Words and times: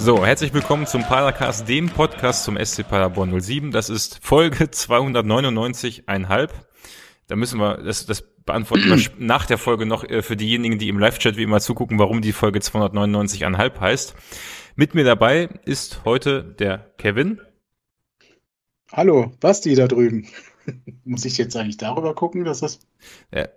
So, 0.00 0.24
herzlich 0.24 0.54
willkommen 0.54 0.86
zum 0.86 1.02
Padercast, 1.02 1.68
dem 1.68 1.88
Podcast 1.88 2.44
zum 2.44 2.56
SC 2.56 2.88
Paderborn 2.88 3.38
07. 3.40 3.72
Das 3.72 3.90
ist 3.90 4.20
Folge 4.22 4.66
299,5. 4.66 6.50
Da 7.26 7.34
müssen 7.36 7.58
wir, 7.58 7.78
das, 7.78 8.06
das 8.06 8.22
beantworten 8.22 8.84
wir 8.84 9.10
nach 9.18 9.44
der 9.44 9.58
Folge 9.58 9.86
noch 9.86 10.04
äh, 10.04 10.22
für 10.22 10.36
diejenigen, 10.36 10.78
die 10.78 10.88
im 10.88 11.00
Live-Chat 11.00 11.36
wie 11.36 11.42
immer 11.42 11.58
zugucken, 11.58 11.98
warum 11.98 12.22
die 12.22 12.32
Folge 12.32 12.60
299,5 12.60 13.80
heißt. 13.80 14.14
Mit 14.76 14.94
mir 14.94 15.02
dabei 15.02 15.48
ist 15.64 16.04
heute 16.04 16.44
der 16.44 16.94
Kevin. 16.98 17.40
Hallo, 18.92 19.32
Basti 19.40 19.74
da 19.74 19.88
drüben. 19.88 20.28
Muss 21.04 21.24
ich 21.24 21.36
jetzt 21.38 21.56
eigentlich 21.56 21.76
darüber 21.76 22.14
gucken, 22.14 22.44
dass 22.44 22.60
das. 22.60 22.78
Ja, 23.34 23.48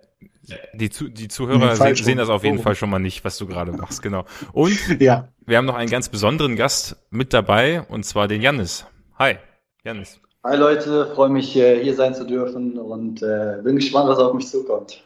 die, 0.74 0.90
Zu 0.90 1.08
die 1.08 1.28
Zuhörer 1.28 1.76
sehen, 1.76 1.96
sehen 1.96 2.18
das 2.18 2.28
auf 2.28 2.44
jeden 2.44 2.58
Fall 2.58 2.74
schon 2.74 2.90
mal 2.90 2.98
nicht, 2.98 3.24
was 3.24 3.38
du 3.38 3.46
gerade 3.46 3.72
machst, 3.72 4.02
genau. 4.02 4.24
Und 4.52 4.78
ja. 5.00 5.28
wir 5.46 5.56
haben 5.56 5.66
noch 5.66 5.76
einen 5.76 5.90
ganz 5.90 6.08
besonderen 6.08 6.56
Gast 6.56 6.96
mit 7.10 7.32
dabei, 7.32 7.82
und 7.82 8.04
zwar 8.04 8.28
den 8.28 8.42
Jannis. 8.42 8.86
Hi, 9.18 9.36
Jannis. 9.84 10.20
Hi 10.44 10.56
Leute, 10.56 11.12
freue 11.14 11.28
mich 11.28 11.52
hier 11.52 11.94
sein 11.94 12.14
zu 12.14 12.26
dürfen 12.26 12.76
und 12.76 13.22
äh, 13.22 13.58
bin 13.62 13.76
gespannt, 13.76 14.08
was 14.08 14.18
auf 14.18 14.34
mich 14.34 14.48
zukommt. 14.48 15.04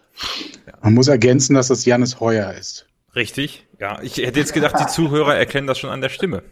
Man 0.80 0.94
muss 0.94 1.08
ergänzen, 1.08 1.54
dass 1.54 1.68
das 1.68 1.84
Jannis 1.84 2.20
Heuer 2.20 2.54
ist. 2.54 2.86
Richtig, 3.14 3.66
ja. 3.78 4.00
Ich 4.02 4.16
hätte 4.16 4.40
jetzt 4.40 4.54
gedacht, 4.54 4.76
die 4.80 4.86
Zuhörer 4.86 5.36
erkennen 5.36 5.66
das 5.66 5.78
schon 5.78 5.90
an 5.90 6.00
der 6.00 6.08
Stimme. 6.08 6.42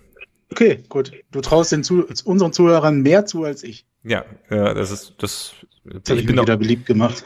Okay, 0.52 0.84
gut. 0.90 1.12
Du 1.30 1.40
traust 1.40 1.72
den 1.72 1.82
zu 1.82 2.06
unseren 2.26 2.52
Zuhörern 2.52 3.00
mehr 3.00 3.24
zu 3.24 3.44
als 3.44 3.62
ich. 3.62 3.86
Ja, 4.02 4.26
ja 4.50 4.74
das 4.74 4.90
ist 4.90 5.14
das. 5.18 5.54
das 5.84 6.16
ich, 6.16 6.20
ich 6.20 6.26
bin 6.26 6.38
wieder 6.38 6.58
beliebt 6.58 6.84
gemacht 6.84 7.24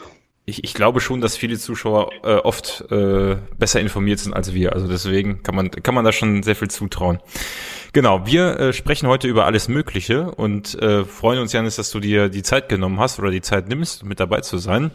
ich, 0.48 0.64
ich 0.64 0.74
glaube 0.74 1.00
schon, 1.00 1.20
dass 1.20 1.36
viele 1.36 1.58
Zuschauer 1.58 2.10
äh, 2.24 2.36
oft 2.36 2.84
äh, 2.90 3.36
besser 3.58 3.80
informiert 3.80 4.18
sind 4.18 4.32
als 4.32 4.54
wir. 4.54 4.72
Also 4.72 4.88
deswegen 4.88 5.42
kann 5.42 5.54
man, 5.54 5.70
kann 5.70 5.94
man 5.94 6.04
da 6.04 6.12
schon 6.12 6.42
sehr 6.42 6.56
viel 6.56 6.68
zutrauen. 6.68 7.18
Genau, 7.92 8.26
wir 8.26 8.58
äh, 8.58 8.72
sprechen 8.72 9.08
heute 9.08 9.28
über 9.28 9.44
alles 9.44 9.68
Mögliche 9.68 10.30
und 10.30 10.74
äh, 10.80 11.04
freuen 11.04 11.40
uns, 11.40 11.52
Janis, 11.52 11.76
dass 11.76 11.90
du 11.90 12.00
dir 12.00 12.28
die 12.28 12.42
Zeit 12.42 12.68
genommen 12.68 12.98
hast 12.98 13.18
oder 13.18 13.30
die 13.30 13.42
Zeit 13.42 13.68
nimmst, 13.68 14.04
mit 14.04 14.20
dabei 14.20 14.40
zu 14.40 14.58
sein. 14.58 14.90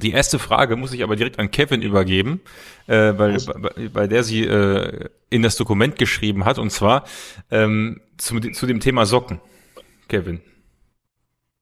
Die 0.00 0.12
erste 0.12 0.38
Frage 0.38 0.76
muss 0.76 0.94
ich 0.94 1.02
aber 1.02 1.16
direkt 1.16 1.38
an 1.38 1.50
Kevin 1.50 1.82
übergeben, 1.82 2.40
äh, 2.86 3.12
weil 3.16 3.36
bei, 3.36 3.88
bei 3.88 4.06
der 4.06 4.24
sie 4.24 4.44
äh, 4.44 5.10
in 5.28 5.42
das 5.42 5.56
Dokument 5.56 5.98
geschrieben 5.98 6.46
hat, 6.46 6.58
und 6.58 6.70
zwar 6.70 7.04
ähm, 7.50 8.00
zu, 8.16 8.40
zu 8.40 8.66
dem 8.66 8.80
Thema 8.80 9.04
Socken. 9.04 9.40
Kevin. 10.08 10.40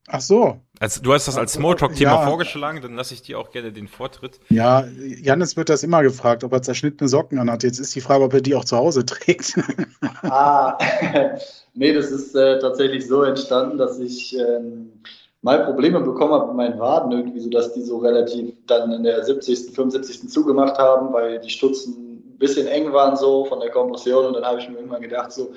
Ach 0.07 0.21
so. 0.21 0.61
Also, 0.81 1.03
du 1.03 1.13
hast 1.13 1.29
das 1.29 1.37
als 1.37 1.53
Smalltalk-Thema 1.53 2.23
ja. 2.23 2.27
vorgeschlagen, 2.27 2.81
dann 2.81 2.97
lasse 2.97 3.13
ich 3.13 3.21
dir 3.21 3.39
auch 3.39 3.51
gerne 3.51 3.71
den 3.71 3.87
Vortritt. 3.87 4.41
Ja, 4.49 4.89
Janis 5.23 5.55
wird 5.57 5.69
das 5.69 5.83
immer 5.83 6.03
gefragt, 6.03 6.43
ob 6.43 6.55
er 6.55 6.63
zerschnittene 6.63 7.07
Socken 7.07 7.39
anhat. 7.39 7.63
Jetzt 7.63 7.79
ist 7.79 7.95
die 7.95 8.01
Frage, 8.01 8.25
ob 8.25 8.33
er 8.33 8.41
die 8.41 8.55
auch 8.55 8.65
zu 8.65 8.79
Hause 8.79 9.05
trägt. 9.05 9.61
ah, 10.23 10.79
nee, 11.75 11.93
das 11.93 12.11
ist 12.11 12.35
äh, 12.35 12.59
tatsächlich 12.61 13.07
so 13.07 13.23
entstanden, 13.25 13.77
dass 13.77 13.99
ich 13.99 14.35
ähm, 14.39 15.03
mal 15.43 15.67
Probleme 15.67 16.01
bekommen 16.01 16.33
habe 16.33 16.47
mit 16.47 16.57
meinen 16.57 16.79
Waden 16.79 17.13
irgendwie, 17.13 17.41
sodass 17.41 17.75
die 17.75 17.83
so 17.83 17.99
relativ 17.99 18.55
dann 18.67 18.91
in 18.91 19.03
der 19.03 19.23
70., 19.23 19.75
75. 19.75 20.31
zugemacht 20.31 20.79
haben, 20.79 21.13
weil 21.13 21.41
die 21.41 21.51
Stutzen 21.51 22.11
bisschen 22.41 22.67
eng 22.67 22.93
waren 22.93 23.17
so 23.17 23.45
von 23.45 23.61
der 23.61 23.71
Kompression 23.71 24.25
und 24.25 24.33
dann 24.33 24.45
habe 24.45 24.59
ich 24.59 24.69
mir 24.69 24.77
irgendwann 24.77 25.03
gedacht, 25.03 25.31
so 25.31 25.53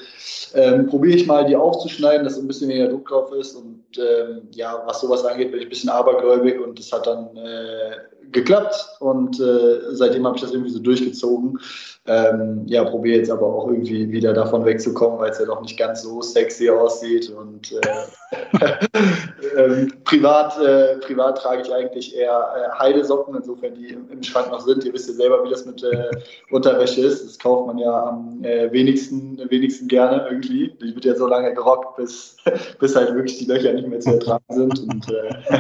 ähm, 0.54 0.86
probiere 0.88 1.16
ich 1.16 1.26
mal 1.26 1.46
die 1.46 1.56
aufzuschneiden, 1.56 2.26
dass 2.26 2.38
ein 2.38 2.46
bisschen 2.46 2.70
weniger 2.70 2.90
Druck 2.90 3.08
drauf 3.08 3.32
ist 3.32 3.56
und 3.56 3.83
ähm, 3.98 4.50
ja, 4.54 4.82
was 4.86 5.02
sowas 5.02 5.26
angeht, 5.26 5.52
bin 5.52 5.60
ich 5.60 5.68
ein 5.68 5.70
bisschen 5.70 5.90
abergläubig 5.90 6.60
und 6.60 6.80
das 6.80 6.92
hat 6.92 7.08
dann 7.08 7.36
äh, 7.38 7.98
geklappt 8.32 8.98
und 9.00 9.40
äh, 9.40 9.80
seitdem 9.92 10.26
habe 10.26 10.36
ich 10.36 10.42
das 10.42 10.52
irgendwie 10.52 10.72
so 10.72 10.80
durchgezogen. 10.80 11.60
Ähm, 12.06 12.64
ja, 12.66 12.84
probiere 12.84 13.20
jetzt 13.20 13.32
aber 13.32 13.46
auch 13.46 13.70
irgendwie 13.70 14.12
wieder 14.12 14.34
davon 14.34 14.66
wegzukommen, 14.66 15.20
weil 15.20 15.32
es 15.32 15.40
ja 15.40 15.46
doch 15.46 15.62
nicht 15.62 15.80
ganz 15.80 16.02
so 16.02 16.22
sexy 16.22 16.70
aussieht 16.70 17.30
und 17.30 17.72
äh, 17.72 18.50
ähm, 19.58 19.94
privat, 20.04 20.60
äh, 20.60 20.98
privat 20.98 21.38
trage 21.38 21.62
ich 21.62 21.74
eigentlich 21.74 22.14
eher 22.14 22.46
äh, 22.58 22.78
Heidesocken, 22.78 23.36
insofern 23.36 23.76
die 23.76 23.90
im, 23.94 24.10
im, 24.10 24.22
Schrank 24.22 24.52
noch 24.52 24.60
sind. 24.60 24.84
Ihr 24.84 24.92
wisst 24.92 25.08
ja 25.08 25.14
selber, 25.14 25.46
wie 25.46 25.50
das 25.50 25.66
mit 25.66 25.82
äh, 25.82 26.10
Unterwäsche 26.52 27.02
ist. 27.06 27.26
Das 27.26 27.40
kauft 27.40 27.68
man 27.68 27.78
ja 27.78 28.08
am 28.08 28.44
äh, 28.44 28.70
wenigsten, 28.74 29.40
wenigsten 29.50 29.88
gerne 29.88 30.28
irgendwie. 30.30 30.74
Die 30.82 30.94
wird 30.94 31.06
ja 31.06 31.16
so 31.16 31.28
lange 31.28 31.54
gerockt, 31.54 31.96
bis, 31.96 32.36
bis 32.80 32.98
halt 32.98 33.14
wirklich 33.16 33.38
die 33.38 33.46
Löcher 33.46 33.72
nicht 33.72 33.88
mehr 33.88 34.02
zu 34.02 34.12
ertragen 34.12 34.44
sind. 34.50 34.78
Und 34.80 35.08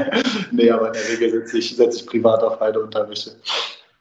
nee, 0.51 0.69
aber 0.69 0.87
in 0.87 0.93
der 0.93 1.09
Regel 1.09 1.31
setze 1.31 1.57
ich, 1.57 1.75
setze 1.75 1.99
ich 1.99 2.05
privat 2.05 2.43
auf 2.43 2.52
Heideunterwäsche. 2.59 3.31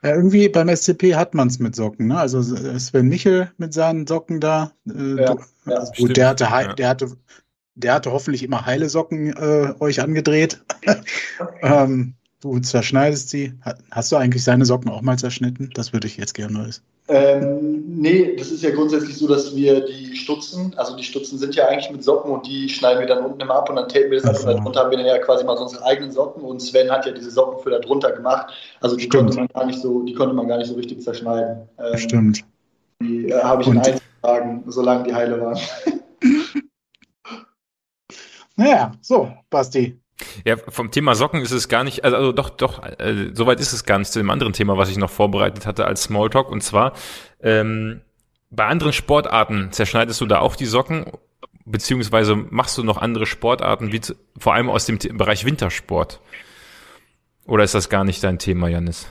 Ja, 0.03 0.15
irgendwie 0.15 0.49
beim 0.49 0.67
SCP 0.67 1.15
hat 1.15 1.33
man 1.33 1.47
es 1.47 1.59
mit 1.59 1.75
Socken, 1.75 2.07
ne? 2.07 2.19
Also 2.19 2.41
Sven 2.41 3.07
Michel 3.07 3.51
mit 3.57 3.73
seinen 3.73 4.05
Socken 4.05 4.41
da. 4.41 4.73
Äh, 4.87 5.21
ja, 5.21 5.35
ja, 5.65 5.75
also 5.77 5.91
gut, 5.97 6.17
der 6.17 6.27
hatte, 6.27 6.43
ja. 6.43 6.73
der 6.73 6.89
hatte, 6.89 7.17
der 7.75 7.93
hatte 7.93 8.11
hoffentlich 8.11 8.43
immer 8.43 8.65
heile 8.65 8.89
Socken 8.89 9.33
äh, 9.33 9.73
euch 9.79 10.01
angedreht. 10.01 10.61
ähm, 11.61 12.15
du 12.43 12.59
zerschneidest 12.59 13.29
sie. 13.29 13.53
Hast 13.91 14.11
du 14.11 14.17
eigentlich 14.17 14.43
seine 14.43 14.65
Socken 14.65 14.91
auch 14.91 15.01
mal 15.01 15.17
zerschnitten? 15.17 15.69
Das 15.73 15.93
würde 15.93 16.07
ich 16.07 16.17
jetzt 16.17 16.33
gerne 16.33 16.67
wissen. 16.67 16.83
Ähm, 17.09 17.83
nee, 17.85 18.35
das 18.37 18.49
ist 18.51 18.63
ja 18.63 18.69
grundsätzlich 18.69 19.17
so, 19.17 19.27
dass 19.27 19.53
wir 19.55 19.85
die 19.85 20.15
Stutzen, 20.15 20.73
also 20.77 20.95
die 20.95 21.03
Stutzen 21.03 21.37
sind 21.37 21.53
ja 21.53 21.67
eigentlich 21.67 21.91
mit 21.91 22.01
Socken 22.01 22.31
und 22.31 22.47
die 22.47 22.69
schneiden 22.69 23.01
wir 23.01 23.07
dann 23.07 23.25
unten 23.25 23.41
immer 23.41 23.55
ab 23.55 23.69
und 23.69 23.75
dann 23.75 23.89
tapen 23.89 24.09
wir 24.09 24.21
das 24.21 24.29
ab 24.29 24.37
und 24.39 24.59
darunter 24.59 24.79
haben 24.79 24.91
wir 24.91 24.97
dann 24.97 25.07
ja 25.07 25.17
quasi 25.17 25.43
mal 25.43 25.57
unsere 25.57 25.83
eigenen 25.83 26.13
Socken 26.13 26.43
und 26.43 26.61
Sven 26.61 26.89
hat 26.89 27.05
ja 27.05 27.11
diese 27.11 27.29
Socken 27.29 27.61
für 27.61 27.71
da 27.71 27.79
drunter 27.79 28.13
gemacht. 28.13 28.53
Also 28.79 28.95
die 28.95 29.09
konnte 29.09 29.35
man 29.35 29.47
gar 29.47 29.65
nicht 29.65 29.79
so, 29.79 30.03
die 30.03 30.13
konnte 30.13 30.33
man 30.33 30.47
gar 30.47 30.57
nicht 30.59 30.67
so 30.67 30.75
richtig 30.75 31.01
zerschneiden. 31.01 31.67
Ähm, 31.77 31.97
Stimmt. 31.97 32.45
Die 33.01 33.29
äh, 33.29 33.41
habe 33.41 33.63
ich 33.63 33.67
und? 33.67 33.75
in 33.75 33.81
Einzeltagen, 33.81 34.63
solange 34.67 35.03
die 35.03 35.13
heile 35.13 35.41
waren. 35.41 35.59
naja, 38.55 38.93
so, 39.01 39.29
Basti. 39.49 39.99
Ja, 40.45 40.55
vom 40.57 40.91
Thema 40.91 41.15
Socken 41.15 41.41
ist 41.41 41.51
es 41.51 41.69
gar 41.69 41.83
nicht, 41.83 42.03
also, 42.03 42.17
also 42.17 42.31
doch, 42.31 42.49
doch, 42.49 42.83
äh, 42.83 43.31
soweit 43.33 43.59
ist 43.59 43.73
es 43.73 43.85
gar 43.85 43.99
nicht 43.99 44.11
zu 44.11 44.19
dem 44.19 44.29
anderen 44.29 44.53
Thema, 44.53 44.77
was 44.77 44.89
ich 44.89 44.97
noch 44.97 45.09
vorbereitet 45.09 45.65
hatte 45.65 45.85
als 45.85 46.03
Smalltalk. 46.03 46.49
Und 46.49 46.61
zwar, 46.61 46.93
ähm, 47.41 48.01
bei 48.49 48.65
anderen 48.65 48.93
Sportarten 48.93 49.71
zerschneidest 49.71 50.21
du 50.21 50.25
da 50.25 50.39
auch 50.39 50.55
die 50.55 50.65
Socken, 50.65 51.05
beziehungsweise 51.65 52.35
machst 52.35 52.77
du 52.77 52.83
noch 52.83 52.97
andere 52.97 53.25
Sportarten, 53.25 53.91
wie 53.91 54.01
zu, 54.01 54.15
vor 54.37 54.53
allem 54.53 54.69
aus 54.69 54.85
dem 54.85 54.97
Bereich 54.99 55.45
Wintersport? 55.45 56.19
Oder 57.45 57.63
ist 57.63 57.73
das 57.73 57.89
gar 57.89 58.03
nicht 58.03 58.23
dein 58.23 58.39
Thema, 58.39 58.67
Janis? 58.67 59.07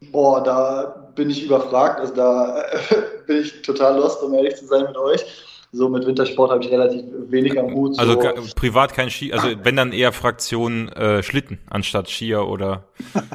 Boah, 0.00 0.42
da 0.42 1.10
bin 1.14 1.30
ich 1.30 1.44
überfragt. 1.44 2.00
Also 2.00 2.14
da 2.14 2.64
bin 3.26 3.42
ich 3.42 3.62
total 3.62 3.96
lost, 3.96 4.22
um 4.22 4.34
ehrlich 4.34 4.56
zu 4.56 4.66
sein 4.66 4.84
mit 4.84 4.96
euch. 4.96 5.24
So 5.70 5.90
mit 5.90 6.06
Wintersport 6.06 6.50
habe 6.50 6.64
ich 6.64 6.70
relativ 6.70 7.04
wenig 7.28 7.58
am 7.58 7.74
Hut. 7.74 7.98
Also 7.98 8.14
so. 8.14 8.54
privat 8.56 8.94
kein 8.94 9.10
Ski, 9.10 9.34
also 9.34 9.48
wenn 9.62 9.76
dann 9.76 9.92
eher 9.92 10.12
Fraktion 10.12 10.88
äh, 10.88 11.22
Schlitten 11.22 11.58
anstatt 11.68 12.08
Skier 12.08 12.48
oder? 12.48 12.84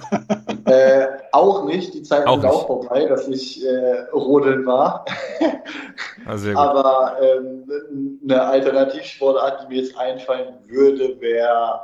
äh, 0.66 1.06
auch 1.32 1.66
nicht. 1.66 1.94
Die 1.94 2.02
Zeit 2.02 2.26
auch 2.26 2.40
ist 2.40 2.46
auch 2.46 2.66
vorbei, 2.66 3.06
dass 3.06 3.28
ich 3.28 3.64
äh, 3.64 4.02
rodeln 4.14 4.66
war. 4.66 5.06
also 6.26 6.50
Aber 6.58 7.18
ähm, 7.22 8.20
eine 8.24 8.42
Alternativsportart, 8.42 9.64
die 9.64 9.76
mir 9.76 9.82
jetzt 9.84 9.96
einfallen 9.96 10.56
würde, 10.68 11.22
wäre 11.22 11.82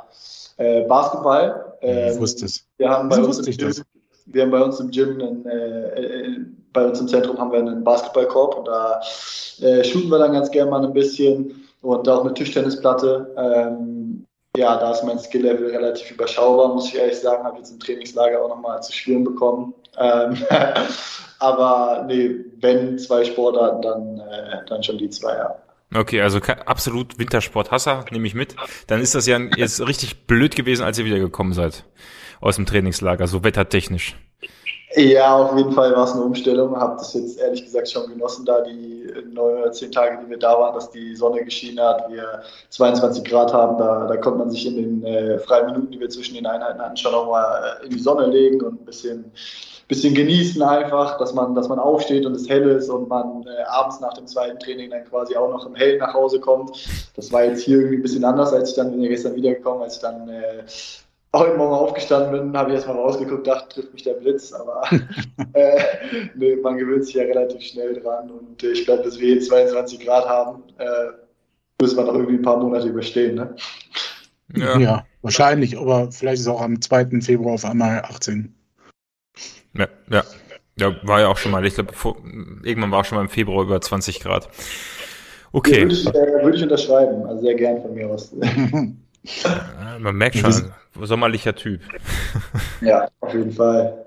äh, 0.56 0.82
Basketball. 0.82 1.74
Ähm, 1.80 2.14
ich 2.14 2.20
wusste 2.20 2.46
es. 2.46 2.66
Wir 2.76 2.90
haben 2.90 3.08
bei 3.08 3.18
uns 3.18 3.38
im 3.38 3.56
Gym, 3.56 3.72
wir 4.26 4.42
haben 4.42 4.50
bei 4.50 4.62
uns 4.62 4.80
im 4.80 4.90
Gym 4.90 5.20
einen, 5.20 5.46
äh, 5.46 6.00
äh, 6.00 6.36
bei 6.72 6.86
uns 6.86 7.00
im 7.00 7.08
Zentrum 7.08 7.38
haben 7.38 7.52
wir 7.52 7.58
einen 7.58 7.84
Basketballkorb 7.84 8.58
und 8.58 8.68
da 8.68 9.00
äh, 9.60 9.84
shooten 9.84 10.10
wir 10.10 10.18
dann 10.18 10.32
ganz 10.32 10.50
gerne 10.50 10.70
mal 10.70 10.84
ein 10.84 10.92
bisschen 10.92 11.66
und 11.82 12.08
auch 12.08 12.24
eine 12.24 12.34
Tischtennisplatte. 12.34 13.34
Ähm, 13.36 14.26
ja, 14.56 14.76
da 14.78 14.90
ist 14.90 15.04
mein 15.04 15.18
Skill-Level 15.18 15.70
relativ 15.70 16.10
überschaubar, 16.10 16.74
muss 16.74 16.88
ich 16.88 16.96
ehrlich 16.96 17.18
sagen. 17.18 17.44
Habe 17.44 17.58
jetzt 17.58 17.70
im 17.70 17.80
Trainingslager 17.80 18.42
auch 18.42 18.48
nochmal 18.48 18.82
zu 18.82 18.92
spüren 18.92 19.24
bekommen. 19.24 19.74
Ähm, 19.98 20.36
aber 21.38 22.04
nee, 22.06 22.36
wenn 22.60 22.98
zwei 22.98 23.24
Sportarten, 23.24 23.82
dann, 23.82 24.18
äh, 24.18 24.64
dann 24.68 24.82
schon 24.82 24.98
die 24.98 25.10
zwei, 25.10 25.34
ja. 25.34 25.54
Okay, 25.92 26.20
also 26.20 26.38
absolut 26.66 27.18
Wintersport-Hasser, 27.18 28.04
nehme 28.10 28.26
ich 28.26 28.34
mit. 28.34 28.54
Dann 28.86 29.00
ist 29.00 29.14
das 29.14 29.26
ja 29.26 29.38
jetzt 29.56 29.80
richtig 29.86 30.26
blöd 30.26 30.54
gewesen, 30.54 30.84
als 30.84 30.98
ihr 30.98 31.04
wiedergekommen 31.04 31.52
seid 31.52 31.84
aus 32.40 32.56
dem 32.56 32.66
Trainingslager, 32.66 33.26
so 33.26 33.44
wettertechnisch. 33.44 34.16
Ja, 34.96 35.36
auf 35.36 35.56
jeden 35.56 35.72
Fall 35.72 35.94
war 35.94 36.04
es 36.04 36.12
eine 36.12 36.22
Umstellung. 36.22 36.76
Habe 36.76 36.96
das 36.98 37.14
jetzt 37.14 37.38
ehrlich 37.38 37.64
gesagt 37.64 37.88
schon 37.88 38.08
genossen, 38.08 38.44
da 38.44 38.60
die 38.60 39.06
neun 39.32 39.58
oder 39.58 39.72
zehn 39.72 39.92
Tage, 39.92 40.18
die 40.24 40.30
wir 40.30 40.38
da 40.38 40.58
waren, 40.58 40.74
dass 40.74 40.90
die 40.90 41.14
Sonne 41.14 41.44
geschienen 41.44 41.84
hat, 41.84 42.10
wir 42.10 42.42
22 42.70 43.22
Grad 43.24 43.52
haben. 43.52 43.78
Da, 43.78 44.06
da 44.08 44.16
konnte 44.16 44.40
man 44.40 44.50
sich 44.50 44.66
in 44.66 44.76
den 44.76 45.04
äh, 45.04 45.38
freien 45.38 45.66
Minuten, 45.66 45.92
die 45.92 46.00
wir 46.00 46.08
zwischen 46.08 46.34
den 46.34 46.46
Einheiten 46.46 46.80
hatten, 46.80 46.96
schon 46.96 47.12
nochmal 47.12 47.78
äh, 47.80 47.84
in 47.84 47.92
die 47.92 48.00
Sonne 48.00 48.26
legen 48.26 48.62
und 48.62 48.80
ein 48.80 48.84
bisschen, 48.84 49.30
bisschen 49.86 50.12
genießen 50.12 50.60
einfach, 50.60 51.18
dass 51.18 51.34
man, 51.34 51.54
dass 51.54 51.68
man 51.68 51.78
aufsteht 51.78 52.26
und 52.26 52.34
es 52.34 52.48
hell 52.48 52.68
ist 52.68 52.88
und 52.88 53.08
man 53.08 53.44
äh, 53.46 53.62
abends 53.68 54.00
nach 54.00 54.14
dem 54.14 54.26
zweiten 54.26 54.58
Training 54.58 54.90
dann 54.90 55.04
quasi 55.04 55.36
auch 55.36 55.50
noch 55.50 55.66
im 55.66 55.76
Hellen 55.76 55.98
nach 55.98 56.14
Hause 56.14 56.40
kommt. 56.40 56.76
Das 57.14 57.30
war 57.30 57.44
jetzt 57.44 57.62
hier 57.62 57.78
irgendwie 57.78 57.96
ein 57.96 58.02
bisschen 58.02 58.24
anders, 58.24 58.52
als 58.52 58.70
ich 58.70 58.76
dann 58.76 58.90
bin 58.90 59.02
ja 59.02 59.08
gestern 59.08 59.36
wiedergekommen, 59.36 59.82
als 59.82 59.96
ich 59.96 60.02
dann 60.02 60.28
äh, 60.28 60.64
heute 61.34 61.56
Morgen 61.56 61.74
aufgestanden 61.74 62.32
bin, 62.32 62.56
habe 62.56 62.70
ich 62.70 62.76
erstmal 62.76 62.96
rausgeguckt, 62.96 63.46
dachte, 63.46 63.74
trifft 63.74 63.92
mich 63.92 64.02
der 64.02 64.14
Blitz, 64.14 64.52
aber 64.52 64.82
äh, 65.52 65.80
nee, 66.34 66.56
man 66.56 66.76
gewöhnt 66.76 67.04
sich 67.04 67.14
ja 67.14 67.22
relativ 67.22 67.62
schnell 67.62 68.00
dran 68.00 68.30
und 68.30 68.62
ich 68.62 68.84
glaube, 68.84 69.04
dass 69.04 69.18
wir 69.18 69.34
hier 69.34 69.40
22 69.40 70.00
Grad 70.00 70.28
haben, 70.28 70.62
äh, 70.78 70.84
müssen 71.80 71.96
wir 71.96 72.04
noch 72.04 72.14
irgendwie 72.14 72.34
ein 72.34 72.42
paar 72.42 72.58
Monate 72.58 72.88
überstehen. 72.88 73.36
Ne? 73.36 73.54
Ja. 74.56 74.78
ja, 74.78 75.06
wahrscheinlich, 75.22 75.78
aber 75.78 76.10
vielleicht 76.10 76.40
ist 76.40 76.48
auch 76.48 76.60
am 76.60 76.80
2. 76.80 77.20
Februar 77.20 77.54
auf 77.54 77.64
einmal 77.64 78.00
18. 78.00 78.54
Ja, 79.74 79.86
ja. 80.10 80.24
Ja, 80.76 80.96
war 81.02 81.20
ja 81.20 81.28
auch 81.28 81.36
schon 81.36 81.52
mal, 81.52 81.64
ich 81.66 81.74
glaube, 81.74 81.92
irgendwann 82.62 82.90
war 82.90 83.04
schon 83.04 83.16
mal 83.16 83.22
im 83.22 83.28
Februar 83.28 83.64
über 83.64 83.80
20 83.80 84.20
Grad. 84.20 84.48
Okay. 85.52 85.72
Ja, 85.72 85.82
würde, 85.82 85.94
ich, 85.94 86.06
äh, 86.06 86.12
würde 86.42 86.56
ich 86.56 86.62
unterschreiben, 86.62 87.26
also 87.26 87.42
sehr 87.42 87.54
gern 87.54 87.82
von 87.82 87.92
mir 87.92 88.08
aus. 88.08 88.32
man 89.98 90.16
merkt 90.16 90.36
schon, 90.36 90.72
sommerlicher 91.00 91.54
Typ. 91.54 91.80
ja, 92.80 93.08
auf 93.20 93.32
jeden 93.34 93.52
Fall. 93.52 94.06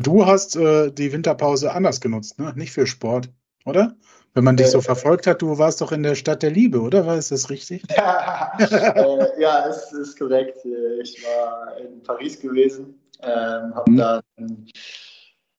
Du 0.00 0.24
hast 0.24 0.56
äh, 0.56 0.90
die 0.90 1.12
Winterpause 1.12 1.72
anders 1.72 2.00
genutzt, 2.00 2.38
ne? 2.38 2.52
Nicht 2.54 2.72
für 2.72 2.86
Sport, 2.86 3.28
oder? 3.64 3.96
Wenn 4.34 4.44
man 4.44 4.56
dich 4.56 4.68
so 4.68 4.80
verfolgt 4.80 5.28
hat, 5.28 5.42
du 5.42 5.58
warst 5.58 5.80
doch 5.80 5.92
in 5.92 6.02
der 6.02 6.16
Stadt 6.16 6.42
der 6.42 6.50
Liebe, 6.50 6.80
oder? 6.80 7.06
War 7.06 7.16
es 7.16 7.28
das 7.28 7.50
richtig? 7.50 7.84
Ja, 7.96 8.52
äh, 8.58 9.40
ja 9.40 9.68
es 9.68 9.92
ist 9.92 10.18
korrekt. 10.18 10.58
Ich 11.02 11.24
war 11.24 11.76
in 11.78 12.02
Paris 12.02 12.40
gewesen, 12.40 13.00
ähm, 13.22 13.74
habe 13.74 13.90
mhm. 13.90 13.96
da, 13.96 14.20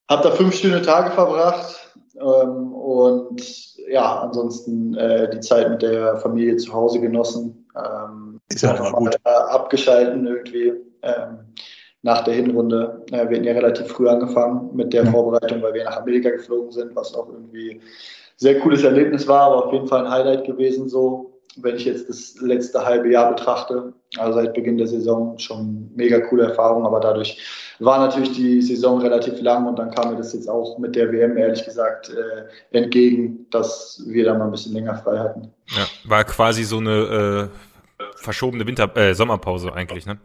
hab 0.10 0.24
da 0.24 0.32
fünf 0.32 0.56
schöne 0.56 0.82
Tage 0.82 1.12
verbracht 1.12 1.96
ähm, 2.20 2.74
und 2.74 3.42
ja, 3.90 4.22
ansonsten 4.22 4.96
äh, 4.96 5.30
die 5.30 5.40
Zeit 5.40 5.70
mit 5.70 5.82
der 5.82 6.18
Familie 6.18 6.58
zu 6.58 6.74
Hause 6.74 7.00
genossen. 7.00 7.68
Ähm, 7.76 8.25
ist 8.50 8.62
ja 8.62 8.72
einfach 8.72 8.94
gut. 8.94 9.16
Mal, 9.24 9.32
äh, 9.32 9.52
abgeschalten 9.52 10.28
irgendwie 10.28 10.74
ähm, 11.02 11.40
nach 12.02 12.24
der 12.24 12.36
Hinrunde. 12.36 13.04
Äh, 13.12 13.30
wir 13.30 13.38
hatten 13.38 13.44
ja 13.44 13.54
relativ 13.54 13.88
früh 13.88 14.08
angefangen 14.08 14.70
mit 14.76 14.94
der 14.94 15.06
mhm. 15.06 15.12
Vorbereitung, 15.12 15.62
weil 15.62 15.74
wir 15.74 15.84
nach 15.84 15.98
Amerika 15.98 16.30
geflogen 16.30 16.72
sind, 16.72 16.96
was 16.96 17.14
auch 17.14 17.30
irgendwie 17.30 17.82
sehr 18.38 18.60
cooles 18.60 18.84
Erlebnis 18.84 19.28
war, 19.28 19.44
aber 19.44 19.66
auf 19.66 19.74
jeden 19.74 19.88
Fall 19.88 20.06
ein 20.06 20.12
Highlight 20.12 20.46
gewesen 20.46 20.90
so 20.90 21.36
wenn 21.58 21.76
ich 21.76 21.86
jetzt 21.86 22.10
das 22.10 22.36
letzte 22.42 22.86
halbe 22.86 23.10
Jahr 23.10 23.34
betrachte, 23.34 23.94
also 24.18 24.34
seit 24.34 24.54
Beginn 24.54 24.78
der 24.78 24.88
Saison 24.88 25.38
schon 25.38 25.90
mega 25.96 26.20
coole 26.20 26.44
Erfahrung, 26.44 26.86
aber 26.86 27.00
dadurch 27.00 27.40
war 27.80 28.00
natürlich 28.00 28.34
die 28.34 28.62
Saison 28.62 29.02
relativ 29.02 29.42
lang 29.42 29.68
und 29.68 29.80
dann 29.80 29.92
kam 29.92 30.12
mir 30.12 30.18
das 30.18 30.34
jetzt 30.34 30.50
auch 30.50 30.78
mit 30.78 30.96
der 30.96 31.12
WM 31.12 31.38
ehrlich 31.38 31.64
gesagt 31.64 32.10
äh, 32.10 32.78
entgegen, 32.78 33.46
dass 33.52 34.04
wir 34.06 34.26
da 34.26 34.34
mal 34.34 34.46
ein 34.46 34.52
bisschen 34.52 34.74
länger 34.74 34.96
frei 34.98 35.18
hatten. 35.18 35.54
Ja, 35.68 35.86
war 36.10 36.24
quasi 36.24 36.64
so 36.64 36.78
eine 36.78 37.50
äh, 37.52 37.75
verschobene 38.16 38.66
Winter 38.66 38.96
äh, 38.98 39.14
Sommerpause 39.14 39.74
eigentlich, 39.74 40.06
ne? 40.06 40.18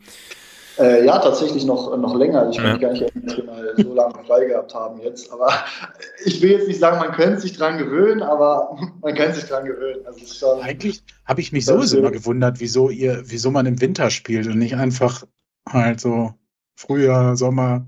Äh, 0.79 1.05
ja, 1.05 1.19
tatsächlich 1.19 1.67
noch, 1.67 1.95
noch 1.99 2.15
länger. 2.15 2.49
Ich 2.49 2.57
kann 2.57 2.73
mich 2.73 2.81
gar 2.81 2.93
nicht 2.93 3.03
erinnern, 3.03 3.27
dass 3.27 3.37
wir 3.37 3.45
mal 3.45 3.75
so 3.77 3.95
lange 3.95 4.15
frei 4.27 4.45
gehabt 4.47 4.75
haben 4.75 5.01
jetzt. 5.01 5.31
Aber 5.31 5.53
ich 6.25 6.41
will 6.41 6.53
jetzt 6.53 6.69
nicht 6.69 6.81
sagen, 6.81 6.99
man 6.99 7.13
könnte 7.13 7.41
sich 7.41 7.57
dran 7.57 7.77
gewöhnen, 7.77 8.23
aber 8.23 8.79
man 9.03 9.15
kann 9.15 9.35
sich 9.35 9.45
dran 9.45 9.67
gewöhnen. 9.67 10.01
Also 10.07 10.21
schon, 10.27 10.63
Eigentlich 10.63 11.03
habe 11.27 11.41
ich 11.43 11.53
mich 11.53 11.67
sowieso 11.67 11.99
immer 11.99 12.11
gewundert, 12.11 12.61
wieso 12.61 12.89
ihr, 12.89 13.23
wieso 13.27 13.51
man 13.51 13.67
im 13.67 13.81
Winter 13.81 14.11
spielt 14.11 14.47
und 14.47 14.59
nicht 14.59 14.77
einfach 14.77 15.25
halt 15.69 16.01
so 16.01 16.33
Frühjahr, 16.77 17.37
Sommer. 17.37 17.87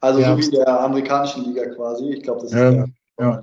Also 0.00 0.20
Herbst. 0.20 0.44
so 0.44 0.52
wie 0.52 0.56
in 0.56 0.64
der 0.64 0.80
amerikanischen 0.80 1.44
Liga 1.44 1.64
quasi. 1.74 2.10
Ich 2.10 2.22
glaube, 2.22 2.42
das 2.42 2.52
ist 2.52 2.58
ähm, 2.58 2.94
ja. 3.18 3.42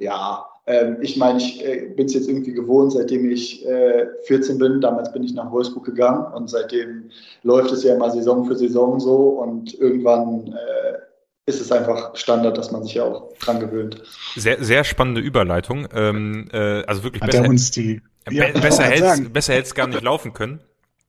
Ja, 0.00 0.46
ähm, 0.66 0.98
ich 1.00 1.16
meine, 1.16 1.38
ich 1.38 1.64
äh, 1.64 1.92
bin 1.96 2.06
es 2.06 2.14
jetzt 2.14 2.28
irgendwie 2.28 2.52
gewohnt, 2.52 2.92
seitdem 2.92 3.30
ich 3.30 3.66
äh, 3.66 4.06
14 4.24 4.58
bin. 4.58 4.80
Damals 4.80 5.12
bin 5.12 5.22
ich 5.22 5.34
nach 5.34 5.50
Wolfsburg 5.50 5.84
gegangen 5.84 6.32
und 6.34 6.48
seitdem 6.48 7.10
läuft 7.42 7.72
es 7.72 7.82
ja 7.82 7.94
immer 7.94 8.10
Saison 8.10 8.44
für 8.44 8.56
Saison 8.56 9.00
so 9.00 9.30
und 9.40 9.74
irgendwann 9.74 10.48
äh, 10.48 10.98
ist 11.46 11.60
es 11.60 11.72
einfach 11.72 12.14
Standard, 12.16 12.56
dass 12.56 12.70
man 12.70 12.84
sich 12.84 12.94
ja 12.94 13.04
auch 13.04 13.32
dran 13.38 13.60
gewöhnt. 13.60 14.02
Sehr, 14.36 14.62
sehr 14.62 14.84
spannende 14.84 15.20
Überleitung. 15.20 15.88
Ähm, 15.92 16.48
äh, 16.52 16.84
also 16.84 17.02
wirklich 17.02 17.22
Hat 17.22 17.30
besser, 17.30 17.48
uns 17.48 17.70
die, 17.70 18.00
be 18.26 18.34
ja, 18.34 18.48
besser 18.52 18.84
hätte 18.84 19.28
besser 19.30 19.54
hätte 19.54 19.64
es 19.64 19.74
gar 19.74 19.86
nicht 19.86 20.02
laufen 20.02 20.32
können. 20.32 20.60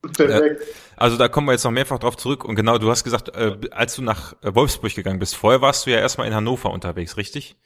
Perfekt. 0.01 0.61
Äh, 0.61 0.65
also 0.97 1.17
da 1.17 1.27
kommen 1.27 1.47
wir 1.47 1.51
jetzt 1.51 1.63
noch 1.63 1.71
mehrfach 1.71 1.99
drauf 1.99 2.17
zurück. 2.17 2.45
Und 2.45 2.55
genau, 2.55 2.77
du 2.77 2.89
hast 2.89 3.03
gesagt, 3.03 3.35
äh, 3.35 3.57
als 3.71 3.95
du 3.95 4.01
nach 4.01 4.33
Wolfsburg 4.41 4.95
gegangen 4.95 5.19
bist, 5.19 5.35
vorher 5.35 5.61
warst 5.61 5.85
du 5.85 5.91
ja 5.91 5.99
erstmal 5.99 6.27
in 6.27 6.33
Hannover 6.33 6.71
unterwegs, 6.71 7.17
richtig? 7.17 7.57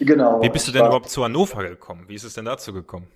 Genau. 0.00 0.40
Wie 0.42 0.48
bist 0.48 0.66
du 0.66 0.72
denn 0.72 0.86
überhaupt 0.86 1.10
zu 1.10 1.22
Hannover 1.22 1.62
gekommen? 1.62 2.04
Wie 2.08 2.14
ist 2.14 2.24
es 2.24 2.34
denn 2.34 2.46
dazu 2.46 2.72
gekommen? 2.72 3.06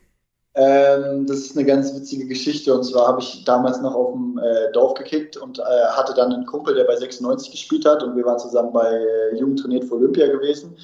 Ähm, 0.55 1.27
das 1.27 1.39
ist 1.39 1.57
eine 1.57 1.67
ganz 1.67 1.95
witzige 1.95 2.27
Geschichte. 2.27 2.73
Und 2.75 2.85
zwar 2.85 3.09
habe 3.09 3.21
ich 3.21 3.43
damals 3.45 3.81
noch 3.81 3.95
auf 3.95 4.13
dem 4.13 4.39
äh, 4.39 4.71
Dorf 4.73 4.95
gekickt 4.95 5.37
und 5.37 5.59
äh, 5.59 5.63
hatte 5.63 6.15
dann 6.15 6.33
einen 6.33 6.47
Kumpel, 6.47 6.75
der 6.75 6.85
bei 6.85 6.95
96 6.95 7.51
gespielt 7.51 7.87
hat. 7.87 8.03
Und 8.03 8.17
wir 8.17 8.25
waren 8.25 8.39
zusammen 8.39 8.73
bei 8.73 8.87
äh, 8.87 9.37
Jugend 9.37 9.61
trainiert 9.61 9.85
für 9.85 9.95
Olympia 9.95 10.27
gewesen. 10.27 10.77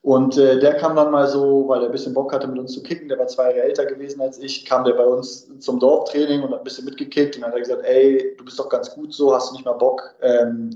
Und 0.00 0.38
äh, 0.38 0.58
der 0.58 0.74
kam 0.74 0.96
dann 0.96 1.10
mal 1.10 1.26
so, 1.28 1.68
weil 1.68 1.80
er 1.80 1.86
ein 1.86 1.92
bisschen 1.92 2.14
Bock 2.14 2.32
hatte, 2.32 2.48
mit 2.48 2.58
uns 2.58 2.72
zu 2.72 2.82
kicken. 2.82 3.08
Der 3.08 3.18
war 3.18 3.26
zwei 3.26 3.50
Jahre 3.50 3.68
älter 3.68 3.84
gewesen 3.84 4.20
als 4.22 4.38
ich. 4.38 4.64
Kam 4.64 4.84
der 4.84 4.94
bei 4.94 5.04
uns 5.04 5.48
zum 5.60 5.78
Dorftraining 5.78 6.42
und 6.42 6.52
hat 6.52 6.60
ein 6.60 6.64
bisschen 6.64 6.86
mitgekickt. 6.86 7.36
Und 7.36 7.42
dann 7.42 7.50
hat 7.50 7.56
er 7.56 7.62
gesagt: 7.62 7.84
Ey, 7.84 8.34
du 8.38 8.44
bist 8.44 8.58
doch 8.58 8.70
ganz 8.70 8.90
gut 8.94 9.12
so, 9.12 9.34
hast 9.34 9.50
du 9.50 9.54
nicht 9.54 9.66
mal 9.66 9.72
Bock, 9.72 10.14
ähm, 10.22 10.70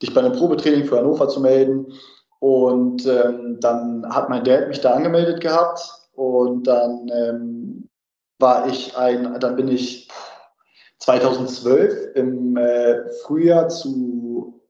dich 0.00 0.14
bei 0.14 0.20
einem 0.20 0.32
Probetraining 0.32 0.84
für 0.84 0.98
Hannover 0.98 1.28
zu 1.28 1.40
melden? 1.40 1.92
Und 2.40 3.06
ähm, 3.06 3.58
dann 3.60 4.06
hat 4.08 4.28
mein 4.28 4.44
Dad 4.44 4.68
mich 4.68 4.80
da 4.80 4.92
angemeldet 4.92 5.40
gehabt 5.40 5.80
und 6.12 6.66
dann 6.66 7.10
ähm, 7.12 7.88
war 8.38 8.68
ich 8.68 8.96
ein, 8.96 9.38
dann 9.40 9.56
bin 9.56 9.68
ich 9.68 10.08
2012 11.00 12.14
im 12.14 12.56
äh, 12.56 13.10
Frühjahr 13.24 13.68
zu 13.68 14.60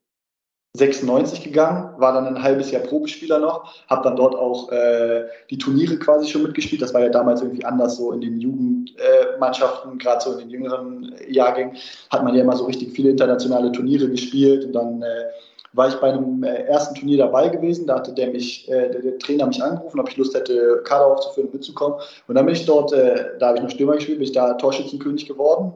96 0.74 1.42
gegangen, 1.42 1.98
war 1.98 2.12
dann 2.12 2.26
ein 2.26 2.42
halbes 2.42 2.70
Jahr 2.70 2.82
Probespieler 2.82 3.38
noch, 3.38 3.74
habe 3.88 4.04
dann 4.04 4.16
dort 4.16 4.34
auch 4.34 4.70
äh, 4.70 5.26
die 5.50 5.58
Turniere 5.58 5.98
quasi 5.98 6.28
schon 6.28 6.42
mitgespielt. 6.42 6.82
Das 6.82 6.94
war 6.94 7.00
ja 7.00 7.08
damals 7.08 7.40
irgendwie 7.42 7.64
anders 7.64 7.96
so 7.96 8.12
in 8.12 8.20
den 8.20 8.38
Jugendmannschaften, 8.38 9.94
äh, 9.94 9.96
gerade 9.96 10.20
so 10.22 10.32
in 10.32 10.38
den 10.40 10.50
jüngeren 10.50 11.14
Jahrgängen, 11.28 11.76
hat 12.10 12.22
man 12.22 12.34
ja 12.34 12.42
immer 12.42 12.56
so 12.56 12.66
richtig 12.66 12.92
viele 12.92 13.10
internationale 13.10 13.72
Turniere 13.72 14.08
gespielt 14.08 14.64
und 14.66 14.72
dann 14.72 15.02
äh, 15.02 15.24
war 15.72 15.88
ich 15.88 15.94
bei 15.96 16.12
einem 16.12 16.42
äh, 16.42 16.64
ersten 16.64 16.94
Turnier 16.94 17.18
dabei 17.18 17.48
gewesen. 17.48 17.86
Da 17.86 17.96
hatte 17.96 18.12
der 18.12 18.30
mich, 18.30 18.68
äh, 18.68 18.90
der, 18.90 19.02
der, 19.02 19.18
Trainer 19.18 19.46
mich 19.46 19.62
angerufen, 19.62 20.00
ob 20.00 20.08
ich 20.08 20.16
Lust 20.16 20.34
hätte, 20.34 20.82
Kader 20.84 21.06
aufzuführen 21.06 21.48
und 21.48 21.54
mitzukommen. 21.54 21.98
Und 22.26 22.34
dann 22.34 22.46
bin 22.46 22.54
ich 22.54 22.66
dort, 22.66 22.92
äh, 22.92 23.38
da 23.38 23.48
habe 23.48 23.58
ich 23.58 23.62
noch 23.62 23.70
Stürmer 23.70 23.94
gespielt, 23.94 24.18
bin 24.18 24.26
ich 24.26 24.32
da 24.32 24.54
Torschützenkönig 24.54 25.26
geworden 25.26 25.72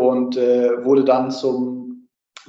und 0.00 0.36
äh, 0.36 0.84
wurde 0.84 1.04
dann 1.04 1.30
zum 1.30 1.85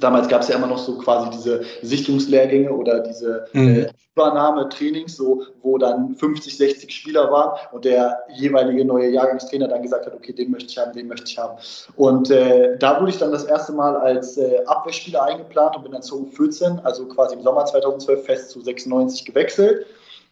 Damals 0.00 0.28
gab 0.28 0.42
es 0.42 0.48
ja 0.48 0.56
immer 0.56 0.66
noch 0.66 0.78
so 0.78 0.96
quasi 0.98 1.30
diese 1.30 1.62
Sichtungslehrgänge 1.82 2.72
oder 2.72 3.00
diese 3.00 3.46
mhm. 3.52 3.68
äh, 3.68 3.86
Übernahmetrainings, 4.14 5.16
so, 5.16 5.44
wo 5.62 5.78
dann 5.78 6.14
50, 6.16 6.56
60 6.56 6.92
Spieler 6.92 7.30
waren 7.30 7.58
und 7.72 7.84
der 7.84 8.18
jeweilige 8.34 8.84
neue 8.84 9.10
Jahrgangstrainer 9.10 9.68
dann 9.68 9.82
gesagt 9.82 10.06
hat, 10.06 10.14
okay, 10.14 10.32
den 10.32 10.50
möchte 10.50 10.70
ich 10.70 10.78
haben, 10.78 10.92
den 10.92 11.06
möchte 11.06 11.26
ich 11.26 11.38
haben. 11.38 11.58
Und 11.96 12.30
äh, 12.30 12.76
da 12.78 13.00
wurde 13.00 13.10
ich 13.10 13.18
dann 13.18 13.32
das 13.32 13.44
erste 13.44 13.72
Mal 13.72 13.96
als 13.96 14.36
äh, 14.36 14.64
Abwehrspieler 14.66 15.22
eingeplant 15.22 15.76
und 15.76 15.82
bin 15.84 15.92
dann 15.92 16.02
zu 16.02 16.28
U14, 16.32 16.82
also 16.82 17.06
quasi 17.06 17.36
im 17.36 17.42
Sommer 17.42 17.64
2012 17.64 18.24
fest 18.24 18.50
zu 18.50 18.60
96 18.60 19.24
gewechselt, 19.24 19.86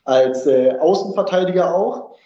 als 0.04 0.46
äh, 0.46 0.76
Außenverteidiger 0.80 1.74
auch 1.74 2.16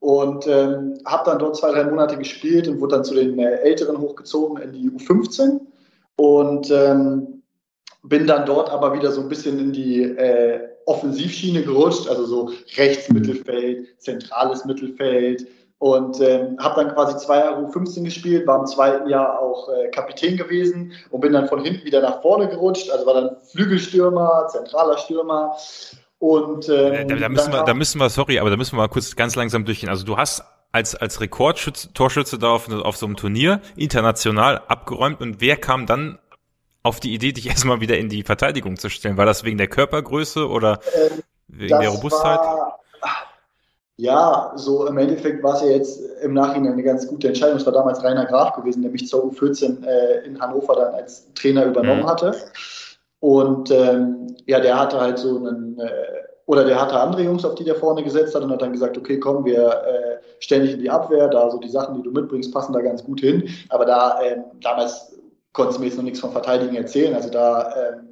und 0.00 0.46
ähm, 0.46 0.98
habe 1.04 1.30
dann 1.30 1.38
dort 1.38 1.56
zwei, 1.56 1.72
drei 1.72 1.84
Monate 1.84 2.16
gespielt 2.16 2.68
und 2.68 2.80
wurde 2.80 2.96
dann 2.96 3.04
zu 3.04 3.14
den 3.14 3.38
äh, 3.38 3.56
Älteren 3.60 3.98
hochgezogen 3.98 4.62
in 4.62 4.72
die 4.72 4.90
U15 4.90 5.60
und 6.18 6.70
ähm, 6.72 7.42
bin 8.02 8.26
dann 8.26 8.44
dort 8.44 8.70
aber 8.70 8.92
wieder 8.92 9.12
so 9.12 9.20
ein 9.20 9.28
bisschen 9.28 9.58
in 9.58 9.72
die 9.72 10.02
äh, 10.02 10.60
Offensivschiene 10.86 11.62
gerutscht, 11.62 12.08
also 12.08 12.26
so 12.26 12.50
rechts 12.76 13.08
Mittelfeld, 13.08 13.86
zentrales 14.00 14.64
Mittelfeld. 14.64 15.46
Und 15.78 16.20
ähm, 16.20 16.58
habe 16.58 16.82
dann 16.82 16.94
quasi 16.94 17.16
zwei 17.18 17.38
Jahre 17.38 17.64
U15 17.64 18.02
gespielt, 18.02 18.48
war 18.48 18.58
im 18.58 18.66
zweiten 18.66 19.08
Jahr 19.08 19.40
auch 19.40 19.68
äh, 19.68 19.90
Kapitän 19.90 20.36
gewesen 20.36 20.92
und 21.10 21.20
bin 21.20 21.32
dann 21.32 21.46
von 21.46 21.62
hinten 21.62 21.84
wieder 21.84 22.00
nach 22.00 22.20
vorne 22.20 22.48
gerutscht, 22.48 22.90
also 22.90 23.06
war 23.06 23.14
dann 23.14 23.36
Flügelstürmer, 23.52 24.48
zentraler 24.50 24.98
Stürmer. 24.98 25.54
Und 26.18 26.68
ähm, 26.68 27.06
da, 27.06 27.14
da 27.14 27.28
müssen 27.28 27.52
wir, 27.52 27.62
da 27.62 27.74
müssen 27.74 28.00
wir, 28.00 28.10
sorry, 28.10 28.40
aber 28.40 28.50
da 28.50 28.56
müssen 28.56 28.72
wir 28.72 28.78
mal 28.78 28.88
kurz 28.88 29.14
ganz 29.14 29.36
langsam 29.36 29.64
durchgehen. 29.64 29.88
Also 29.88 30.04
du 30.04 30.16
hast 30.16 30.42
als, 30.72 30.94
als 30.94 31.20
Rekordtorschütze 31.20 32.38
da 32.38 32.50
auf, 32.50 32.70
auf 32.70 32.96
so 32.96 33.06
einem 33.06 33.16
Turnier 33.16 33.60
international 33.76 34.62
abgeräumt 34.68 35.20
und 35.20 35.40
wer 35.40 35.56
kam 35.56 35.86
dann 35.86 36.18
auf 36.82 37.00
die 37.00 37.14
Idee, 37.14 37.32
dich 37.32 37.46
erstmal 37.48 37.80
wieder 37.80 37.98
in 37.98 38.08
die 38.08 38.22
Verteidigung 38.22 38.76
zu 38.76 38.88
stellen? 38.88 39.16
War 39.16 39.26
das 39.26 39.44
wegen 39.44 39.58
der 39.58 39.68
Körpergröße 39.68 40.48
oder 40.48 40.80
wegen 41.48 41.80
der 41.80 41.90
Robustheit? 41.90 42.38
War, 42.38 42.78
ja, 44.00 44.52
so 44.54 44.86
im 44.86 44.96
Endeffekt 44.96 45.42
war 45.42 45.56
es 45.56 45.62
ja 45.62 45.70
jetzt 45.70 46.00
im 46.22 46.32
Nachhinein 46.32 46.74
eine 46.74 46.84
ganz 46.84 47.08
gute 47.08 47.28
Entscheidung. 47.28 47.56
Es 47.56 47.66
war 47.66 47.72
damals 47.72 48.02
Rainer 48.04 48.26
Graf 48.26 48.54
gewesen, 48.54 48.82
der 48.82 48.92
mich 48.92 49.08
zur 49.08 49.24
U14 49.24 49.84
äh, 49.84 50.24
in 50.24 50.40
Hannover 50.40 50.76
dann 50.76 50.94
als 50.94 51.26
Trainer 51.34 51.64
übernommen 51.64 52.02
mhm. 52.02 52.06
hatte. 52.06 52.36
Und 53.18 53.72
ähm, 53.72 54.36
ja, 54.46 54.60
der 54.60 54.78
hatte 54.78 55.00
halt 55.00 55.18
so 55.18 55.38
einen 55.38 55.80
äh, 55.80 55.88
oder 56.48 56.64
der 56.64 56.80
hatte 56.80 56.98
andere 56.98 57.22
Jungs, 57.22 57.44
auf 57.44 57.56
die 57.56 57.64
der 57.64 57.74
vorne 57.74 58.02
gesetzt 58.02 58.34
hat 58.34 58.42
und 58.42 58.50
hat 58.50 58.62
dann 58.62 58.72
gesagt, 58.72 58.96
okay, 58.96 59.20
komm, 59.20 59.44
wir 59.44 59.68
äh, 59.68 60.16
stellen 60.40 60.62
dich 60.62 60.72
in 60.72 60.80
die 60.80 60.88
Abwehr, 60.88 61.28
da 61.28 61.50
so 61.50 61.58
die 61.58 61.68
Sachen, 61.68 61.96
die 61.96 62.02
du 62.02 62.10
mitbringst, 62.10 62.54
passen 62.54 62.72
da 62.72 62.80
ganz 62.80 63.04
gut 63.04 63.20
hin. 63.20 63.46
Aber 63.68 63.84
da 63.84 64.18
ähm, 64.22 64.44
damals 64.62 65.14
konntest 65.52 65.76
du 65.76 65.82
mir 65.82 65.88
jetzt 65.88 65.98
noch 65.98 66.04
nichts 66.04 66.20
vom 66.20 66.32
Verteidigen 66.32 66.74
erzählen. 66.74 67.14
Also 67.14 67.28
da 67.28 67.70
ähm, 67.76 67.98
äh, 67.98 68.07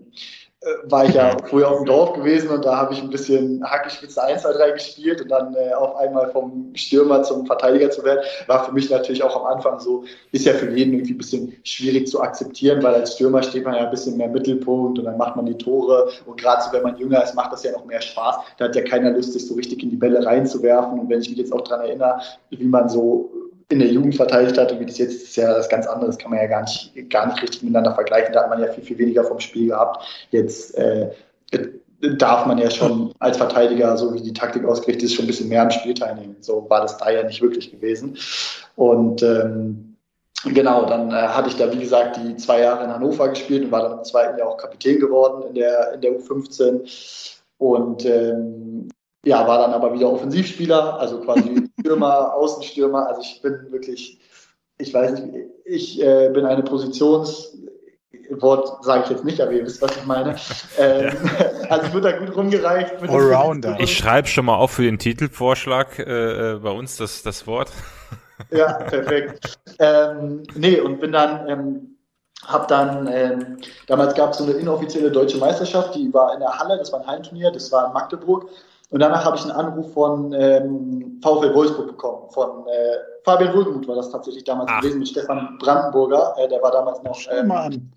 war 0.85 1.05
ich 1.05 1.15
ja 1.15 1.37
früher 1.45 1.71
auf 1.71 1.79
dem 1.79 1.87
Dorf 1.87 2.15
gewesen 2.15 2.51
und 2.51 2.65
da 2.65 2.77
habe 2.77 2.93
ich 2.93 3.03
ein 3.03 3.11
bisschen 3.11 3.63
Hackespitze 3.65 4.23
1, 4.23 4.43
2, 4.43 4.53
3 4.53 4.71
gespielt 4.73 5.23
und 5.23 5.29
dann 5.31 5.55
äh, 5.55 5.73
auf 5.73 5.97
einmal 5.97 6.31
vom 6.31 6.73
Stürmer 6.75 7.23
zum 7.23 7.47
Verteidiger 7.47 7.91
zu 7.91 8.05
werden, 8.05 8.21
war 8.47 8.65
für 8.65 8.73
mich 8.73 8.91
natürlich 8.91 9.23
auch 9.23 9.37
am 9.37 9.57
Anfang 9.57 9.79
so, 9.79 10.05
ist 10.33 10.45
ja 10.45 10.55
für 10.55 10.71
jeden 10.71 10.95
irgendwie 10.95 11.15
ein 11.15 11.19
bisschen 11.19 11.57
schwierig 11.63 12.09
zu 12.09 12.21
akzeptieren, 12.21 12.83
weil 12.83 12.95
als 12.95 13.15
Stürmer 13.15 13.43
steht 13.43 13.65
man 13.65 13.75
ja 13.75 13.85
ein 13.85 13.91
bisschen 13.91 14.17
mehr 14.17 14.27
im 14.27 14.33
Mittelpunkt 14.33 14.99
und 14.99 15.05
dann 15.05 15.17
macht 15.17 15.37
man 15.37 15.47
die 15.47 15.57
Tore 15.57 16.11
und 16.27 16.41
gerade 16.41 16.63
so, 16.63 16.73
wenn 16.73 16.83
man 16.83 16.97
jünger 16.97 17.23
ist, 17.23 17.35
macht 17.35 17.53
das 17.53 17.63
ja 17.63 17.73
noch 17.73 17.85
mehr 17.85 18.01
Spaß. 18.01 18.37
Da 18.59 18.65
hat 18.67 18.77
ja 18.77 18.83
keiner 18.83 19.11
Lust, 19.11 19.33
sich 19.33 19.47
so 19.47 19.55
richtig 19.55 19.83
in 19.83 19.91
die 19.91 19.97
Bälle 19.97 20.25
reinzuwerfen 20.25 20.99
und 20.99 21.09
wenn 21.09 21.21
ich 21.21 21.29
mich 21.29 21.39
jetzt 21.39 21.53
auch 21.53 21.63
daran 21.63 21.87
erinnere, 21.87 22.21
wie 22.51 22.65
man 22.65 22.89
so 22.89 23.31
in 23.69 23.81
der 23.81 23.89
Jugend 23.89 24.15
verteidigt 24.15 24.59
hat 24.59 24.71
und 24.71 24.81
wie 24.81 24.87
das 24.87 24.99
jetzt 24.99 25.15
ist, 25.15 25.23
ist 25.25 25.37
ja 25.37 25.53
das 25.53 25.69
ganz 25.69 25.87
anderes, 25.87 26.19
kann 26.19 26.31
man 26.31 26.41
ja 26.41 26.47
gar 26.47 26.63
nicht, 26.63 26.93
gar 27.11 27.27
nicht 27.27 27.43
richtig 27.43 27.63
miteinander 27.63 27.95
vergleichen. 27.95 28.33
Da 28.33 28.43
hat 28.43 28.51
man 28.51 28.61
ja 28.61 28.73
viel, 28.73 28.85
viel 28.85 28.99
weniger 28.99 29.25
vom 29.25 29.41
Spiel 29.41 29.69
gehabt. 29.69 30.07
Jetzt 30.31 30.77
äh, 30.77 31.11
darf 32.19 32.47
man 32.47 32.59
ja 32.59 32.71
schon 32.71 33.13
als 33.19 33.37
Verteidiger, 33.37 33.97
so 33.97 34.15
wie 34.15 34.21
die 34.21 34.33
Taktik 34.33 34.65
ausgerichtet 34.65 35.05
ist, 35.05 35.15
schon 35.15 35.25
ein 35.25 35.29
bisschen 35.29 35.49
mehr 35.49 35.63
am 35.63 35.71
Spiel 35.71 35.95
teilnehmen. 35.95 36.37
So 36.41 36.67
war 36.69 36.83
das 36.83 36.97
da 36.99 37.11
ja 37.11 37.25
nicht 37.25 37.43
wirklich 37.43 37.73
gewesen. 37.73 38.17
Und 38.77 39.23
ähm, 39.23 39.97
genau, 40.45 40.87
dann 40.87 41.11
äh, 41.11 41.15
hatte 41.15 41.49
ich 41.49 41.57
da, 41.57 41.73
wie 41.73 41.79
gesagt, 41.79 42.19
die 42.19 42.37
zwei 42.37 42.61
Jahre 42.61 42.85
in 42.85 42.93
Hannover 42.93 43.29
gespielt 43.29 43.65
und 43.65 43.73
war 43.73 43.83
dann 43.83 43.99
im 43.99 44.05
zweiten 44.05 44.39
Jahr 44.39 44.49
auch 44.49 44.59
Kapitän 44.59 45.01
geworden 45.01 45.45
in 45.49 45.55
der, 45.55 45.95
in 45.95 46.01
der 46.03 46.13
U15. 46.13 47.33
Und 47.59 48.05
ähm, 48.05 48.89
ja, 49.27 49.47
war 49.47 49.59
dann 49.59 49.75
aber 49.75 49.93
wieder 49.93 50.11
Offensivspieler, 50.11 50.99
also 51.01 51.21
quasi 51.21 51.69
Stürmer, 51.81 52.33
Außenstürmer. 52.35 53.09
Also 53.09 53.21
ich 53.23 53.43
bin 53.43 53.67
wirklich, 53.71 54.21
ich 54.79 54.95
weiß 54.95 55.21
nicht, 55.21 55.35
ich 55.65 56.01
äh, 56.01 56.31
bin 56.33 56.47
eine 56.47 56.63
Positionswort 56.63 58.85
sage 58.85 59.03
ich 59.03 59.11
jetzt 59.11 59.25
nicht, 59.25 59.41
aber 59.41 59.51
ihr 59.51 59.67
wisst, 59.67 59.83
was 59.83 59.97
ich 59.97 60.07
meine. 60.07 60.37
Ähm, 60.79 61.07
ja. 61.07 61.13
Also 61.71 61.89
ich 61.89 61.95
wurde 61.95 62.13
da 62.13 62.19
gut 62.19 62.37
rumgereicht. 62.37 63.03
Allrounder. 63.03 63.79
Ich 63.81 63.99
schreibe 63.99 64.29
schon 64.29 64.45
mal 64.45 64.55
auf 64.55 64.71
für 64.71 64.83
den 64.83 65.01
Titelvorschlag 65.01 65.99
äh, 65.99 66.53
äh, 66.53 66.61
bei 66.61 66.71
uns 66.71 66.97
das, 66.97 67.25
das 67.25 67.49
Wort. 67.49 67.73
Ja, 68.53 68.75
perfekt. 68.75 69.59
ähm, 69.81 70.45
nee, 70.55 70.79
und 70.79 71.01
bin 71.01 71.11
dann 71.11 71.49
ähm, 71.49 71.97
hab 72.45 72.69
dann, 72.69 73.09
ähm, 73.13 73.57
damals 73.89 74.15
gab 74.15 74.31
es 74.31 74.39
so 74.39 74.45
eine 74.45 74.53
inoffizielle 74.53 75.11
deutsche 75.11 75.39
Meisterschaft, 75.39 75.97
die 75.97 76.15
war 76.15 76.35
in 76.35 76.41
der 76.41 76.57
Halle, 76.57 76.79
das 76.79 76.93
war 76.93 77.01
ein 77.01 77.09
Heimturnier, 77.09 77.51
das 77.51 77.73
war 77.73 77.89
in 77.89 77.93
Magdeburg. 77.93 78.49
Und 78.91 79.01
danach 79.01 79.25
habe 79.25 79.37
ich 79.37 79.43
einen 79.43 79.53
Anruf 79.53 79.93
von 79.93 80.33
ähm, 80.33 81.21
VfL 81.23 81.55
Wolfsburg 81.55 81.89
bekommen, 81.89 82.31
von 82.31 82.67
äh, 82.69 82.97
Fabian 83.25 83.55
Wohlgemuth 83.55 83.89
war 83.89 83.97
das 83.97 84.11
tatsächlich 84.11 84.45
damals 84.45 84.71
Ach. 84.73 84.81
gewesen, 84.81 85.01
mit 85.01 85.09
Stefan 85.09 85.59
Brandenburger, 85.59 86.35
äh, 86.39 86.49
der 86.49 86.63
war 86.63 86.71
damals 86.71 87.03
noch, 87.03 87.19
ähm, 87.31 87.91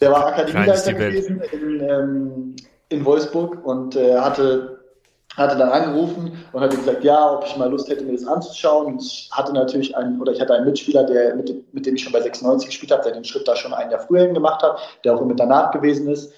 der 0.00 0.12
war 0.12 0.26
Akademieleiter 0.28 0.92
gewesen 0.92 1.42
in, 1.52 1.80
ähm, 1.80 2.56
in 2.88 3.04
Wolfsburg 3.04 3.64
und 3.64 3.96
äh, 3.96 4.16
hatte 4.16 4.78
hatte 5.36 5.56
dann 5.56 5.68
angerufen 5.68 6.44
und 6.52 6.60
hatte 6.60 6.76
gesagt, 6.76 7.04
ja, 7.04 7.32
ob 7.32 7.44
ich 7.46 7.56
mal 7.56 7.70
Lust 7.70 7.88
hätte, 7.88 8.02
mir 8.02 8.12
das 8.12 8.26
anzuschauen. 8.26 8.86
Und 8.86 9.02
ich 9.02 9.30
hatte 9.30 9.52
natürlich 9.52 9.96
einen, 9.96 10.20
oder 10.20 10.32
ich 10.32 10.40
hatte 10.40 10.52
einen 10.52 10.64
Mitspieler, 10.64 11.04
der, 11.04 11.36
mit, 11.36 11.72
mit 11.72 11.86
dem 11.86 11.94
ich 11.94 12.02
schon 12.02 12.12
bei 12.12 12.20
96 12.20 12.66
gespielt 12.68 12.90
habe, 12.90 13.04
der 13.04 13.12
den 13.12 13.24
Schritt 13.24 13.46
da 13.46 13.54
schon 13.54 13.72
ein 13.72 13.88
Jahr 13.88 14.00
früher 14.00 14.26
gemacht 14.26 14.64
hat, 14.64 14.78
der 15.04 15.14
auch 15.14 15.20
im 15.20 15.30
Internat 15.30 15.70
gewesen 15.72 16.08
ist 16.08 16.32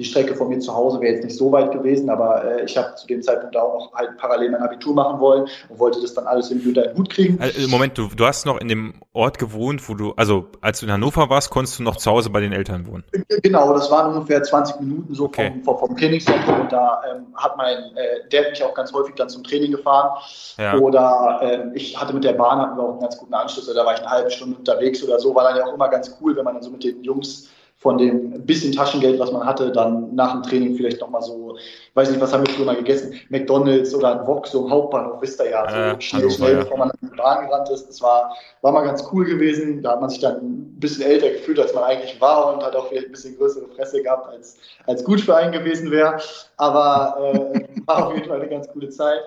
die 0.00 0.04
Strecke 0.04 0.34
von 0.34 0.48
mir 0.48 0.58
zu 0.58 0.74
Hause 0.74 1.00
wäre 1.00 1.14
jetzt 1.14 1.24
nicht 1.24 1.36
so 1.36 1.52
weit 1.52 1.70
gewesen, 1.70 2.10
aber 2.10 2.44
äh, 2.44 2.64
ich 2.64 2.76
habe 2.76 2.96
zu 2.96 3.06
dem 3.06 3.22
Zeitpunkt 3.22 3.56
auch 3.56 3.74
noch 3.74 3.92
halt 3.94 4.16
parallel 4.16 4.50
mein 4.50 4.60
Abitur 4.60 4.92
machen 4.92 5.20
wollen 5.20 5.46
und 5.68 5.78
wollte 5.78 6.00
das 6.00 6.14
dann 6.14 6.26
alles 6.26 6.50
in 6.50 6.66
unter 6.66 6.82
den 6.82 6.96
Hut 6.98 7.10
kriegen. 7.10 7.38
Also, 7.40 7.68
Moment, 7.68 7.96
du, 7.96 8.08
du 8.08 8.26
hast 8.26 8.44
noch 8.44 8.60
in 8.60 8.66
dem 8.66 8.94
Ort 9.12 9.38
gewohnt, 9.38 9.88
wo 9.88 9.94
du, 9.94 10.12
also 10.16 10.46
als 10.60 10.80
du 10.80 10.86
in 10.86 10.92
Hannover 10.92 11.30
warst, 11.30 11.50
konntest 11.50 11.78
du 11.78 11.84
noch 11.84 11.96
zu 11.96 12.10
Hause 12.10 12.30
bei 12.30 12.40
den 12.40 12.52
Eltern 12.52 12.88
wohnen? 12.88 13.04
Genau, 13.44 13.72
das 13.72 13.88
waren 13.88 14.12
ungefähr 14.12 14.42
20 14.42 14.80
Minuten 14.80 15.14
so 15.14 15.26
okay. 15.26 15.52
vom, 15.52 15.62
vom, 15.62 15.78
vom 15.78 15.96
Trainingszentrum 15.96 16.62
und 16.62 16.72
da 16.72 17.00
ähm, 17.08 17.26
hat 17.36 17.56
mein, 17.56 17.78
äh, 17.96 18.36
hat 18.36 18.50
mich 18.50 18.64
auch 18.64 18.74
ganz 18.74 18.92
häufig 18.92 19.14
dann 19.14 19.28
zum 19.28 19.44
Training 19.44 19.70
gefahren 19.70 20.18
ja. 20.58 20.76
oder 20.76 21.38
äh, 21.40 21.68
ich 21.74 22.00
hatte 22.00 22.12
mit 22.12 22.24
der 22.24 22.32
Bahn 22.32 22.58
hatten 22.58 22.76
wir 22.76 22.82
auch 22.82 22.90
einen 22.92 23.00
ganz 23.00 23.16
guten 23.16 23.34
Anschluss, 23.34 23.72
da 23.72 23.86
war 23.86 23.94
ich 23.94 24.00
eine 24.00 24.10
halbe 24.10 24.30
Stunde 24.32 24.56
unterwegs 24.58 25.04
oder 25.04 25.20
so, 25.20 25.36
war 25.36 25.44
dann 25.44 25.56
ja 25.56 25.66
auch 25.66 25.74
immer 25.74 25.88
ganz 25.88 26.16
cool, 26.20 26.34
wenn 26.34 26.44
man 26.44 26.54
dann 26.54 26.64
so 26.64 26.70
mit 26.70 26.82
den 26.82 27.04
Jungs 27.04 27.48
von 27.84 27.98
dem 27.98 28.46
bisschen 28.46 28.72
Taschengeld, 28.72 29.20
was 29.20 29.30
man 29.30 29.44
hatte, 29.44 29.70
dann 29.70 30.14
nach 30.14 30.32
dem 30.32 30.42
Training 30.42 30.74
vielleicht 30.74 31.02
nochmal 31.02 31.20
so, 31.20 31.58
weiß 31.92 32.08
nicht, 32.08 32.20
was 32.20 32.32
haben 32.32 32.46
wir 32.46 32.54
früher 32.54 32.64
mal 32.64 32.76
gegessen, 32.76 33.14
McDonalds 33.28 33.94
oder 33.94 34.20
ein 34.20 34.26
Wok, 34.26 34.46
so 34.46 34.64
im 34.64 34.70
Hauptbahnhof, 34.70 35.20
wisst 35.20 35.38
ihr 35.38 35.50
ja, 35.50 35.68
so 35.68 35.76
äh, 35.76 36.00
schnell, 36.00 36.30
schnell, 36.30 36.56
bevor 36.56 36.78
man 36.78 36.90
in 37.02 37.10
die 37.10 37.16
Bahn 37.16 37.46
gerannt 37.46 37.68
ist. 37.68 37.86
Das 37.86 38.00
war, 38.00 38.34
war 38.62 38.72
mal 38.72 38.86
ganz 38.86 39.04
cool 39.12 39.26
gewesen. 39.26 39.82
Da 39.82 39.92
hat 39.92 40.00
man 40.00 40.08
sich 40.08 40.20
dann 40.20 40.36
ein 40.36 40.80
bisschen 40.80 41.04
älter 41.04 41.28
gefühlt, 41.28 41.60
als 41.60 41.74
man 41.74 41.84
eigentlich 41.84 42.18
war 42.22 42.54
und 42.54 42.64
hat 42.64 42.74
auch 42.74 42.88
vielleicht 42.88 43.08
ein 43.08 43.12
bisschen 43.12 43.36
größere 43.36 43.68
Fresse 43.76 44.02
gehabt, 44.02 44.28
als, 44.28 44.56
als 44.86 45.04
gut 45.04 45.20
für 45.20 45.36
einen 45.36 45.52
gewesen 45.52 45.90
wäre. 45.90 46.16
Aber 46.56 47.34
äh, 47.52 47.64
war 47.84 48.06
auf 48.06 48.14
jeden 48.14 48.26
Fall 48.26 48.40
eine 48.40 48.48
ganz 48.48 48.66
coole 48.68 48.88
Zeit. 48.88 49.20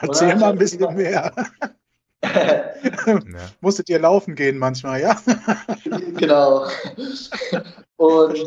Erzähl 0.00 0.34
mal 0.36 0.52
ein 0.52 0.58
bisschen 0.58 0.94
mehr. 0.94 1.30
ja. 3.06 3.20
Musstet 3.60 3.88
ihr 3.88 4.00
laufen 4.00 4.34
gehen 4.34 4.58
manchmal, 4.58 5.00
ja? 5.00 5.16
genau. 6.16 6.66
Und 7.96 8.38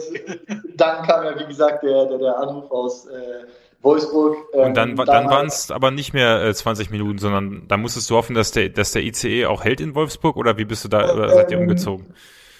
dann 0.75 1.05
kam 1.05 1.25
ja, 1.25 1.39
wie 1.39 1.45
gesagt, 1.45 1.83
der, 1.83 2.05
der, 2.05 2.17
der 2.17 2.37
Anruf 2.37 2.69
aus 2.71 3.07
äh, 3.07 3.45
Wolfsburg. 3.81 4.37
Ähm, 4.53 4.67
und 4.67 4.77
dann, 4.77 4.95
dann, 4.95 5.05
dann 5.05 5.29
waren 5.29 5.47
es 5.47 5.71
aber 5.71 5.91
nicht 5.91 6.13
mehr 6.13 6.43
äh, 6.43 6.53
20 6.53 6.91
Minuten, 6.91 7.17
sondern 7.17 7.67
da 7.67 7.77
musstest 7.77 8.09
du 8.09 8.15
hoffen, 8.15 8.35
dass 8.35 8.51
der, 8.51 8.69
dass 8.69 8.91
der 8.91 9.03
ICE 9.03 9.45
auch 9.45 9.63
hält 9.63 9.81
in 9.81 9.95
Wolfsburg 9.95 10.37
oder 10.37 10.57
wie 10.57 10.65
bist 10.65 10.83
du 10.83 10.89
da, 10.89 11.13
oder 11.13 11.29
seid 11.29 11.51
ihr 11.51 11.57
ähm, 11.57 11.63
umgezogen? 11.63 12.13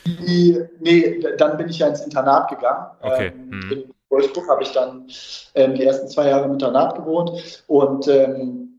Die, 0.06 0.60
nee, 0.80 1.20
dann 1.38 1.58
bin 1.58 1.70
ich 1.70 1.80
ja 1.80 1.88
ins 1.88 2.02
Internat 2.02 2.50
gegangen. 2.50 2.88
Okay. 3.02 3.32
Ähm, 3.36 3.52
hm. 3.52 3.72
In 3.72 3.94
Wolfsburg 4.10 4.50
habe 4.50 4.64
ich 4.64 4.72
dann 4.72 5.08
ähm, 5.56 5.76
die 5.76 5.84
ersten 5.84 6.08
zwei 6.08 6.28
Jahre 6.28 6.46
im 6.46 6.54
Internat 6.54 6.96
gewohnt 6.96 7.64
und 7.68 8.08
ähm, 8.08 8.71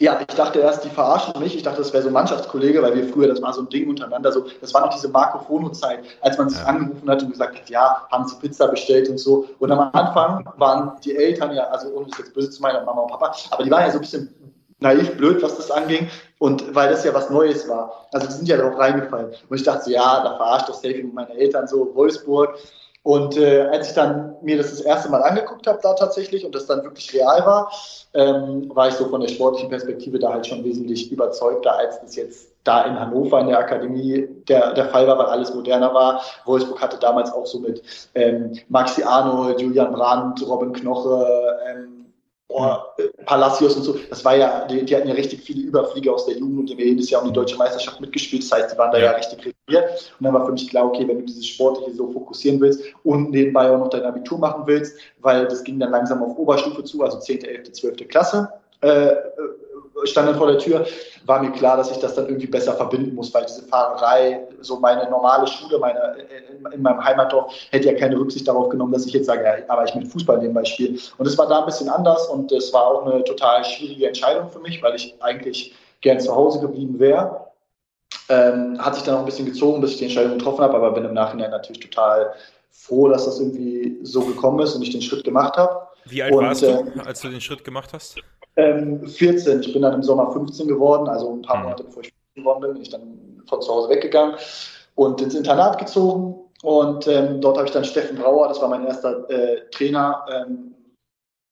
ja, 0.00 0.18
ich 0.18 0.34
dachte 0.34 0.60
erst, 0.60 0.82
die 0.82 0.88
verarschen 0.88 1.38
mich. 1.40 1.54
Ich 1.54 1.62
dachte, 1.62 1.78
das 1.78 1.92
wäre 1.92 2.02
so 2.02 2.08
ein 2.08 2.14
Mannschaftskollege, 2.14 2.82
weil 2.82 2.94
wir 2.94 3.06
früher, 3.12 3.28
das 3.28 3.42
war 3.42 3.52
so 3.52 3.60
ein 3.60 3.68
Ding 3.68 3.86
untereinander. 3.86 4.32
So, 4.32 4.46
das 4.62 4.72
war 4.72 4.80
noch 4.80 4.94
diese 4.94 5.08
Marco 5.08 5.38
Fono-Zeit, 5.40 6.00
als 6.22 6.38
man 6.38 6.48
sich 6.48 6.58
ja. 6.58 6.64
angerufen 6.64 7.10
hat 7.10 7.22
und 7.22 7.30
gesagt 7.32 7.54
hat, 7.54 7.68
ja, 7.68 8.06
haben 8.10 8.26
Sie 8.26 8.34
Pizza 8.36 8.68
bestellt 8.68 9.10
und 9.10 9.18
so. 9.18 9.46
Und 9.58 9.70
am 9.70 9.90
Anfang 9.92 10.48
waren 10.56 10.92
die 11.04 11.14
Eltern 11.14 11.54
ja, 11.54 11.64
also 11.64 11.90
ohne 11.90 12.06
das 12.06 12.18
jetzt 12.18 12.32
böse 12.32 12.48
zu 12.48 12.62
meiner 12.62 12.82
Mama 12.82 13.02
und 13.02 13.10
Papa, 13.10 13.36
aber 13.50 13.62
die 13.62 13.70
waren 13.70 13.82
ja 13.82 13.90
so 13.90 13.98
ein 13.98 14.00
bisschen 14.00 14.34
naiv, 14.78 15.16
blöd, 15.18 15.42
was 15.42 15.58
das 15.58 15.70
anging. 15.70 16.08
Und 16.38 16.74
weil 16.74 16.88
das 16.88 17.04
ja 17.04 17.12
was 17.12 17.28
Neues 17.28 17.68
war. 17.68 18.06
Also 18.12 18.26
die 18.26 18.32
sind 18.32 18.48
ja 18.48 18.56
darauf 18.56 18.78
reingefallen. 18.78 19.32
Und 19.50 19.56
ich 19.56 19.62
dachte 19.62 19.84
so, 19.84 19.90
ja, 19.90 20.24
da 20.24 20.36
verarscht 20.36 20.70
das 20.70 20.80
Safe 20.80 21.04
meine 21.12 21.34
Eltern 21.34 21.68
so, 21.68 21.94
Wolfsburg. 21.94 22.56
Und 23.02 23.36
äh, 23.38 23.62
als 23.62 23.88
ich 23.88 23.94
dann 23.94 24.36
mir 24.42 24.58
das 24.58 24.70
das 24.70 24.82
erste 24.82 25.08
Mal 25.10 25.22
angeguckt 25.22 25.66
habe, 25.66 25.78
da 25.82 25.94
tatsächlich, 25.94 26.44
und 26.44 26.54
das 26.54 26.66
dann 26.66 26.82
wirklich 26.82 27.14
real 27.14 27.46
war, 27.46 27.72
ähm, 28.12 28.70
war 28.74 28.88
ich 28.88 28.94
so 28.94 29.08
von 29.08 29.22
der 29.22 29.28
sportlichen 29.28 29.70
Perspektive 29.70 30.18
da 30.18 30.34
halt 30.34 30.46
schon 30.46 30.62
wesentlich 30.64 31.10
überzeugter, 31.10 31.76
als 31.78 32.00
das 32.00 32.16
jetzt 32.16 32.50
da 32.64 32.82
in 32.82 33.00
Hannover 33.00 33.40
in 33.40 33.46
der 33.48 33.58
Akademie 33.58 34.28
der, 34.48 34.74
der 34.74 34.86
Fall 34.90 35.06
war, 35.06 35.18
weil 35.18 35.26
alles 35.26 35.54
moderner 35.54 35.94
war. 35.94 36.20
Wolfsburg 36.44 36.82
hatte 36.82 36.98
damals 36.98 37.32
auch 37.32 37.46
so 37.46 37.58
mit 37.60 37.82
ähm, 38.14 38.52
Maxi 38.68 39.02
Arnold, 39.02 39.60
Julian 39.62 39.92
Brandt, 39.92 40.46
Robin 40.46 40.74
Knoche, 40.74 41.26
ähm, 41.70 42.09
oh, 42.50 42.76
Palacios 43.26 43.76
und 43.76 43.82
so, 43.82 43.96
das 44.08 44.24
war 44.24 44.36
ja, 44.36 44.66
die, 44.66 44.84
die, 44.84 44.96
hatten 44.96 45.08
ja 45.08 45.14
richtig 45.14 45.42
viele 45.42 45.62
Überflieger 45.62 46.12
aus 46.14 46.26
der 46.26 46.36
Jugend 46.36 46.60
und 46.60 46.66
die 46.66 46.72
haben 46.74 46.80
jedes 46.80 47.10
Jahr 47.10 47.22
um 47.22 47.28
die 47.28 47.34
deutsche 47.34 47.56
Meisterschaft 47.56 48.00
mitgespielt. 48.00 48.42
Das 48.42 48.52
heißt, 48.52 48.74
die 48.74 48.78
waren 48.78 48.90
da 48.90 48.98
ja, 48.98 49.04
ja 49.04 49.10
richtig 49.12 49.38
regiert. 49.38 50.12
Und 50.18 50.24
dann 50.24 50.34
war 50.34 50.44
für 50.44 50.52
mich 50.52 50.68
klar, 50.68 50.86
okay, 50.86 51.06
wenn 51.06 51.18
du 51.18 51.24
dieses 51.24 51.46
Sportliche 51.46 51.94
so 51.94 52.10
fokussieren 52.12 52.60
willst 52.60 52.82
und 53.04 53.30
nebenbei 53.30 53.70
auch 53.70 53.78
noch 53.78 53.90
dein 53.90 54.04
Abitur 54.04 54.38
machen 54.38 54.64
willst, 54.66 54.98
weil 55.20 55.46
das 55.46 55.64
ging 55.64 55.78
dann 55.78 55.90
langsam 55.90 56.22
auf 56.22 56.36
Oberstufe 56.36 56.84
zu, 56.84 57.02
also 57.02 57.18
10., 57.18 57.44
11., 57.44 57.72
12. 57.72 58.08
Klasse. 58.08 58.48
Äh, 58.80 59.12
stand 60.04 60.28
dann 60.28 60.36
vor 60.36 60.46
der 60.46 60.58
Tür, 60.58 60.86
war 61.26 61.42
mir 61.42 61.52
klar, 61.52 61.76
dass 61.76 61.90
ich 61.90 61.98
das 61.98 62.14
dann 62.14 62.26
irgendwie 62.26 62.46
besser 62.46 62.74
verbinden 62.74 63.14
muss, 63.14 63.32
weil 63.32 63.44
diese 63.44 63.62
Fahrerei, 63.62 64.42
so 64.60 64.78
meine 64.78 65.08
normale 65.10 65.46
Schule 65.46 65.78
meine, 65.78 66.16
in, 66.58 66.72
in 66.72 66.82
meinem 66.82 67.02
Heimatdorf, 67.04 67.52
hätte 67.70 67.88
ja 67.88 67.98
keine 67.98 68.18
Rücksicht 68.18 68.48
darauf 68.48 68.68
genommen, 68.68 68.92
dass 68.92 69.06
ich 69.06 69.12
jetzt 69.12 69.26
sage, 69.26 69.44
ja, 69.44 69.54
aber 69.68 69.84
ich 69.84 69.94
mit 69.94 70.08
Fußball 70.08 70.38
nebenbei 70.38 70.64
spiele. 70.64 70.98
Und 71.18 71.26
es 71.26 71.36
war 71.38 71.48
da 71.48 71.60
ein 71.60 71.66
bisschen 71.66 71.88
anders 71.88 72.26
und 72.28 72.50
es 72.52 72.72
war 72.72 72.86
auch 72.86 73.06
eine 73.06 73.22
total 73.24 73.64
schwierige 73.64 74.06
Entscheidung 74.06 74.50
für 74.50 74.60
mich, 74.60 74.82
weil 74.82 74.94
ich 74.94 75.14
eigentlich 75.20 75.74
gern 76.00 76.20
zu 76.20 76.34
Hause 76.34 76.60
geblieben 76.60 76.98
wäre. 76.98 77.46
Ähm, 78.28 78.78
hat 78.78 78.94
sich 78.94 79.04
dann 79.04 79.16
auch 79.16 79.20
ein 79.20 79.26
bisschen 79.26 79.46
gezogen, 79.46 79.80
bis 79.80 79.92
ich 79.92 79.98
die 79.98 80.04
Entscheidung 80.04 80.38
getroffen 80.38 80.62
habe, 80.62 80.74
aber 80.74 80.92
bin 80.92 81.04
im 81.04 81.14
Nachhinein 81.14 81.50
natürlich 81.50 81.80
total 81.80 82.32
froh, 82.70 83.08
dass 83.08 83.24
das 83.24 83.40
irgendwie 83.40 83.98
so 84.02 84.22
gekommen 84.22 84.60
ist 84.60 84.74
und 84.74 84.82
ich 84.82 84.90
den 84.90 85.02
Schritt 85.02 85.24
gemacht 85.24 85.56
habe. 85.56 85.88
Wie 86.06 86.22
alt 86.22 86.32
und, 86.32 86.44
warst 86.44 86.62
du, 86.62 86.66
äh, 86.66 87.00
als 87.04 87.20
du 87.20 87.28
den 87.28 87.40
Schritt 87.40 87.64
gemacht 87.64 87.90
hast? 87.92 88.16
Ähm, 88.56 89.06
14. 89.06 89.60
Ich 89.60 89.72
bin 89.72 89.82
dann 89.82 89.94
im 89.94 90.02
Sommer 90.02 90.32
15 90.32 90.68
geworden, 90.68 91.08
also 91.08 91.32
ein 91.32 91.42
paar 91.42 91.58
mhm. 91.58 91.62
Monate 91.64 91.84
bevor 91.84 92.02
ich 92.02 92.12
15 92.34 92.42
geworden 92.42 92.60
bin, 92.60 92.72
bin 92.74 92.82
ich 92.82 92.90
dann 92.90 93.42
von 93.46 93.62
zu 93.62 93.72
Hause 93.72 93.88
weggegangen 93.88 94.36
und 94.94 95.20
ins 95.20 95.34
Internat 95.34 95.78
gezogen. 95.78 96.36
Und 96.62 97.06
ähm, 97.06 97.40
dort 97.40 97.56
habe 97.56 97.66
ich 97.66 97.72
dann 97.72 97.84
Steffen 97.84 98.18
Brauer, 98.18 98.48
das 98.48 98.60
war 98.60 98.68
mein 98.68 98.86
erster 98.86 99.28
äh, 99.30 99.62
Trainer, 99.70 100.26
ähm, 100.30 100.74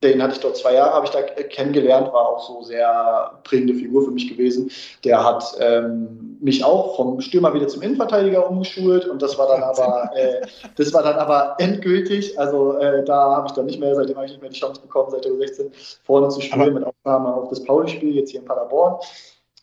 den 0.02 0.23
hatte 0.23 0.35
ich 0.35 0.40
dort 0.40 0.57
zwei 0.57 0.75
Jahre, 0.75 0.95
habe 0.95 1.07
ich 1.07 1.11
da 1.11 1.23
kennengelernt, 1.23 2.12
war 2.12 2.28
auch 2.28 2.47
so 2.47 2.62
sehr 2.62 3.40
prägende 3.43 3.75
Figur 3.75 4.05
für 4.05 4.12
mich 4.12 4.28
gewesen. 4.28 4.71
Der 5.05 5.25
hat 5.25 5.57
ähm, 5.59 6.18
mich 6.40 6.64
auch 6.64 6.97
vom 6.97 7.21
Stürmer 7.21 7.54
wieder 7.54 7.68
zum 7.68 7.83
Innenverteidiger 7.83 8.49
umgeschult 8.49 9.07
und 9.07 9.23
das 9.23 9.38
war 9.38 9.49
dann 9.49 9.62
aber, 9.62 10.11
äh, 10.14 10.47
das 10.76 10.92
war 10.92 11.02
dann 11.02 11.16
aber 11.16 11.57
endgültig. 11.59 12.38
Also 12.38 12.78
äh, 12.78 13.04
da 13.04 13.37
habe 13.37 13.49
ich 13.49 13.52
dann 13.52 13.66
nicht 13.66 13.80
mehr, 13.80 13.95
seitdem 13.95 14.16
habe 14.16 14.26
ich 14.26 14.33
nicht 14.33 14.40
mehr 14.40 14.50
die 14.50 14.59
Chance 14.59 14.80
bekommen, 14.80 15.11
seit 15.11 15.25
der 15.25 15.37
16 15.37 15.71
vorne 16.04 16.28
zu 16.28 16.40
spielen, 16.40 16.62
aber 16.62 16.71
mit 16.71 16.85
Aufnahme 16.85 17.35
auf 17.35 17.49
das 17.49 17.62
Pauli-Spiel 17.64 18.14
jetzt 18.14 18.30
hier 18.30 18.40
in 18.40 18.47
Paderborn. 18.47 18.97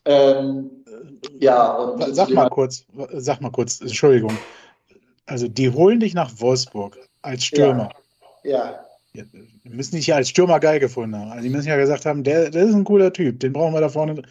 Ähm, 0.04 0.70
ja, 1.40 1.74
und 1.74 2.14
sag 2.14 2.30
mal 2.30 2.48
kurz, 2.48 2.84
sag 3.12 3.40
mal 3.40 3.50
kurz, 3.50 3.80
Entschuldigung. 3.80 4.36
Also 5.26 5.48
die 5.48 5.70
holen 5.70 6.00
dich 6.00 6.14
nach 6.14 6.30
Wolfsburg 6.38 6.98
als 7.22 7.44
Stürmer. 7.44 7.90
Ja. 8.44 8.84
ja. 9.12 9.24
Die 9.64 9.70
müssen 9.70 9.96
dich 9.96 10.06
ja 10.06 10.16
als 10.16 10.28
Stürmer 10.28 10.60
geil 10.60 10.78
gefunden 10.78 11.16
haben. 11.16 11.30
Also 11.32 11.42
die 11.42 11.50
müssen 11.50 11.68
ja 11.68 11.76
gesagt 11.76 12.06
haben, 12.06 12.22
der, 12.22 12.50
der 12.50 12.64
ist 12.64 12.74
ein 12.74 12.84
cooler 12.84 13.12
Typ, 13.12 13.40
den 13.40 13.52
brauchen 13.52 13.74
wir 13.74 13.80
da 13.80 13.88
vorne. 13.88 14.22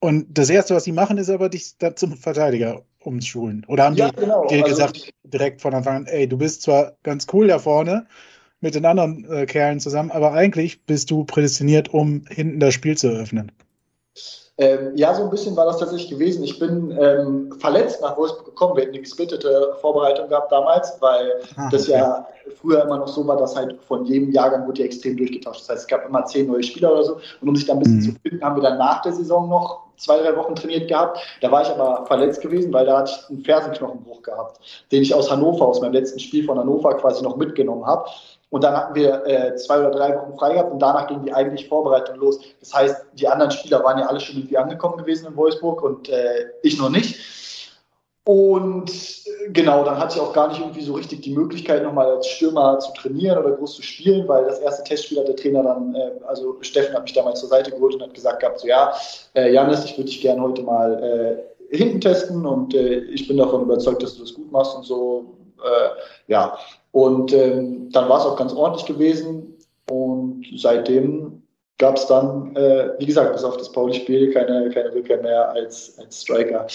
Und 0.00 0.26
das 0.36 0.50
Erste, 0.50 0.74
was 0.74 0.84
sie 0.84 0.92
machen, 0.92 1.18
ist 1.18 1.30
aber 1.30 1.48
dich 1.48 1.78
da 1.78 1.96
zum 1.96 2.16
Verteidiger 2.16 2.82
umschulen. 3.00 3.64
Oder 3.68 3.84
haben 3.84 3.96
ja, 3.96 4.10
die 4.10 4.16
genau. 4.16 4.46
dir 4.46 4.64
also, 4.64 4.68
gesagt, 4.68 5.10
direkt 5.24 5.62
von 5.62 5.74
Anfang 5.74 5.96
an, 5.96 6.06
ey, 6.06 6.28
du 6.28 6.36
bist 6.36 6.62
zwar 6.62 6.92
ganz 7.02 7.26
cool 7.32 7.48
da 7.48 7.58
vorne 7.58 8.06
mit 8.60 8.74
den 8.74 8.84
anderen 8.84 9.24
äh, 9.30 9.46
Kerlen 9.46 9.80
zusammen, 9.80 10.10
aber 10.10 10.32
eigentlich 10.32 10.84
bist 10.84 11.10
du 11.10 11.24
prädestiniert, 11.24 11.92
um 11.92 12.24
hinten 12.28 12.58
das 12.58 12.74
Spiel 12.74 12.96
zu 12.96 13.08
eröffnen. 13.08 13.52
Ähm, 14.58 14.92
ja, 14.96 15.14
so 15.14 15.22
ein 15.22 15.30
bisschen 15.30 15.54
war 15.54 15.66
das 15.66 15.78
tatsächlich 15.78 16.10
gewesen. 16.10 16.42
Ich 16.42 16.58
bin 16.58 16.90
ähm, 16.98 17.52
verletzt 17.58 18.00
nach 18.00 18.16
Wolfsburg 18.16 18.46
gekommen. 18.46 18.76
Wir 18.76 18.84
hatten 18.84 18.94
eine 18.94 19.02
gesplittete 19.02 19.76
Vorbereitung 19.82 20.30
gehabt 20.30 20.50
damals, 20.50 20.96
weil 21.00 21.42
ah, 21.56 21.68
das 21.70 21.82
okay. 21.82 21.98
ja 21.98 22.26
früher 22.54 22.82
immer 22.82 22.96
noch 22.96 23.08
so 23.08 23.26
war, 23.26 23.36
dass 23.36 23.54
halt 23.54 23.78
von 23.82 24.06
jedem 24.06 24.30
Jahrgang 24.32 24.66
wurde 24.66 24.80
ja 24.80 24.86
extrem 24.86 25.18
durchgetauscht. 25.18 25.60
Das 25.60 25.68
heißt, 25.68 25.80
es 25.82 25.86
gab 25.86 26.08
immer 26.08 26.24
zehn 26.24 26.46
neue 26.46 26.62
Spieler 26.62 26.92
oder 26.92 27.04
so. 27.04 27.18
Und 27.42 27.48
um 27.48 27.54
sich 27.54 27.66
da 27.66 27.74
ein 27.74 27.80
bisschen 27.80 27.96
mhm. 27.98 28.02
zu 28.02 28.12
finden, 28.22 28.42
haben 28.42 28.56
wir 28.56 28.62
dann 28.62 28.78
nach 28.78 29.02
der 29.02 29.12
Saison 29.12 29.46
noch 29.46 29.85
zwei, 29.96 30.18
drei 30.18 30.36
Wochen 30.36 30.54
trainiert 30.54 30.88
gehabt. 30.88 31.18
Da 31.40 31.50
war 31.50 31.62
ich 31.62 31.68
aber 31.68 32.06
verletzt 32.06 32.40
gewesen, 32.40 32.72
weil 32.72 32.86
da 32.86 32.98
hatte 32.98 33.12
ich 33.12 33.30
einen 33.30 33.44
Fersenknochenbruch 33.44 34.22
gehabt, 34.22 34.60
den 34.92 35.02
ich 35.02 35.14
aus 35.14 35.30
Hannover, 35.30 35.66
aus 35.66 35.80
meinem 35.80 35.92
letzten 35.92 36.18
Spiel 36.18 36.44
von 36.44 36.58
Hannover 36.58 36.94
quasi 36.96 37.22
noch 37.22 37.36
mitgenommen 37.36 37.86
habe. 37.86 38.08
Und 38.50 38.62
dann 38.62 38.76
hatten 38.76 38.94
wir 38.94 39.26
äh, 39.26 39.56
zwei 39.56 39.80
oder 39.80 39.90
drei 39.90 40.14
Wochen 40.16 40.36
frei 40.38 40.52
gehabt 40.54 40.72
und 40.72 40.78
danach 40.78 41.08
ging 41.08 41.22
die 41.24 41.32
eigentliche 41.32 41.68
Vorbereitung 41.68 42.16
los. 42.16 42.38
Das 42.60 42.72
heißt, 42.72 43.06
die 43.14 43.26
anderen 43.26 43.50
Spieler 43.50 43.82
waren 43.82 43.98
ja 43.98 44.06
alle 44.06 44.20
schon 44.20 44.36
irgendwie 44.36 44.56
angekommen 44.56 44.98
gewesen 44.98 45.26
in 45.26 45.36
Wolfsburg 45.36 45.82
und 45.82 46.08
äh, 46.08 46.46
ich 46.62 46.78
noch 46.78 46.90
nicht. 46.90 47.16
Und 48.26 48.90
äh, 48.90 49.50
genau, 49.52 49.84
dann 49.84 49.98
hatte 49.98 50.16
ich 50.16 50.20
auch 50.20 50.32
gar 50.32 50.48
nicht 50.48 50.60
irgendwie 50.60 50.82
so 50.82 50.94
richtig 50.94 51.22
die 51.22 51.32
Möglichkeit, 51.32 51.84
nochmal 51.84 52.10
als 52.10 52.26
Stürmer 52.26 52.80
zu 52.80 52.92
trainieren 52.94 53.38
oder 53.38 53.52
groß 53.52 53.76
zu 53.76 53.82
spielen, 53.82 54.26
weil 54.26 54.44
das 54.46 54.58
erste 54.58 54.82
Testspiel 54.82 55.20
hat 55.20 55.28
der 55.28 55.36
Trainer 55.36 55.62
dann, 55.62 55.94
äh, 55.94 56.10
also 56.26 56.56
Steffen 56.60 56.92
hat 56.92 57.04
mich 57.04 57.12
damals 57.12 57.38
zur 57.38 57.48
Seite 57.48 57.70
geholt 57.70 57.94
und 57.94 58.02
hat 58.02 58.14
gesagt 58.14 58.40
gehabt, 58.40 58.58
so 58.58 58.66
ja, 58.66 58.92
äh, 59.36 59.52
Janis, 59.52 59.84
ich 59.84 59.96
würde 59.96 60.10
dich 60.10 60.20
gerne 60.20 60.42
heute 60.42 60.62
mal 60.62 61.46
äh, 61.70 61.76
hinten 61.76 62.00
testen 62.00 62.44
und 62.44 62.74
äh, 62.74 62.98
ich 63.04 63.28
bin 63.28 63.36
davon 63.36 63.62
überzeugt, 63.62 64.02
dass 64.02 64.16
du 64.16 64.22
das 64.22 64.34
gut 64.34 64.50
machst 64.50 64.76
und 64.76 64.82
so. 64.82 65.36
Äh, 65.62 66.32
ja, 66.32 66.58
und 66.90 67.32
ähm, 67.32 67.90
dann 67.92 68.08
war 68.08 68.18
es 68.18 68.26
auch 68.26 68.36
ganz 68.36 68.52
ordentlich 68.52 68.86
gewesen. 68.86 69.56
Und 69.88 70.44
seitdem 70.56 71.45
gab 71.78 71.96
es 71.96 72.06
dann, 72.06 72.56
äh, 72.56 72.90
wie 72.98 73.06
gesagt, 73.06 73.32
bis 73.32 73.44
auf 73.44 73.56
das 73.56 73.70
Pauli-Spiel 73.70 74.32
keine, 74.32 74.70
keine 74.70 74.92
Rückkehr 74.94 75.20
mehr 75.20 75.50
als, 75.50 75.98
als 75.98 76.22
Striker. 76.22 76.66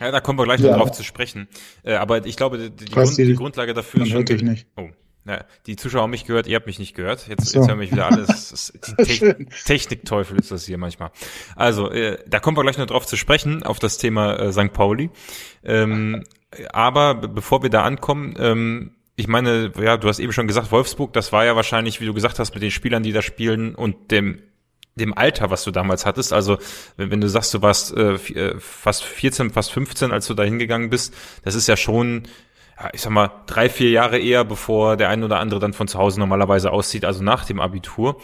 Ja, 0.00 0.10
da 0.10 0.20
kommen 0.20 0.38
wir 0.38 0.44
gleich 0.44 0.60
ja. 0.60 0.72
noch 0.72 0.78
drauf 0.78 0.92
zu 0.92 1.02
sprechen. 1.02 1.48
Äh, 1.82 1.94
aber 1.94 2.24
ich 2.26 2.36
glaube, 2.36 2.58
die, 2.58 2.70
die, 2.70 2.92
Grund, 2.92 3.16
die 3.16 3.34
Grundlage 3.34 3.72
dafür 3.72 4.02
ist 4.02 4.10
schon. 4.10 4.24
Ich 4.28 4.42
nicht. 4.42 4.66
Oh. 4.76 4.88
Ja, 5.26 5.44
die 5.66 5.74
Zuschauer 5.74 6.02
haben 6.02 6.10
mich 6.10 6.24
gehört, 6.24 6.46
ihr 6.46 6.54
habt 6.54 6.66
mich 6.66 6.78
nicht 6.78 6.94
gehört. 6.94 7.26
Jetzt, 7.26 7.46
so. 7.46 7.58
jetzt 7.58 7.68
hören 7.68 7.78
mich 7.78 7.90
wieder 7.90 8.06
alles. 8.06 8.72
Te 8.80 9.46
Technikteufel 9.64 10.38
ist 10.38 10.52
das 10.52 10.66
hier 10.66 10.78
manchmal. 10.78 11.10
Also, 11.56 11.90
äh, 11.90 12.18
da 12.28 12.38
kommen 12.38 12.56
wir 12.56 12.62
gleich 12.62 12.78
noch 12.78 12.86
drauf 12.86 13.06
zu 13.06 13.16
sprechen, 13.16 13.64
auf 13.64 13.80
das 13.80 13.98
Thema 13.98 14.36
äh, 14.36 14.52
St. 14.52 14.72
Pauli. 14.72 15.10
Ähm, 15.64 16.22
aber 16.72 17.14
bevor 17.14 17.62
wir 17.62 17.70
da 17.70 17.82
ankommen, 17.82 18.36
ähm, 18.38 18.95
ich 19.16 19.28
meine, 19.28 19.72
ja, 19.80 19.96
du 19.96 20.08
hast 20.08 20.18
eben 20.18 20.32
schon 20.32 20.46
gesagt, 20.46 20.70
Wolfsburg, 20.70 21.12
das 21.14 21.32
war 21.32 21.44
ja 21.44 21.56
wahrscheinlich, 21.56 22.00
wie 22.00 22.06
du 22.06 22.14
gesagt 22.14 22.38
hast, 22.38 22.52
mit 22.54 22.62
den 22.62 22.70
Spielern, 22.70 23.02
die 23.02 23.12
da 23.12 23.22
spielen 23.22 23.74
und 23.74 24.10
dem 24.10 24.42
dem 24.98 25.16
Alter, 25.16 25.50
was 25.50 25.62
du 25.64 25.70
damals 25.70 26.06
hattest. 26.06 26.32
Also 26.32 26.58
wenn, 26.96 27.10
wenn 27.10 27.20
du 27.20 27.28
sagst, 27.28 27.52
du 27.54 27.62
warst 27.62 27.94
äh, 27.94 28.14
äh 28.14 28.58
fast 28.58 29.04
14, 29.04 29.50
fast 29.50 29.72
15, 29.72 30.10
als 30.10 30.26
du 30.26 30.34
da 30.34 30.42
hingegangen 30.42 30.90
bist, 30.90 31.14
das 31.44 31.54
ist 31.54 31.68
ja 31.68 31.76
schon, 31.76 32.22
ja, 32.80 32.88
ich 32.92 33.02
sag 33.02 33.10
mal, 33.10 33.30
drei, 33.46 33.68
vier 33.68 33.90
Jahre 33.90 34.18
eher, 34.18 34.44
bevor 34.44 34.96
der 34.96 35.10
ein 35.10 35.22
oder 35.22 35.38
andere 35.38 35.60
dann 35.60 35.74
von 35.74 35.86
zu 35.86 35.98
Hause 35.98 36.18
normalerweise 36.18 36.72
aussieht, 36.72 37.04
also 37.04 37.22
nach 37.22 37.44
dem 37.44 37.60
Abitur. 37.60 38.20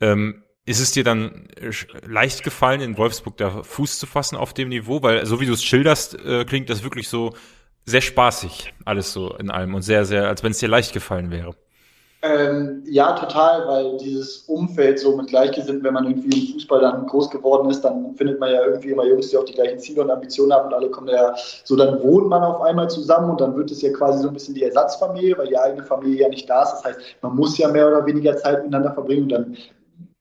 Ähm, 0.00 0.42
ist 0.64 0.80
es 0.80 0.90
dir 0.90 1.04
dann 1.04 1.48
äh, 1.60 1.70
leicht 2.04 2.42
gefallen, 2.42 2.80
in 2.80 2.98
Wolfsburg 2.98 3.36
da 3.36 3.62
Fuß 3.62 4.00
zu 4.00 4.06
fassen 4.06 4.34
auf 4.34 4.52
dem 4.52 4.68
Niveau? 4.68 5.00
Weil 5.00 5.24
so 5.24 5.40
wie 5.40 5.46
du 5.46 5.52
es 5.52 5.62
schilderst, 5.62 6.18
äh, 6.24 6.44
klingt 6.44 6.68
das 6.70 6.82
wirklich 6.82 7.08
so 7.08 7.34
sehr 7.86 8.00
spaßig, 8.00 8.74
alles 8.84 9.12
so 9.12 9.34
in 9.36 9.50
allem 9.50 9.74
und 9.74 9.82
sehr, 9.82 10.04
sehr, 10.04 10.28
als 10.28 10.42
wenn 10.42 10.50
es 10.50 10.58
dir 10.58 10.68
leicht 10.68 10.92
gefallen 10.92 11.30
wäre. 11.30 11.54
Ähm, 12.22 12.82
ja, 12.86 13.12
total, 13.12 13.68
weil 13.68 13.98
dieses 13.98 14.38
Umfeld 14.48 14.98
so 14.98 15.16
mit 15.16 15.28
Gleichgesinnten, 15.28 15.84
wenn 15.84 15.94
man 15.94 16.06
irgendwie 16.06 16.46
im 16.46 16.54
Fußball 16.54 16.80
dann 16.80 17.06
groß 17.06 17.30
geworden 17.30 17.70
ist, 17.70 17.82
dann 17.82 18.14
findet 18.16 18.40
man 18.40 18.52
ja 18.52 18.64
irgendwie 18.64 18.90
immer 18.90 19.06
Jungs, 19.06 19.28
die 19.28 19.36
auch 19.36 19.44
die 19.44 19.52
gleichen 19.52 19.78
Ziele 19.78 20.02
und 20.02 20.10
Ambitionen 20.10 20.52
haben 20.52 20.66
und 20.66 20.74
alle 20.74 20.90
kommen 20.90 21.08
ja 21.08 21.34
so, 21.64 21.76
dann 21.76 22.02
wohnt 22.02 22.28
man 22.28 22.42
auf 22.42 22.62
einmal 22.62 22.88
zusammen 22.90 23.30
und 23.30 23.40
dann 23.40 23.54
wird 23.56 23.70
es 23.70 23.82
ja 23.82 23.92
quasi 23.92 24.22
so 24.22 24.28
ein 24.28 24.34
bisschen 24.34 24.54
die 24.54 24.64
Ersatzfamilie, 24.64 25.36
weil 25.38 25.48
die 25.48 25.58
eigene 25.58 25.84
Familie 25.84 26.22
ja 26.22 26.28
nicht 26.28 26.48
da 26.48 26.64
ist. 26.64 26.72
Das 26.72 26.84
heißt, 26.84 27.00
man 27.22 27.36
muss 27.36 27.58
ja 27.58 27.68
mehr 27.68 27.86
oder 27.86 28.04
weniger 28.06 28.36
Zeit 28.36 28.64
miteinander 28.64 28.92
verbringen 28.94 29.24
und 29.24 29.32
dann 29.32 29.56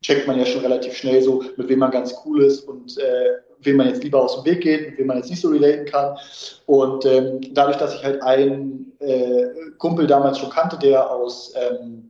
checkt 0.01 0.28
man 0.28 0.38
ja 0.38 0.45
schon 0.45 0.62
relativ 0.62 0.93
schnell 0.95 1.21
so, 1.23 1.43
mit 1.56 1.69
wem 1.69 1.80
man 1.80 1.91
ganz 1.91 2.13
cool 2.25 2.43
ist 2.43 2.67
und 2.67 2.97
äh, 2.99 3.38
wem 3.59 3.77
man 3.77 3.87
jetzt 3.87 4.03
lieber 4.03 4.21
aus 4.21 4.35
dem 4.35 4.45
Weg 4.45 4.61
geht, 4.61 4.89
mit 4.89 4.97
wem 4.97 5.07
man 5.07 5.17
jetzt 5.17 5.29
nicht 5.29 5.41
so 5.41 5.49
relaten 5.49 5.85
kann. 5.85 6.17
Und 6.65 7.05
ähm, 7.05 7.41
dadurch, 7.53 7.77
dass 7.77 7.95
ich 7.95 8.03
halt 8.03 8.21
einen 8.21 8.93
äh, 8.99 9.45
Kumpel 9.77 10.07
damals 10.07 10.39
schon 10.39 10.49
kannte, 10.49 10.77
der 10.77 11.09
aus 11.09 11.53
ähm, 11.55 12.04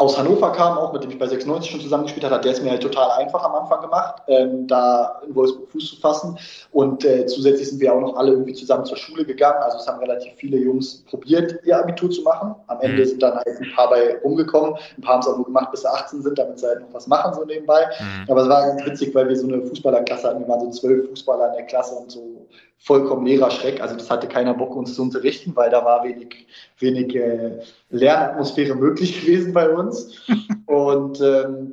aus 0.00 0.16
Hannover 0.16 0.50
kam, 0.52 0.78
auch 0.78 0.94
mit 0.94 1.02
dem 1.02 1.10
ich 1.10 1.18
bei 1.18 1.26
96 1.26 1.70
schon 1.70 1.80
zusammengespielt 1.82 2.24
habe, 2.24 2.36
hat 2.36 2.44
der 2.46 2.52
es 2.52 2.62
mir 2.62 2.70
halt 2.70 2.82
total 2.82 3.10
einfach 3.20 3.44
am 3.44 3.54
Anfang 3.54 3.82
gemacht, 3.82 4.22
ähm, 4.28 4.66
da 4.66 5.20
in 5.26 5.34
Wolfsburg 5.34 5.70
Fuß 5.72 5.90
zu 5.90 6.00
fassen. 6.00 6.38
Und 6.72 7.04
äh, 7.04 7.26
zusätzlich 7.26 7.68
sind 7.68 7.80
wir 7.80 7.92
auch 7.92 8.00
noch 8.00 8.16
alle 8.16 8.30
irgendwie 8.30 8.54
zusammen 8.54 8.86
zur 8.86 8.96
Schule 8.96 9.26
gegangen. 9.26 9.62
Also 9.62 9.76
es 9.76 9.86
haben 9.86 9.98
relativ 9.98 10.32
viele 10.36 10.56
Jungs 10.56 11.04
probiert, 11.10 11.54
ihr 11.66 11.78
Abitur 11.78 12.10
zu 12.10 12.22
machen. 12.22 12.54
Am 12.68 12.80
Ende 12.80 13.02
mhm. 13.02 13.08
sind 13.08 13.22
dann 13.22 13.34
halt 13.34 13.46
ein 13.46 13.72
paar 13.76 13.90
bei 13.90 14.18
rumgekommen. 14.24 14.74
Ein 14.96 15.02
paar 15.02 15.16
haben 15.16 15.20
es 15.20 15.28
auch 15.28 15.36
nur 15.36 15.44
gemacht, 15.44 15.70
bis 15.70 15.82
sie 15.82 15.90
18 15.90 16.22
sind, 16.22 16.38
damit 16.38 16.58
sie 16.58 16.66
halt 16.66 16.80
noch 16.80 16.94
was 16.94 17.06
machen, 17.06 17.34
so 17.34 17.44
nebenbei. 17.44 17.84
Mhm. 18.00 18.30
Aber 18.30 18.40
es 18.40 18.48
war 18.48 18.68
ganz 18.68 18.86
witzig, 18.86 19.14
weil 19.14 19.28
wir 19.28 19.36
so 19.36 19.48
eine 19.48 19.60
Fußballerklasse 19.60 20.28
hatten. 20.28 20.40
Wir 20.40 20.48
waren 20.48 20.60
so 20.60 20.70
zwölf 20.80 21.10
Fußballer 21.10 21.48
in 21.48 21.54
der 21.56 21.64
Klasse 21.64 21.94
und 21.96 22.10
so 22.10 22.39
vollkommen 22.80 23.26
leerer 23.26 23.50
Schreck. 23.50 23.80
Also 23.80 23.94
das 23.94 24.10
hatte 24.10 24.26
keiner 24.26 24.54
Bock, 24.54 24.74
uns 24.74 24.94
zu 24.94 25.02
unterrichten, 25.02 25.54
weil 25.54 25.70
da 25.70 25.84
war 25.84 26.02
wenig, 26.02 26.46
wenig 26.78 27.14
äh, 27.14 27.60
Lernatmosphäre 27.90 28.74
möglich 28.74 29.20
gewesen 29.26 29.52
bei 29.52 29.68
uns. 29.68 30.18
Und 30.66 31.20
ähm, 31.20 31.72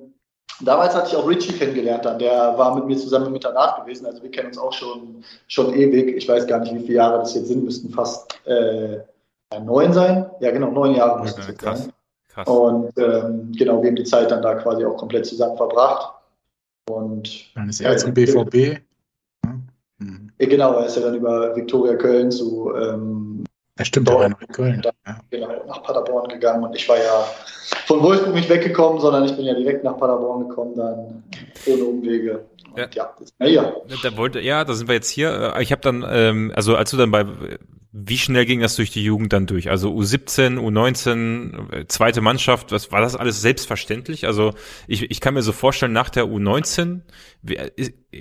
damals 0.62 0.94
hatte 0.96 1.10
ich 1.10 1.16
auch 1.16 1.28
Richie 1.28 1.54
kennengelernt 1.54 2.06
dann. 2.06 2.20
Der 2.20 2.58
war 2.58 2.76
mit 2.76 2.86
mir 2.86 2.98
zusammen 2.98 3.28
im 3.28 3.36
Internat 3.36 3.82
gewesen. 3.82 4.06
Also 4.06 4.22
wir 4.22 4.32
kennen 4.32 4.50
uns 4.50 4.58
auch 4.58 4.74
schon, 4.74 5.24
schon 5.48 5.74
ewig. 5.74 6.16
Ich 6.16 6.28
weiß 6.28 6.46
gar 6.46 6.60
nicht, 6.60 6.74
wie 6.76 6.82
viele 6.82 6.96
Jahre 6.96 7.20
das 7.20 7.34
jetzt 7.36 7.48
sind. 7.48 7.64
Müssten 7.64 7.90
fast 7.90 8.40
äh, 8.46 9.00
neun 9.64 9.94
sein. 9.94 10.30
Ja, 10.42 10.52
genau, 10.52 10.72
neun 10.72 10.94
Jahre 10.94 11.22
müssten 11.22 11.40
es 11.40 11.48
sein. 11.48 11.58
Krass. 11.58 11.90
Und 12.46 12.92
ähm, 12.98 13.52
genau, 13.58 13.82
wir 13.82 13.90
haben 13.90 13.96
die 13.96 14.04
Zeit 14.04 14.30
dann 14.30 14.44
da 14.44 14.56
quasi 14.56 14.86
auch 14.86 14.98
komplett 14.98 15.26
zusammen 15.26 15.58
verbracht. 15.58 16.14
Und 16.90 17.56
dann 17.56 17.70
ist 17.70 17.82
er 17.82 17.92
jetzt 17.92 18.04
im 18.04 18.14
BVB. 18.14 18.82
Mhm. 20.40 20.50
Genau, 20.50 20.74
er 20.74 20.86
ist 20.86 20.96
ja 20.96 21.04
dann 21.04 21.16
über 21.16 21.56
Viktoria 21.56 21.96
Köln 21.96 22.32
zu. 22.32 22.74
Ähm, 22.76 23.44
ja, 23.78 23.86
stimmt, 23.86 24.10
noch 24.10 24.24
in 24.24 24.36
Köln. 24.52 24.82
Dann, 24.82 24.94
ja. 25.06 25.20
Genau, 25.30 25.66
nach 25.68 25.84
Paderborn 25.84 26.30
gegangen 26.30 26.64
und 26.64 26.76
ich 26.76 26.88
war 26.90 26.98
ja 26.98 27.28
von 27.86 28.02
Wolfsburg 28.02 28.34
nicht 28.34 28.50
weggekommen, 28.50 29.00
sondern 29.00 29.26
ich 29.26 29.36
bin 29.36 29.46
ja 29.46 29.54
direkt 29.54 29.84
nach 29.84 29.98
Paderborn 29.98 30.48
gekommen, 30.48 30.76
dann 30.76 31.24
ohne 31.68 31.84
Umwege. 31.84 32.46
Ja, 32.78 32.88
ja, 32.94 33.16
ja, 33.40 33.48
ja. 33.48 33.74
Da 34.04 34.18
wollte, 34.18 34.40
ja, 34.40 34.64
da 34.64 34.74
sind 34.74 34.88
wir 34.88 34.96
jetzt 34.96 35.10
hier. 35.10 35.56
Ich 35.60 35.72
habe 35.72 35.82
dann, 35.82 36.06
ähm, 36.08 36.52
also 36.56 36.76
als 36.76 36.92
du 36.92 36.98
dann 36.98 37.12
bei 37.12 37.26
wie 38.00 38.18
schnell 38.18 38.46
ging 38.46 38.62
das 38.62 38.76
durch 38.76 38.92
die 38.92 39.04
Jugend 39.04 39.34
dann 39.34 39.48
durch? 39.48 39.72
Also 39.72 39.92
U17, 39.92 40.60
U19, 40.60 41.88
zweite 41.88 42.22
Mannschaft, 42.22 42.72
was 42.72 42.92
war 42.92 43.02
das 43.02 43.16
alles 43.16 43.42
selbstverständlich? 43.42 44.28
Also 44.28 44.54
ich, 44.88 45.10
ich 45.10 45.20
kann 45.20 45.34
mir 45.34 45.42
so 45.42 45.52
vorstellen, 45.52 45.94
nach 45.94 46.10
der 46.10 46.26
U19 46.26 47.02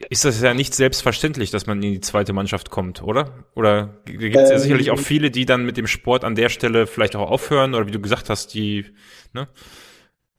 ist 0.09 0.25
das 0.25 0.40
ja 0.40 0.55
nicht 0.55 0.75
selbstverständlich, 0.75 1.51
dass 1.51 1.66
man 1.66 1.83
in 1.83 1.92
die 1.92 2.01
zweite 2.01 2.33
Mannschaft 2.33 2.71
kommt, 2.71 3.03
oder? 3.03 3.45
Oder 3.55 3.99
gibt 4.07 4.37
es 4.37 4.49
ja 4.49 4.57
ähm, 4.57 4.62
sicherlich 4.62 4.90
auch 4.90 4.99
viele, 4.99 5.31
die 5.31 5.45
dann 5.45 5.66
mit 5.66 5.77
dem 5.77 5.87
Sport 5.87 6.25
an 6.25 6.37
der 6.37 6.49
Stelle 6.49 6.87
vielleicht 6.87 7.14
auch 7.14 7.31
aufhören 7.31 7.75
oder 7.75 7.87
wie 7.87 7.92
du 7.92 8.01
gesagt 8.01 8.31
hast, 8.31 8.55
die, 8.55 8.87
ne? 9.35 9.49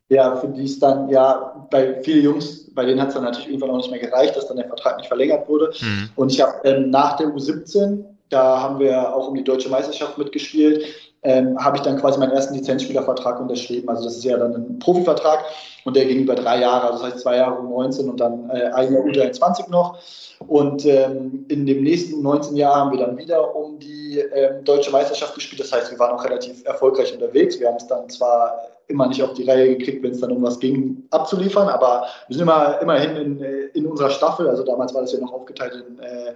Ja, 0.09 0.37
für 0.37 0.47
die 0.47 0.63
ist 0.63 0.81
dann, 0.81 1.09
ja, 1.09 1.67
bei 1.69 2.01
vielen 2.01 2.23
Jungs, 2.23 2.73
bei 2.73 2.85
denen 2.85 3.01
hat 3.01 3.09
es 3.09 3.15
dann 3.15 3.23
natürlich 3.23 3.49
irgendwann 3.49 3.71
auch 3.71 3.77
nicht 3.77 3.91
mehr 3.91 3.99
gereicht, 3.99 4.37
dass 4.37 4.47
dann 4.47 4.57
der 4.57 4.67
Vertrag 4.67 4.97
nicht 4.97 5.07
verlängert 5.07 5.49
wurde. 5.49 5.73
Mhm. 5.81 6.09
Und 6.15 6.31
ich 6.31 6.39
habe 6.39 6.53
ähm, 6.63 6.89
nach 6.89 7.17
der 7.17 7.27
U17 7.27 8.05
da 8.29 8.61
haben 8.61 8.79
wir 8.79 9.15
auch 9.15 9.29
um 9.29 9.35
die 9.35 9.43
deutsche 9.43 9.69
Meisterschaft 9.69 10.17
mitgespielt. 10.17 10.85
Ähm, 11.23 11.57
habe 11.63 11.77
ich 11.77 11.83
dann 11.83 11.99
quasi 11.99 12.19
meinen 12.19 12.31
ersten 12.31 12.55
Lizenzspielervertrag 12.55 13.39
unterschrieben. 13.39 13.89
Also 13.89 14.05
das 14.05 14.17
ist 14.17 14.23
ja 14.23 14.37
dann 14.37 14.53
ein 14.53 14.79
Profivertrag 14.79 15.45
und 15.85 15.95
der 15.95 16.05
ging 16.05 16.19
über 16.19 16.35
drei 16.35 16.59
Jahre, 16.59 16.87
also 16.91 17.03
das 17.03 17.13
heißt 17.13 17.23
zwei 17.23 17.37
Jahre 17.37 17.59
U19 17.61 18.09
und 18.09 18.19
dann 18.19 18.49
äh, 18.49 18.69
ein 18.73 18.93
Jahr 18.93 19.03
U23 19.03 19.69
noch. 19.69 19.99
Und 20.47 20.85
ähm, 20.85 21.45
in 21.47 21.65
dem 21.65 21.83
nächsten 21.83 22.23
U19 22.25 22.55
Jahr 22.55 22.75
haben 22.75 22.91
wir 22.91 22.99
dann 22.99 23.17
wieder 23.17 23.55
um 23.55 23.79
die 23.79 24.19
ähm, 24.19 24.63
deutsche 24.63 24.91
Meisterschaft 24.91 25.33
gespielt. 25.33 25.59
Das 25.59 25.71
heißt, 25.71 25.91
wir 25.91 25.97
waren 25.97 26.11
auch 26.11 26.23
relativ 26.23 26.63
erfolgreich 26.65 27.13
unterwegs. 27.13 27.59
Wir 27.59 27.67
haben 27.67 27.77
es 27.77 27.87
dann 27.87 28.07
zwar 28.09 28.67
immer 28.87 29.07
nicht 29.07 29.21
auf 29.23 29.33
die 29.33 29.49
Reihe 29.49 29.75
gekriegt, 29.75 30.03
wenn 30.03 30.11
es 30.11 30.21
dann 30.21 30.31
um 30.31 30.43
was 30.43 30.59
ging, 30.59 31.03
abzuliefern. 31.09 31.67
Aber 31.67 32.05
wir 32.27 32.37
sind 32.37 32.43
immer, 32.43 32.79
immerhin 32.81 33.15
in, 33.15 33.41
in 33.73 33.85
unserer 33.87 34.11
Staffel, 34.11 34.47
also 34.47 34.63
damals 34.63 34.93
war 34.93 35.01
das 35.01 35.13
ja 35.13 35.19
noch 35.19 35.33
aufgeteilt 35.33 35.73
in 35.87 35.99
äh, 35.99 36.33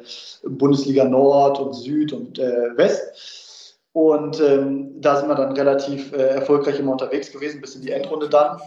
Bundesliga 0.50 1.06
Nord 1.06 1.60
und 1.60 1.74
Süd 1.74 2.12
und 2.14 2.40
äh, 2.40 2.76
West. 2.76 3.51
Und 3.94 4.40
ähm, 4.40 5.02
da 5.02 5.18
sind 5.18 5.28
wir 5.28 5.36
dann 5.36 5.52
relativ 5.52 6.14
äh, 6.14 6.28
erfolgreich 6.36 6.80
immer 6.80 6.94
unterwegs 6.94 7.32
gewesen, 7.32 7.60
bis 7.60 7.76
in 7.76 7.82
die 7.82 7.92
Endrunde 7.92 8.30
dann. 8.30 8.60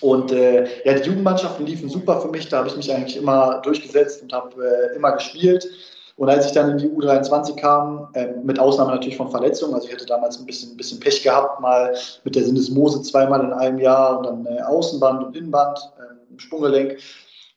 Und 0.00 0.32
äh, 0.32 0.66
ja, 0.84 0.94
die 0.94 1.08
Jugendmannschaften 1.08 1.66
liefen 1.66 1.88
super 1.88 2.20
für 2.20 2.28
mich. 2.28 2.48
Da 2.48 2.58
habe 2.58 2.68
ich 2.68 2.76
mich 2.76 2.92
eigentlich 2.92 3.16
immer 3.16 3.60
durchgesetzt 3.62 4.22
und 4.22 4.32
habe 4.32 4.54
äh, 4.64 4.96
immer 4.96 5.12
gespielt. 5.12 5.68
Und 6.16 6.30
als 6.30 6.46
ich 6.46 6.52
dann 6.52 6.70
in 6.70 6.78
die 6.78 6.88
U23 6.88 7.56
kam, 7.56 8.08
äh, 8.14 8.28
mit 8.42 8.58
Ausnahme 8.58 8.92
natürlich 8.92 9.18
von 9.18 9.30
Verletzungen, 9.30 9.74
also 9.74 9.86
ich 9.86 9.92
hatte 9.92 10.06
damals 10.06 10.38
ein 10.38 10.46
bisschen, 10.46 10.72
ein 10.72 10.76
bisschen 10.78 10.98
Pech 10.98 11.22
gehabt, 11.22 11.60
mal 11.60 11.94
mit 12.24 12.34
der 12.34 12.44
Sinnesmose 12.44 13.02
zweimal 13.02 13.42
in 13.44 13.52
einem 13.52 13.78
Jahr 13.78 14.18
und 14.18 14.26
dann 14.26 14.46
äh, 14.46 14.62
Außenband 14.62 15.24
und 15.24 15.36
Innenband, 15.36 15.78
äh, 15.98 16.40
Sprunggelenk. 16.40 16.98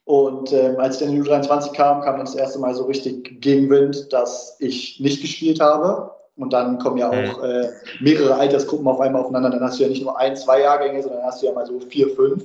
Und 0.04 0.52
ähm, 0.52 0.78
als 0.78 0.96
ich 0.96 1.06
dann 1.06 1.16
in 1.16 1.24
die 1.24 1.30
U23 1.30 1.72
kam, 1.74 2.02
kam 2.02 2.18
dann 2.18 2.26
das 2.26 2.36
erste 2.36 2.60
Mal 2.60 2.74
so 2.76 2.84
richtig 2.84 3.40
Gegenwind, 3.42 4.12
dass 4.12 4.58
ich 4.60 5.00
nicht 5.00 5.22
gespielt 5.22 5.62
habe. 5.62 6.12
Und 6.40 6.54
dann 6.54 6.80
kommen 6.80 6.98
ja 6.98 7.10
auch 7.10 7.44
äh, 7.44 7.70
mehrere 8.00 8.36
Altersgruppen 8.36 8.88
auf 8.88 9.00
einmal 9.00 9.22
aufeinander. 9.22 9.50
Dann 9.50 9.62
hast 9.62 9.80
du 9.80 9.84
ja 9.84 9.90
nicht 9.90 10.04
nur 10.04 10.18
ein, 10.18 10.36
zwei 10.36 10.62
Jahrgänge, 10.62 11.04
sondern 11.04 11.24
hast 11.24 11.42
du 11.42 11.48
ja 11.48 11.54
mal 11.54 11.66
so 11.66 11.80
vier, 11.80 12.10
fünf. 12.10 12.44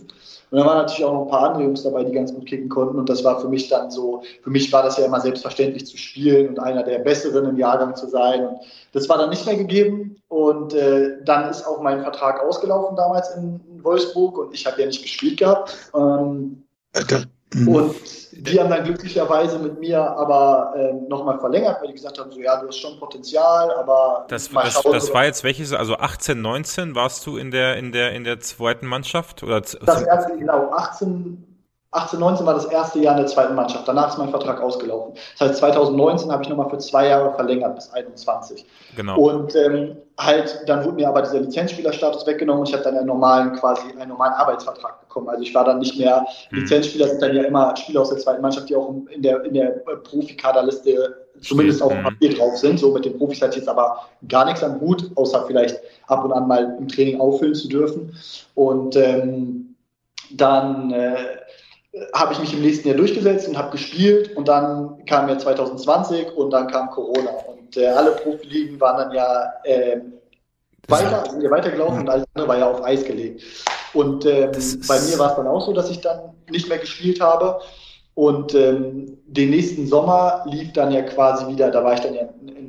Und 0.50 0.58
dann 0.58 0.66
waren 0.66 0.78
natürlich 0.78 1.04
auch 1.04 1.12
noch 1.12 1.22
ein 1.22 1.28
paar 1.28 1.48
andere 1.48 1.64
Jungs 1.64 1.82
dabei, 1.82 2.04
die 2.04 2.12
ganz 2.12 2.32
gut 2.32 2.46
kicken 2.46 2.68
konnten. 2.68 2.98
Und 2.98 3.08
das 3.08 3.24
war 3.24 3.40
für 3.40 3.48
mich 3.48 3.68
dann 3.68 3.90
so, 3.90 4.22
für 4.42 4.50
mich 4.50 4.72
war 4.72 4.82
das 4.82 4.98
ja 4.98 5.04
immer 5.04 5.20
selbstverständlich 5.20 5.86
zu 5.86 5.96
spielen 5.96 6.48
und 6.48 6.58
einer 6.58 6.82
der 6.82 6.98
Besseren 6.98 7.48
im 7.48 7.56
Jahrgang 7.56 7.96
zu 7.96 8.06
sein. 8.08 8.46
Und 8.46 8.58
das 8.92 9.08
war 9.08 9.18
dann 9.18 9.30
nicht 9.30 9.46
mehr 9.46 9.56
gegeben. 9.56 10.16
Und 10.28 10.74
äh, 10.74 11.24
dann 11.24 11.48
ist 11.48 11.66
auch 11.66 11.80
mein 11.80 12.02
Vertrag 12.02 12.42
ausgelaufen 12.42 12.96
damals 12.96 13.34
in 13.36 13.60
Wolfsburg 13.82 14.38
und 14.38 14.54
ich 14.54 14.66
habe 14.66 14.80
ja 14.80 14.86
nicht 14.86 15.02
gespielt 15.02 15.38
gehabt. 15.38 15.76
Ähm, 15.94 16.64
Mhm. 17.54 17.68
Und 17.68 17.94
die 18.32 18.60
haben 18.60 18.68
dann 18.68 18.84
glücklicherweise 18.84 19.58
mit 19.58 19.78
mir 19.78 20.00
aber 20.00 20.74
äh, 20.76 20.92
nochmal 21.08 21.38
verlängert, 21.38 21.80
weil 21.80 21.88
die 21.88 21.94
gesagt 21.94 22.18
haben, 22.18 22.30
so 22.30 22.40
ja, 22.40 22.60
du 22.60 22.66
hast 22.66 22.78
schon 22.78 22.98
Potenzial, 22.98 23.70
aber 23.72 24.26
das, 24.28 24.50
das, 24.50 24.72
schauen, 24.74 24.92
das 24.92 25.14
war 25.14 25.24
jetzt 25.24 25.44
welches, 25.44 25.72
also 25.72 25.96
18, 25.96 26.40
19 26.40 26.94
warst 26.94 27.24
du 27.26 27.36
in 27.36 27.50
der 27.50 27.76
in 27.76 27.92
der 27.92 28.12
in 28.12 28.24
der 28.24 28.40
zweiten 28.40 28.86
Mannschaft? 28.86 29.42
Oder 29.42 29.60
das 29.60 29.74
erste 30.02 30.36
genau 30.36 30.70
18 30.72 31.53
18, 31.94 32.18
19 32.18 32.44
war 32.44 32.54
das 32.54 32.64
erste 32.66 32.98
Jahr 32.98 33.14
in 33.14 33.22
der 33.22 33.26
zweiten 33.28 33.54
Mannschaft. 33.54 33.86
Danach 33.86 34.08
ist 34.08 34.18
mein 34.18 34.30
Vertrag 34.30 34.60
ausgelaufen. 34.60 35.14
Das 35.38 35.48
heißt, 35.48 35.60
2019 35.60 36.30
habe 36.32 36.42
ich 36.42 36.48
nochmal 36.48 36.68
für 36.68 36.78
zwei 36.78 37.08
Jahre 37.08 37.32
verlängert 37.34 37.76
bis 37.76 37.92
21. 37.92 38.66
Genau. 38.96 39.16
Und 39.16 39.54
ähm, 39.54 39.96
halt, 40.18 40.62
dann 40.66 40.84
wurde 40.84 40.96
mir 40.96 41.08
aber 41.08 41.22
dieser 41.22 41.40
Lizenzspielerstatus 41.40 42.26
weggenommen 42.26 42.60
und 42.60 42.68
ich 42.68 42.74
habe 42.74 42.82
dann 42.84 42.96
einen 42.96 43.06
normalen, 43.06 43.52
quasi 43.52 43.82
einen 43.98 44.08
normalen 44.08 44.34
Arbeitsvertrag 44.34 45.00
bekommen. 45.00 45.28
Also 45.28 45.42
ich 45.42 45.54
war 45.54 45.64
dann 45.64 45.78
nicht 45.78 45.96
mehr, 45.98 46.26
hm. 46.48 46.60
Lizenzspieler 46.60 47.08
sind 47.08 47.22
dann 47.22 47.34
ja 47.34 47.44
immer 47.44 47.76
Spieler 47.76 48.00
aus 48.00 48.08
der 48.08 48.18
zweiten 48.18 48.42
Mannschaft, 48.42 48.68
die 48.68 48.74
auch 48.74 48.92
in 49.10 49.22
der, 49.22 49.44
in 49.44 49.54
der 49.54 49.68
Profikaderliste 50.02 51.24
zumindest 51.40 51.80
auf 51.80 51.90
dem 51.90 51.98
hm. 51.98 52.04
Papier 52.04 52.34
drauf 52.34 52.56
sind. 52.56 52.80
So 52.80 52.92
mit 52.92 53.04
den 53.04 53.16
Profis 53.18 53.40
hatte 53.40 53.52
ich 53.52 53.58
jetzt 53.58 53.68
aber 53.68 54.00
gar 54.28 54.44
nichts 54.44 54.64
am 54.64 54.80
Hut, 54.80 55.10
außer 55.14 55.44
vielleicht 55.46 55.78
ab 56.08 56.24
und 56.24 56.32
an 56.32 56.48
mal 56.48 56.76
im 56.78 56.88
Training 56.88 57.20
auffüllen 57.20 57.54
zu 57.54 57.68
dürfen. 57.68 58.16
Und 58.54 58.96
ähm, 58.96 59.76
dann 60.30 60.90
äh, 60.92 61.14
habe 62.12 62.32
ich 62.32 62.40
mich 62.40 62.52
im 62.52 62.62
nächsten 62.62 62.88
Jahr 62.88 62.96
durchgesetzt 62.96 63.48
und 63.48 63.56
habe 63.56 63.70
gespielt 63.70 64.36
und 64.36 64.48
dann 64.48 65.04
kam 65.06 65.28
ja 65.28 65.38
2020 65.38 66.32
und 66.36 66.50
dann 66.50 66.66
kam 66.66 66.90
Corona 66.90 67.30
und 67.46 67.76
äh, 67.76 67.86
alle 67.86 68.12
Profiligen 68.12 68.80
waren 68.80 68.96
dann 68.98 69.12
ja 69.12 69.52
äh, 69.64 70.00
weiter, 70.88 71.24
sind 71.30 71.42
ja 71.42 71.50
weitergelaufen 71.50 72.00
und 72.00 72.10
alles 72.10 72.26
andere 72.34 72.48
war 72.48 72.58
ja 72.58 72.70
auf 72.70 72.84
Eis 72.84 73.04
gelegt. 73.04 73.42
Und 73.92 74.26
ähm, 74.26 74.50
bei 74.88 75.00
mir 75.00 75.18
war 75.18 75.30
es 75.30 75.36
dann 75.36 75.46
auch 75.46 75.64
so, 75.64 75.72
dass 75.72 75.88
ich 75.90 76.00
dann 76.00 76.34
nicht 76.50 76.68
mehr 76.68 76.78
gespielt 76.78 77.20
habe 77.20 77.60
und 78.14 78.54
ähm, 78.54 79.18
den 79.26 79.50
nächsten 79.50 79.86
Sommer 79.86 80.44
lief 80.46 80.72
dann 80.72 80.92
ja 80.92 81.02
quasi 81.02 81.46
wieder, 81.48 81.70
da 81.70 81.82
war 81.82 81.94
ich 81.94 82.00
dann 82.00 82.14
ja 82.14 82.22
in, 82.42 82.48
in, 82.48 82.63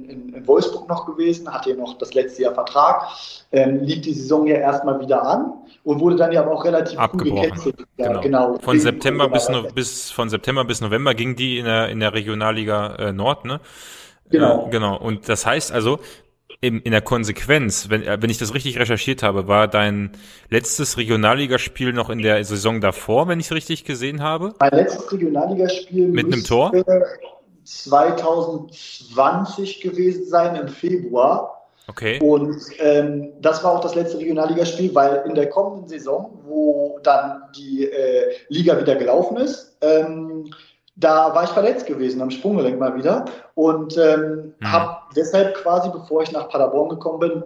in 0.45 0.47
Wolfsburg 0.47 0.87
noch 0.87 1.05
gewesen, 1.05 1.51
hatte 1.51 1.71
ja 1.71 1.75
noch 1.75 1.97
das 1.97 2.13
letzte 2.13 2.43
Jahr 2.43 2.53
Vertrag, 2.53 3.07
ähm, 3.51 3.81
lief 3.81 4.01
die 4.01 4.13
Saison 4.13 4.45
ja 4.47 4.55
erstmal 4.55 4.99
wieder 4.99 5.23
an 5.23 5.53
und 5.83 5.99
wurde 5.99 6.15
dann 6.15 6.31
ja 6.31 6.41
aber 6.41 6.53
auch 6.53 6.63
relativ 6.63 6.99
abgebrochen. 6.99 7.73
Ja, 7.97 8.07
genau. 8.07 8.21
genau. 8.21 8.57
Von 8.59 8.79
September 8.79 9.29
bis, 9.29 9.49
no, 9.49 9.63
bis 9.73 10.11
von 10.11 10.29
September 10.29 10.63
bis 10.65 10.81
November 10.81 11.13
ging 11.13 11.35
die 11.35 11.59
in 11.59 11.65
der 11.65 11.89
in 11.89 11.99
der 11.99 12.13
Regionalliga 12.13 12.95
äh, 12.95 13.11
Nord, 13.11 13.45
ne? 13.45 13.59
Genau. 14.29 14.67
Äh, 14.67 14.69
genau. 14.71 14.97
Und 14.97 15.29
das 15.29 15.45
heißt 15.45 15.71
also, 15.71 15.99
in, 16.61 16.79
in 16.81 16.91
der 16.91 17.01
Konsequenz, 17.01 17.89
wenn, 17.89 18.03
äh, 18.03 18.17
wenn 18.21 18.29
ich 18.29 18.37
das 18.37 18.53
richtig 18.53 18.79
recherchiert 18.79 19.23
habe, 19.23 19.47
war 19.47 19.67
dein 19.67 20.11
letztes 20.49 20.97
Regionalligaspiel 20.97 21.93
noch 21.93 22.09
in 22.09 22.19
der 22.19 22.43
Saison 22.43 22.81
davor, 22.81 23.27
wenn 23.27 23.39
ich 23.39 23.47
es 23.47 23.51
richtig 23.51 23.85
gesehen 23.85 24.21
habe? 24.21 24.53
Mein 24.59 24.71
letztes 24.71 25.11
Regionalligaspiel 25.11 26.07
mit 26.07 26.25
einem 26.25 26.43
Tor? 26.43 26.71
2020 27.65 29.81
gewesen 29.81 30.25
sein 30.25 30.55
im 30.55 30.69
Februar. 30.69 31.51
Okay. 31.87 32.19
Und 32.21 32.61
ähm, 32.79 33.33
das 33.41 33.63
war 33.63 33.73
auch 33.73 33.81
das 33.81 33.93
letzte 33.95 34.17
Regionalligaspiel, 34.17 34.95
weil 34.95 35.23
in 35.27 35.35
der 35.35 35.49
kommenden 35.49 35.87
Saison, 35.87 36.39
wo 36.45 36.99
dann 37.03 37.43
die 37.55 37.85
äh, 37.85 38.33
Liga 38.49 38.79
wieder 38.79 38.95
gelaufen 38.95 39.37
ist, 39.37 39.77
ähm, 39.81 40.49
da 40.95 41.35
war 41.35 41.43
ich 41.43 41.49
verletzt 41.49 41.85
gewesen 41.85 42.21
am 42.21 42.31
Sprunggelenk 42.31 42.79
mal 42.79 42.95
wieder 42.95 43.25
und 43.53 43.97
ähm, 43.97 44.53
mhm. 44.59 44.71
habe 44.71 44.97
deshalb 45.15 45.55
quasi, 45.55 45.89
bevor 45.89 46.23
ich 46.23 46.31
nach 46.31 46.49
Paderborn 46.49 46.89
gekommen 46.89 47.19
bin, 47.19 47.43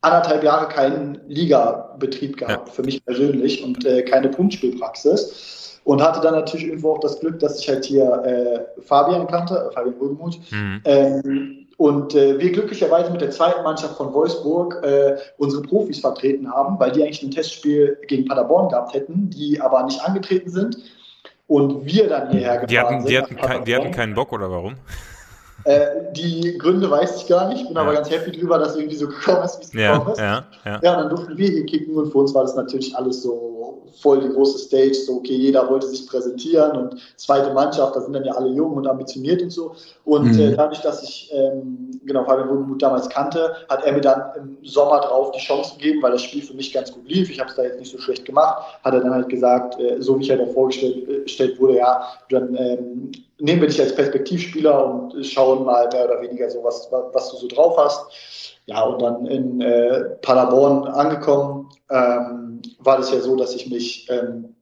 anderthalb 0.00 0.44
Jahre 0.44 0.68
keinen 0.68 1.20
Ligabetrieb 1.26 2.36
gehabt, 2.36 2.68
ja. 2.68 2.74
für 2.74 2.82
mich 2.82 3.04
persönlich 3.04 3.64
und 3.64 3.84
äh, 3.84 4.02
keine 4.02 4.28
Punktspielpraxis. 4.28 5.63
Und 5.84 6.02
hatte 6.02 6.20
dann 6.20 6.34
natürlich 6.34 6.66
irgendwo 6.66 6.92
auch 6.92 7.00
das 7.00 7.20
Glück, 7.20 7.38
dass 7.38 7.60
ich 7.60 7.68
halt 7.68 7.84
hier 7.84 8.22
äh, 8.24 8.80
Fabian 8.82 9.26
kannte, 9.26 9.68
äh, 9.70 9.74
Fabian 9.74 10.00
Wohlgemuth, 10.00 10.40
mhm. 10.50 10.80
ähm, 10.84 11.64
und 11.76 12.14
äh, 12.14 12.38
wir 12.38 12.52
glücklicherweise 12.52 13.10
mit 13.10 13.20
der 13.20 13.30
zweiten 13.30 13.62
Mannschaft 13.62 13.96
von 13.96 14.12
Wolfsburg 14.12 14.80
äh, 14.84 15.16
unsere 15.38 15.62
Profis 15.62 15.98
vertreten 15.98 16.50
haben, 16.50 16.78
weil 16.78 16.92
die 16.92 17.02
eigentlich 17.02 17.22
ein 17.22 17.30
Testspiel 17.30 17.98
gegen 18.06 18.26
Paderborn 18.26 18.68
gehabt 18.68 18.94
hätten, 18.94 19.28
die 19.30 19.60
aber 19.60 19.82
nicht 19.82 20.00
angetreten 20.02 20.50
sind. 20.50 20.78
Und 21.46 21.84
wir 21.84 22.08
dann 22.08 22.30
hierher 22.30 22.58
gefahren 22.58 22.68
die 22.68 22.78
hatten, 22.78 23.00
sind. 23.00 23.10
Die 23.10 23.18
hatten, 23.18 23.36
kein, 23.36 23.64
die 23.64 23.76
hatten 23.76 23.90
keinen 23.90 24.14
Bock 24.14 24.32
oder 24.32 24.50
warum? 24.50 24.76
Äh, 25.64 26.12
die 26.12 26.56
Gründe 26.58 26.90
weiß 26.90 27.22
ich 27.22 27.26
gar 27.26 27.48
nicht, 27.48 27.66
bin 27.66 27.74
ja. 27.74 27.82
aber 27.82 27.94
ganz 27.94 28.10
happy 28.10 28.32
drüber, 28.32 28.58
dass 28.58 28.76
irgendwie 28.76 28.96
so 28.96 29.08
gekommen 29.08 29.42
ist, 29.44 29.58
wie 29.58 29.64
es 29.64 29.72
ja, 29.72 29.92
gekommen 29.92 30.12
ist. 30.12 30.20
Ja, 30.20 30.44
ja. 30.64 30.80
ja, 30.82 30.92
und 30.92 30.98
dann 30.98 31.08
durften 31.08 31.36
wir 31.36 31.48
hier 31.48 31.66
kicken 31.66 31.96
und 31.96 32.12
für 32.12 32.18
uns 32.18 32.34
war 32.34 32.42
das 32.42 32.54
natürlich 32.54 32.94
alles 32.96 33.22
so 33.22 33.53
voll 34.00 34.20
die 34.20 34.28
große 34.28 34.58
Stage, 34.58 34.94
so 34.94 35.16
okay, 35.16 35.34
jeder 35.34 35.68
wollte 35.68 35.86
sich 35.86 36.06
präsentieren 36.06 36.76
und 36.76 36.96
zweite 37.16 37.52
Mannschaft, 37.52 37.94
da 37.94 38.00
sind 38.00 38.12
dann 38.12 38.24
ja 38.24 38.34
alle 38.34 38.48
jung 38.48 38.72
und 38.72 38.86
ambitioniert 38.86 39.42
und 39.42 39.50
so. 39.50 39.74
Und 40.04 40.32
mhm. 40.32 40.40
äh, 40.40 40.56
dadurch, 40.56 40.80
dass 40.80 41.02
ich 41.02 41.30
ähm, 41.32 42.00
genau 42.04 42.24
Fabian 42.24 42.48
Wohlgemuth 42.48 42.82
damals 42.82 43.08
kannte, 43.08 43.54
hat 43.68 43.84
er 43.84 43.92
mir 43.92 44.00
dann 44.00 44.22
im 44.36 44.58
Sommer 44.62 45.00
drauf 45.00 45.32
die 45.32 45.40
Chance 45.40 45.76
gegeben, 45.76 46.02
weil 46.02 46.12
das 46.12 46.22
Spiel 46.22 46.42
für 46.42 46.54
mich 46.54 46.72
ganz 46.72 46.92
gut 46.92 47.08
lief. 47.08 47.30
Ich 47.30 47.40
habe 47.40 47.50
es 47.50 47.56
da 47.56 47.62
jetzt 47.62 47.78
nicht 47.78 47.92
so 47.92 47.98
schlecht 47.98 48.24
gemacht. 48.24 48.64
Hat 48.82 48.94
er 48.94 49.00
dann 49.00 49.14
halt 49.14 49.28
gesagt, 49.28 49.78
äh, 49.80 50.00
so 50.00 50.18
wie 50.18 50.24
ich 50.24 50.30
halt 50.30 50.40
auch 50.40 50.52
vorgestellt 50.52 51.08
äh, 51.08 51.58
wurde, 51.58 51.76
ja, 51.76 52.06
dann 52.30 52.54
ähm, 52.56 53.12
nehmen 53.38 53.60
wir 53.60 53.68
dich 53.68 53.80
als 53.80 53.94
Perspektivspieler 53.94 54.84
und 54.84 55.24
schauen 55.24 55.64
mal 55.64 55.88
mehr 55.92 56.06
oder 56.06 56.20
weniger 56.20 56.50
so, 56.50 56.62
was, 56.62 56.88
was 56.90 57.30
du 57.30 57.36
so 57.36 57.48
drauf 57.48 57.76
hast. 57.76 58.53
Ja, 58.66 58.82
und 58.82 59.02
dann 59.02 59.26
in 59.26 59.60
äh, 59.60 60.04
Paderborn 60.22 60.86
angekommen, 60.86 61.68
ähm, 61.90 62.62
war 62.78 62.96
das 62.96 63.12
ja 63.12 63.20
so, 63.20 63.36
dass 63.36 63.54
ich 63.54 63.68
mich, 63.68 64.08
ähm, 64.10 64.54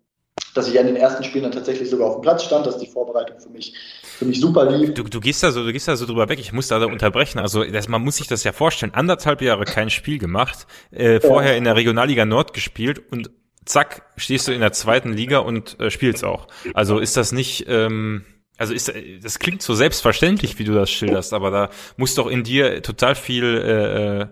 dass 0.54 0.68
ich 0.68 0.78
an 0.78 0.86
den 0.86 0.96
ersten 0.96 1.22
Spielen 1.22 1.44
dann 1.44 1.52
tatsächlich 1.52 1.88
sogar 1.88 2.08
auf 2.08 2.16
dem 2.16 2.22
Platz 2.22 2.42
stand, 2.42 2.66
dass 2.66 2.78
die 2.78 2.88
Vorbereitung 2.88 3.38
für 3.38 3.50
mich, 3.50 3.74
für 4.02 4.24
mich 4.24 4.40
super 4.40 4.68
lief. 4.70 4.94
Du, 4.94 5.04
du 5.04 5.20
gehst 5.20 5.42
da 5.42 5.52
so, 5.52 5.64
du 5.64 5.72
gehst 5.72 5.86
da 5.86 5.94
so 5.96 6.06
drüber 6.06 6.28
weg. 6.28 6.40
Ich 6.40 6.52
muss 6.52 6.66
da 6.68 6.84
unterbrechen. 6.84 7.38
Also, 7.38 7.62
das, 7.62 7.88
man 7.88 8.02
muss 8.02 8.16
sich 8.16 8.26
das 8.26 8.42
ja 8.42 8.52
vorstellen. 8.52 8.92
Anderthalb 8.92 9.40
Jahre 9.40 9.64
kein 9.64 9.88
Spiel 9.88 10.18
gemacht, 10.18 10.66
äh, 10.90 11.20
vorher 11.20 11.56
in 11.56 11.64
der 11.64 11.76
Regionalliga 11.76 12.24
Nord 12.24 12.54
gespielt 12.54 13.00
und 13.12 13.30
zack, 13.64 14.02
stehst 14.16 14.48
du 14.48 14.52
in 14.52 14.60
der 14.60 14.72
zweiten 14.72 15.12
Liga 15.12 15.38
und 15.38 15.78
äh, 15.80 15.90
spielst 15.90 16.24
auch. 16.24 16.48
Also 16.74 16.98
ist 16.98 17.16
das 17.16 17.30
nicht, 17.30 17.66
ähm, 17.68 18.24
also 18.62 18.74
ist, 18.74 18.92
das 19.24 19.40
klingt 19.40 19.60
so 19.60 19.74
selbstverständlich, 19.74 20.56
wie 20.60 20.62
du 20.62 20.72
das 20.72 20.88
schilderst, 20.88 21.32
aber 21.32 21.50
da 21.50 21.68
muss 21.96 22.14
doch 22.14 22.28
in 22.28 22.44
dir 22.44 22.80
total 22.80 23.16
viel, 23.16 23.44
äh, 23.44 24.20
äh 24.20 24.26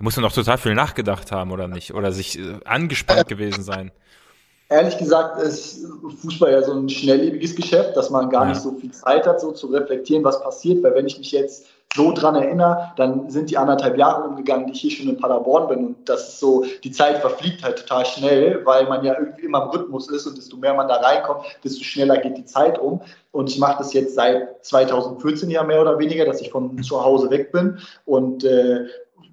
muss 0.00 0.16
man 0.16 0.24
doch 0.24 0.32
total 0.32 0.58
viel 0.58 0.74
nachgedacht 0.74 1.30
haben, 1.30 1.52
oder 1.52 1.68
nicht? 1.68 1.94
Oder 1.94 2.10
sich 2.10 2.36
äh, 2.36 2.58
angespannt 2.64 3.28
gewesen 3.28 3.62
sein. 3.62 3.92
Ehrlich 4.68 4.98
gesagt 4.98 5.40
ist 5.40 5.86
Fußball 6.20 6.50
ja 6.50 6.62
so 6.64 6.72
ein 6.72 6.88
schnelllebiges 6.88 7.54
Geschäft, 7.54 7.96
dass 7.96 8.10
man 8.10 8.28
gar 8.28 8.42
ja. 8.42 8.48
nicht 8.50 8.60
so 8.60 8.72
viel 8.72 8.90
Zeit 8.90 9.24
hat, 9.24 9.40
so 9.40 9.52
zu 9.52 9.68
reflektieren, 9.68 10.24
was 10.24 10.42
passiert. 10.42 10.82
Weil 10.82 10.96
wenn 10.96 11.06
ich 11.06 11.16
mich 11.16 11.30
jetzt 11.30 11.66
so 11.94 12.12
dran 12.12 12.34
erinnere, 12.34 12.92
dann 12.96 13.30
sind 13.30 13.50
die 13.50 13.56
anderthalb 13.56 13.96
Jahre 13.96 14.28
umgegangen, 14.28 14.66
die 14.66 14.72
ich 14.72 14.80
hier 14.80 14.90
schon 14.90 15.08
in 15.08 15.16
Paderborn 15.16 15.68
bin. 15.68 15.86
Und 15.86 16.08
das 16.08 16.28
ist 16.28 16.40
so, 16.40 16.64
die 16.84 16.90
Zeit 16.90 17.18
verfliegt 17.18 17.64
halt 17.64 17.78
total 17.78 18.04
schnell, 18.04 18.60
weil 18.64 18.86
man 18.86 19.04
ja 19.04 19.18
irgendwie 19.18 19.44
immer 19.44 19.62
im 19.62 19.68
Rhythmus 19.70 20.10
ist 20.10 20.26
und 20.26 20.36
desto 20.36 20.56
mehr 20.56 20.74
man 20.74 20.88
da 20.88 20.96
reinkommt, 20.96 21.46
desto 21.64 21.82
schneller 21.82 22.18
geht 22.18 22.36
die 22.36 22.44
Zeit 22.44 22.78
um. 22.78 23.00
Und 23.32 23.48
ich 23.48 23.58
mache 23.58 23.78
das 23.78 23.92
jetzt 23.92 24.14
seit 24.14 24.64
2014 24.64 25.50
ja 25.50 25.64
mehr 25.64 25.80
oder 25.80 25.98
weniger, 25.98 26.26
dass 26.26 26.40
ich 26.40 26.50
von 26.50 26.82
zu 26.82 27.02
Hause 27.02 27.30
weg 27.30 27.52
bin 27.52 27.78
und 28.04 28.44
äh, 28.44 28.86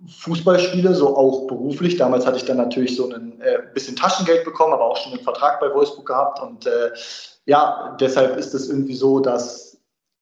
Fußball 0.08 0.60
spiele, 0.60 0.94
so 0.94 1.16
auch 1.16 1.48
beruflich. 1.48 1.98
Damals 1.98 2.26
hatte 2.26 2.38
ich 2.38 2.46
dann 2.46 2.58
natürlich 2.58 2.96
so 2.96 3.10
ein 3.10 3.42
äh, 3.42 3.60
bisschen 3.74 3.96
Taschengeld 3.96 4.44
bekommen, 4.44 4.74
aber 4.74 4.86
auch 4.86 4.98
schon 4.98 5.14
einen 5.14 5.24
Vertrag 5.24 5.60
bei 5.60 5.74
Wolfsburg 5.74 6.06
gehabt. 6.06 6.42
Und 6.42 6.66
äh, 6.66 6.92
ja, 7.46 7.96
deshalb 8.00 8.38
ist 8.38 8.54
es 8.54 8.70
irgendwie 8.70 8.96
so, 8.96 9.20
dass 9.20 9.73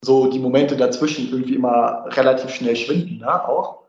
so 0.04 0.28
die 0.28 0.40
Momente 0.40 0.76
dazwischen 0.76 1.30
irgendwie 1.30 1.56
immer 1.56 2.06
relativ 2.10 2.50
schnell 2.50 2.76
schwinden, 2.76 3.20
ne, 3.20 3.48
auch. 3.48 3.82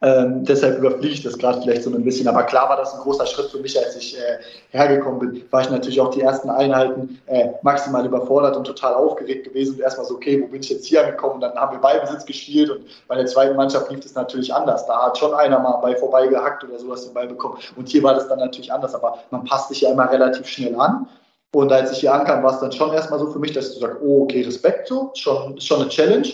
Ähm, 0.00 0.44
deshalb 0.44 0.78
überfliege 0.78 1.14
ich 1.14 1.24
das 1.24 1.36
gerade 1.36 1.60
vielleicht 1.60 1.82
so 1.82 1.90
ein 1.92 2.04
bisschen. 2.04 2.28
Aber 2.28 2.44
klar 2.44 2.68
war 2.68 2.76
das 2.76 2.94
ein 2.94 3.00
großer 3.00 3.26
Schritt 3.26 3.50
für 3.50 3.58
mich, 3.58 3.76
als 3.76 3.96
ich 3.96 4.16
äh, 4.16 4.38
hergekommen 4.70 5.18
bin. 5.18 5.44
War 5.50 5.62
ich 5.62 5.70
natürlich 5.70 6.00
auch 6.00 6.14
die 6.14 6.20
ersten 6.20 6.50
Einheiten 6.50 7.20
äh, 7.26 7.48
maximal 7.62 8.06
überfordert 8.06 8.56
und 8.56 8.64
total 8.64 8.94
aufgeregt 8.94 9.48
gewesen. 9.48 9.74
Und 9.74 9.80
erstmal 9.80 10.06
so, 10.06 10.14
okay, 10.14 10.40
wo 10.40 10.46
bin 10.46 10.60
ich 10.60 10.70
jetzt 10.70 10.86
hier 10.86 11.00
angekommen? 11.00 11.40
Dann 11.40 11.56
haben 11.56 11.72
wir 11.72 11.80
Ballbesitz 11.80 12.24
gespielt 12.24 12.70
und 12.70 12.84
bei 13.08 13.16
der 13.16 13.26
zweiten 13.26 13.56
Mannschaft 13.56 13.90
lief 13.90 14.04
es 14.04 14.14
natürlich 14.14 14.54
anders. 14.54 14.86
Da 14.86 15.06
hat 15.06 15.18
schon 15.18 15.34
einer 15.34 15.58
mal 15.58 15.78
bei 15.78 15.96
vorbei 15.96 16.28
gehackt 16.28 16.62
oder 16.62 16.78
sowas 16.78 17.04
den 17.04 17.14
Ball 17.14 17.26
bekommen. 17.26 17.58
Und 17.74 17.88
hier 17.88 18.04
war 18.04 18.14
das 18.14 18.28
dann 18.28 18.38
natürlich 18.38 18.72
anders. 18.72 18.94
Aber 18.94 19.18
man 19.32 19.42
passt 19.46 19.70
sich 19.70 19.80
ja 19.80 19.90
immer 19.90 20.08
relativ 20.08 20.46
schnell 20.46 20.76
an. 20.76 21.08
Und 21.52 21.72
als 21.72 21.92
ich 21.92 21.98
hier 22.00 22.12
ankam, 22.12 22.42
war 22.42 22.54
es 22.54 22.60
dann 22.60 22.72
schon 22.72 22.92
erstmal 22.92 23.18
so 23.18 23.30
für 23.30 23.38
mich, 23.38 23.52
dass 23.52 23.68
ich 23.68 23.74
so 23.74 23.80
sage, 23.80 23.98
oh, 24.02 24.24
okay, 24.24 24.42
Respekt 24.42 24.88
so, 24.88 25.10
schon, 25.14 25.58
schon 25.60 25.80
eine 25.80 25.88
Challenge. 25.88 26.28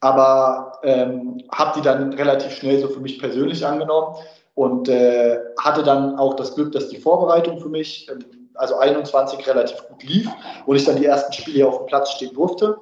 Aber 0.00 0.78
ähm, 0.82 1.42
habe 1.52 1.72
die 1.76 1.82
dann 1.82 2.12
relativ 2.12 2.52
schnell 2.52 2.80
so 2.80 2.88
für 2.88 3.00
mich 3.00 3.18
persönlich 3.18 3.64
angenommen 3.64 4.16
und 4.54 4.88
äh, 4.88 5.38
hatte 5.58 5.82
dann 5.82 6.18
auch 6.18 6.34
das 6.34 6.54
Glück, 6.54 6.72
dass 6.72 6.88
die 6.88 6.98
Vorbereitung 6.98 7.60
für 7.60 7.68
mich, 7.68 8.08
ähm, 8.10 8.48
also 8.54 8.76
21, 8.76 9.46
relativ 9.46 9.78
gut 9.88 10.02
lief 10.02 10.28
und 10.66 10.76
ich 10.76 10.84
dann 10.84 10.96
die 10.96 11.06
ersten 11.06 11.32
Spiele 11.32 11.66
auf 11.66 11.78
dem 11.78 11.86
Platz 11.86 12.10
stehen 12.10 12.34
durfte 12.34 12.76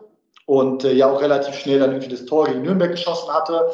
und 0.47 0.85
äh, 0.85 0.93
ja 0.93 1.11
auch 1.11 1.21
relativ 1.21 1.55
schnell 1.55 1.79
dann 1.79 1.93
irgendwie 1.93 2.09
das 2.09 2.25
Tor 2.25 2.47
gegen 2.47 2.63
Nürnberg 2.63 2.91
geschossen 2.91 3.33
hatte. 3.33 3.71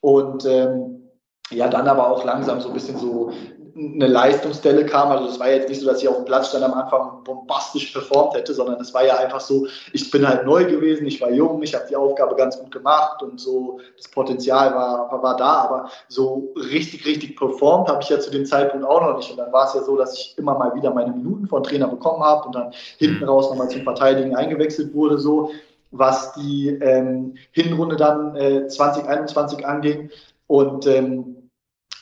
Und 0.00 0.44
ähm, 0.44 1.08
ja, 1.50 1.68
dann 1.68 1.88
aber 1.88 2.10
auch 2.10 2.24
langsam 2.24 2.60
so 2.60 2.68
ein 2.68 2.74
bisschen 2.74 2.98
so 2.98 3.32
eine 3.74 4.06
Leistungsstelle 4.06 4.84
kam. 4.86 5.10
Also 5.10 5.28
es 5.28 5.38
war 5.38 5.50
jetzt 5.50 5.68
nicht 5.68 5.80
so, 5.80 5.86
dass 5.86 6.02
ich 6.02 6.08
auf 6.08 6.16
dem 6.16 6.24
Platz 6.24 6.48
stand 6.48 6.64
am 6.64 6.74
Anfang 6.74 7.24
bombastisch 7.24 7.92
performt 7.92 8.34
hätte, 8.34 8.54
sondern 8.54 8.80
es 8.80 8.92
war 8.92 9.04
ja 9.04 9.16
einfach 9.16 9.40
so, 9.40 9.66
ich 9.92 10.10
bin 10.10 10.26
halt 10.28 10.44
neu 10.44 10.64
gewesen, 10.64 11.06
ich 11.06 11.20
war 11.20 11.30
jung, 11.30 11.62
ich 11.62 11.74
habe 11.74 11.86
die 11.88 11.96
Aufgabe 11.96 12.36
ganz 12.36 12.58
gut 12.58 12.70
gemacht 12.70 13.22
und 13.22 13.40
so 13.40 13.80
das 13.96 14.08
Potenzial 14.08 14.74
war, 14.74 15.10
war, 15.10 15.22
war 15.22 15.36
da, 15.36 15.52
aber 15.52 15.88
so 16.08 16.52
richtig, 16.56 17.06
richtig 17.06 17.36
performt 17.36 17.88
habe 17.88 18.02
ich 18.02 18.08
ja 18.08 18.20
zu 18.20 18.30
dem 18.30 18.44
Zeitpunkt 18.44 18.86
auch 18.86 19.00
noch 19.00 19.16
nicht. 19.16 19.30
Und 19.30 19.38
dann 19.38 19.52
war 19.52 19.66
es 19.66 19.74
ja 19.74 19.82
so, 19.82 19.96
dass 19.96 20.14
ich 20.14 20.34
immer 20.36 20.58
mal 20.58 20.74
wieder 20.74 20.92
meine 20.92 21.12
Minuten 21.12 21.46
von 21.46 21.62
Trainer 21.62 21.88
bekommen 21.88 22.22
habe 22.22 22.46
und 22.46 22.54
dann 22.54 22.72
hinten 22.98 23.22
mhm. 23.22 23.28
raus 23.28 23.48
nochmal 23.50 23.68
zum 23.68 23.82
Verteidigen 23.82 24.36
eingewechselt 24.36 24.94
wurde, 24.94 25.18
so 25.18 25.50
was 25.92 26.32
die 26.32 26.68
ähm, 26.68 27.34
Hinrunde 27.52 27.96
dann 27.96 28.34
äh, 28.34 28.66
2021 28.66 29.66
anging. 29.66 30.10
Und 30.46 30.86
ähm, 30.86 31.41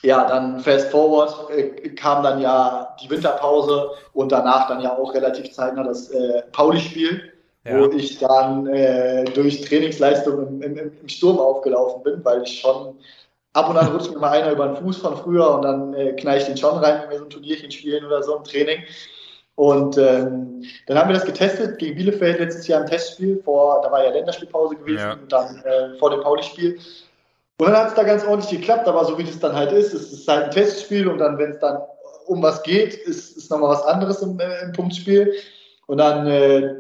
ja, 0.03 0.27
dann 0.27 0.61
fast 0.61 0.91
forward 0.91 1.51
äh, 1.51 1.91
kam 1.91 2.23
dann 2.23 2.41
ja 2.41 2.97
die 3.03 3.11
Winterpause 3.11 3.91
und 4.13 4.33
danach 4.33 4.69
dann 4.69 4.81
ja 4.81 4.97
auch 4.97 5.13
relativ 5.15 5.53
zeitnah 5.53 5.85
das 5.85 6.11
äh, 6.11 6.43
Pauli-Spiel, 6.53 7.33
ja. 7.65 7.79
wo 7.79 7.91
ich 7.93 8.19
dann 8.19 8.67
äh, 8.67 9.25
durch 9.25 9.61
Trainingsleistung 9.63 10.47
im, 10.47 10.63
im, 10.63 10.79
im, 11.01 11.09
Sturm 11.09 11.39
aufgelaufen 11.39 12.03
bin, 12.03 12.25
weil 12.25 12.43
ich 12.43 12.61
schon 12.61 12.99
ab 13.53 13.69
und 13.69 13.77
an 13.77 13.89
rutscht 13.89 14.13
mir 14.13 14.19
mal 14.19 14.31
einer 14.31 14.53
über 14.53 14.69
den 14.69 14.77
Fuß 14.77 14.99
von 14.99 15.17
früher 15.17 15.51
und 15.55 15.63
dann 15.63 15.93
äh, 15.95 16.13
knall 16.13 16.39
ich 16.39 16.45
den 16.45 16.57
schon 16.57 16.79
rein, 16.79 17.03
wenn 17.03 17.11
wir 17.11 17.19
so 17.19 17.25
ein 17.25 17.31
Turnierchen 17.31 17.71
spielen 17.71 18.05
oder 18.05 18.23
so 18.23 18.37
im 18.37 18.45
Training. 18.45 18.83
Und 19.57 19.99
ähm, 19.99 20.65
dann 20.87 20.99
haben 20.99 21.11
wir 21.11 21.15
das 21.15 21.27
getestet 21.27 21.79
gegen 21.79 21.97
Bielefeld 21.97 22.39
letztes 22.39 22.67
Jahr 22.67 22.81
im 22.81 22.87
Testspiel, 22.87 23.43
vor, 23.45 23.83
da 23.83 23.91
war 23.91 24.03
ja 24.03 24.11
Länderspielpause 24.11 24.77
gewesen, 24.77 24.99
ja. 24.99 25.13
und 25.13 25.31
dann 25.31 25.63
äh, 25.65 25.99
vor 25.99 26.09
dem 26.09 26.23
Pauli-Spiel. 26.23 26.79
Und 27.61 27.67
dann 27.67 27.77
hat 27.77 27.89
es 27.89 27.95
da 27.95 28.05
ganz 28.05 28.25
ordentlich 28.25 28.59
geklappt, 28.59 28.89
aber 28.89 29.05
so 29.05 29.19
wie 29.19 29.25
das 29.25 29.39
dann 29.39 29.55
halt 29.55 29.71
ist, 29.73 29.93
es 29.93 30.11
ist 30.11 30.27
halt 30.27 30.45
ein 30.45 30.51
Testspiel 30.51 31.07
und 31.07 31.19
dann, 31.19 31.37
wenn 31.37 31.51
es 31.51 31.59
dann 31.59 31.79
um 32.25 32.43
was 32.43 32.63
geht, 32.63 32.95
ist, 32.95 33.37
ist 33.37 33.51
nochmal 33.51 33.73
was 33.73 33.83
anderes 33.83 34.23
im, 34.23 34.41
äh, 34.41 34.63
im 34.63 34.73
Punktspiel. 34.73 35.35
Und 35.87 35.99
dann 35.99 36.27
äh, 36.27 36.75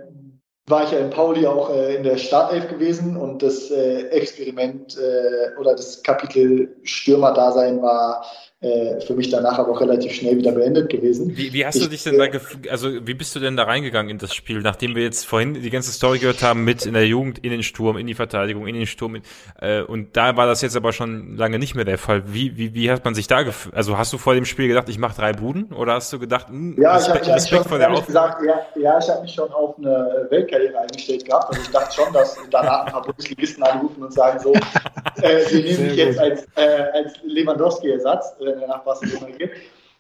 war 0.69 0.85
ich 0.85 0.93
ja 0.93 1.01
in 1.01 1.11
Pauli 1.11 1.47
auch 1.47 1.69
äh, 1.69 1.97
in 1.97 2.03
der 2.03 2.17
Startelf 2.17 2.67
gewesen 2.69 3.19
und 3.19 3.43
das 3.43 3.71
äh, 3.71 4.07
Experiment 4.09 4.97
äh, 4.97 5.59
oder 5.61 5.73
das 5.75 6.03
Kapitel 6.03 6.75
Stürmer-Dasein 6.85 7.83
war 7.83 8.25
äh, 8.63 9.01
für 9.01 9.15
mich 9.15 9.31
danach 9.31 9.59
aber 9.59 9.71
auch 9.71 9.81
relativ 9.81 10.13
schnell 10.13 10.37
wieder 10.37 10.53
beendet 10.53 10.91
gewesen. 10.91 11.35
Wie, 11.35 11.51
wie 11.55 11.65
hast 11.65 11.77
ich, 11.77 11.83
du 11.83 11.89
dich 11.89 12.03
denn 12.03 12.19
da, 12.19 12.27
also 12.71 13.07
wie 13.07 13.15
bist 13.15 13.35
du 13.35 13.41
denn 13.41 13.57
da 13.57 13.63
reingegangen 13.63 14.11
in 14.11 14.19
das 14.19 14.35
Spiel, 14.35 14.61
nachdem 14.61 14.95
wir 14.95 15.03
jetzt 15.03 15.25
vorhin 15.25 15.55
die 15.55 15.71
ganze 15.71 15.91
Story 15.93 16.19
gehört 16.19 16.43
haben 16.43 16.63
mit 16.63 16.85
in 16.85 16.93
der 16.93 17.07
Jugend, 17.07 17.39
in 17.39 17.53
den 17.53 17.63
Sturm, 17.63 17.97
in 17.97 18.07
die 18.07 18.15
Verteidigung, 18.15 18.67
in 18.67 18.75
den 18.75 18.87
Sturm, 18.87 19.15
in, 19.15 19.23
äh, 19.63 19.81
und 19.81 20.15
da 20.15 20.37
war 20.37 20.47
das 20.47 20.61
jetzt 20.61 20.77
aber 20.77 20.93
schon 20.93 21.39
lange 21.39 21.59
nicht 21.59 21.75
mehr 21.75 21.87
der 21.87 21.97
Fall. 21.97 22.23
Wie, 22.27 22.59
wie, 22.59 22.75
wie 22.75 22.91
hat 22.91 23.03
man 23.03 23.15
sich 23.15 23.27
da 23.27 23.45
gefühlt? 23.45 23.75
Also 23.75 23.97
hast 23.97 24.13
du 24.13 24.19
vor 24.19 24.35
dem 24.35 24.45
Spiel 24.45 24.69
gedacht, 24.69 24.91
ich 24.91 24.99
mache 24.99 25.17
drei 25.17 25.33
Buden 25.33 25.73
oder 25.73 25.95
hast 25.95 26.13
du 26.13 26.19
gedacht, 26.19 26.51
mh, 26.51 26.77
hm, 26.77 26.83
ja, 26.83 26.97
Respekt, 26.97 27.29
ich 27.29 27.33
Respekt 27.33 27.67
vor 27.67 27.79
der 27.79 27.89
gesagt, 27.89 28.43
ja, 28.45 28.61
ja, 28.79 28.99
ich 28.99 29.09
habe 29.09 29.23
mich 29.23 29.33
schon 29.33 29.51
auf 29.53 29.79
eine 29.79 30.27
Weltkarriere 30.29 30.79
eingestellt 30.81 31.25
gehabt. 31.25 31.49
Also 31.49 31.63
ich 31.63 31.71
dachte 31.71 31.95
schon, 31.95 32.13
dass 32.13 32.37
danach 32.51 32.85
ein 32.85 32.93
paar 32.93 33.03
Bundesligisten 33.03 33.63
anrufen 33.63 34.03
und 34.03 34.13
sagen 34.13 34.39
so, 34.39 34.53
äh, 34.53 35.51
wir 35.51 35.63
nehmen 35.63 35.87
mich 35.87 35.97
jetzt 35.97 36.19
als, 36.19 36.47
äh, 36.57 36.85
als 36.93 37.15
Lewandowski-Ersatz. 37.25 38.37
Äh, 38.41 38.50
wenn 38.55 38.63
er 38.63 38.69
nach 38.69 38.85
Barcelona 38.85 39.27
geht. 39.37 39.51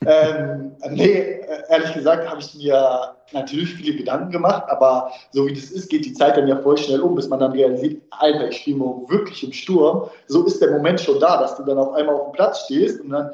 Ähm, 0.06 0.72
nee, 0.90 1.40
ehrlich 1.68 1.92
gesagt 1.92 2.28
habe 2.28 2.40
ich 2.40 2.54
mir 2.54 3.14
natürlich 3.32 3.74
viele 3.74 3.98
Gedanken 3.98 4.30
gemacht, 4.30 4.64
aber 4.68 5.12
so 5.30 5.46
wie 5.46 5.52
das 5.52 5.64
ist, 5.64 5.90
geht 5.90 6.06
die 6.06 6.14
Zeit 6.14 6.38
dann 6.38 6.48
ja 6.48 6.56
voll 6.56 6.78
schnell 6.78 7.00
um, 7.00 7.14
bis 7.14 7.28
man 7.28 7.38
dann 7.38 7.52
realisiert, 7.52 8.02
Alter, 8.10 8.48
ich 8.48 8.56
spiele 8.56 8.78
wirklich 8.78 9.44
im 9.44 9.52
Sturm. 9.52 10.08
So 10.26 10.44
ist 10.44 10.60
der 10.62 10.70
Moment 10.70 11.00
schon 11.00 11.20
da, 11.20 11.36
dass 11.36 11.56
du 11.56 11.64
dann 11.64 11.78
auf 11.78 11.92
einmal 11.92 12.14
auf 12.14 12.30
dem 12.30 12.32
Platz 12.32 12.64
stehst 12.64 13.00
und 13.00 13.10
dann 13.10 13.30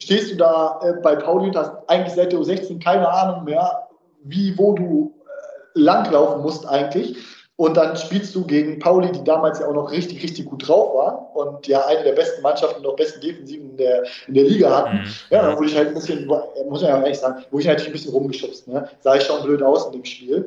stehst 0.00 0.32
du 0.32 0.36
da 0.36 0.80
äh, 0.82 0.94
bei 1.02 1.14
Pauli 1.14 1.48
und 1.48 1.56
hast 1.56 1.72
eigentlich 1.86 2.14
seit 2.14 2.32
der 2.32 2.40
U16 2.40 2.82
keine 2.82 3.08
Ahnung 3.08 3.44
mehr, 3.44 3.88
wie, 4.24 4.58
wo 4.58 4.72
du 4.72 5.14
äh, 5.24 5.78
langlaufen 5.78 6.42
musst 6.42 6.66
eigentlich. 6.66 7.16
Und 7.58 7.76
dann 7.76 7.96
spielst 7.96 8.36
du 8.36 8.46
gegen 8.46 8.78
Pauli, 8.78 9.10
die 9.10 9.24
damals 9.24 9.58
ja 9.58 9.66
auch 9.66 9.74
noch 9.74 9.90
richtig, 9.90 10.22
richtig 10.22 10.44
gut 10.44 10.68
drauf 10.68 10.94
waren 10.94 11.26
und 11.34 11.66
ja 11.66 11.84
eine 11.86 12.04
der 12.04 12.12
besten 12.12 12.40
Mannschaften 12.40 12.78
und 12.78 12.86
auch 12.86 12.94
besten 12.94 13.20
Defensiven 13.20 13.70
in 13.70 13.76
der, 13.76 14.04
in 14.28 14.34
der 14.34 14.44
Liga 14.44 14.76
hatten. 14.76 14.98
Mhm. 14.98 15.04
Ja, 15.30 15.42
dann 15.42 15.56
wurde 15.56 15.66
ich 15.66 15.76
halt 15.76 15.88
ein 15.88 15.94
bisschen, 15.94 16.24
muss 16.26 16.82
man 16.82 16.90
ja 16.90 17.00
ehrlich 17.00 17.18
sagen, 17.18 17.44
wurde 17.50 17.62
ich 17.62 17.66
natürlich 17.66 17.88
ein 17.88 17.92
bisschen 17.94 18.12
rumgeschubst. 18.12 18.68
Ne? 18.68 18.88
Sah 19.00 19.16
ich 19.16 19.24
schon 19.24 19.42
blöd 19.42 19.60
aus 19.60 19.86
in 19.86 19.92
dem 19.92 20.04
Spiel. 20.04 20.46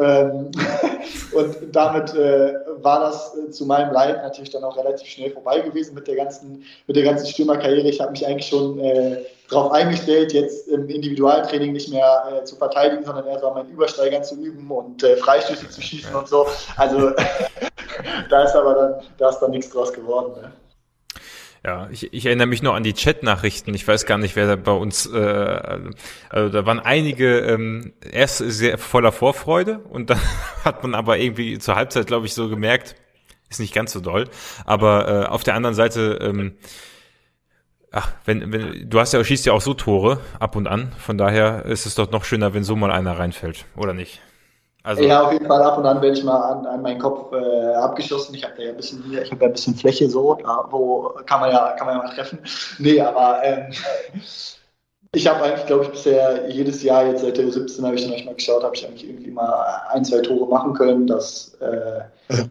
Ähm, 0.00 0.52
und 1.34 1.56
damit 1.72 2.14
äh, 2.14 2.54
war 2.76 3.00
das 3.00 3.36
äh, 3.36 3.50
zu 3.50 3.66
meinem 3.66 3.92
Leid 3.92 4.22
natürlich 4.22 4.50
dann 4.50 4.62
auch 4.62 4.76
relativ 4.76 5.08
schnell 5.08 5.32
vorbei 5.32 5.58
gewesen 5.58 5.96
mit 5.96 6.06
der 6.06 6.14
ganzen, 6.14 6.62
mit 6.86 6.94
der 6.94 7.02
ganzen 7.02 7.26
Stürmerkarriere. 7.26 7.88
Ich 7.88 8.00
habe 8.00 8.12
mich 8.12 8.24
eigentlich 8.24 8.46
schon 8.46 8.78
äh, 8.78 9.16
darauf 9.52 9.72
eingestellt, 9.72 10.32
jetzt 10.32 10.68
im 10.68 10.88
Individualtraining 10.88 11.72
nicht 11.72 11.90
mehr 11.90 12.40
äh, 12.40 12.44
zu 12.44 12.56
verteidigen, 12.56 13.04
sondern 13.04 13.26
eher 13.26 13.38
so 13.38 13.48
an 13.48 13.54
meinen 13.54 13.70
Übersteigern 13.70 14.24
zu 14.24 14.36
üben 14.42 14.70
und 14.70 15.02
äh, 15.02 15.16
Freistöße 15.16 15.68
zu 15.68 15.80
schießen 15.80 16.14
und 16.14 16.28
so. 16.28 16.46
Also 16.76 17.10
da 18.30 18.44
ist 18.44 18.54
aber 18.54 18.74
dann, 18.74 18.94
da 19.18 19.28
ist 19.30 19.38
dann 19.40 19.50
nichts 19.50 19.70
draus 19.70 19.92
geworden. 19.92 20.40
Ne? 20.40 20.52
Ja, 21.64 21.88
ich, 21.92 22.12
ich 22.12 22.26
erinnere 22.26 22.48
mich 22.48 22.62
noch 22.62 22.74
an 22.74 22.82
die 22.82 22.94
Chat-Nachrichten. 22.94 23.72
Ich 23.72 23.86
weiß 23.86 24.04
gar 24.04 24.18
nicht, 24.18 24.34
wer 24.34 24.48
da 24.48 24.56
bei 24.56 24.72
uns, 24.72 25.06
äh, 25.06 25.78
also 26.28 26.48
da 26.48 26.66
waren 26.66 26.80
einige 26.80 27.38
ähm, 27.38 27.92
erst 28.10 28.38
sehr 28.38 28.78
voller 28.78 29.12
Vorfreude 29.12 29.78
und 29.78 30.10
dann 30.10 30.18
hat 30.64 30.82
man 30.82 30.94
aber 30.94 31.18
irgendwie 31.18 31.58
zur 31.58 31.76
Halbzeit, 31.76 32.08
glaube 32.08 32.26
ich, 32.26 32.34
so 32.34 32.48
gemerkt, 32.48 32.96
ist 33.48 33.60
nicht 33.60 33.74
ganz 33.74 33.92
so 33.92 34.00
doll. 34.00 34.28
Aber 34.64 35.08
äh, 35.08 35.26
auf 35.26 35.44
der 35.44 35.54
anderen 35.54 35.76
Seite, 35.76 36.18
ähm, 36.20 36.56
ach, 37.92 38.10
wenn, 38.24 38.52
wenn 38.52 38.88
du 38.88 38.98
hast 38.98 39.12
ja 39.12 39.22
schießt 39.22 39.46
ja 39.46 39.52
auch 39.52 39.60
so 39.60 39.74
Tore 39.74 40.18
ab 40.40 40.56
und 40.56 40.66
an. 40.66 40.92
Von 40.98 41.18
daher 41.18 41.64
ist 41.66 41.86
es 41.86 41.94
doch 41.94 42.10
noch 42.10 42.24
schöner, 42.24 42.54
wenn 42.54 42.64
so 42.64 42.74
mal 42.74 42.90
einer 42.90 43.18
reinfällt, 43.18 43.66
oder 43.76 43.92
nicht? 43.94 44.20
Also, 44.84 45.04
ja, 45.04 45.22
auf 45.22 45.32
jeden 45.32 45.46
Fall 45.46 45.62
ab 45.62 45.78
und 45.78 45.86
an 45.86 46.02
werde 46.02 46.18
ich 46.18 46.24
mal 46.24 46.40
an, 46.40 46.66
an 46.66 46.82
meinen 46.82 46.98
Kopf 46.98 47.32
äh, 47.32 47.74
abgeschossen. 47.74 48.34
Ich 48.34 48.42
habe 48.42 48.60
ja 48.60 48.70
ein 48.70 48.76
bisschen 48.76 49.04
ich 49.12 49.30
habe 49.30 49.40
ja 49.40 49.46
ein 49.46 49.52
bisschen 49.52 49.76
Fläche 49.76 50.10
so, 50.10 50.34
da, 50.42 50.64
wo 50.70 51.14
kann 51.24 51.38
man 51.40 51.52
ja, 51.52 51.72
kann 51.78 51.86
man 51.86 51.98
ja 51.98 52.02
mal 52.02 52.14
treffen. 52.14 52.40
Nee, 52.78 53.00
aber 53.00 53.44
ähm, 53.44 53.72
ich 55.14 55.26
habe 55.26 55.42
eigentlich, 55.42 55.66
glaube 55.66 55.84
ich, 55.84 55.90
bisher 55.90 56.48
jedes 56.48 56.82
Jahr, 56.82 57.06
jetzt 57.06 57.20
seit 57.20 57.36
der 57.36 57.50
17 57.50 57.84
habe 57.84 57.96
ich 57.96 58.08
dann 58.08 58.24
mal 58.24 58.34
geschaut, 58.34 58.64
habe 58.64 58.74
ich 58.74 58.86
eigentlich 58.86 59.06
irgendwie 59.06 59.30
mal 59.30 59.82
ein, 59.90 60.04
zwei 60.06 60.20
Tore 60.20 60.48
machen 60.48 60.72
können. 60.72 61.06
Das 61.06 61.54
äh, 61.60 62.00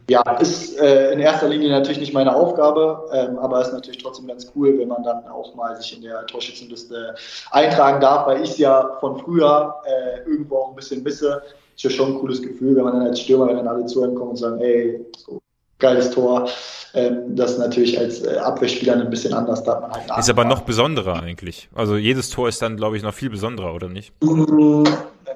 ja, 0.08 0.22
ist 0.38 0.78
äh, 0.78 1.12
in 1.12 1.18
erster 1.18 1.48
Linie 1.48 1.70
natürlich 1.70 1.98
nicht 1.98 2.14
meine 2.14 2.36
Aufgabe, 2.36 3.08
ähm, 3.12 3.36
aber 3.40 3.60
ist 3.62 3.72
natürlich 3.72 4.00
trotzdem 4.00 4.28
ganz 4.28 4.52
cool, 4.54 4.78
wenn 4.78 4.86
man 4.86 5.02
dann 5.02 5.26
auch 5.26 5.56
mal 5.56 5.76
sich 5.76 5.96
in 5.96 6.02
der 6.02 6.24
Torschützenliste 6.26 7.16
eintragen 7.50 8.00
darf, 8.00 8.28
weil 8.28 8.42
ich 8.44 8.50
es 8.50 8.58
ja 8.58 8.96
von 9.00 9.18
früher 9.18 9.74
äh, 9.84 10.30
irgendwo 10.30 10.58
auch 10.58 10.68
ein 10.68 10.76
bisschen 10.76 11.02
misse 11.02 11.42
ist 11.74 11.82
ja 11.84 11.90
schon 11.90 12.12
ein 12.12 12.20
cooles 12.20 12.40
Gefühl, 12.42 12.76
wenn 12.76 12.84
man 12.84 12.92
dann 12.92 13.08
als 13.08 13.20
Stürmer, 13.20 13.48
wenn 13.48 13.56
dann 13.56 13.66
alle 13.66 13.86
zu 13.86 14.02
einem 14.02 14.14
kommen 14.14 14.30
und 14.30 14.36
sagen, 14.36 14.60
ey, 14.60 15.04
so, 15.16 15.41
geiles 15.82 16.10
Tor. 16.10 16.48
Ähm, 16.94 17.36
das 17.36 17.52
ist 17.52 17.58
natürlich 17.58 17.98
als 17.98 18.22
äh, 18.22 18.36
Abwehrspieler 18.36 18.94
ein 18.94 19.10
bisschen 19.10 19.34
anders. 19.34 19.62
Da 19.64 19.80
man 19.80 19.92
halt 19.92 20.18
ist 20.18 20.30
aber 20.30 20.44
noch 20.44 20.62
besonderer 20.62 21.22
eigentlich. 21.22 21.68
Also 21.74 21.96
jedes 21.96 22.30
Tor 22.30 22.48
ist 22.48 22.60
dann, 22.62 22.76
glaube 22.76 22.96
ich, 22.96 23.02
noch 23.02 23.14
viel 23.14 23.30
besonderer, 23.30 23.74
oder 23.74 23.88
nicht? 23.88 24.12
Mm, 24.22 24.84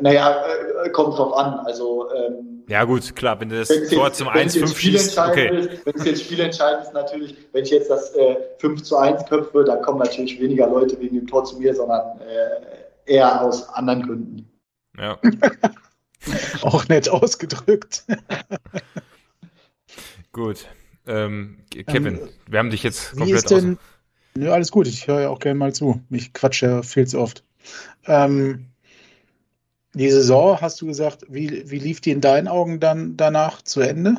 naja, 0.00 0.36
äh, 0.84 0.90
kommt 0.90 1.18
drauf 1.18 1.34
an. 1.34 1.60
Also 1.64 2.08
ähm, 2.14 2.64
ja 2.68 2.84
gut, 2.84 3.14
klar, 3.14 3.40
wenn 3.40 3.48
du 3.48 3.58
das 3.58 3.68
Tor 3.90 4.12
zum 4.12 4.28
1-5 4.28 4.76
schießt, 4.76 5.18
okay. 5.18 5.68
wenn 5.84 5.94
es 5.94 6.04
jetzt 6.04 6.24
spielentscheidend 6.24 6.84
ist, 6.84 6.94
natürlich, 6.94 7.36
wenn 7.52 7.64
ich 7.64 7.70
jetzt 7.70 7.90
das 7.90 8.14
äh, 8.16 8.36
5 8.58 8.82
zu 8.82 8.96
1 8.96 9.26
köpfe, 9.26 9.64
dann 9.64 9.80
kommen 9.82 9.98
natürlich 9.98 10.38
weniger 10.40 10.66
Leute 10.66 10.98
wegen 11.00 11.16
dem 11.16 11.26
Tor 11.26 11.44
zu 11.44 11.58
mir, 11.58 11.74
sondern 11.74 12.20
äh, 12.20 13.12
eher 13.14 13.40
aus 13.40 13.68
anderen 13.70 14.02
Gründen. 14.02 14.50
Ja. 14.98 15.18
Auch 16.62 16.88
nett 16.88 17.08
ausgedrückt. 17.08 18.04
gut. 20.36 20.68
Ähm, 21.06 21.58
Kevin, 21.70 22.18
ähm, 22.18 22.28
wir 22.46 22.58
haben 22.58 22.70
dich 22.70 22.82
jetzt 22.82 23.16
komplett 23.16 23.50
denn, 23.50 23.78
Nö, 24.36 24.52
alles 24.52 24.70
gut, 24.70 24.86
ich 24.86 25.08
höre 25.08 25.22
ja 25.22 25.28
auch 25.30 25.38
gerne 25.38 25.58
mal 25.58 25.72
zu. 25.72 26.02
Ich 26.10 26.32
quatsche 26.34 26.66
ja 26.66 26.82
viel 26.82 27.06
zu 27.06 27.18
oft. 27.18 27.42
Ähm, 28.04 28.66
die 29.94 30.10
Saison, 30.10 30.60
hast 30.60 30.80
du 30.82 30.86
gesagt, 30.86 31.24
wie, 31.28 31.70
wie 31.70 31.78
lief 31.78 32.02
die 32.02 32.10
in 32.10 32.20
deinen 32.20 32.48
Augen 32.48 32.80
dann 32.80 33.16
danach 33.16 33.62
zu 33.62 33.80
Ende? 33.80 34.16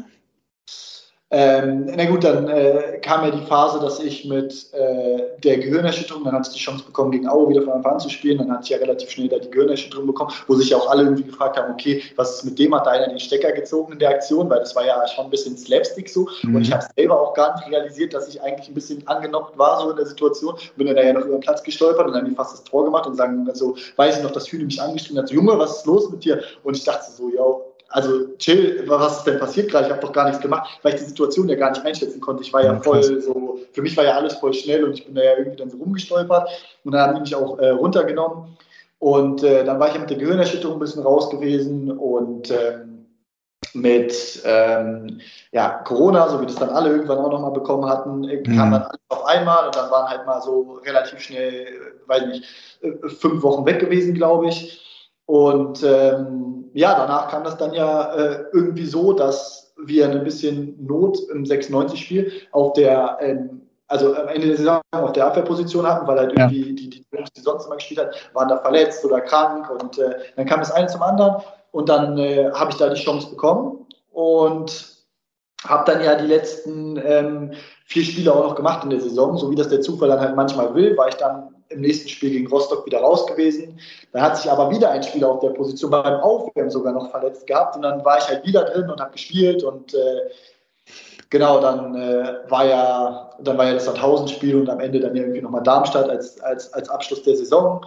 Ähm, 1.29 1.91
na 1.93 2.05
gut, 2.05 2.23
dann 2.23 2.47
äh, 2.47 2.99
kam 3.01 3.25
ja 3.25 3.31
die 3.31 3.45
Phase, 3.45 3.81
dass 3.81 3.99
ich 3.99 4.23
mit 4.23 4.71
äh, 4.71 5.23
der 5.43 5.57
Gehirnerschütterung, 5.57 6.23
dann 6.23 6.33
hatte 6.33 6.47
ich 6.47 6.55
die 6.55 6.63
Chance 6.63 6.85
bekommen, 6.85 7.11
gegen 7.11 7.27
Aue 7.27 7.49
wieder 7.49 7.63
von 7.63 7.73
Anfang 7.73 7.93
an 7.93 7.99
zu 7.99 8.09
spielen. 8.09 8.37
Dann 8.37 8.49
hatte 8.49 8.63
ich 8.63 8.69
ja 8.69 8.77
relativ 8.77 9.09
schnell 9.09 9.27
da 9.27 9.37
die 9.37 9.49
Gehirnerschütterung 9.49 10.07
bekommen, 10.07 10.31
wo 10.47 10.55
sich 10.55 10.69
ja 10.69 10.77
auch 10.77 10.89
alle 10.89 11.03
irgendwie 11.03 11.25
gefragt 11.25 11.57
haben, 11.57 11.73
okay, 11.73 12.01
was 12.15 12.35
ist 12.35 12.45
mit 12.45 12.57
dem? 12.57 12.73
Hat 12.73 12.85
da 12.85 12.91
einer 12.91 13.09
den 13.09 13.19
Stecker 13.19 13.51
gezogen 13.51 13.91
in 13.91 13.99
der 13.99 14.11
Aktion? 14.11 14.49
Weil 14.49 14.59
das 14.59 14.73
war 14.73 14.85
ja 14.85 15.05
schon 15.09 15.25
ein 15.25 15.29
bisschen 15.29 15.57
Slapstick 15.57 16.07
so. 16.07 16.29
Mhm. 16.43 16.55
Und 16.55 16.61
ich 16.61 16.71
habe 16.71 16.85
selber 16.95 17.19
auch 17.19 17.33
gar 17.33 17.57
nicht 17.57 17.69
realisiert, 17.69 18.13
dass 18.13 18.29
ich 18.29 18.41
eigentlich 18.41 18.69
ein 18.69 18.73
bisschen 18.73 19.05
angenockt 19.05 19.57
war 19.57 19.81
so 19.81 19.89
in 19.89 19.97
der 19.97 20.05
Situation. 20.05 20.55
Bin 20.77 20.87
dann 20.87 20.95
da 20.95 21.03
ja 21.03 21.11
noch 21.11 21.25
über 21.25 21.35
den 21.35 21.41
Platz 21.41 21.61
gestolpert 21.61 22.07
und 22.07 22.13
dann 22.13 22.33
fast 22.35 22.53
das 22.53 22.63
Tor 22.63 22.85
gemacht 22.85 23.05
und 23.05 23.15
sagen, 23.15 23.45
also 23.49 23.75
weiß 23.97 24.17
ich 24.17 24.23
noch, 24.23 24.31
dass 24.31 24.49
Hühne 24.49 24.63
mich 24.63 24.81
angeschrieben 24.81 25.21
hat, 25.21 25.27
so, 25.27 25.35
Junge, 25.35 25.59
was 25.59 25.79
ist 25.79 25.85
los 25.85 26.09
mit 26.09 26.23
dir? 26.23 26.41
Und 26.63 26.77
ich 26.77 26.85
dachte 26.85 27.11
so, 27.11 27.29
ja, 27.29 27.43
also 27.89 28.35
chill, 28.37 28.83
was 28.87 29.19
ist 29.19 29.23
denn 29.23 29.39
passiert 29.39 29.71
gerade? 29.71 29.85
Ich 29.85 29.91
habe 29.91 30.01
doch 30.01 30.11
gar 30.11 30.25
nichts 30.25 30.41
gemacht, 30.41 30.79
weil 30.83 30.93
ich 30.93 31.01
die 31.01 31.07
Situation 31.07 31.47
ja 31.49 31.55
gar 31.55 31.71
nicht 31.71 31.85
einschätzen 31.85 32.19
konnte. 32.19 32.43
Ich 32.43 32.53
war 32.53 32.63
ja 32.63 32.79
voll 32.81 33.21
so, 33.21 33.59
für 33.71 33.81
mich 33.81 33.95
war 33.95 34.03
ja 34.03 34.15
alles 34.15 34.35
voll 34.35 34.53
schnell 34.53 34.83
und 34.83 34.93
ich 34.93 35.05
bin 35.05 35.15
da 35.15 35.23
ja 35.23 35.37
irgendwie 35.37 35.57
dann 35.57 35.69
so 35.69 35.77
rumgestolpert 35.77 36.49
und 36.83 36.91
dann 36.91 37.01
haben 37.01 37.15
die 37.15 37.21
mich 37.21 37.35
auch 37.35 37.59
äh, 37.59 37.69
runtergenommen 37.69 38.57
und 38.99 39.43
äh, 39.43 39.63
dann 39.63 39.79
war 39.79 39.87
ich 39.87 39.93
ja 39.93 39.99
mit 39.99 40.09
der 40.09 40.17
Gehirnerschütterung 40.17 40.77
ein 40.77 40.79
bisschen 40.79 41.03
raus 41.03 41.29
gewesen 41.29 41.91
und 41.91 42.51
ähm, 42.51 43.05
mit 43.73 44.41
ähm, 44.45 45.21
ja, 45.51 45.69
Corona, 45.83 46.29
so 46.29 46.41
wie 46.41 46.45
das 46.45 46.55
dann 46.55 46.69
alle 46.69 46.89
irgendwann 46.89 47.19
auch 47.19 47.31
nochmal 47.31 47.51
bekommen 47.51 47.87
hatten, 47.87 48.23
äh, 48.23 48.37
mhm. 48.37 48.55
kam 48.55 48.71
dann 48.71 48.83
alles 48.83 49.01
auf 49.09 49.25
einmal 49.25 49.65
und 49.65 49.75
dann 49.75 49.91
waren 49.91 50.09
halt 50.09 50.25
mal 50.25 50.41
so 50.41 50.79
relativ 50.85 51.19
schnell, 51.19 51.67
äh, 51.67 52.07
weiß 52.07 52.25
nicht, 52.27 52.43
äh, 52.81 53.07
fünf 53.07 53.43
Wochen 53.43 53.65
weg 53.65 53.79
gewesen, 53.79 54.13
glaube 54.13 54.47
ich. 54.47 54.83
Und 55.27 55.83
ähm, 55.83 56.69
ja, 56.73 56.95
danach 56.97 57.29
kam 57.29 57.43
das 57.43 57.57
dann 57.57 57.73
ja 57.73 58.13
äh, 58.13 58.45
irgendwie 58.53 58.85
so, 58.85 59.13
dass 59.13 59.73
wir 59.77 60.09
ein 60.09 60.23
bisschen 60.23 60.83
Not 60.85 61.19
im 61.29 61.43
96-Spiel 61.43 62.31
auf 62.53 62.73
der, 62.73 63.17
ähm, 63.19 63.61
also 63.87 64.15
am 64.15 64.29
Ende 64.29 64.47
der 64.47 64.57
Saison 64.57 64.81
auf 64.91 65.11
der 65.11 65.27
Abwehrposition 65.27 65.85
hatten, 65.85 66.07
weil 66.07 66.17
halt 66.17 66.31
irgendwie 66.31 66.59
ja. 66.59 66.75
die, 66.75 66.75
die, 66.75 66.89
die 66.89 67.41
sonst 67.41 67.65
immer 67.65 67.75
gespielt 67.75 67.99
hat, 67.99 68.15
waren 68.33 68.47
da 68.47 68.57
verletzt 68.57 69.03
oder 69.03 69.19
krank 69.19 69.69
und 69.69 69.97
äh, 69.99 70.15
dann 70.37 70.45
kam 70.45 70.61
das 70.61 70.71
eine 70.71 70.87
zum 70.87 71.03
anderen 71.03 71.43
und 71.71 71.89
dann 71.89 72.17
äh, 72.17 72.49
habe 72.53 72.71
ich 72.71 72.77
da 72.77 72.89
die 72.89 73.01
Chance 73.01 73.29
bekommen 73.29 73.85
und 74.11 74.97
habe 75.65 75.91
dann 75.91 76.03
ja 76.03 76.15
die 76.15 76.27
letzten 76.27 76.97
ähm, 77.03 77.51
vier 77.85 78.03
Spiele 78.03 78.33
auch 78.33 78.43
noch 78.43 78.55
gemacht 78.55 78.83
in 78.85 78.91
der 78.91 79.01
Saison, 79.01 79.37
so 79.37 79.51
wie 79.51 79.55
das 79.55 79.67
der 79.67 79.81
Zufall 79.81 80.07
dann 80.07 80.21
halt 80.21 80.37
manchmal 80.37 80.73
will, 80.73 80.95
war 80.97 81.09
ich 81.09 81.15
dann 81.15 81.56
im 81.69 81.81
nächsten 81.81 82.09
Spiel 82.09 82.31
gegen 82.31 82.47
Rostock 82.47 82.85
wieder 82.85 82.99
raus 82.99 83.25
gewesen. 83.27 83.79
Dann 84.11 84.21
hat 84.21 84.37
sich 84.37 84.49
aber 84.49 84.69
wieder 84.71 84.91
ein 84.91 85.03
Spieler 85.03 85.29
auf 85.29 85.39
der 85.39 85.49
Position 85.49 85.91
beim 85.91 86.19
Aufwärmen 86.21 86.71
sogar 86.71 86.93
noch 86.93 87.11
verletzt 87.11 87.47
gehabt 87.47 87.75
und 87.75 87.81
dann 87.81 88.03
war 88.05 88.17
ich 88.17 88.27
halt 88.27 88.45
wieder 88.45 88.63
drin 88.65 88.89
und 88.89 88.99
habe 88.99 89.11
gespielt 89.11 89.63
und 89.63 89.93
äh, 89.93 90.21
genau, 91.29 91.59
dann 91.59 91.95
äh, 91.95 92.49
war 92.49 92.65
ja 92.65 93.27
dann 93.39 93.57
war 93.57 93.65
ja 93.65 93.73
das 93.73 93.85
Sandhausen-Spiel 93.85 94.55
und 94.55 94.69
am 94.69 94.79
Ende 94.79 94.99
dann 94.99 95.15
irgendwie 95.15 95.41
nochmal 95.41 95.63
Darmstadt 95.63 96.09
als, 96.09 96.39
als, 96.41 96.73
als 96.73 96.89
Abschluss 96.89 97.23
der 97.23 97.35
Saison. 97.35 97.85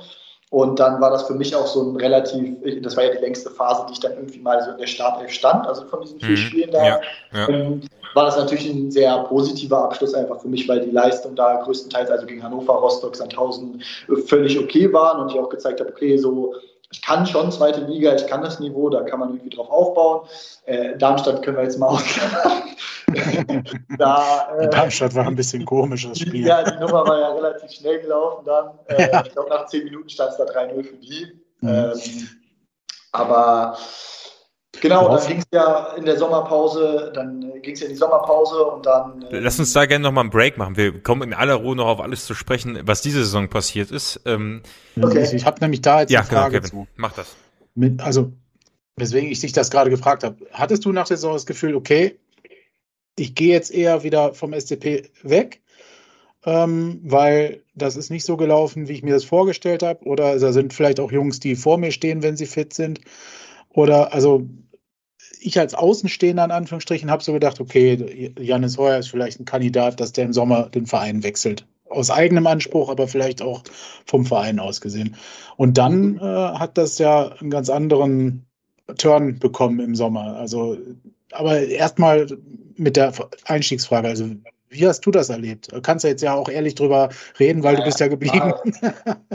Und 0.50 0.80
dann 0.80 1.00
war 1.00 1.10
das 1.10 1.24
für 1.24 1.34
mich 1.34 1.54
auch 1.54 1.66
so 1.66 1.82
ein 1.82 1.96
relativ, 1.96 2.56
das 2.82 2.96
war 2.96 3.04
ja 3.04 3.12
die 3.12 3.18
längste 3.18 3.50
Phase, 3.50 3.86
die 3.88 3.92
ich 3.92 4.00
dann 4.00 4.14
irgendwie 4.14 4.40
mal 4.40 4.60
so 4.62 4.72
in 4.72 4.78
der 4.78 4.88
Startelf 4.88 5.30
stand, 5.30 5.66
also 5.66 5.84
von 5.86 6.02
diesen 6.02 6.20
vier 6.20 6.30
mhm. 6.30 6.36
Spielen 6.36 6.70
da. 6.72 6.84
Ja, 6.84 7.00
ja. 7.32 7.48
Ähm, 7.48 7.82
war 8.14 8.24
das 8.24 8.36
natürlich 8.36 8.68
ein 8.68 8.90
sehr 8.90 9.16
positiver 9.24 9.84
Abschluss 9.84 10.14
einfach 10.14 10.40
für 10.40 10.48
mich, 10.48 10.68
weil 10.68 10.80
die 10.80 10.90
Leistung 10.90 11.34
da 11.34 11.56
größtenteils, 11.62 12.10
also 12.10 12.26
gegen 12.26 12.42
Hannover, 12.42 12.74
Rostock, 12.74 13.16
Sandhausen, 13.16 13.82
völlig 14.26 14.58
okay 14.58 14.92
waren 14.92 15.20
und 15.20 15.32
ich 15.32 15.38
auch 15.38 15.48
gezeigt 15.48 15.80
habe, 15.80 15.90
okay, 15.90 16.16
so 16.16 16.54
ich 16.92 17.02
kann 17.02 17.24
schon 17.24 17.52
zweite 17.52 17.82
Liga, 17.82 18.14
ich 18.14 18.26
kann 18.26 18.42
das 18.42 18.58
Niveau, 18.58 18.90
da 18.90 19.02
kann 19.02 19.20
man 19.20 19.30
irgendwie 19.30 19.54
drauf 19.54 19.70
aufbauen. 19.70 20.26
Äh, 20.64 20.98
Darmstadt 20.98 21.42
können 21.42 21.56
wir 21.56 21.62
jetzt 21.62 21.78
mal 21.78 21.86
ausklammern. 21.88 22.62
da, 23.96 24.58
äh, 24.58 24.68
Darmstadt 24.68 25.14
war 25.14 25.26
ein 25.26 25.36
bisschen 25.36 25.64
komisch, 25.64 26.08
das 26.08 26.18
Spiel. 26.18 26.46
Ja, 26.46 26.64
die 26.64 26.78
Nummer 26.80 27.06
war 27.06 27.18
ja 27.20 27.28
relativ 27.28 27.70
schnell 27.70 28.00
gelaufen 28.00 28.44
dann. 28.44 28.70
Äh, 28.86 29.08
ja. 29.08 29.24
Ich 29.24 29.32
glaube, 29.32 29.50
nach 29.50 29.66
zehn 29.66 29.84
Minuten 29.84 30.08
stand 30.08 30.32
es 30.32 30.38
da 30.38 30.44
3-0 30.44 30.82
für 30.82 30.96
die. 30.96 31.26
Mhm. 31.60 31.68
Ähm, 31.68 32.28
aber 33.12 33.76
Genau, 34.80 35.08
dann 35.08 35.26
ging 35.26 35.38
es 35.38 35.46
ja 35.52 35.94
in 35.96 36.04
der 36.04 36.16
Sommerpause, 36.16 37.10
dann 37.14 37.60
ging 37.60 37.74
es 37.74 37.80
ja 37.80 37.86
in 37.86 37.92
die 37.92 37.98
Sommerpause 37.98 38.64
und 38.64 38.86
dann. 38.86 39.22
Äh 39.22 39.40
Lass 39.40 39.58
uns 39.58 39.72
da 39.72 39.84
gerne 39.84 40.02
nochmal 40.02 40.22
einen 40.22 40.30
Break 40.30 40.58
machen. 40.58 40.76
Wir 40.76 41.02
kommen 41.02 41.22
in 41.22 41.34
aller 41.34 41.54
Ruhe 41.54 41.74
noch 41.74 41.86
auf 41.86 42.00
alles 42.00 42.24
zu 42.24 42.34
sprechen, 42.34 42.78
was 42.84 43.02
diese 43.02 43.18
Saison 43.18 43.48
passiert 43.48 43.90
ist. 43.90 44.20
Ähm, 44.26 44.62
okay. 45.00 45.28
Ich 45.34 45.44
habe 45.44 45.60
nämlich 45.60 45.80
da 45.80 46.02
jetzt 46.02 46.10
ja, 46.10 46.20
eine 46.20 46.28
genau, 46.28 46.40
Frage 46.42 46.60
genau, 46.60 46.68
Kevin, 46.70 46.86
zu. 46.86 46.88
Mach 46.96 47.12
das. 47.12 47.36
Mit, 47.74 48.00
also, 48.00 48.32
weswegen 48.96 49.30
ich 49.30 49.40
dich 49.40 49.52
das 49.52 49.70
gerade 49.70 49.90
gefragt 49.90 50.22
habe. 50.22 50.36
Hattest 50.52 50.84
du 50.84 50.92
nach 50.92 51.08
der 51.08 51.16
Saison 51.16 51.32
das 51.32 51.46
Gefühl, 51.46 51.74
okay, 51.74 52.18
ich 53.18 53.34
gehe 53.34 53.52
jetzt 53.52 53.72
eher 53.72 54.04
wieder 54.04 54.34
vom 54.34 54.52
SCP 54.52 55.10
weg, 55.22 55.60
ähm, 56.44 57.00
weil 57.02 57.62
das 57.74 57.96
ist 57.96 58.10
nicht 58.10 58.24
so 58.24 58.36
gelaufen, 58.36 58.88
wie 58.88 58.92
ich 58.92 59.02
mir 59.02 59.14
das 59.14 59.24
vorgestellt 59.24 59.82
habe? 59.82 60.04
Oder 60.04 60.38
da 60.38 60.52
sind 60.52 60.72
vielleicht 60.72 61.00
auch 61.00 61.10
Jungs, 61.10 61.40
die 61.40 61.56
vor 61.56 61.76
mir 61.76 61.90
stehen, 61.90 62.22
wenn 62.22 62.36
sie 62.36 62.46
fit 62.46 62.72
sind? 62.72 63.00
Oder 63.72 64.12
also 64.12 64.46
ich 65.40 65.58
als 65.58 65.74
Außenstehender 65.74 66.44
in 66.44 66.50
Anführungsstrichen 66.50 67.10
habe 67.10 67.22
so 67.22 67.32
gedacht, 67.32 67.60
okay, 67.60 68.32
Janis 68.38 68.78
Heuer 68.78 68.98
ist 68.98 69.08
vielleicht 69.08 69.40
ein 69.40 69.44
Kandidat, 69.44 70.00
dass 70.00 70.12
der 70.12 70.24
im 70.24 70.32
Sommer 70.32 70.68
den 70.68 70.86
Verein 70.86 71.22
wechselt. 71.22 71.66
Aus 71.88 72.10
eigenem 72.10 72.46
Anspruch, 72.46 72.88
aber 72.88 73.08
vielleicht 73.08 73.42
auch 73.42 73.62
vom 74.06 74.24
Verein 74.24 74.60
aus 74.60 74.80
gesehen. 74.80 75.16
Und 75.56 75.76
dann 75.76 76.18
äh, 76.18 76.20
hat 76.20 76.78
das 76.78 76.98
ja 76.98 77.32
einen 77.40 77.50
ganz 77.50 77.68
anderen 77.68 78.46
Turn 78.96 79.38
bekommen 79.38 79.80
im 79.80 79.94
Sommer. 79.94 80.36
Also, 80.36 80.76
aber 81.32 81.60
erstmal 81.60 82.26
mit 82.76 82.96
der 82.96 83.12
Einstiegsfrage. 83.44 84.08
Also, 84.08 84.26
wie 84.70 84.86
hast 84.86 85.04
du 85.04 85.10
das 85.10 85.28
erlebt? 85.28 85.72
Du 85.72 85.80
kannst 85.82 86.04
ja 86.04 86.10
jetzt 86.10 86.22
ja 86.22 86.34
auch 86.34 86.48
ehrlich 86.48 86.76
drüber 86.76 87.08
reden, 87.38 87.62
weil 87.62 87.74
ja, 87.74 87.80
du 87.80 87.86
bist 87.86 88.00
ja 88.00 88.08
geblieben. 88.08 88.54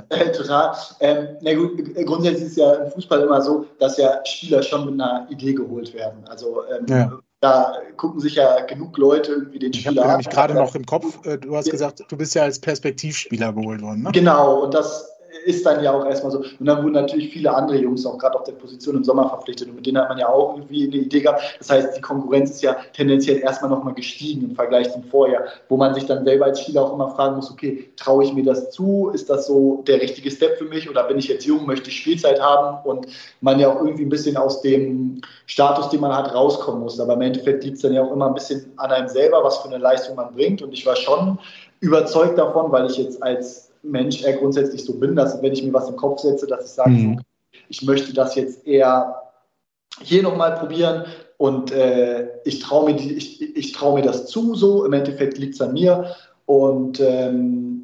Äh, 0.09 0.31
total. 0.31 0.75
Ähm, 0.99 1.29
na 1.41 1.53
gut, 1.55 1.95
grundsätzlich 2.05 2.45
ist 2.45 2.57
ja 2.57 2.73
im 2.75 2.91
Fußball 2.91 3.21
immer 3.21 3.41
so, 3.41 3.65
dass 3.79 3.97
ja 3.97 4.23
Spieler 4.23 4.61
schon 4.61 4.85
mit 4.85 5.01
einer 5.01 5.27
Idee 5.29 5.53
geholt 5.53 5.93
werden. 5.93 6.23
Also 6.29 6.61
ähm, 6.71 6.85
ja. 6.87 7.11
da 7.39 7.73
gucken 7.97 8.19
sich 8.19 8.35
ja 8.35 8.61
genug 8.65 8.97
Leute 8.97 9.31
irgendwie 9.31 9.59
den 9.59 9.73
Spieler 9.73 9.89
an. 9.89 9.95
Ich 9.95 10.01
habe 10.03 10.11
nämlich 10.11 10.29
gerade 10.29 10.53
noch 10.53 10.75
im 10.75 10.85
Kopf, 10.85 11.25
äh, 11.25 11.37
du 11.37 11.55
hast 11.55 11.71
gesagt, 11.71 12.03
du 12.07 12.17
bist 12.17 12.35
ja 12.35 12.43
als 12.43 12.59
Perspektivspieler 12.59 13.51
geholt 13.53 13.81
worden. 13.81 14.03
Ne? 14.03 14.11
Genau, 14.13 14.63
und 14.63 14.73
das 14.73 15.14
ist 15.45 15.65
dann 15.65 15.83
ja 15.83 15.93
auch 15.93 16.05
erstmal 16.05 16.31
so. 16.31 16.39
Und 16.39 16.65
dann 16.65 16.83
wurden 16.83 16.93
natürlich 16.93 17.31
viele 17.31 17.53
andere 17.53 17.77
Jungs 17.77 18.05
auch 18.05 18.17
gerade 18.17 18.37
auf 18.37 18.43
der 18.43 18.53
Position 18.53 18.95
im 18.95 19.03
Sommer 19.03 19.29
verpflichtet 19.29 19.69
und 19.69 19.75
mit 19.75 19.85
denen 19.85 19.99
hat 19.99 20.09
man 20.09 20.17
ja 20.17 20.27
auch 20.27 20.55
irgendwie 20.55 20.87
eine 20.87 20.95
Idee 20.95 21.21
gehabt. 21.21 21.41
Das 21.59 21.69
heißt, 21.69 21.95
die 21.95 22.01
Konkurrenz 22.01 22.51
ist 22.51 22.63
ja 22.63 22.75
tendenziell 22.93 23.39
erstmal 23.39 23.69
nochmal 23.69 23.93
gestiegen 23.93 24.43
im 24.43 24.55
Vergleich 24.55 24.91
zum 24.91 25.03
Vorjahr, 25.03 25.43
wo 25.69 25.77
man 25.77 25.93
sich 25.93 26.05
dann 26.05 26.25
selber 26.25 26.45
als 26.45 26.61
Spieler 26.61 26.83
auch 26.83 26.93
immer 26.93 27.09
fragen 27.09 27.35
muss, 27.35 27.51
okay, 27.51 27.89
traue 27.95 28.23
ich 28.23 28.33
mir 28.33 28.43
das 28.43 28.71
zu? 28.71 29.11
Ist 29.13 29.29
das 29.29 29.47
so 29.47 29.83
der 29.87 30.01
richtige 30.01 30.31
Step 30.31 30.57
für 30.57 30.65
mich 30.65 30.89
oder 30.89 31.03
bin 31.03 31.17
ich 31.17 31.27
jetzt 31.27 31.45
jung, 31.45 31.65
möchte 31.65 31.89
ich 31.89 31.97
Spielzeit 31.97 32.41
haben 32.41 32.85
und 32.87 33.07
man 33.41 33.59
ja 33.59 33.69
auch 33.69 33.81
irgendwie 33.81 34.05
ein 34.05 34.09
bisschen 34.09 34.37
aus 34.37 34.61
dem 34.61 35.21
Status, 35.45 35.89
den 35.89 36.01
man 36.01 36.15
hat, 36.15 36.33
rauskommen 36.33 36.81
muss. 36.81 36.99
Aber 36.99 37.13
im 37.13 37.21
Endeffekt 37.21 37.63
liegt 37.63 37.75
es 37.75 37.81
dann 37.83 37.93
ja 37.93 38.03
auch 38.03 38.11
immer 38.11 38.27
ein 38.27 38.33
bisschen 38.33 38.71
an 38.77 38.91
einem 38.91 39.07
selber, 39.07 39.43
was 39.43 39.59
für 39.59 39.67
eine 39.67 39.77
Leistung 39.77 40.15
man 40.15 40.33
bringt 40.33 40.61
und 40.61 40.73
ich 40.73 40.85
war 40.85 40.95
schon 40.95 41.37
überzeugt 41.81 42.37
davon, 42.37 42.71
weil 42.71 42.89
ich 42.89 42.97
jetzt 42.97 43.21
als 43.21 43.64
Mensch 43.85 44.23
eher 44.23 44.37
grundsätzlich 44.37 44.83
so 44.83 44.99
bin, 44.99 45.15
dass 45.15 45.41
wenn 45.41 45.53
ich 45.53 45.63
mir 45.63 45.73
was 45.73 45.89
im 45.89 45.95
Kopf 45.95 46.19
setze, 46.19 46.47
dass 46.47 46.65
ich 46.65 46.71
sage, 46.71 46.89
mhm. 46.89 47.21
ich 47.69 47.83
möchte 47.83 48.13
das 48.13 48.35
jetzt 48.35 48.65
eher 48.65 49.21
hier 50.01 50.23
nochmal 50.23 50.55
probieren 50.55 51.05
und 51.37 51.71
äh, 51.71 52.29
ich 52.43 52.59
traue 52.59 52.91
mir, 52.91 52.99
ich, 52.99 53.55
ich 53.55 53.71
trau 53.71 53.95
mir 53.95 54.03
das 54.03 54.27
zu, 54.27 54.55
so 54.55 54.85
im 54.85 54.93
Endeffekt 54.93 55.37
liegt 55.37 55.55
es 55.55 55.61
an 55.61 55.73
mir 55.73 56.15
und 56.45 56.99
ähm, 56.99 57.75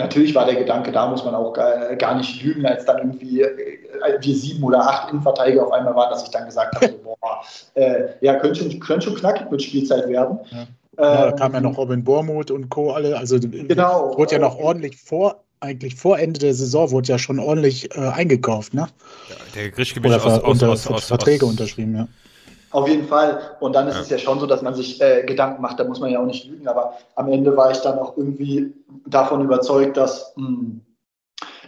Natürlich 0.00 0.34
war 0.34 0.46
der 0.46 0.54
Gedanke, 0.54 0.92
da 0.92 1.08
muss 1.08 1.24
man 1.24 1.34
auch 1.34 1.52
gar, 1.52 1.94
gar 1.96 2.14
nicht 2.16 2.42
lügen, 2.42 2.64
als 2.64 2.86
dann 2.86 2.98
irgendwie 2.98 3.42
äh, 3.42 4.18
wir 4.18 4.34
sieben 4.34 4.64
oder 4.64 4.80
acht 4.80 5.10
Innenverteidiger 5.10 5.66
auf 5.66 5.72
einmal 5.72 5.94
waren, 5.94 6.10
dass 6.10 6.22
ich 6.22 6.30
dann 6.30 6.46
gesagt 6.46 6.74
habe, 6.76 6.86
so, 6.86 6.98
boah, 7.04 7.42
äh, 7.74 8.08
ja, 8.22 8.36
könnte 8.36 8.60
schon, 8.60 8.80
könnte 8.80 9.06
schon 9.06 9.16
knackig 9.16 9.50
mit 9.50 9.62
Spielzeit 9.62 10.08
werden. 10.08 10.38
Ja. 10.50 10.66
Ja, 10.98 11.30
da 11.30 11.32
kam 11.32 11.54
ja 11.54 11.60
noch 11.60 11.78
Robin 11.78 12.04
Bormuth 12.04 12.50
und 12.50 12.68
Co. 12.68 12.90
alle. 12.90 13.16
Also 13.16 13.38
genau, 13.40 14.18
wurde 14.18 14.32
ja 14.32 14.38
noch 14.38 14.58
ordentlich 14.58 14.98
vor, 14.98 15.44
eigentlich 15.60 15.94
vor 15.94 16.18
Ende 16.18 16.40
der 16.40 16.54
Saison 16.54 16.90
wurde 16.90 17.08
ja 17.08 17.18
schon 17.18 17.38
ordentlich 17.38 17.94
äh, 17.94 18.00
eingekauft, 18.00 18.74
ne? 18.74 18.88
Ja, 19.28 19.36
der 19.54 19.70
Grischgebiet 19.70 20.12
aus, 20.12 20.24
aus, 20.24 20.42
unter, 20.42 20.70
aus, 20.70 20.86
aus, 20.86 21.04
Verträge 21.04 21.44
aus, 21.44 21.50
unterschrieben, 21.52 21.94
ja. 21.94 22.08
Auf 22.72 22.88
jeden 22.88 23.06
Fall. 23.06 23.56
Und 23.60 23.74
dann 23.74 23.88
ist 23.88 23.96
ja. 23.96 24.00
es 24.02 24.10
ja 24.10 24.18
schon 24.18 24.38
so, 24.38 24.46
dass 24.46 24.62
man 24.62 24.74
sich 24.74 25.00
äh, 25.00 25.24
Gedanken 25.24 25.60
macht, 25.60 25.78
da 25.78 25.84
muss 25.84 26.00
man 26.00 26.10
ja 26.10 26.20
auch 26.20 26.26
nicht 26.26 26.46
lügen, 26.46 26.66
aber 26.68 26.94
am 27.16 27.30
Ende 27.30 27.56
war 27.56 27.70
ich 27.70 27.78
dann 27.78 27.98
auch 27.98 28.16
irgendwie 28.16 28.72
davon 29.06 29.44
überzeugt, 29.44 29.96
dass 29.96 30.32
mh, 30.36 30.46
hm, 30.46 30.80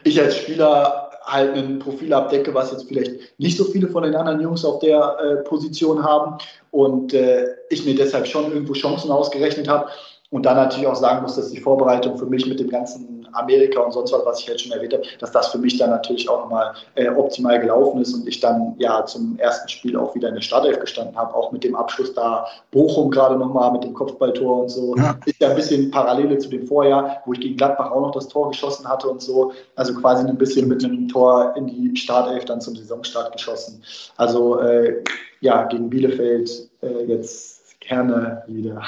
ich 0.04 0.20
als 0.20 0.36
Spieler 0.36 1.10
halt 1.24 1.56
ein 1.56 1.78
Profil 1.78 2.12
abdecke, 2.12 2.52
was 2.54 2.72
jetzt 2.72 2.88
vielleicht 2.88 3.38
nicht 3.38 3.56
so 3.56 3.64
viele 3.64 3.88
von 3.88 4.02
den 4.02 4.14
anderen 4.14 4.40
Jungs 4.40 4.64
auf 4.64 4.80
der 4.80 5.16
äh, 5.20 5.36
Position 5.48 6.02
haben 6.02 6.38
und 6.70 7.14
äh, 7.14 7.46
ich 7.70 7.84
mir 7.84 7.94
deshalb 7.94 8.26
schon 8.26 8.50
irgendwo 8.52 8.72
Chancen 8.72 9.10
ausgerechnet 9.10 9.68
habe 9.68 9.88
und 10.32 10.46
dann 10.46 10.56
natürlich 10.56 10.86
auch 10.86 10.96
sagen 10.96 11.22
muss, 11.22 11.36
dass 11.36 11.50
die 11.50 11.60
Vorbereitung 11.60 12.16
für 12.16 12.24
mich 12.26 12.46
mit 12.46 12.58
dem 12.58 12.70
ganzen 12.70 13.26
Amerika 13.32 13.80
und 13.80 13.92
sonst 13.92 14.12
was, 14.12 14.24
was 14.24 14.40
ich 14.40 14.46
jetzt 14.46 14.62
schon 14.62 14.72
erwähnt 14.72 14.94
habe, 14.94 15.02
dass 15.18 15.30
das 15.30 15.48
für 15.48 15.58
mich 15.58 15.78
dann 15.78 15.90
natürlich 15.90 16.28
auch 16.28 16.44
nochmal 16.44 16.72
äh, 16.94 17.08
optimal 17.08 17.60
gelaufen 17.60 18.00
ist 18.00 18.14
und 18.14 18.26
ich 18.26 18.40
dann 18.40 18.74
ja 18.78 19.04
zum 19.04 19.38
ersten 19.38 19.68
Spiel 19.68 19.96
auch 19.96 20.14
wieder 20.14 20.28
in 20.28 20.34
der 20.34 20.42
Startelf 20.42 20.80
gestanden 20.80 21.16
habe, 21.16 21.34
auch 21.34 21.52
mit 21.52 21.64
dem 21.64 21.76
Abschluss 21.76 22.14
da 22.14 22.46
Bochum 22.70 23.10
gerade 23.10 23.36
nochmal 23.36 23.72
mit 23.72 23.84
dem 23.84 23.92
Kopfballtor 23.92 24.62
und 24.62 24.68
so. 24.70 24.96
Ja. 24.96 25.18
Ist 25.26 25.40
ja 25.40 25.50
ein 25.50 25.56
bisschen 25.56 25.90
Parallele 25.90 26.38
zu 26.38 26.48
dem 26.48 26.66
Vorjahr, 26.66 27.22
wo 27.26 27.34
ich 27.34 27.40
gegen 27.40 27.56
Gladbach 27.58 27.90
auch 27.90 28.00
noch 28.00 28.12
das 28.12 28.28
Tor 28.28 28.50
geschossen 28.50 28.88
hatte 28.88 29.08
und 29.08 29.20
so. 29.20 29.52
Also 29.76 29.94
quasi 29.94 30.26
ein 30.26 30.38
bisschen 30.38 30.66
mit 30.66 30.82
einem 30.82 31.08
Tor 31.08 31.52
in 31.56 31.66
die 31.66 31.94
Startelf 31.96 32.46
dann 32.46 32.60
zum 32.60 32.74
Saisonstart 32.74 33.32
geschossen. 33.32 33.82
Also 34.16 34.60
äh, 34.60 35.02
ja, 35.40 35.64
gegen 35.64 35.90
Bielefeld 35.90 36.70
äh, 36.82 37.04
jetzt 37.04 37.78
gerne 37.80 38.44
wieder. 38.46 38.82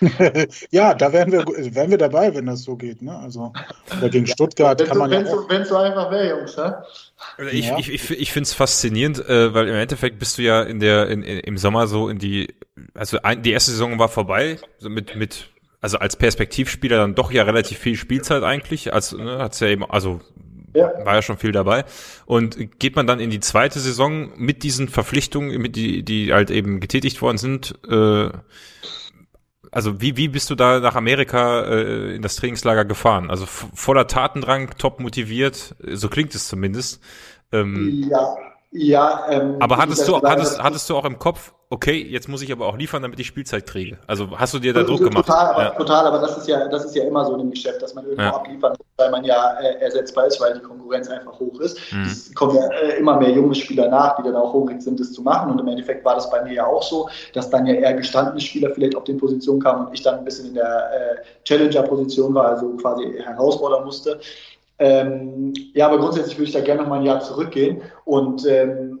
ja, 0.70 0.94
da 0.94 1.12
wären 1.12 1.32
wir, 1.32 1.44
wären 1.46 1.90
wir 1.90 1.98
dabei, 1.98 2.34
wenn 2.34 2.46
das 2.46 2.62
so 2.62 2.76
geht. 2.76 3.02
Ne? 3.02 3.16
Also 3.16 3.52
gegen 4.10 4.26
Stuttgart 4.26 4.84
kann 4.84 4.98
man 4.98 5.10
ja. 5.10 5.24
Wenn 5.48 5.62
es 5.62 5.68
so 5.68 5.76
einfach 5.76 6.10
wäre, 6.10 6.38
Jungs. 6.38 6.56
Ne? 6.56 6.82
Ich, 7.52 7.68
ja. 7.68 7.78
ich, 7.78 7.92
ich, 7.92 8.10
ich 8.10 8.32
finde 8.32 8.46
es 8.46 8.54
faszinierend, 8.54 9.26
äh, 9.28 9.52
weil 9.54 9.68
im 9.68 9.74
Endeffekt 9.74 10.18
bist 10.18 10.38
du 10.38 10.42
ja 10.42 10.62
in 10.62 10.80
der 10.80 11.08
in, 11.08 11.22
in, 11.22 11.40
im 11.40 11.58
Sommer 11.58 11.86
so 11.86 12.08
in 12.08 12.18
die, 12.18 12.54
also 12.94 13.20
ein, 13.22 13.42
die 13.42 13.52
erste 13.52 13.72
Saison 13.72 13.98
war 13.98 14.08
vorbei, 14.08 14.58
so 14.78 14.88
mit 14.88 15.16
mit 15.16 15.48
also 15.80 15.98
als 15.98 16.16
Perspektivspieler 16.16 16.98
dann 16.98 17.14
doch 17.14 17.32
ja 17.32 17.42
relativ 17.42 17.78
viel 17.78 17.96
Spielzeit 17.96 18.42
eigentlich, 18.42 18.92
als 18.92 19.12
ne, 19.12 19.38
hat's 19.38 19.60
ja 19.60 19.68
eben 19.68 19.84
also 19.84 20.20
ja. 20.74 20.92
War 21.04 21.16
ja 21.16 21.22
schon 21.22 21.36
viel 21.36 21.52
dabei. 21.52 21.84
Und 22.26 22.78
geht 22.78 22.96
man 22.96 23.06
dann 23.06 23.20
in 23.20 23.30
die 23.30 23.40
zweite 23.40 23.80
Saison 23.80 24.30
mit 24.36 24.62
diesen 24.62 24.88
Verpflichtungen, 24.88 25.60
mit 25.60 25.76
die, 25.76 26.04
die 26.04 26.32
halt 26.32 26.50
eben 26.50 26.80
getätigt 26.80 27.20
worden 27.22 27.38
sind, 27.38 27.74
äh, 27.88 28.30
also 29.70 30.00
wie, 30.00 30.16
wie 30.16 30.28
bist 30.28 30.50
du 30.50 30.54
da 30.54 30.80
nach 30.80 30.96
Amerika 30.96 31.62
äh, 31.62 32.14
in 32.14 32.22
das 32.22 32.36
Trainingslager 32.36 32.84
gefahren? 32.84 33.30
Also 33.30 33.46
voller 33.46 34.06
Tatendrang, 34.06 34.70
top 34.78 35.00
motiviert, 35.00 35.74
so 35.92 36.08
klingt 36.08 36.34
es 36.34 36.48
zumindest. 36.48 37.00
Ähm, 37.52 38.08
ja, 38.10 38.36
ja. 38.72 39.26
Ähm, 39.30 39.56
aber 39.60 39.78
hattest 39.78 40.06
du, 40.06 40.20
hattest, 40.22 40.62
hattest 40.62 40.88
du 40.88 40.96
auch 40.96 41.04
im 41.04 41.18
Kopf, 41.18 41.52
okay, 41.70 42.02
jetzt 42.02 42.28
muss 42.28 42.42
ich 42.42 42.50
aber 42.50 42.66
auch 42.66 42.76
liefern, 42.76 43.02
damit 43.02 43.18
ich 43.20 43.28
Spielzeit 43.28 43.64
kriege. 43.64 43.98
Also 44.06 44.28
hast 44.36 44.52
du 44.54 44.58
dir 44.58 44.72
da 44.72 44.82
Druck 44.82 44.98
gemacht? 44.98 45.26
Total, 45.26 45.54
aber, 45.54 45.62
ja. 45.62 45.70
total, 45.70 46.06
aber 46.06 46.18
das 46.18 46.36
ist 46.36 46.48
ja, 46.48 46.66
das 46.68 46.84
ist 46.84 46.96
ja 46.96 47.04
immer 47.04 47.24
so 47.24 47.36
im 47.36 47.50
Geschäft, 47.50 47.80
dass 47.80 47.94
man 47.94 48.04
irgendwo 48.04 48.22
ja. 48.22 48.34
abliefern 48.34 48.72
muss, 48.72 48.86
weil 48.96 49.10
man 49.10 49.24
ja 49.24 49.54
äh, 49.60 49.80
ersetzbar 49.80 50.26
ist, 50.26 50.40
weil 50.40 50.54
die 50.54 50.60
Konkurrenz 50.60 51.08
einfach 51.08 51.38
hoch 51.38 51.60
ist. 51.60 51.78
Mhm. 51.92 52.02
Es 52.02 52.34
kommen 52.34 52.56
ja 52.56 52.66
äh, 52.66 52.98
immer 52.98 53.16
mehr 53.18 53.30
junge 53.30 53.54
Spieler 53.54 53.88
nach, 53.88 54.16
die 54.16 54.24
dann 54.24 54.34
auch 54.34 54.52
hungrig 54.52 54.82
sind, 54.82 54.98
das 54.98 55.12
zu 55.12 55.22
machen. 55.22 55.52
Und 55.52 55.60
im 55.60 55.68
Endeffekt 55.68 56.04
war 56.04 56.16
das 56.16 56.28
bei 56.28 56.42
mir 56.42 56.54
ja 56.54 56.66
auch 56.66 56.82
so, 56.82 57.08
dass 57.34 57.50
dann 57.50 57.66
ja 57.66 57.74
eher 57.74 57.94
gestandene 57.94 58.40
Spieler 58.40 58.70
vielleicht 58.70 58.96
auf 58.96 59.04
den 59.04 59.18
Positionen 59.18 59.60
kamen 59.60 59.86
und 59.86 59.94
ich 59.94 60.02
dann 60.02 60.18
ein 60.18 60.24
bisschen 60.24 60.48
in 60.48 60.54
der 60.54 60.64
äh, 60.64 61.44
Challenger-Position 61.44 62.34
war, 62.34 62.46
also 62.46 62.70
quasi 62.76 63.14
herausfordern 63.22 63.84
musste. 63.84 64.20
Ähm, 64.80 65.52
ja, 65.74 65.86
aber 65.86 65.98
grundsätzlich 65.98 66.38
würde 66.38 66.48
ich 66.48 66.54
da 66.54 66.60
gerne 66.60 66.82
noch 66.82 66.88
mal 66.88 67.00
ein 67.00 67.06
Jahr 67.06 67.20
zurückgehen 67.20 67.82
und 68.06 68.46
ähm, 68.46 68.98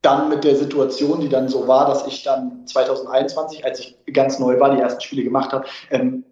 dann 0.00 0.28
mit 0.30 0.42
der 0.42 0.56
Situation, 0.56 1.20
die 1.20 1.28
dann 1.28 1.48
so 1.48 1.68
war, 1.68 1.86
dass 1.86 2.06
ich 2.06 2.22
dann 2.22 2.66
2021, 2.66 3.64
als 3.64 3.80
ich 3.80 3.98
ganz 4.12 4.38
neu 4.38 4.58
war, 4.58 4.74
die 4.74 4.80
ersten 4.80 5.02
Spiele 5.02 5.24
gemacht 5.24 5.52
habe, 5.52 5.66
ähm, 5.90 6.24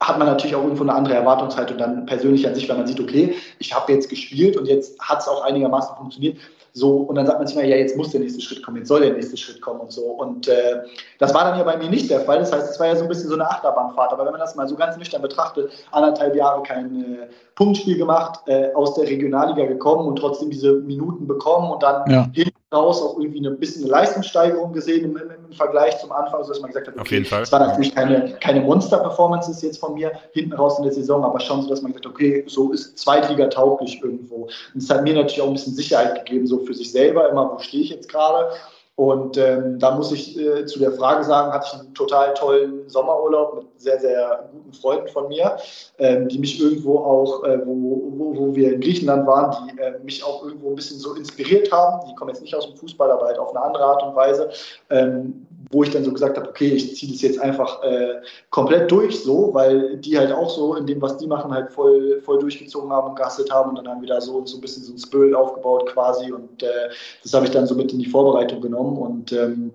hat 0.00 0.18
man 0.18 0.28
natürlich 0.28 0.54
auch 0.54 0.62
irgendwo 0.62 0.84
eine 0.84 0.94
andere 0.94 1.14
Erwartungshaltung 1.14 1.76
dann 1.76 2.06
persönlich 2.06 2.46
an 2.46 2.54
sich, 2.54 2.68
weil 2.68 2.76
man 2.76 2.86
sieht, 2.86 3.00
okay, 3.00 3.34
ich 3.58 3.74
habe 3.74 3.92
jetzt 3.92 4.08
gespielt 4.08 4.56
und 4.56 4.66
jetzt 4.66 4.98
hat 5.00 5.20
es 5.20 5.28
auch 5.28 5.42
einigermaßen 5.42 5.96
funktioniert. 5.96 6.38
So, 6.72 6.98
und 6.98 7.16
dann 7.16 7.26
sagt 7.26 7.38
man 7.38 7.46
sich 7.48 7.56
mal, 7.56 7.66
ja, 7.66 7.76
jetzt 7.76 7.96
muss 7.96 8.10
der 8.10 8.20
nächste 8.20 8.40
Schritt 8.40 8.62
kommen, 8.62 8.76
jetzt 8.76 8.88
soll 8.88 9.00
der 9.00 9.12
nächste 9.12 9.36
Schritt 9.36 9.60
kommen 9.60 9.80
und 9.80 9.90
so. 9.90 10.02
Und 10.02 10.46
äh, 10.46 10.82
das 11.18 11.34
war 11.34 11.44
dann 11.44 11.58
ja 11.58 11.64
bei 11.64 11.76
mir 11.76 11.88
nicht 11.88 12.08
der 12.10 12.20
Fall. 12.20 12.38
Das 12.38 12.52
heißt, 12.52 12.70
es 12.70 12.78
war 12.78 12.86
ja 12.86 12.94
so 12.94 13.02
ein 13.02 13.08
bisschen 13.08 13.28
so 13.28 13.34
eine 13.34 13.50
Achterbahnfahrt. 13.50 14.12
Aber 14.12 14.24
wenn 14.24 14.32
man 14.32 14.40
das 14.40 14.54
mal 14.54 14.68
so 14.68 14.76
ganz 14.76 14.96
nüchtern 14.96 15.22
betrachtet, 15.22 15.70
anderthalb 15.90 16.36
Jahre 16.36 16.62
kein 16.62 17.00
äh, 17.00 17.26
Punktspiel 17.56 17.98
gemacht, 17.98 18.40
äh, 18.46 18.72
aus 18.74 18.94
der 18.94 19.08
Regionalliga 19.08 19.66
gekommen 19.66 20.06
und 20.06 20.16
trotzdem 20.16 20.50
diese 20.50 20.74
Minuten 20.74 21.26
bekommen 21.26 21.70
und 21.72 21.82
dann 21.82 22.08
ja. 22.08 22.28
hinten 22.32 22.57
raus 22.72 23.00
auch 23.00 23.18
irgendwie 23.18 23.46
ein 23.46 23.58
bisschen 23.58 23.84
eine 23.84 23.92
Leistungssteigerung 23.92 24.72
gesehen 24.72 25.04
im, 25.04 25.16
im, 25.16 25.30
im 25.30 25.52
Vergleich 25.52 25.98
zum 26.00 26.12
Anfang, 26.12 26.44
so 26.44 26.50
dass 26.50 26.60
man 26.60 26.70
gesagt 26.70 26.88
hat, 26.88 26.98
okay, 26.98 27.20
es 27.22 27.52
war 27.52 27.60
natürlich 27.60 27.94
keine, 27.94 28.36
keine 28.40 28.60
Monster-Performances 28.60 29.62
jetzt 29.62 29.78
von 29.78 29.94
mir 29.94 30.12
hinten 30.32 30.52
raus 30.52 30.78
in 30.78 30.84
der 30.84 30.92
Saison, 30.92 31.24
aber 31.24 31.40
schon 31.40 31.62
so, 31.62 31.68
dass 31.68 31.80
man 31.80 31.92
gesagt 31.92 32.06
hat, 32.06 32.12
okay, 32.12 32.44
so 32.46 32.72
ist 32.72 32.98
Zweitliga 32.98 33.46
tauglich 33.46 34.02
irgendwo. 34.02 34.48
Und 34.74 34.82
es 34.82 34.90
hat 34.90 35.02
mir 35.02 35.14
natürlich 35.14 35.40
auch 35.40 35.46
ein 35.46 35.54
bisschen 35.54 35.74
Sicherheit 35.74 36.26
gegeben, 36.26 36.46
so 36.46 36.58
für 36.58 36.74
sich 36.74 36.92
selber, 36.92 37.30
immer, 37.30 37.50
wo 37.54 37.58
stehe 37.58 37.82
ich 37.82 37.90
jetzt 37.90 38.10
gerade 38.10 38.50
und 38.98 39.38
ähm, 39.38 39.78
da 39.78 39.92
muss 39.92 40.10
ich 40.10 40.36
äh, 40.36 40.66
zu 40.66 40.80
der 40.80 40.90
Frage 40.90 41.22
sagen, 41.22 41.52
hatte 41.52 41.68
ich 41.72 41.78
einen 41.78 41.94
total 41.94 42.34
tollen 42.34 42.88
Sommerurlaub 42.88 43.54
mit 43.54 43.66
sehr, 43.80 44.00
sehr 44.00 44.50
guten 44.50 44.72
Freunden 44.72 45.06
von 45.06 45.28
mir, 45.28 45.56
ähm, 45.98 46.26
die 46.26 46.40
mich 46.40 46.60
irgendwo 46.60 46.98
auch, 46.98 47.44
äh, 47.44 47.60
wo, 47.64 48.02
wo, 48.16 48.36
wo, 48.36 48.56
wir 48.56 48.72
in 48.72 48.80
Griechenland 48.80 49.24
waren, 49.24 49.68
die 49.68 49.78
äh, 49.78 50.00
mich 50.02 50.24
auch 50.24 50.42
irgendwo 50.44 50.70
ein 50.70 50.74
bisschen 50.74 50.98
so 50.98 51.14
inspiriert 51.14 51.70
haben. 51.70 52.08
Die 52.10 52.14
kommen 52.16 52.30
jetzt 52.30 52.42
nicht 52.42 52.56
aus 52.56 52.66
dem 52.66 52.76
Fußball, 52.76 53.08
aber 53.12 53.26
halt 53.26 53.38
auf 53.38 53.54
eine 53.54 53.64
andere 53.64 53.84
Art 53.84 54.02
und 54.02 54.16
Weise, 54.16 54.50
ähm, 54.90 55.46
wo 55.70 55.82
ich 55.82 55.90
dann 55.90 56.04
so 56.04 56.12
gesagt 56.12 56.36
habe, 56.36 56.48
okay, 56.48 56.68
ich 56.68 56.96
ziehe 56.96 57.12
das 57.12 57.22
jetzt 57.22 57.38
einfach 57.40 57.82
äh, 57.82 58.20
komplett 58.50 58.90
durch 58.90 59.22
so, 59.22 59.52
weil 59.52 59.96
die 59.98 60.18
halt 60.18 60.32
auch 60.32 60.50
so 60.50 60.74
in 60.76 60.86
dem, 60.86 61.00
was 61.02 61.18
die 61.18 61.26
machen, 61.26 61.52
halt 61.52 61.70
voll, 61.70 62.20
voll 62.22 62.38
durchgezogen 62.38 62.90
haben 62.90 63.10
und 63.10 63.16
gastet 63.16 63.50
haben 63.50 63.70
und 63.70 63.76
dann 63.76 63.88
haben 63.88 64.00
wir 64.00 64.08
da 64.08 64.20
so, 64.20 64.44
so 64.46 64.56
ein 64.58 64.60
bisschen 64.60 64.82
so 64.82 64.92
ein 64.92 64.98
Spirit 64.98 65.34
aufgebaut 65.34 65.86
quasi 65.92 66.32
und 66.32 66.62
äh, 66.62 66.88
das 67.22 67.34
habe 67.34 67.44
ich 67.44 67.50
dann 67.50 67.66
so 67.66 67.74
mit 67.74 67.92
in 67.92 67.98
die 67.98 68.06
Vorbereitung 68.06 68.60
genommen 68.60 68.96
und 68.96 69.32
ähm, 69.32 69.72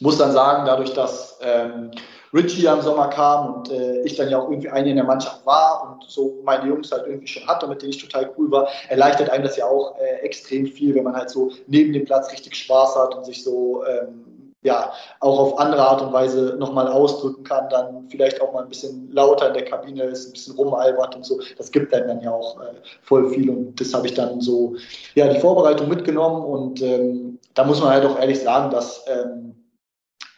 muss 0.00 0.18
dann 0.18 0.32
sagen, 0.32 0.64
dadurch, 0.66 0.92
dass 0.92 1.38
ähm, 1.42 1.90
Richie 2.32 2.66
am 2.66 2.82
Sommer 2.82 3.08
kam 3.08 3.54
und 3.54 3.70
äh, 3.70 4.00
ich 4.02 4.16
dann 4.16 4.28
ja 4.28 4.38
auch 4.38 4.50
irgendwie 4.50 4.68
eine 4.68 4.90
in 4.90 4.96
der 4.96 5.04
Mannschaft 5.04 5.46
war 5.46 5.88
und 5.88 6.10
so 6.10 6.40
meine 6.42 6.68
Jungs 6.68 6.90
halt 6.90 7.06
irgendwie 7.06 7.28
schon 7.28 7.46
hatte, 7.46 7.68
mit 7.68 7.80
denen 7.80 7.90
ich 7.90 7.98
total 7.98 8.32
cool 8.36 8.50
war, 8.50 8.68
erleichtert 8.88 9.30
einem 9.30 9.44
das 9.44 9.56
ja 9.56 9.66
auch 9.66 9.96
äh, 9.98 10.24
extrem 10.24 10.66
viel, 10.66 10.94
wenn 10.96 11.04
man 11.04 11.14
halt 11.14 11.30
so 11.30 11.50
neben 11.68 11.92
dem 11.92 12.04
Platz 12.04 12.32
richtig 12.32 12.56
Spaß 12.56 12.96
hat 12.96 13.14
und 13.14 13.24
sich 13.24 13.44
so 13.44 13.84
ähm, 13.86 14.33
ja, 14.64 14.92
auch 15.20 15.38
auf 15.38 15.58
andere 15.58 15.82
Art 15.86 16.00
und 16.00 16.12
Weise 16.12 16.56
nochmal 16.58 16.88
ausdrücken 16.88 17.44
kann, 17.44 17.68
dann 17.68 18.08
vielleicht 18.08 18.40
auch 18.40 18.52
mal 18.52 18.62
ein 18.62 18.68
bisschen 18.70 19.12
lauter 19.12 19.48
in 19.48 19.54
der 19.54 19.66
Kabine 19.66 20.04
ist, 20.04 20.26
ein 20.26 20.32
bisschen 20.32 20.56
rumalbert 20.56 21.14
und 21.14 21.24
so. 21.24 21.38
Das 21.58 21.70
gibt 21.70 21.92
einem 21.92 22.08
dann 22.08 22.20
ja 22.22 22.32
auch 22.32 22.58
äh, 22.60 22.74
voll 23.02 23.28
viel 23.28 23.50
und 23.50 23.78
das 23.78 23.92
habe 23.92 24.06
ich 24.06 24.14
dann 24.14 24.40
so, 24.40 24.74
ja, 25.14 25.28
die 25.28 25.38
Vorbereitung 25.38 25.88
mitgenommen 25.88 26.42
und 26.42 26.80
ähm, 26.80 27.38
da 27.52 27.64
muss 27.64 27.80
man 27.80 27.90
halt 27.90 28.06
auch 28.06 28.18
ehrlich 28.18 28.40
sagen, 28.40 28.70
dass 28.70 29.04
ähm, 29.06 29.54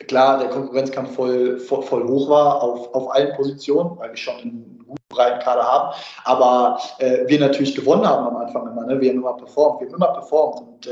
klar 0.09 0.41
der 0.41 0.49
Konkurrenzkampf 0.49 1.15
voll, 1.15 1.59
voll, 1.61 1.83
voll 1.83 2.09
hoch 2.09 2.29
war 2.29 2.63
auf, 2.63 2.93
auf 2.95 3.15
allen 3.15 3.35
Positionen, 3.37 3.97
weil 3.97 4.11
wir 4.11 4.17
schon 4.17 4.43
guten 4.43 4.76
breiten 5.17 5.41
Kader 5.41 5.65
haben, 5.65 5.95
aber 6.25 6.79
äh, 6.99 7.27
wir 7.27 7.41
natürlich 7.41 7.75
gewonnen 7.75 8.07
haben 8.07 8.27
am 8.27 8.37
Anfang 8.37 8.71
immer. 8.71 8.85
Ne? 8.87 9.01
Wir 9.01 9.11
haben 9.11 9.19
immer 9.19 9.35
performt, 9.35 9.81
wir 9.81 9.89
haben 9.89 9.97
immer 9.97 10.13
performt 10.13 10.61
und 10.61 10.87
äh, 10.87 10.91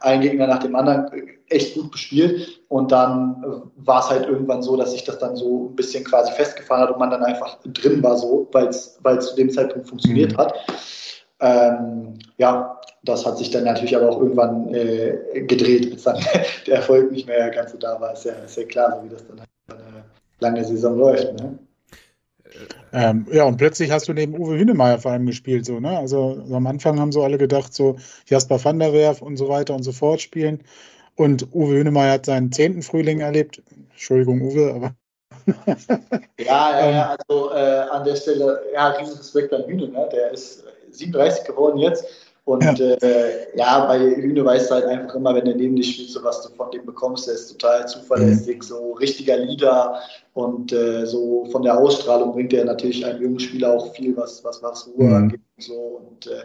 ein 0.00 0.20
Gegner 0.20 0.46
nach 0.46 0.60
dem 0.60 0.74
anderen 0.74 1.12
äh, 1.12 1.38
echt 1.48 1.74
gut 1.74 1.92
gespielt 1.92 2.62
und 2.68 2.90
dann 2.90 3.44
äh, 3.44 3.86
war 3.86 4.00
es 4.00 4.10
halt 4.10 4.26
irgendwann 4.26 4.62
so, 4.62 4.76
dass 4.76 4.92
sich 4.92 5.04
das 5.04 5.18
dann 5.18 5.36
so 5.36 5.68
ein 5.68 5.76
bisschen 5.76 6.04
quasi 6.04 6.32
festgefahren 6.32 6.82
hat 6.82 6.90
und 6.90 6.98
man 6.98 7.10
dann 7.10 7.22
einfach 7.22 7.58
drin 7.64 8.02
war 8.02 8.16
so, 8.16 8.48
weil 8.52 8.68
es 8.68 8.98
zu 9.02 9.36
dem 9.36 9.50
Zeitpunkt 9.50 9.88
funktioniert 9.88 10.32
mhm. 10.32 10.36
hat. 10.38 10.54
Ähm, 11.40 12.18
ja, 12.36 12.80
das 13.04 13.24
hat 13.24 13.38
sich 13.38 13.50
dann 13.50 13.64
natürlich 13.64 13.96
aber 13.96 14.10
auch 14.10 14.20
irgendwann 14.20 14.72
äh, 14.74 15.42
gedreht, 15.46 15.90
bis 15.90 16.02
dann 16.02 16.18
der 16.66 16.76
Erfolg 16.76 17.12
nicht 17.12 17.26
mehr 17.26 17.50
ganz 17.50 17.72
so 17.72 17.78
da 17.78 18.00
war. 18.00 18.12
Ist 18.12 18.24
ja, 18.24 18.32
ist 18.32 18.56
ja 18.56 18.64
klar, 18.64 18.98
so 18.98 19.04
wie 19.04 19.08
das 19.08 19.26
dann 19.26 19.40
halt 19.40 19.48
eine 19.70 20.04
lange 20.40 20.64
Saison 20.64 20.98
läuft. 20.98 21.32
Ne? 21.40 21.58
Ähm, 22.92 23.26
ja, 23.30 23.44
und 23.44 23.56
plötzlich 23.58 23.90
hast 23.90 24.08
du 24.08 24.14
neben 24.14 24.38
Uwe 24.38 24.58
Hünemeyer 24.58 24.98
vor 24.98 25.12
allem 25.12 25.26
gespielt, 25.26 25.66
so, 25.66 25.78
ne? 25.80 25.98
Also 25.98 26.42
am 26.50 26.66
Anfang 26.66 26.98
haben 26.98 27.12
so 27.12 27.22
alle 27.22 27.38
gedacht, 27.38 27.74
so 27.74 27.96
Jasper 28.26 28.62
van 28.64 28.78
der 28.78 28.92
Werf 28.92 29.20
und 29.22 29.36
so 29.36 29.48
weiter 29.48 29.74
und 29.74 29.82
so 29.82 29.92
fort 29.92 30.20
spielen. 30.20 30.64
Und 31.14 31.54
Uwe 31.54 31.78
Hünemeyer 31.78 32.12
hat 32.12 32.26
seinen 32.26 32.52
zehnten 32.52 32.82
Frühling 32.82 33.20
erlebt. 33.20 33.62
Entschuldigung, 33.90 34.40
Uwe, 34.40 34.72
aber 34.74 34.94
ja, 36.38 36.80
ja, 36.80 36.90
ja, 36.90 37.16
also 37.18 37.52
äh, 37.52 37.86
an 37.90 38.04
der 38.04 38.16
Stelle, 38.16 38.60
ja, 38.72 38.88
riesen 38.88 39.16
Respekt 39.16 39.52
an 39.52 39.64
Hühne, 39.66 39.88
ne? 39.88 40.08
der 40.12 40.32
ist 40.32 40.64
37 40.90 41.44
geworden 41.44 41.78
jetzt 41.78 42.04
und 42.48 42.64
ja, 42.64 42.72
äh, 42.72 43.56
ja 43.56 43.84
bei 43.84 43.98
Hühne 43.98 44.42
weißt 44.42 44.70
du 44.70 44.76
halt 44.76 44.86
einfach 44.86 45.14
immer, 45.14 45.34
wenn 45.34 45.46
er 45.46 45.54
neben 45.54 45.76
dich 45.76 45.92
spielt, 45.92 46.08
so 46.08 46.24
was 46.24 46.40
du 46.40 46.48
von 46.54 46.70
dem 46.70 46.86
bekommst, 46.86 47.26
der 47.26 47.34
ist 47.34 47.48
total 47.48 47.86
zuverlässig, 47.86 48.56
mhm. 48.56 48.62
so 48.62 48.92
richtiger 48.92 49.36
Leader 49.36 50.00
und 50.32 50.72
äh, 50.72 51.04
so 51.04 51.44
von 51.52 51.62
der 51.62 51.78
Ausstrahlung 51.78 52.32
bringt 52.32 52.54
er 52.54 52.64
natürlich 52.64 53.04
einem 53.04 53.20
jungen 53.20 53.38
Spieler 53.38 53.74
auch 53.74 53.92
viel, 53.92 54.16
was, 54.16 54.42
was, 54.44 54.62
was 54.62 54.88
Ruhe 54.88 55.08
mhm. 55.08 55.14
angeht 55.14 55.40
und 55.56 55.62
so. 55.62 55.74
Und 55.74 56.26
äh, 56.26 56.44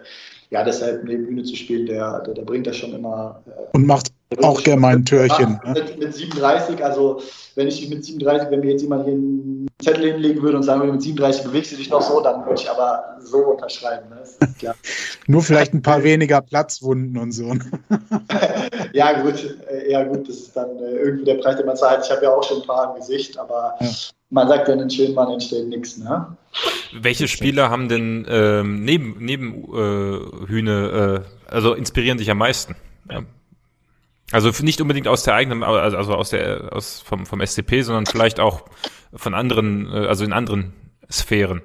ja, 0.54 0.64
deshalb 0.64 1.04
neben 1.04 1.26
Bühne 1.26 1.43
zu 1.43 1.56
spielen, 1.56 1.88
der, 1.88 2.20
der, 2.20 2.36
der 2.36 2.43
bringt 2.43 2.68
das 2.68 2.78
schon 2.78 2.93
immer. 2.93 3.41
Äh, 3.47 3.76
und 3.76 3.88
macht 3.88 4.12
auch 4.43 4.62
gerne 4.62 4.82
mal 4.82 4.93
ein 4.93 5.04
Türchen. 5.04 5.60
Ne? 5.66 5.74
Mit, 5.74 5.97
mit 5.97 6.14
37, 6.14 6.84
also 6.84 7.22
wenn 7.56 7.68
ich 7.68 7.89
mit 7.89 8.06
37, 8.06 8.51
wenn 8.51 8.60
mir 8.60 8.72
jetzt 8.72 8.84
jemand 8.84 9.06
hier 9.06 9.14
einen 9.14 9.68
Zettel 9.82 10.12
hinlegen 10.14 10.43
würde 10.43 10.58
und 10.58 10.64
sagen 10.64 10.82
würde, 10.82 10.93
mit 10.93 11.01
37 11.01 11.43
bewegst 11.43 11.72
du 11.72 11.78
dich 11.78 11.89
noch 11.89 12.04
so, 12.04 12.22
dann 12.22 12.45
würde 12.45 12.62
ich 12.62 12.70
aber 12.70 13.18
so 13.20 13.38
unterschreiben. 13.39 14.10
Ne? 14.10 14.74
Nur 15.28 15.41
vielleicht 15.41 15.74
ein 15.74 15.82
paar 15.82 16.04
weniger 16.04 16.41
Platzwunden 16.41 17.18
und 17.18 17.32
so. 17.32 17.51
ja, 18.93 19.22
gut, 19.22 19.58
äh, 19.72 19.91
ja, 19.91 20.04
gut, 20.04 20.30
das 20.30 20.36
ist 20.36 20.56
dann 20.56 20.78
äh, 20.78 20.97
irgendwie 20.97 21.26
der 21.26 21.36
Preis, 21.36 21.58
den 21.58 21.66
man 21.66 21.78
zahlt. 21.78 22.06
Ich 22.06 22.12
habe 22.12 22.24
ja 22.24 22.32
auch 22.32 22.43
schon 22.43 22.62
ein 22.62 22.68
paar 22.68 22.93
im 22.93 22.99
Gesicht, 22.99 23.39
aber 23.39 23.76
ja. 23.80 23.89
man 24.30 24.47
sagt 24.47 24.68
ja, 24.68 24.76
einen 24.76 24.89
schönen 24.89 25.16
Mann 25.16 25.32
entsteht 25.32 25.68
nichts. 25.68 25.97
Ne? 25.97 26.28
Welche 27.01 27.28
Spieler 27.28 27.70
haben 27.70 27.89
denn 27.89 28.26
ähm, 28.30 28.84
neben, 28.84 29.18
neben 29.20 29.64
äh, 29.74 30.43
Hühne, 30.48 31.26
äh, 31.26 31.52
also 31.52 31.74
inspirieren 31.74 32.18
dich 32.18 32.30
am 32.32 32.38
meisten? 32.38 32.76
Ja. 33.10 33.24
Also 34.32 34.52
nicht 34.64 34.82
unbedingt 34.82 35.08
aus 35.08 35.24
der 35.24 35.36
eigenen, 35.36 35.64
also, 35.64 36.16
aus 36.16 36.30
der 36.30 36.74
aus 36.74 37.02
vom 37.02 37.26
vom 37.26 37.46
SCP, 37.46 37.82
sondern 37.82 38.06
vielleicht 38.06 38.39
auch 38.39 38.64
von 39.14 39.34
anderen, 39.34 39.88
äh, 39.91 40.08
also 40.08 40.24
in 40.24 40.34
anderen 40.34 40.74
Sphären. 41.12 41.62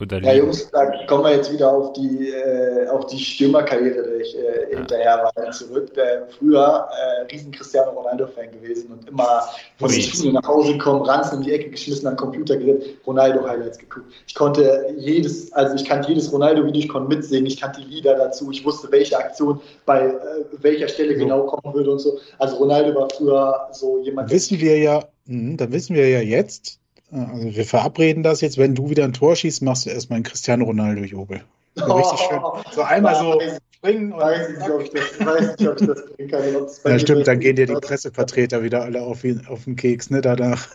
Ja, 0.00 0.32
Jungs, 0.32 0.70
da 0.70 1.04
kommen 1.06 1.24
wir 1.24 1.36
jetzt 1.36 1.52
wieder 1.52 1.70
auf 1.70 1.92
die, 1.92 2.30
äh, 2.30 2.88
auf 2.88 3.06
die 3.06 3.18
Stürmerkarriere, 3.18 4.02
der 4.02 4.20
ich 4.20 4.34
äh, 4.34 4.72
ja. 4.72 4.78
hinterher 4.78 5.30
war, 5.34 5.50
zurück. 5.50 5.92
Der 5.92 6.26
früher 6.38 6.88
äh, 6.90 7.22
riesen 7.30 7.52
Cristiano 7.52 7.90
Ronaldo-Fan 7.90 8.50
gewesen 8.50 8.90
und 8.92 9.06
immer 9.06 9.44
von 9.78 9.90
der 9.90 10.00
Schule 10.00 10.32
nach 10.32 10.48
Hause 10.48 10.72
gekommen, 10.72 11.02
Ranzen 11.02 11.38
in 11.38 11.44
die 11.44 11.52
Ecke 11.52 11.70
geschmissen, 11.70 12.08
am 12.08 12.16
Computer 12.16 12.56
gerät, 12.56 12.96
Ronaldo-Highlights 13.06 13.78
geguckt. 13.78 14.06
Ich 14.26 14.34
konnte 14.34 14.86
jedes, 14.96 15.52
also 15.52 15.74
ich 15.74 15.84
kannte 15.84 16.08
jedes 16.08 16.32
Ronaldo-Video, 16.32 16.80
ich 16.80 16.88
konnte 16.88 17.14
mitsingen, 17.14 17.46
ich 17.46 17.60
kannte 17.60 17.82
die 17.82 17.94
Lieder 17.94 18.14
dazu, 18.14 18.50
ich 18.50 18.64
wusste, 18.64 18.90
welche 18.90 19.18
Aktion 19.18 19.60
bei 19.84 20.06
äh, 20.06 20.14
welcher 20.60 20.88
Stelle 20.88 21.12
so. 21.12 21.18
genau 21.18 21.42
kommen 21.44 21.74
würde 21.74 21.90
und 21.90 21.98
so. 21.98 22.18
Also 22.38 22.56
Ronaldo 22.56 22.98
war 22.98 23.08
früher 23.10 23.68
so 23.72 23.98
jemand. 23.98 24.30
Wissen 24.30 24.58
wir 24.60 24.78
ja, 24.78 25.04
mh, 25.26 25.56
dann 25.58 25.72
wissen 25.72 25.94
wir 25.94 26.08
ja 26.08 26.20
jetzt, 26.20 26.80
also 27.12 27.56
wir 27.56 27.64
verabreden 27.64 28.22
das 28.22 28.40
jetzt, 28.40 28.58
wenn 28.58 28.74
du 28.74 28.90
wieder 28.90 29.04
ein 29.04 29.12
Tor 29.12 29.36
schießt, 29.36 29.62
machst 29.62 29.86
du 29.86 29.90
erstmal 29.90 30.16
einen 30.18 30.24
Cristiano 30.24 30.64
Ronaldo-Jubel. 30.64 31.42
So 31.74 31.84
richtig 31.84 32.20
schön. 32.20 32.40
So 32.72 32.82
einmal 32.82 33.16
so 33.16 33.40
springen 33.80 34.12
und. 34.12 34.20
Weiß 34.20 34.48
nicht, 34.48 34.70
ob 34.70 34.82
ich 34.82 34.90
das, 34.90 35.26
weiß 35.26 35.58
nicht, 35.58 35.68
ob 35.68 35.80
ich 35.80 35.86
das 35.86 36.06
bringen 36.12 36.30
kann. 36.30 36.92
Ja, 36.92 36.98
stimmt, 36.98 37.26
dann 37.26 37.40
gehen 37.40 37.56
dir 37.56 37.66
die 37.66 37.74
Pressevertreter 37.74 38.62
wieder 38.62 38.82
alle 38.82 39.02
auf, 39.02 39.24
auf 39.48 39.64
den 39.64 39.76
Keks, 39.76 40.10
ne, 40.10 40.20
danach. 40.20 40.68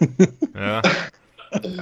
Ja. 0.55 0.81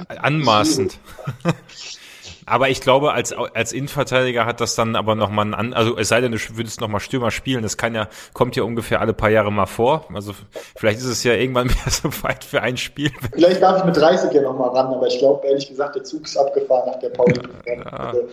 Anmaßend. 0.08 0.98
Aber 2.46 2.68
ich 2.68 2.80
glaube, 2.80 3.12
als, 3.12 3.32
als 3.32 3.72
Innenverteidiger 3.72 4.44
hat 4.44 4.60
das 4.60 4.74
dann 4.74 4.96
aber 4.96 5.14
nochmal 5.14 5.54
ein, 5.54 5.72
also 5.72 5.96
es 5.96 6.08
sei 6.08 6.20
denn, 6.20 6.32
du 6.32 6.38
würdest 6.52 6.80
nochmal 6.80 7.00
Stürmer 7.00 7.30
spielen, 7.30 7.62
das 7.62 7.76
kann 7.76 7.94
ja, 7.94 8.08
kommt 8.32 8.56
ja 8.56 8.62
ungefähr 8.62 9.00
alle 9.00 9.14
paar 9.14 9.30
Jahre 9.30 9.50
mal 9.50 9.66
vor. 9.66 10.06
Also 10.12 10.34
vielleicht 10.76 10.98
ist 10.98 11.06
es 11.06 11.24
ja 11.24 11.34
irgendwann 11.34 11.70
wieder 11.70 11.90
so 11.90 12.10
weit 12.22 12.44
für 12.44 12.62
ein 12.62 12.76
Spiel. 12.76 13.10
Vielleicht 13.32 13.62
darf 13.62 13.78
ich 13.78 13.84
mit 13.84 13.96
30 13.96 14.32
ja 14.32 14.42
nochmal 14.42 14.70
ran, 14.70 14.86
aber 14.86 15.06
ich 15.06 15.18
glaube, 15.18 15.46
ehrlich 15.46 15.68
gesagt, 15.68 15.96
der 15.96 16.04
Zug 16.04 16.24
ist 16.24 16.36
abgefahren 16.36 16.90
nach 16.90 16.98
der 16.98 17.10
Pause. 17.10 17.42
Ja, 17.66 17.82
also, 17.82 18.28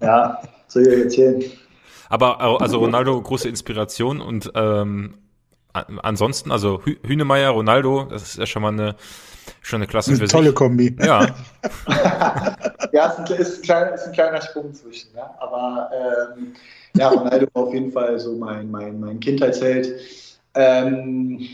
ja 0.00 0.38
soll 0.68 0.86
ich 0.86 1.04
erzählen. 1.04 1.42
Aber 2.08 2.60
also 2.60 2.78
Ronaldo, 2.78 3.20
große 3.20 3.48
Inspiration 3.48 4.20
und 4.20 4.52
ähm, 4.54 5.14
ansonsten, 5.72 6.50
also 6.50 6.82
Hünemeyer, 6.84 7.50
Ronaldo, 7.50 8.06
das 8.10 8.22
ist 8.22 8.38
ja 8.38 8.46
schon 8.46 8.62
mal 8.62 8.72
eine 8.72 8.96
schon 9.60 9.78
eine 9.78 9.86
klasse 9.86 10.12
eine 10.12 10.28
Tolle 10.28 10.46
sich. 10.46 10.54
Kombi. 10.54 10.96
Ja. 11.00 11.26
ja, 12.92 13.14
es 13.18 13.30
ist, 13.30 13.38
ist, 13.38 13.56
ein 13.58 13.62
kleiner, 13.62 13.94
ist 13.94 14.06
ein 14.06 14.12
kleiner 14.12 14.40
Sprung 14.40 14.72
zwischen. 14.74 15.12
Ne? 15.14 15.22
Aber 15.40 15.90
ähm, 16.36 16.54
ja, 16.96 17.08
Ronaldo 17.08 17.46
war 17.54 17.64
auf 17.64 17.74
jeden 17.74 17.92
Fall 17.92 18.18
so 18.18 18.32
mein, 18.36 18.70
mein, 18.70 19.00
mein 19.00 19.20
Kindheitsheld. 19.20 19.94
Ähm, 20.54 21.48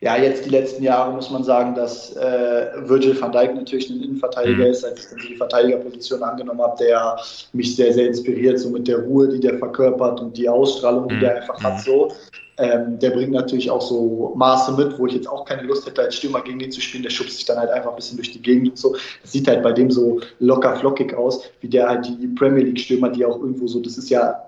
ja, 0.00 0.16
jetzt 0.16 0.44
die 0.44 0.50
letzten 0.50 0.82
Jahre 0.82 1.12
muss 1.12 1.30
man 1.30 1.42
sagen, 1.42 1.74
dass 1.74 2.14
äh, 2.16 2.66
Virgil 2.86 3.18
van 3.18 3.32
Dijk 3.32 3.54
natürlich 3.54 3.88
ein 3.88 4.02
Innenverteidiger 4.02 4.64
mhm. 4.64 4.70
ist, 4.70 4.84
als 4.84 5.04
ich 5.04 5.10
dann 5.10 5.26
die 5.26 5.36
Verteidigerposition 5.36 6.22
angenommen 6.22 6.60
habe, 6.60 6.76
der 6.84 7.18
mich 7.54 7.74
sehr, 7.76 7.94
sehr 7.94 8.08
inspiriert, 8.08 8.58
so 8.58 8.68
mit 8.68 8.86
der 8.86 8.98
Ruhe, 8.98 9.28
die 9.28 9.40
der 9.40 9.58
verkörpert 9.58 10.20
und 10.20 10.36
die 10.36 10.48
Ausstrahlung, 10.48 11.08
die 11.08 11.14
mhm. 11.14 11.20
der 11.20 11.36
einfach 11.36 11.62
hat. 11.62 11.80
So. 11.80 12.12
Ähm, 12.58 12.98
der 12.98 13.10
bringt 13.10 13.32
natürlich 13.32 13.70
auch 13.70 13.82
so 13.82 14.32
Maße 14.34 14.72
mit, 14.72 14.98
wo 14.98 15.06
ich 15.06 15.12
jetzt 15.12 15.28
auch 15.28 15.44
keine 15.44 15.62
Lust 15.62 15.86
hätte, 15.86 16.02
als 16.02 16.16
Stürmer 16.16 16.40
gegen 16.42 16.60
ihn 16.60 16.72
zu 16.72 16.80
spielen. 16.80 17.02
Der 17.02 17.10
schubst 17.10 17.36
sich 17.36 17.44
dann 17.44 17.58
halt 17.58 17.70
einfach 17.70 17.90
ein 17.90 17.96
bisschen 17.96 18.16
durch 18.16 18.32
die 18.32 18.40
Gegend 18.40 18.70
und 18.70 18.78
so. 18.78 18.96
Das 19.22 19.32
sieht 19.32 19.46
halt 19.46 19.62
bei 19.62 19.72
dem 19.72 19.90
so 19.90 20.20
locker 20.38 20.74
flockig 20.76 21.14
aus, 21.14 21.42
wie 21.60 21.68
der 21.68 21.88
halt 21.88 22.06
die 22.06 22.28
Premier 22.28 22.64
League-Stürmer, 22.64 23.10
die 23.10 23.26
auch 23.26 23.38
irgendwo 23.38 23.66
so, 23.66 23.80
das 23.80 23.98
ist 23.98 24.08
ja 24.08 24.42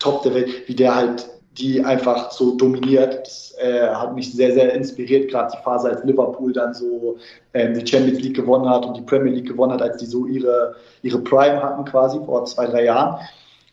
top 0.00 0.22
der 0.22 0.34
Welt, 0.34 0.68
wie 0.68 0.74
der 0.74 0.94
halt 0.94 1.28
die 1.58 1.84
einfach 1.84 2.32
so 2.32 2.56
dominiert. 2.56 3.20
Das 3.24 3.54
äh, 3.58 3.88
hat 3.88 4.14
mich 4.14 4.32
sehr, 4.32 4.52
sehr 4.52 4.72
inspiriert, 4.72 5.30
gerade 5.30 5.52
die 5.56 5.62
Phase, 5.62 5.90
als 5.90 6.04
Liverpool 6.04 6.52
dann 6.52 6.74
so 6.74 7.16
ähm, 7.52 7.74
die 7.74 7.86
Champions 7.86 8.20
League 8.20 8.34
gewonnen 8.34 8.68
hat 8.68 8.84
und 8.84 8.96
die 8.96 9.02
Premier 9.02 9.32
League 9.32 9.46
gewonnen 9.46 9.72
hat, 9.72 9.82
als 9.82 9.98
die 9.98 10.06
so 10.06 10.26
ihre, 10.26 10.74
ihre 11.02 11.20
Prime 11.20 11.62
hatten 11.62 11.84
quasi 11.84 12.18
vor 12.24 12.44
zwei, 12.46 12.66
drei 12.66 12.84
Jahren. 12.84 13.20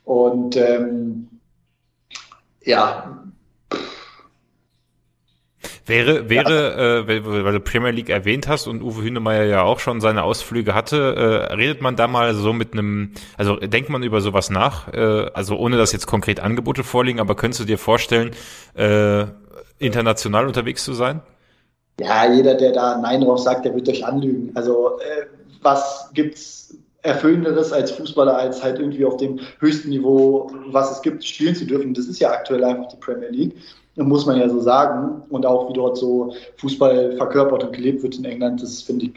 Und 0.05 0.55
ähm, 0.55 1.27
ja, 2.63 3.21
Wäre, 5.91 6.29
wäre, 6.29 7.05
äh, 7.05 7.25
weil 7.25 7.51
du 7.51 7.59
Premier 7.59 7.91
League 7.91 8.09
erwähnt 8.09 8.47
hast 8.47 8.67
und 8.67 8.81
Uwe 8.81 9.03
Hünemeyer 9.03 9.43
ja 9.43 9.63
auch 9.63 9.79
schon 9.79 9.99
seine 9.99 10.23
Ausflüge 10.23 10.73
hatte, 10.73 11.49
äh, 11.49 11.53
redet 11.53 11.81
man 11.81 11.97
da 11.97 12.07
mal 12.07 12.33
so 12.33 12.53
mit 12.53 12.71
einem, 12.71 13.11
also 13.37 13.57
denkt 13.57 13.89
man 13.89 14.01
über 14.01 14.21
sowas 14.21 14.49
nach, 14.49 14.87
äh, 14.93 15.29
also 15.33 15.57
ohne 15.57 15.75
dass 15.75 15.91
jetzt 15.91 16.07
konkret 16.07 16.39
Angebote 16.39 16.85
vorliegen, 16.85 17.19
aber 17.19 17.35
könntest 17.35 17.59
du 17.59 17.65
dir 17.65 17.77
vorstellen, 17.77 18.31
äh, 18.73 19.25
international 19.79 20.47
unterwegs 20.47 20.85
zu 20.85 20.93
sein? 20.93 21.21
Ja, 21.99 22.31
jeder, 22.31 22.55
der 22.55 22.71
da 22.71 22.97
Nein 22.97 23.19
drauf 23.19 23.39
sagt, 23.39 23.65
der 23.65 23.75
wird 23.75 23.89
euch 23.89 24.05
anlügen. 24.05 24.51
Also 24.55 24.97
äh, 24.99 25.25
was 25.61 26.09
gibt's 26.13 26.73
Erfüllenderes 27.03 27.73
als 27.73 27.91
Fußballer, 27.91 28.37
als 28.37 28.63
halt 28.63 28.79
irgendwie 28.79 29.03
auf 29.03 29.17
dem 29.17 29.39
höchsten 29.59 29.89
Niveau, 29.89 30.51
was 30.67 30.91
es 30.91 31.01
gibt, 31.01 31.25
spielen 31.25 31.55
zu 31.55 31.65
dürfen. 31.65 31.93
Das 31.93 32.05
ist 32.05 32.19
ja 32.19 32.31
aktuell 32.31 32.63
einfach 32.63 32.87
die 32.87 32.97
Premier 32.97 33.29
League 33.29 33.55
muss 34.03 34.25
man 34.25 34.37
ja 34.37 34.49
so 34.49 34.59
sagen. 34.59 35.23
Und 35.29 35.45
auch 35.45 35.69
wie 35.69 35.73
dort 35.73 35.97
so 35.97 36.33
Fußball 36.57 37.17
verkörpert 37.17 37.63
und 37.63 37.73
gelebt 37.73 38.03
wird 38.03 38.17
in 38.17 38.25
England, 38.25 38.61
das 38.61 38.81
finde 38.81 39.05
ich 39.05 39.13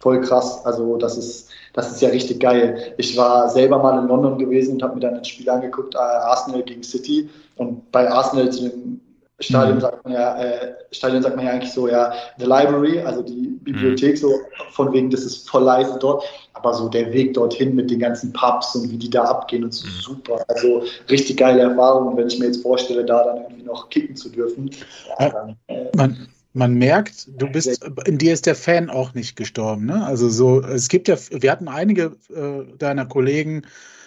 voll 0.00 0.20
krass. 0.20 0.64
Also 0.66 0.96
das 0.96 1.16
ist, 1.16 1.48
das 1.72 1.92
ist 1.92 2.02
ja 2.02 2.10
richtig 2.10 2.40
geil. 2.40 2.94
Ich 2.98 3.16
war 3.16 3.48
selber 3.48 3.78
mal 3.78 3.98
in 3.98 4.08
London 4.08 4.38
gewesen 4.38 4.74
und 4.74 4.82
habe 4.82 4.94
mir 4.94 5.00
dann 5.00 5.14
ein 5.14 5.24
Spiel 5.24 5.48
angeguckt, 5.48 5.94
äh, 5.94 5.98
Arsenal 5.98 6.62
gegen 6.62 6.82
City. 6.82 7.28
Und 7.56 7.90
bei 7.90 8.10
Arsenal 8.10 8.50
zu 8.50 8.68
dem 8.68 9.00
Stadion 9.40 9.76
mhm. 9.76 9.80
sagt 9.80 10.04
man 10.04 10.12
ja, 10.12 10.40
äh, 10.40 10.74
Stadion 10.92 11.22
sagt 11.22 11.36
man 11.36 11.44
ja 11.44 11.52
eigentlich 11.52 11.72
so, 11.72 11.88
ja, 11.88 12.12
the 12.38 12.44
library, 12.44 13.00
also 13.00 13.22
die 13.22 13.48
Bibliothek, 13.62 14.12
mhm. 14.12 14.16
so 14.16 14.40
von 14.72 14.92
wegen, 14.92 15.10
das 15.10 15.22
ist 15.22 15.48
voll 15.48 15.64
leise 15.64 15.98
dort, 16.00 16.24
aber 16.52 16.72
so 16.72 16.88
der 16.88 17.12
Weg 17.12 17.34
dorthin 17.34 17.74
mit 17.74 17.90
den 17.90 17.98
ganzen 17.98 18.32
Pubs 18.32 18.76
und 18.76 18.90
wie 18.90 18.96
die 18.96 19.10
da 19.10 19.24
abgehen 19.24 19.64
und 19.64 19.74
so 19.74 19.86
mhm. 19.86 19.90
super. 20.00 20.44
Also 20.48 20.84
richtig 21.10 21.38
geile 21.38 21.62
Erfahrung, 21.62 22.16
wenn 22.16 22.28
ich 22.28 22.38
mir 22.38 22.46
jetzt 22.46 22.62
vorstelle, 22.62 23.04
da 23.04 23.24
dann 23.24 23.42
irgendwie 23.42 23.64
noch 23.64 23.90
kicken 23.90 24.14
zu 24.14 24.28
dürfen. 24.28 24.70
Ja, 25.18 25.30
dann, 25.30 25.56
äh, 25.66 25.90
man, 25.96 26.28
man 26.52 26.74
merkt, 26.74 27.26
du 27.36 27.48
bist, 27.48 27.84
in 28.06 28.18
dir 28.18 28.32
ist 28.32 28.46
der 28.46 28.54
Fan 28.54 28.88
auch 28.88 29.14
nicht 29.14 29.34
gestorben, 29.34 29.86
ne? 29.86 30.06
Also 30.06 30.28
so, 30.28 30.62
es 30.62 30.88
gibt 30.88 31.08
ja, 31.08 31.16
wir 31.30 31.50
hatten 31.50 31.66
einige 31.66 32.16
äh, 32.32 32.76
deiner 32.78 33.06
Kollegen 33.06 33.62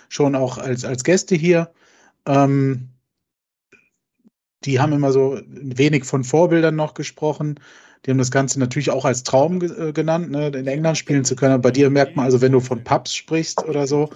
schon 0.08 0.36
auch 0.36 0.58
als, 0.58 0.86
als 0.86 1.04
Gäste 1.04 1.36
hier. 1.36 1.70
Ähm, 2.26 2.88
die 4.64 4.80
haben 4.80 4.94
immer 4.94 5.12
so 5.12 5.40
wenig 5.48 6.06
von 6.06 6.24
Vorbildern 6.24 6.76
noch 6.76 6.94
gesprochen. 6.94 7.60
Die 8.06 8.12
haben 8.12 8.18
das 8.18 8.32
Ganze 8.32 8.60
natürlich 8.60 8.90
auch 8.90 9.06
als 9.06 9.24
Traum 9.24 9.60
ge 9.60 9.90
äh, 9.90 9.94
genannt, 9.94 10.32
ne, 10.32 10.48
in 10.48 10.68
England 10.68 10.98
spielen 10.98 11.26
zu 11.26 11.36
können. 11.36 11.62
bei 11.62 11.72
dir 11.72 11.90
merkt 11.90 12.16
man, 12.16 12.26
also 12.26 12.42
wenn 12.42 12.52
du 12.52 12.60
von 12.60 12.84
Pubs 12.84 13.14
sprichst 13.14 13.64
oder 13.66 13.88
so, 13.88 14.10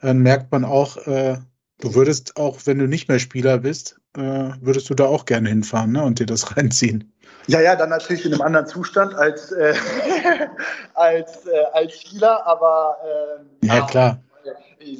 dann 0.00 0.18
merkt 0.18 0.50
man 0.52 0.64
auch, 0.64 0.96
äh, 1.06 1.38
du 1.80 1.94
würdest 1.94 2.36
auch, 2.36 2.60
wenn 2.64 2.78
du 2.78 2.86
nicht 2.86 3.08
mehr 3.08 3.18
Spieler 3.18 3.58
bist, 3.58 4.00
äh, 4.16 4.50
würdest 4.60 4.88
du 4.90 4.94
da 4.94 5.06
auch 5.06 5.24
gerne 5.24 5.48
hinfahren 5.48 5.92
ne, 5.92 6.02
und 6.02 6.18
dir 6.18 6.26
das 6.26 6.56
reinziehen. 6.56 7.12
Ja, 7.48 7.60
ja, 7.60 7.74
dann 7.74 7.90
natürlich 7.90 8.24
in 8.24 8.32
einem 8.32 8.42
anderen 8.42 8.66
Zustand 8.66 9.14
als, 9.14 9.50
äh, 9.52 9.74
als, 10.94 11.46
äh, 11.46 11.64
als 11.72 12.00
Spieler, 12.00 12.46
aber 12.46 12.96
äh, 13.62 13.66
ja, 13.66 13.86
klar 13.86 14.22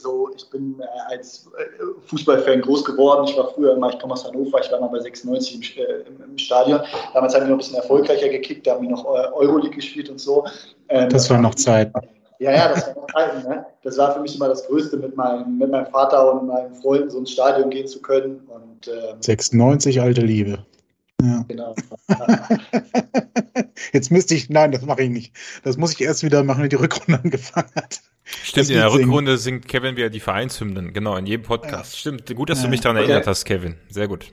so, 0.01 0.31
ich 0.37 0.49
bin 0.51 0.81
äh, 0.81 1.13
als 1.13 1.47
äh, 1.59 1.85
Fußballfan 2.07 2.61
groß 2.61 2.85
geworden. 2.85 3.27
Ich 3.29 3.37
war 3.37 3.51
früher 3.53 3.75
immer, 3.75 3.91
ich 3.91 3.99
komme 3.99 4.15
aus 4.15 4.25
Hannover, 4.25 4.61
ich 4.61 4.71
war 4.71 4.81
mal 4.81 4.89
bei 4.89 5.01
96 5.01 5.77
im, 5.77 5.85
äh, 5.85 5.93
im, 6.09 6.31
im 6.31 6.39
Stadion. 6.39 6.81
Damals 7.15 7.35
haben 7.35 7.43
wir 7.43 7.49
noch 7.49 7.57
ein 7.57 7.59
bisschen 7.59 7.77
erfolgreicher 7.77 8.29
gekickt, 8.29 8.67
da 8.67 8.73
haben 8.73 8.83
wir 8.83 8.91
noch 8.91 9.05
Euroleague 9.05 9.77
gespielt 9.77 10.09
und 10.09 10.21
so. 10.21 10.45
Ähm, 10.89 11.09
das 11.09 11.29
war 11.31 11.41
noch 11.41 11.55
Zeit. 11.55 11.93
Ja, 12.39 12.53
ja, 12.53 12.69
das 12.69 12.87
war 12.89 12.95
noch 12.95 13.07
Zeit. 13.13 13.49
Ne? 13.49 13.67
Das 13.83 13.99
war 13.99 14.15
für 14.15 14.21
mich 14.21 14.35
immer 14.35 14.49
das 14.49 14.67
Größte, 14.67 14.97
mit 14.97 15.17
meinem, 15.17 15.59
mit 15.59 15.71
meinem 15.71 15.87
Vater 15.87 16.33
und 16.33 16.49
meinen 16.49 16.75
Freunden 16.75 17.11
so 17.11 17.19
ins 17.19 17.31
Stadion 17.31 17.71
gehen 17.71 17.87
zu 17.87 18.03
können. 18.03 18.41
Und, 18.49 18.89
ähm, 18.89 19.21
96, 19.21 20.01
alte 20.01 20.23
Liebe. 20.23 20.59
Ja. 21.23 21.45
Genau. 21.47 21.75
Jetzt 23.93 24.11
müsste 24.11 24.35
ich, 24.35 24.49
nein, 24.49 24.73
das 24.73 24.83
mache 24.83 25.03
ich 25.03 25.11
nicht. 25.11 25.35
Das 25.65 25.77
muss 25.77 25.93
ich 25.93 26.01
erst 26.01 26.23
wieder 26.23 26.45
machen, 26.45 26.63
wenn 26.63 26.71
die 26.71 26.77
Rückrunde 26.77 27.21
angefangen 27.25 27.71
hat. 27.77 28.01
Stimmt, 28.25 28.71
in 28.71 28.77
der 28.77 28.93
Rückrunde 28.93 29.37
singt 29.37 29.67
Kevin 29.67 29.97
wieder 29.97 30.11
die 30.11 30.21
Vereinshymnen, 30.21 30.93
genau, 30.93 31.17
in 31.17 31.27
jedem 31.27 31.43
Podcast. 31.43 31.93
Ja. 31.93 31.99
Stimmt, 31.99 32.35
gut, 32.35 32.51
dass 32.51 32.59
ja. 32.59 32.65
du 32.65 32.71
mich 32.71 32.81
daran 32.81 32.97
erinnert 32.97 33.23
okay. 33.23 33.31
hast, 33.31 33.45
Kevin. 33.45 33.75
Sehr 33.89 34.09
gut. 34.09 34.31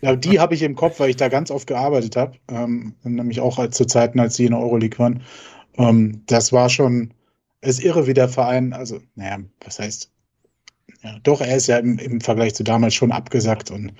Ja, 0.00 0.14
die 0.14 0.38
habe 0.40 0.54
ich 0.54 0.62
im 0.62 0.76
Kopf, 0.76 1.00
weil 1.00 1.10
ich 1.10 1.16
da 1.16 1.28
ganz 1.28 1.50
oft 1.50 1.66
gearbeitet 1.66 2.16
habe. 2.16 2.38
Ähm, 2.48 2.94
nämlich 3.02 3.40
auch 3.40 3.68
zu 3.70 3.84
Zeiten, 3.84 4.20
als 4.20 4.36
sie 4.36 4.46
in 4.46 4.52
der 4.52 4.60
Euroleague 4.60 4.98
waren. 4.98 5.22
Ähm, 5.76 6.22
das 6.26 6.52
war 6.52 6.68
schon, 6.68 7.12
es 7.60 7.78
ist 7.78 7.84
irre, 7.84 8.06
wie 8.06 8.14
der 8.14 8.28
Verein, 8.28 8.72
also, 8.72 9.00
naja, 9.14 9.38
was 9.64 9.78
heißt, 9.78 10.10
ja, 11.02 11.18
doch, 11.22 11.40
er 11.40 11.56
ist 11.56 11.66
ja 11.66 11.78
im, 11.78 11.98
im 11.98 12.20
Vergleich 12.20 12.54
zu 12.54 12.64
damals 12.64 12.94
schon 12.94 13.12
abgesackt 13.12 13.70
und 13.70 13.92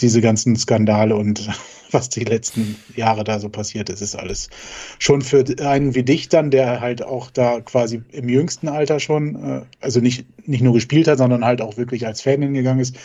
diese 0.00 0.20
ganzen 0.20 0.56
Skandale 0.56 1.14
und 1.14 1.48
was 1.98 2.08
die 2.08 2.24
letzten 2.24 2.76
Jahre 2.96 3.24
da 3.24 3.38
so 3.38 3.48
passiert 3.48 3.90
ist, 3.90 4.00
ist 4.00 4.16
alles 4.16 4.50
schon 4.98 5.22
für 5.22 5.44
einen 5.60 5.94
wie 5.94 6.02
dich 6.02 6.28
dann, 6.28 6.50
der 6.50 6.80
halt 6.80 7.02
auch 7.02 7.30
da 7.30 7.60
quasi 7.60 8.02
im 8.12 8.28
jüngsten 8.28 8.68
Alter 8.68 9.00
schon, 9.00 9.36
äh, 9.36 9.62
also 9.80 10.00
nicht, 10.00 10.26
nicht 10.48 10.62
nur 10.62 10.74
gespielt 10.74 11.08
hat, 11.08 11.18
sondern 11.18 11.44
halt 11.44 11.60
auch 11.60 11.76
wirklich 11.76 12.06
als 12.06 12.22
Fan 12.22 12.42
hingegangen 12.42 12.80
ist, 12.80 12.96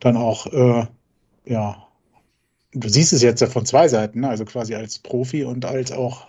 dann 0.00 0.16
auch, 0.16 0.46
äh, 0.52 0.86
ja, 1.46 1.86
du 2.72 2.88
siehst 2.88 3.12
es 3.12 3.22
jetzt 3.22 3.40
ja 3.40 3.46
von 3.46 3.66
zwei 3.66 3.88
Seiten, 3.88 4.20
ne? 4.20 4.28
also 4.28 4.44
quasi 4.44 4.74
als 4.74 4.98
Profi 4.98 5.44
und 5.44 5.64
als 5.64 5.92
auch 5.92 6.26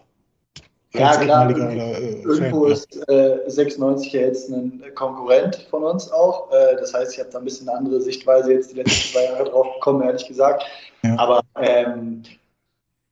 ja, 0.93 1.17
klar. 1.17 1.49
Oder, 1.49 1.71
äh, 1.71 2.21
irgendwo 2.21 2.63
Fan, 2.63 2.71
ist 2.71 3.09
äh, 3.09 3.37
96 3.47 4.13
ja 4.13 4.21
jetzt 4.21 4.49
ein 4.49 4.81
Konkurrent 4.95 5.67
von 5.69 5.83
uns 5.83 6.11
auch. 6.11 6.51
Äh, 6.51 6.77
das 6.77 6.93
heißt, 6.93 7.13
ich 7.13 7.19
habe 7.19 7.29
da 7.29 7.39
ein 7.39 7.43
bisschen 7.43 7.67
eine 7.67 7.77
andere 7.77 8.01
Sichtweise 8.01 8.53
jetzt 8.53 8.71
die 8.71 8.77
letzten 8.77 9.13
zwei 9.13 9.25
Jahre 9.25 9.45
drauf 9.45 9.67
bekommen, 9.75 10.01
ehrlich 10.01 10.27
gesagt. 10.27 10.63
Ja. 11.03 11.15
Aber 11.17 11.41
ähm, 11.61 12.23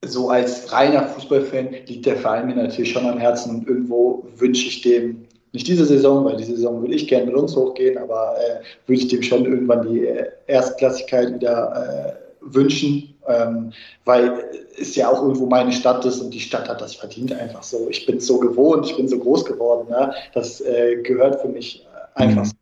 so 0.04 0.30
als 0.30 0.72
reiner 0.72 1.08
Fußballfan 1.08 1.70
liegt 1.86 2.06
der 2.06 2.18
Verein 2.18 2.48
mir 2.48 2.56
natürlich 2.56 2.92
schon 2.92 3.08
am 3.08 3.18
Herzen 3.18 3.56
und 3.56 3.68
irgendwo 3.68 4.26
wünsche 4.36 4.68
ich 4.68 4.82
dem, 4.82 5.26
nicht 5.52 5.68
diese 5.68 5.86
Saison, 5.86 6.26
weil 6.26 6.38
diese 6.38 6.56
Saison 6.56 6.84
will 6.84 6.94
ich 6.94 7.08
gerne 7.08 7.28
mit 7.28 7.36
uns 7.36 7.56
hochgehen, 7.56 7.98
aber 7.98 8.36
äh, 8.38 8.64
würde 8.88 9.02
ich 9.02 9.08
dem 9.08 9.24
schon 9.24 9.46
irgendwann 9.46 9.88
die 9.88 10.06
äh, 10.06 10.28
Erstklassigkeit 10.48 11.34
wieder 11.34 12.18
äh, 12.20 12.26
wünschen, 12.42 13.16
ähm, 13.28 13.72
weil 14.04 14.44
es 14.80 14.96
ja 14.96 15.10
auch 15.10 15.22
irgendwo 15.22 15.48
meine 15.48 15.72
Stadt 15.72 16.06
ist 16.06 16.22
und 16.22 16.34
die 16.34 16.40
Stadt 16.40 16.70
hat 16.70 16.82
das 16.82 16.96
verdient 16.96 17.32
einfach 17.34 17.64
so. 17.64 17.88
Ich 17.90 18.06
bin 18.06 18.20
so 18.20 18.40
gewohnt, 18.40 18.86
ich 18.86 18.98
bin 18.98 19.08
so 19.08 19.18
groß 19.18 19.46
geworden, 19.46 19.90
ne? 19.90 20.14
das 20.34 20.62
äh, 20.62 20.98
gehört 21.02 21.42
für 21.42 21.48
mich 21.48 21.86
einfach 22.14 22.44
mhm. 22.44 22.46
so 22.46 22.55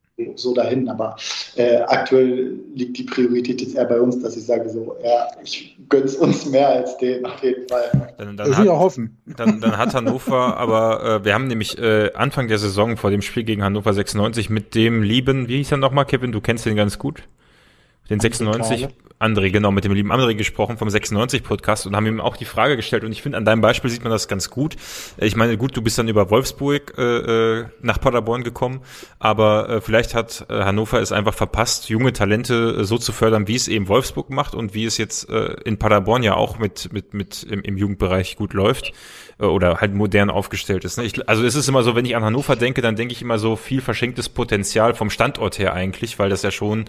dahin. 0.54 0.90
Aber 0.90 1.16
äh, 1.56 1.78
aktuell 1.78 2.60
liegt 2.76 2.98
die 2.98 3.04
Priorität 3.04 3.62
jetzt 3.62 3.76
eher 3.76 3.86
bei 3.86 4.00
uns, 4.00 4.22
dass 4.22 4.38
ich 4.38 4.46
sage 4.46 4.70
so, 4.70 4.96
ja, 5.04 5.28
ich 5.44 5.78
gönne 5.90 6.06
es 6.06 6.16
uns 6.16 6.46
mehr 6.46 6.70
als 6.70 6.98
den 6.98 7.26
auf 7.26 7.42
jeden 7.44 7.68
Fall. 7.68 8.14
Dann, 8.18 8.38
dann 8.38 8.58
hat, 8.58 8.68
hoffen. 8.68 9.18
Dann, 9.26 9.60
dann 9.60 9.78
hat 9.78 9.94
Hannover, 9.94 10.58
aber 10.58 11.04
äh, 11.04 11.26
wir 11.26 11.34
haben 11.34 11.48
nämlich 11.48 11.78
äh, 11.78 12.12
Anfang 12.14 12.48
der 12.48 12.58
Saison 12.58 12.98
vor 12.98 13.10
dem 13.10 13.22
Spiel 13.22 13.44
gegen 13.44 13.64
Hannover 13.64 13.94
96 13.94 14.50
mit 14.50 14.76
dem 14.76 15.04
lieben, 15.04 15.48
wie 15.48 15.58
hieß 15.58 15.72
er 15.72 15.78
nochmal, 15.78 16.06
Kevin, 16.06 16.32
du 16.32 16.42
kennst 16.42 16.66
den 16.66 16.76
ganz 16.76 17.00
gut? 17.00 17.24
Den 18.14 18.20
96, 18.20 18.90
André, 19.18 19.50
genau, 19.50 19.72
mit 19.72 19.86
dem 19.86 19.94
lieben 19.94 20.12
André 20.12 20.36
gesprochen 20.36 20.78
vom 20.78 20.88
96 20.88 21.42
Podcast 21.42 21.88
und 21.88 21.96
haben 21.96 22.06
ihm 22.06 22.22
auch 22.22 22.38
die 22.38 22.46
Frage 22.46 22.76
gestellt. 22.76 23.04
Und 23.04 23.12
ich 23.12 23.24
finde, 23.24 23.40
an 23.40 23.46
deinem 23.46 23.62
Beispiel 23.62 23.90
sieht 23.90 24.04
man 24.04 24.12
das 24.12 24.28
ganz 24.28 24.52
gut. 24.52 24.76
Ich 25.18 25.36
meine, 25.36 25.58
gut, 25.58 25.76
du 25.76 25.82
bist 25.82 25.98
dann 25.98 26.08
über 26.08 26.30
Wolfsburg 26.30 26.94
äh, 26.98 27.02
äh 27.62 27.66
nach 27.82 28.00
Paderborn 28.00 28.44
gekommen, 28.44 28.82
aber 29.18 29.68
äh, 29.68 29.82
vielleicht 29.82 30.14
hat 30.14 30.46
äh, 30.50 30.64
Hannover 30.64 31.02
es 31.02 31.12
einfach 31.12 31.34
verpasst, 31.34 31.90
junge 31.90 32.14
Talente 32.14 32.78
äh, 32.82 32.84
so 32.84 33.00
zu 33.00 33.14
fördern, 33.14 33.48
wie 33.48 33.56
es 33.56 33.68
eben 33.68 33.88
Wolfsburg 33.88 34.30
macht 34.30 34.54
und 34.54 34.76
wie 34.76 34.86
es 34.86 35.00
jetzt 35.00 35.28
äh, 35.30 35.56
in 35.66 35.80
Paderborn 35.80 36.22
ja 36.22 36.36
auch 36.36 36.60
mit, 36.60 36.94
mit, 36.94 37.16
mit 37.16 37.42
im, 37.44 37.64
im 37.64 37.78
Jugendbereich 37.78 38.36
gut 38.36 38.54
läuft 38.54 38.90
äh, 38.90 38.92
oder 39.40 39.82
halt 39.82 39.94
modern 39.94 40.30
aufgestellt 40.30 40.86
ist. 40.86 40.98
Ne? 40.98 41.06
Ich, 41.06 41.28
also 41.28 41.44
es 41.44 41.56
ist 41.56 41.68
immer 41.68 41.84
so, 41.84 41.96
wenn 41.96 42.06
ich 42.06 42.16
an 42.16 42.24
Hannover 42.24 42.56
denke, 42.56 42.82
dann 42.82 42.96
denke 42.96 43.14
ich 43.14 43.22
immer 43.22 43.40
so 43.40 43.56
viel 43.56 43.82
verschenktes 43.82 44.30
Potenzial 44.30 44.94
vom 44.94 45.10
Standort 45.10 45.60
her 45.60 45.74
eigentlich, 45.74 46.20
weil 46.20 46.30
das 46.30 46.42
ja 46.44 46.52
schon 46.52 46.86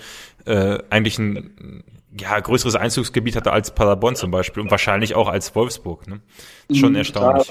äh, 0.47 0.79
eigentlich 0.91 1.19
ein 1.19 1.85
ja, 2.19 2.39
größeres 2.39 2.77
Einzugsgebiet 2.77 3.37
hatte 3.37 3.53
als 3.53 3.75
Paderborn 3.75 4.17
zum 4.17 4.31
Beispiel 4.31 4.63
und 4.63 4.71
wahrscheinlich 4.71 5.15
auch 5.15 5.29
als 5.29 5.55
Wolfsburg. 5.55 6.07
Ne? 6.07 6.21
Schon 6.73 6.91
mhm, 6.91 6.97
erstaunlich. 6.97 7.51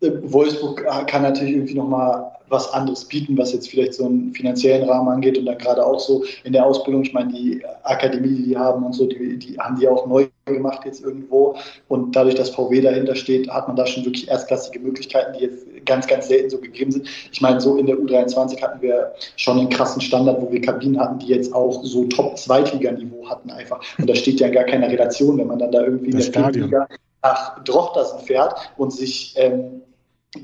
Äh, 0.00 0.10
Wolfsburg 0.22 0.84
kann 1.06 1.22
natürlich 1.22 1.54
irgendwie 1.54 1.74
nochmal 1.74 2.37
was 2.48 2.72
anderes 2.72 3.04
bieten, 3.04 3.36
was 3.36 3.52
jetzt 3.52 3.68
vielleicht 3.68 3.94
so 3.94 4.06
einen 4.06 4.32
finanziellen 4.32 4.88
Rahmen 4.88 5.08
angeht 5.08 5.38
und 5.38 5.46
dann 5.46 5.58
gerade 5.58 5.84
auch 5.84 6.00
so 6.00 6.24
in 6.44 6.52
der 6.52 6.64
Ausbildung. 6.64 7.02
Ich 7.02 7.12
meine, 7.12 7.32
die 7.32 7.62
Akademie, 7.82 8.28
die 8.28 8.42
die 8.42 8.56
haben 8.56 8.84
und 8.84 8.94
so, 8.94 9.06
die, 9.06 9.38
die 9.38 9.58
haben 9.58 9.78
die 9.78 9.88
auch 9.88 10.06
neu 10.06 10.28
gemacht 10.46 10.82
jetzt 10.84 11.02
irgendwo 11.02 11.56
und 11.88 12.16
dadurch, 12.16 12.34
dass 12.34 12.50
VW 12.50 12.80
dahinter 12.80 13.14
steht, 13.14 13.50
hat 13.50 13.68
man 13.68 13.76
da 13.76 13.86
schon 13.86 14.04
wirklich 14.04 14.28
erstklassige 14.28 14.80
Möglichkeiten, 14.80 15.36
die 15.36 15.44
jetzt 15.44 15.66
ganz, 15.84 16.06
ganz 16.06 16.28
selten 16.28 16.50
so 16.50 16.58
gegeben 16.58 16.90
sind. 16.90 17.08
Ich 17.32 17.40
meine, 17.40 17.60
so 17.60 17.76
in 17.76 17.86
der 17.86 17.96
U23 17.96 18.62
hatten 18.62 18.80
wir 18.80 19.12
schon 19.36 19.58
einen 19.58 19.68
krassen 19.68 20.00
Standard, 20.00 20.40
wo 20.40 20.50
wir 20.50 20.60
Kabinen 20.60 20.98
hatten, 20.98 21.18
die 21.18 21.28
jetzt 21.28 21.52
auch 21.54 21.82
so 21.84 22.04
Top-Zweitliganiveau 22.04 23.28
hatten 23.28 23.50
einfach. 23.50 23.80
Und 23.98 24.08
da 24.08 24.14
steht 24.14 24.40
ja 24.40 24.48
in 24.48 24.54
gar 24.54 24.64
keine 24.64 24.88
Relation, 24.88 25.38
wenn 25.38 25.46
man 25.46 25.58
dann 25.58 25.72
da 25.72 25.82
irgendwie 25.82 26.10
das 26.10 26.26
in 26.26 26.32
der 26.32 26.50
Liga 26.50 26.88
nach 27.22 27.62
Drochtersen 27.64 28.20
fährt 28.20 28.54
und 28.76 28.92
sich 28.92 29.34
ähm, 29.36 29.82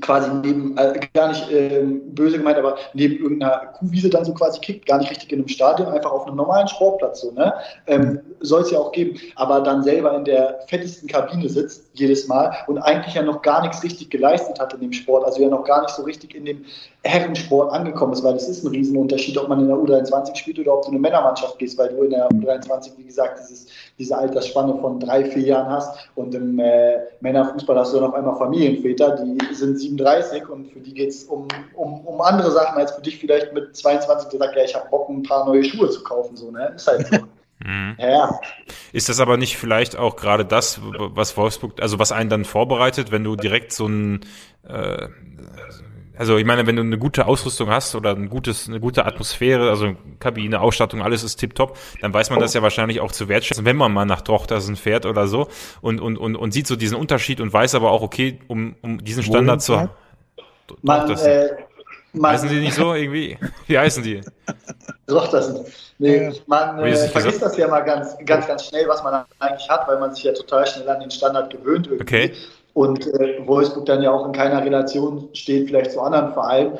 quasi 0.01 0.29
neben, 0.43 0.77
äh, 0.77 0.99
gar 1.13 1.29
nicht 1.29 1.51
äh, 1.51 1.83
böse 1.83 2.37
gemeint, 2.37 2.57
aber 2.57 2.77
neben 2.93 3.15
irgendeiner 3.15 3.67
Kuhwiese 3.77 4.09
dann 4.09 4.25
so 4.25 4.33
quasi 4.33 4.59
kickt, 4.59 4.85
gar 4.85 4.97
nicht 4.99 5.11
richtig 5.11 5.31
in 5.31 5.39
einem 5.39 5.47
Stadion, 5.47 5.87
einfach 5.89 6.11
auf 6.11 6.25
einem 6.27 6.35
normalen 6.35 6.67
Sportplatz 6.67 7.21
so, 7.21 7.31
ne? 7.31 7.53
Ähm, 7.87 8.19
Soll 8.41 8.61
es 8.61 8.71
ja 8.71 8.79
auch 8.79 8.91
geben, 8.91 9.19
aber 9.35 9.61
dann 9.61 9.83
selber 9.83 10.15
in 10.15 10.25
der 10.25 10.59
fettesten 10.67 11.07
Kabine 11.07 11.49
sitzt, 11.49 11.89
jedes 11.93 12.27
Mal, 12.27 12.55
und 12.67 12.77
eigentlich 12.79 13.15
ja 13.15 13.21
noch 13.21 13.41
gar 13.41 13.61
nichts 13.61 13.83
richtig 13.83 14.09
geleistet 14.09 14.59
hat 14.59 14.73
in 14.73 14.81
dem 14.81 14.93
Sport, 14.93 15.25
also 15.25 15.41
ja 15.41 15.49
noch 15.49 15.63
gar 15.63 15.81
nicht 15.81 15.95
so 15.95 16.03
richtig 16.03 16.35
in 16.35 16.45
dem 16.45 16.65
Herrensport 17.03 17.71
angekommen 17.71 18.13
ist, 18.13 18.23
weil 18.23 18.33
das 18.33 18.49
ist 18.49 18.63
ein 18.63 18.69
Riesenunterschied, 18.69 19.37
ob 19.37 19.47
man 19.47 19.59
in 19.59 19.67
der 19.67 19.77
U23 19.77 20.35
spielt 20.35 20.59
oder 20.59 20.73
ob 20.73 20.83
du 20.83 20.89
in 20.89 20.95
eine 20.95 21.01
Männermannschaft 21.01 21.59
gehst, 21.59 21.77
weil 21.77 21.89
du 21.89 22.03
in 22.03 22.11
der 22.11 22.27
U23, 22.29 22.91
wie 22.97 23.03
gesagt, 23.03 23.39
dieses, 23.39 23.67
diese 23.97 24.17
Altersspanne 24.17 24.77
von 24.79 24.99
drei, 24.99 25.25
vier 25.25 25.43
Jahren 25.43 25.69
hast 25.69 26.09
und 26.15 26.35
im 26.35 26.59
äh, 26.59 26.97
Männerfußball 27.21 27.77
hast 27.77 27.93
du 27.93 27.99
dann 27.99 28.09
auf 28.09 28.15
einmal 28.15 28.35
Familienväter, 28.37 29.23
die 29.23 29.53
sind 29.53 29.79
37 29.79 30.47
und 30.49 30.67
für 30.67 30.79
die 30.79 30.93
geht 30.93 31.09
es 31.09 31.23
um, 31.25 31.47
um, 31.75 32.01
um 32.05 32.21
andere 32.21 32.51
Sachen 32.51 32.77
als 32.77 32.91
für 32.91 33.01
dich 33.01 33.17
vielleicht 33.17 33.53
mit 33.53 33.75
22, 33.75 34.29
der 34.29 34.39
sagt, 34.39 34.55
ja, 34.57 34.63
ich 34.63 34.75
habe 34.75 34.89
Bock, 34.89 35.09
ein 35.09 35.23
paar 35.23 35.45
neue 35.45 35.63
Schuhe 35.63 35.89
zu 35.89 36.03
kaufen, 36.03 36.35
so, 36.35 36.51
ne? 36.51 36.73
Ist 36.75 36.87
halt 36.87 37.07
so. 37.07 37.17
Mhm. 37.63 37.95
Ja. 37.97 38.37
Ist 38.91 39.07
das 39.07 39.21
aber 39.21 39.37
nicht 39.37 39.55
vielleicht 39.55 39.95
auch 39.95 40.17
gerade 40.17 40.43
das, 40.43 40.81
was 40.83 41.37
Wolfsburg, 41.37 41.81
also 41.81 41.99
was 41.99 42.11
einen 42.11 42.29
dann 42.29 42.43
vorbereitet, 42.43 43.13
wenn 43.13 43.23
du 43.23 43.37
direkt 43.37 43.71
so 43.71 43.87
ein 43.87 44.19
äh, 44.67 45.07
also 46.17 46.37
ich 46.37 46.45
meine, 46.45 46.67
wenn 46.67 46.75
du 46.75 46.81
eine 46.81 46.97
gute 46.97 47.25
Ausrüstung 47.27 47.69
hast 47.69 47.95
oder 47.95 48.11
ein 48.11 48.29
gutes, 48.29 48.67
eine 48.67 48.79
gute 48.79 49.05
Atmosphäre, 49.05 49.69
also 49.69 49.95
Kabine, 50.19 50.61
Ausstattung, 50.61 51.01
alles 51.01 51.23
ist 51.23 51.37
tipptopp, 51.37 51.77
dann 52.01 52.13
weiß 52.13 52.29
man 52.29 52.39
das 52.39 52.53
ja 52.53 52.61
wahrscheinlich 52.61 53.01
auch 53.01 53.11
zu 53.11 53.27
wertschätzen, 53.27 53.65
wenn 53.65 53.75
man 53.75 53.93
mal 53.93 54.05
nach 54.05 54.21
Drochtersen 54.21 54.75
fährt 54.75 55.05
oder 55.05 55.27
so 55.27 55.47
und, 55.81 55.99
und, 55.99 56.17
und, 56.17 56.35
und 56.35 56.51
sieht 56.51 56.67
so 56.67 56.75
diesen 56.75 56.97
Unterschied 56.97 57.41
und 57.41 57.51
weiß 57.51 57.75
aber 57.75 57.91
auch, 57.91 58.01
okay, 58.01 58.39
um, 58.47 58.75
um 58.81 59.03
diesen 59.03 59.23
Standard 59.23 59.61
zu 59.61 59.79
haben. 59.79 59.89
Man, 60.81 61.11
äh, 61.11 61.49
man, 62.13 62.31
heißen 62.31 62.49
die 62.49 62.59
nicht 62.59 62.73
so 62.73 62.93
irgendwie? 62.93 63.37
Wie 63.67 63.77
heißen 63.77 64.03
die? 64.03 64.21
Drochtersen. 65.07 65.65
Nee, 65.99 66.33
man 66.47 66.79
äh, 66.79 66.95
vergisst 66.95 67.41
das 67.41 67.55
ja 67.57 67.67
mal 67.67 67.81
ganz, 67.81 68.17
ganz, 68.25 68.47
ganz 68.47 68.65
schnell, 68.65 68.87
was 68.87 69.03
man 69.03 69.23
eigentlich 69.39 69.69
hat, 69.69 69.87
weil 69.87 69.99
man 69.99 70.13
sich 70.13 70.23
ja 70.23 70.33
total 70.33 70.65
schnell 70.65 70.89
an 70.89 70.99
den 70.99 71.11
Standard 71.11 71.51
gewöhnt 71.51 71.87
irgendwie. 71.87 72.03
Okay 72.03 72.33
und 72.75 73.07
äh, 73.07 73.47
Wolfsburg 73.47 73.85
dann 73.85 74.03
ja 74.03 74.11
auch 74.11 74.25
in 74.25 74.33
keiner 74.33 74.63
Relation 74.63 75.29
steht, 75.31 75.67
vielleicht 75.67 75.91
zu 75.91 76.01
anderen 76.01 76.33
Vereinen. 76.33 76.77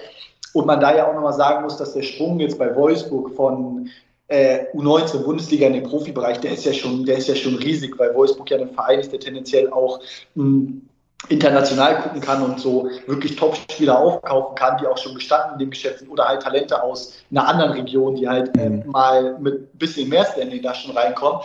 Und 0.54 0.68
man 0.68 0.82
da 0.82 0.96
ja 0.96 1.10
auch 1.10 1.14
nochmal 1.14 1.34
sagen 1.34 1.64
muss, 1.64 1.78
dass 1.78 1.94
der 1.94 2.04
Sprung 2.04 2.38
jetzt 2.42 2.60
bei 2.60 2.76
Wolfsburg 2.76 3.34
von 3.34 3.90
äh, 4.28 4.66
U19 4.74 5.24
Bundesliga 5.24 5.68
in 5.68 5.74
den 5.74 5.84
Profibereich, 5.84 6.42
der 6.42 6.52
ist 6.52 6.66
ja 6.66 6.74
schon, 6.74 7.06
der 7.06 7.18
ist 7.18 7.30
ja 7.30 7.36
schon 7.36 7.56
riesig, 7.56 7.98
weil 7.98 8.14
Wolfsburg 8.14 8.52
ja 8.52 8.58
ein 8.58 8.74
Verein 8.74 9.00
ist, 9.00 9.14
der 9.14 9.22
tendenziell 9.22 9.72
auch 9.72 10.02
mh, 10.36 10.44
hm, 10.44 10.82
international 11.30 12.02
gucken 12.02 12.20
kann 12.20 12.44
und 12.44 12.60
so 12.60 12.90
wirklich 13.08 13.38
Top-Spieler 13.38 13.98
aufkaufen 13.98 14.56
kann, 14.56 14.78
die 14.82 14.88
auch 14.88 14.98
schon 14.98 15.16
gestanden 15.16 15.54
in 15.54 15.60
dem 15.60 15.70
Geschäft 15.70 16.00
sind 16.00 16.10
oder 16.10 16.26
halt 16.26 16.42
Talente 16.42 16.84
aus 16.84 17.14
einer 17.32 17.48
anderen 17.48 17.72
Region, 17.72 18.16
die 18.16 18.28
halt 18.28 18.56
äh, 18.58 18.70
mhm. 18.70 18.92
mal 18.92 19.40
mit 19.40 19.74
ein 19.74 19.78
bisschen 19.78 20.10
mehr 20.10 20.26
Standing 20.26 20.62
da 20.62 20.76
schon 20.76 20.96
reinkommen. 20.96 21.40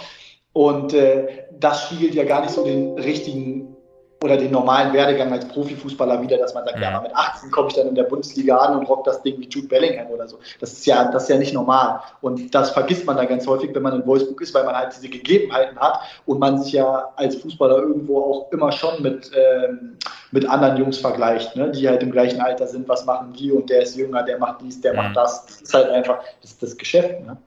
Und 0.52 0.92
äh, 0.92 1.44
das 1.56 1.84
spiegelt 1.84 2.16
ja 2.16 2.24
gar 2.24 2.40
nicht 2.40 2.52
so 2.52 2.64
den 2.64 2.98
richtigen 2.98 3.76
oder 4.22 4.36
den 4.36 4.50
normalen 4.50 4.92
Werdegang 4.92 5.32
als 5.32 5.48
Profifußballer 5.48 6.20
wieder, 6.20 6.36
dass 6.36 6.52
man 6.52 6.64
sagt, 6.64 6.78
ja, 6.78 7.00
mit 7.00 7.14
18 7.14 7.50
komme 7.50 7.68
ich 7.68 7.74
dann 7.74 7.88
in 7.88 7.94
der 7.94 8.02
Bundesliga 8.02 8.58
an 8.58 8.78
und 8.78 8.84
rock 8.86 9.04
das 9.04 9.22
Ding 9.22 9.40
wie 9.40 9.48
Jude 9.48 9.68
Bellingham 9.68 10.08
oder 10.08 10.28
so. 10.28 10.38
Das 10.60 10.72
ist 10.72 10.84
ja, 10.84 11.10
das 11.10 11.22
ist 11.22 11.28
ja 11.30 11.38
nicht 11.38 11.54
normal. 11.54 12.00
Und 12.20 12.54
das 12.54 12.70
vergisst 12.70 13.06
man 13.06 13.16
da 13.16 13.24
ganz 13.24 13.46
häufig, 13.46 13.74
wenn 13.74 13.82
man 13.82 13.94
in 13.94 14.06
Wolfsburg 14.06 14.42
ist, 14.42 14.52
weil 14.52 14.64
man 14.64 14.76
halt 14.76 14.94
diese 14.94 15.08
Gegebenheiten 15.08 15.78
hat 15.78 16.00
und 16.26 16.38
man 16.38 16.58
sich 16.62 16.74
ja 16.74 17.10
als 17.16 17.36
Fußballer 17.36 17.78
irgendwo 17.78 18.20
auch 18.20 18.52
immer 18.52 18.72
schon 18.72 19.02
mit, 19.02 19.30
ähm, 19.34 19.96
mit 20.32 20.46
anderen 20.46 20.76
Jungs 20.76 20.98
vergleicht, 20.98 21.56
ne? 21.56 21.70
die 21.70 21.88
halt 21.88 22.02
im 22.02 22.12
gleichen 22.12 22.42
Alter 22.42 22.66
sind, 22.66 22.88
was 22.90 23.06
machen 23.06 23.32
die 23.32 23.50
und 23.50 23.70
der 23.70 23.82
ist 23.82 23.96
jünger, 23.96 24.22
der 24.22 24.38
macht 24.38 24.60
dies, 24.60 24.82
der 24.82 24.92
macht 24.92 25.16
das. 25.16 25.46
Das 25.46 25.60
ist 25.62 25.72
halt 25.72 25.88
einfach, 25.88 26.18
das 26.42 26.50
ist 26.50 26.62
das 26.62 26.76
Geschäft. 26.76 27.24
Ne? 27.24 27.38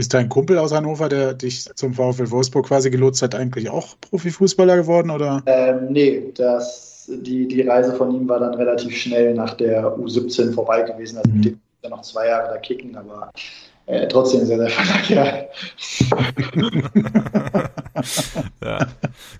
Ist 0.00 0.14
dein 0.14 0.30
Kumpel 0.30 0.56
aus 0.56 0.72
Hannover, 0.72 1.10
der 1.10 1.34
dich 1.34 1.66
zum 1.74 1.92
VfL 1.92 2.30
Wolfsburg 2.30 2.68
quasi 2.68 2.88
gelotst 2.88 3.20
hat, 3.20 3.34
eigentlich 3.34 3.68
auch 3.68 3.96
Profifußballer 4.00 4.78
geworden? 4.78 5.10
Oder? 5.10 5.42
Ähm, 5.44 5.88
nee, 5.90 6.32
das, 6.34 7.04
die, 7.06 7.46
die 7.46 7.60
Reise 7.60 7.94
von 7.94 8.10
ihm 8.14 8.26
war 8.26 8.40
dann 8.40 8.54
relativ 8.54 8.96
schnell 8.96 9.34
nach 9.34 9.52
der 9.52 9.94
U17 9.98 10.54
vorbei 10.54 10.84
gewesen. 10.84 11.18
Also 11.18 11.28
mhm. 11.28 11.36
mit 11.36 11.44
dem 11.44 11.60
ja 11.82 11.90
noch 11.90 12.00
zwei 12.00 12.28
Jahre 12.28 12.48
da 12.48 12.56
kicken, 12.56 12.96
aber 12.96 13.30
äh, 13.84 14.08
trotzdem 14.08 14.46
sehr, 14.46 14.56
sehr 14.56 14.70
feiner 14.70 15.10
ja. 18.64 18.78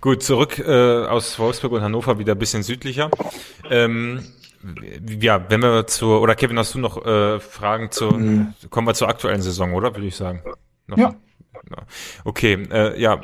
Gut, 0.03 0.23
zurück 0.23 0.59
äh, 0.59 1.07
aus 1.07 1.39
Wolfsburg 1.39 1.73
und 1.73 1.81
Hannover 1.81 2.19
wieder 2.19 2.35
ein 2.35 2.39
bisschen 2.39 2.63
südlicher. 2.63 3.11
Ähm, 3.71 4.27
ja, 5.21 5.49
wenn 5.49 5.63
wir 5.63 5.87
zur, 5.87 6.21
oder 6.21 6.35
Kevin, 6.35 6.59
hast 6.59 6.75
du 6.75 6.79
noch 6.79 7.05
äh, 7.05 7.41
Fragen 7.41 7.91
zu, 7.91 8.07
mhm. 8.07 8.55
kommen 8.69 8.87
wir 8.87 8.95
zur 8.95 9.09
aktuellen 9.09 9.43
Saison, 9.43 9.75
oder 9.75 9.95
würde 9.95 10.07
ich 10.07 10.17
sagen? 10.17 10.43
Noch? 10.87 10.99
Ja. 10.99 11.15
Okay, 12.25 12.67
äh, 12.71 13.01
ja, 13.01 13.21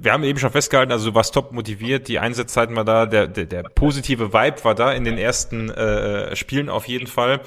wir 0.00 0.12
haben 0.12 0.24
eben 0.24 0.38
schon 0.38 0.50
festgehalten, 0.50 0.92
also 0.92 1.10
du 1.10 1.14
warst 1.14 1.34
top 1.34 1.52
motiviert, 1.52 2.08
die 2.08 2.18
Einsatzzeiten 2.18 2.74
war 2.74 2.84
da, 2.84 3.06
der, 3.06 3.26
der, 3.26 3.46
der 3.46 3.62
positive 3.62 4.32
Vibe 4.32 4.64
war 4.64 4.74
da 4.74 4.92
in 4.92 5.04
den 5.04 5.18
ersten 5.18 5.70
äh, 5.70 6.34
Spielen 6.36 6.68
auf 6.68 6.88
jeden 6.88 7.06
Fall. 7.06 7.40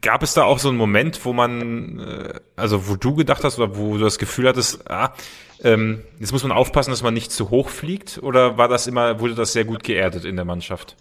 Gab 0.00 0.24
es 0.24 0.34
da 0.34 0.42
auch 0.42 0.58
so 0.58 0.68
einen 0.68 0.78
Moment, 0.78 1.24
wo 1.24 1.32
man, 1.32 2.00
äh, 2.00 2.40
also 2.56 2.88
wo 2.88 2.96
du 2.96 3.14
gedacht 3.14 3.44
hast 3.44 3.58
oder 3.58 3.76
wo 3.76 3.96
du 3.96 4.04
das 4.04 4.18
Gefühl 4.18 4.48
hattest, 4.48 4.90
ah, 4.90 5.14
ähm, 5.62 6.02
jetzt 6.18 6.32
muss 6.32 6.42
man 6.42 6.52
aufpassen, 6.52 6.90
dass 6.90 7.02
man 7.02 7.14
nicht 7.14 7.30
zu 7.30 7.50
hoch 7.50 7.68
fliegt, 7.68 8.18
oder 8.22 8.58
war 8.58 8.68
das 8.68 8.86
immer, 8.86 9.20
wurde 9.20 9.34
das 9.34 9.52
sehr 9.52 9.64
gut 9.64 9.84
geerdet 9.84 10.24
in 10.24 10.36
der 10.36 10.44
Mannschaft? 10.44 10.96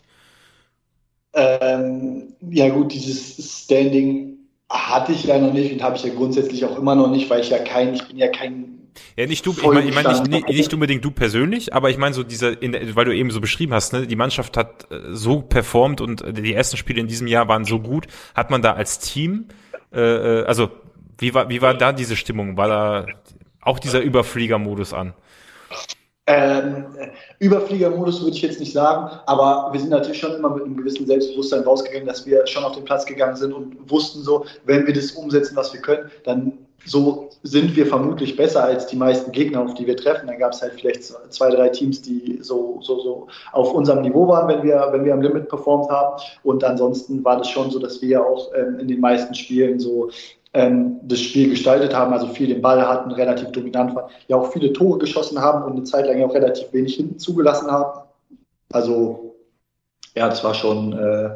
Ähm, 1.38 2.34
ja 2.50 2.70
gut, 2.70 2.94
dieses 2.94 3.64
Standing 3.64 4.38
hatte 4.70 5.12
ich 5.12 5.26
ja 5.26 5.38
noch 5.38 5.54
nicht 5.54 5.72
und 5.72 5.84
habe 5.84 5.96
ich 5.96 6.04
ja 6.04 6.14
grundsätzlich 6.14 6.66
auch 6.66 6.78
immer 6.78 6.96
noch 6.96 7.10
nicht, 7.10 7.30
weil 7.30 7.42
ich 7.42 7.52
ja 7.52 7.60
kein, 7.60 7.94
ich 7.94 8.08
bin 8.08 8.18
ja 8.18 8.28
kein 8.28 8.78
ja, 9.16 9.28
nicht 9.28 9.46
du, 9.46 9.52
ich 9.52 9.62
meine 9.64 9.88
ich 9.88 9.94
mein 9.94 10.30
nicht, 10.30 10.48
nicht, 10.48 10.74
unbedingt 10.74 11.06
du 11.06 11.12
persönlich, 11.12 11.74
aber 11.76 11.92
ich 11.92 12.00
meine 12.00 12.16
so 12.16 12.24
dieser, 12.24 12.60
in 12.60 12.74
weil 12.96 13.06
du 13.06 13.16
eben 13.16 13.30
so 13.30 13.40
beschrieben 13.40 13.74
hast, 13.74 13.94
ne, 13.94 14.08
die 14.08 14.16
Mannschaft 14.16 14.58
hat 14.58 14.92
äh, 14.92 15.14
so 15.14 15.42
performt 15.42 16.02
und 16.02 16.24
die 16.36 16.54
ersten 16.54 16.78
Spiele 16.78 17.00
in 17.00 17.08
diesem 17.08 17.28
Jahr 17.28 17.48
waren 17.48 17.64
so 17.64 17.80
gut. 17.80 18.08
Hat 18.34 18.50
man 18.50 18.64
da 18.64 18.74
als 18.74 18.98
Team, 18.98 19.46
äh, 19.94 20.00
äh 20.00 20.46
also 20.46 20.72
wie 21.20 21.36
war, 21.36 21.50
wie 21.50 21.62
war 21.62 21.76
da 21.76 21.94
diese 21.94 22.16
Stimmung? 22.16 22.58
War 22.58 22.68
da 22.68 23.06
auch 23.62 23.78
dieser 23.78 24.02
Überfliegermodus 24.02 24.94
an? 24.94 25.14
Ähm, 26.30 26.86
Überfliegermodus 27.40 28.22
würde 28.22 28.36
ich 28.36 28.42
jetzt 28.42 28.60
nicht 28.60 28.74
sagen, 28.74 29.10
aber 29.28 29.72
wir 29.72 29.80
sind 29.80 29.92
natürlich 29.92 30.20
schon 30.20 30.36
immer 30.36 30.50
mit 30.50 30.66
einem 30.66 30.76
gewissen 30.76 31.08
Selbstbewusstsein 31.08 31.64
rausgegangen, 31.64 32.06
dass 32.06 32.26
wir 32.26 32.46
schon 32.48 32.66
auf 32.66 32.74
den 32.74 32.84
Platz 32.84 33.06
gegangen 33.06 33.38
sind 33.38 33.54
und 33.54 33.90
wussten 33.90 34.22
so, 34.22 34.46
wenn 34.66 34.86
wir 34.86 34.94
das 34.94 35.12
umsetzen, 35.12 35.56
was 35.56 35.72
wir 35.74 35.82
können, 35.82 36.12
dann 36.26 36.58
so 36.86 37.30
sind 37.44 37.76
wir 37.76 37.86
vermutlich 37.86 38.36
besser 38.36 38.64
als 38.64 38.88
die 38.88 38.96
meisten 38.96 39.32
Gegner, 39.32 39.62
auf 39.62 39.74
die 39.74 39.88
wir 39.88 39.98
treffen. 39.98 40.28
Dann 40.28 40.38
gab 40.38 40.54
es 40.54 40.62
halt 40.62 40.74
vielleicht 40.74 41.04
zwei, 41.04 41.50
drei 41.50 41.70
Teams, 41.70 42.02
die 42.02 42.40
so, 42.42 42.80
so, 42.82 43.00
so 43.00 43.28
auf 43.52 43.74
unserem 43.74 44.02
Niveau 44.02 44.28
waren, 44.28 44.48
wenn 44.48 44.64
wir, 44.64 44.88
wenn 44.92 45.04
wir 45.04 45.14
am 45.14 45.22
Limit 45.22 45.50
performt 45.50 45.90
haben. 45.90 46.22
Und 46.44 46.64
ansonsten 46.64 47.24
war 47.24 47.38
das 47.38 47.50
schon 47.50 47.72
so, 47.72 47.80
dass 47.80 48.02
wir 48.02 48.26
auch 48.26 48.54
ähm, 48.54 48.80
in 48.80 48.88
den 48.88 49.00
meisten 49.00 49.34
Spielen 49.34 49.80
so 49.80 50.10
ähm, 50.54 51.00
das 51.04 51.20
Spiel 51.20 51.50
gestaltet 51.50 51.94
haben, 51.94 52.14
also 52.14 52.28
viel 52.28 52.48
den 52.48 52.62
Ball 52.62 52.86
hatten, 52.88 53.12
relativ 53.12 53.52
dominant 53.52 53.96
waren, 53.96 54.10
ja 54.28 54.38
auch 54.38 54.52
viele 54.52 54.74
Tore 54.74 55.00
geschossen 55.00 55.40
haben 55.40 55.64
und 55.64 55.74
eine 55.74 55.84
Zeit 55.84 56.08
lang 56.08 56.24
auch 56.24 56.34
relativ 56.34 56.72
wenig 56.74 56.96
hinten 56.96 57.20
zugelassen 57.20 57.70
haben. 57.70 58.02
Also 58.72 59.36
ja, 60.16 60.28
das 60.28 60.44
war 60.44 60.54
schon, 60.54 60.94
äh, 60.98 61.30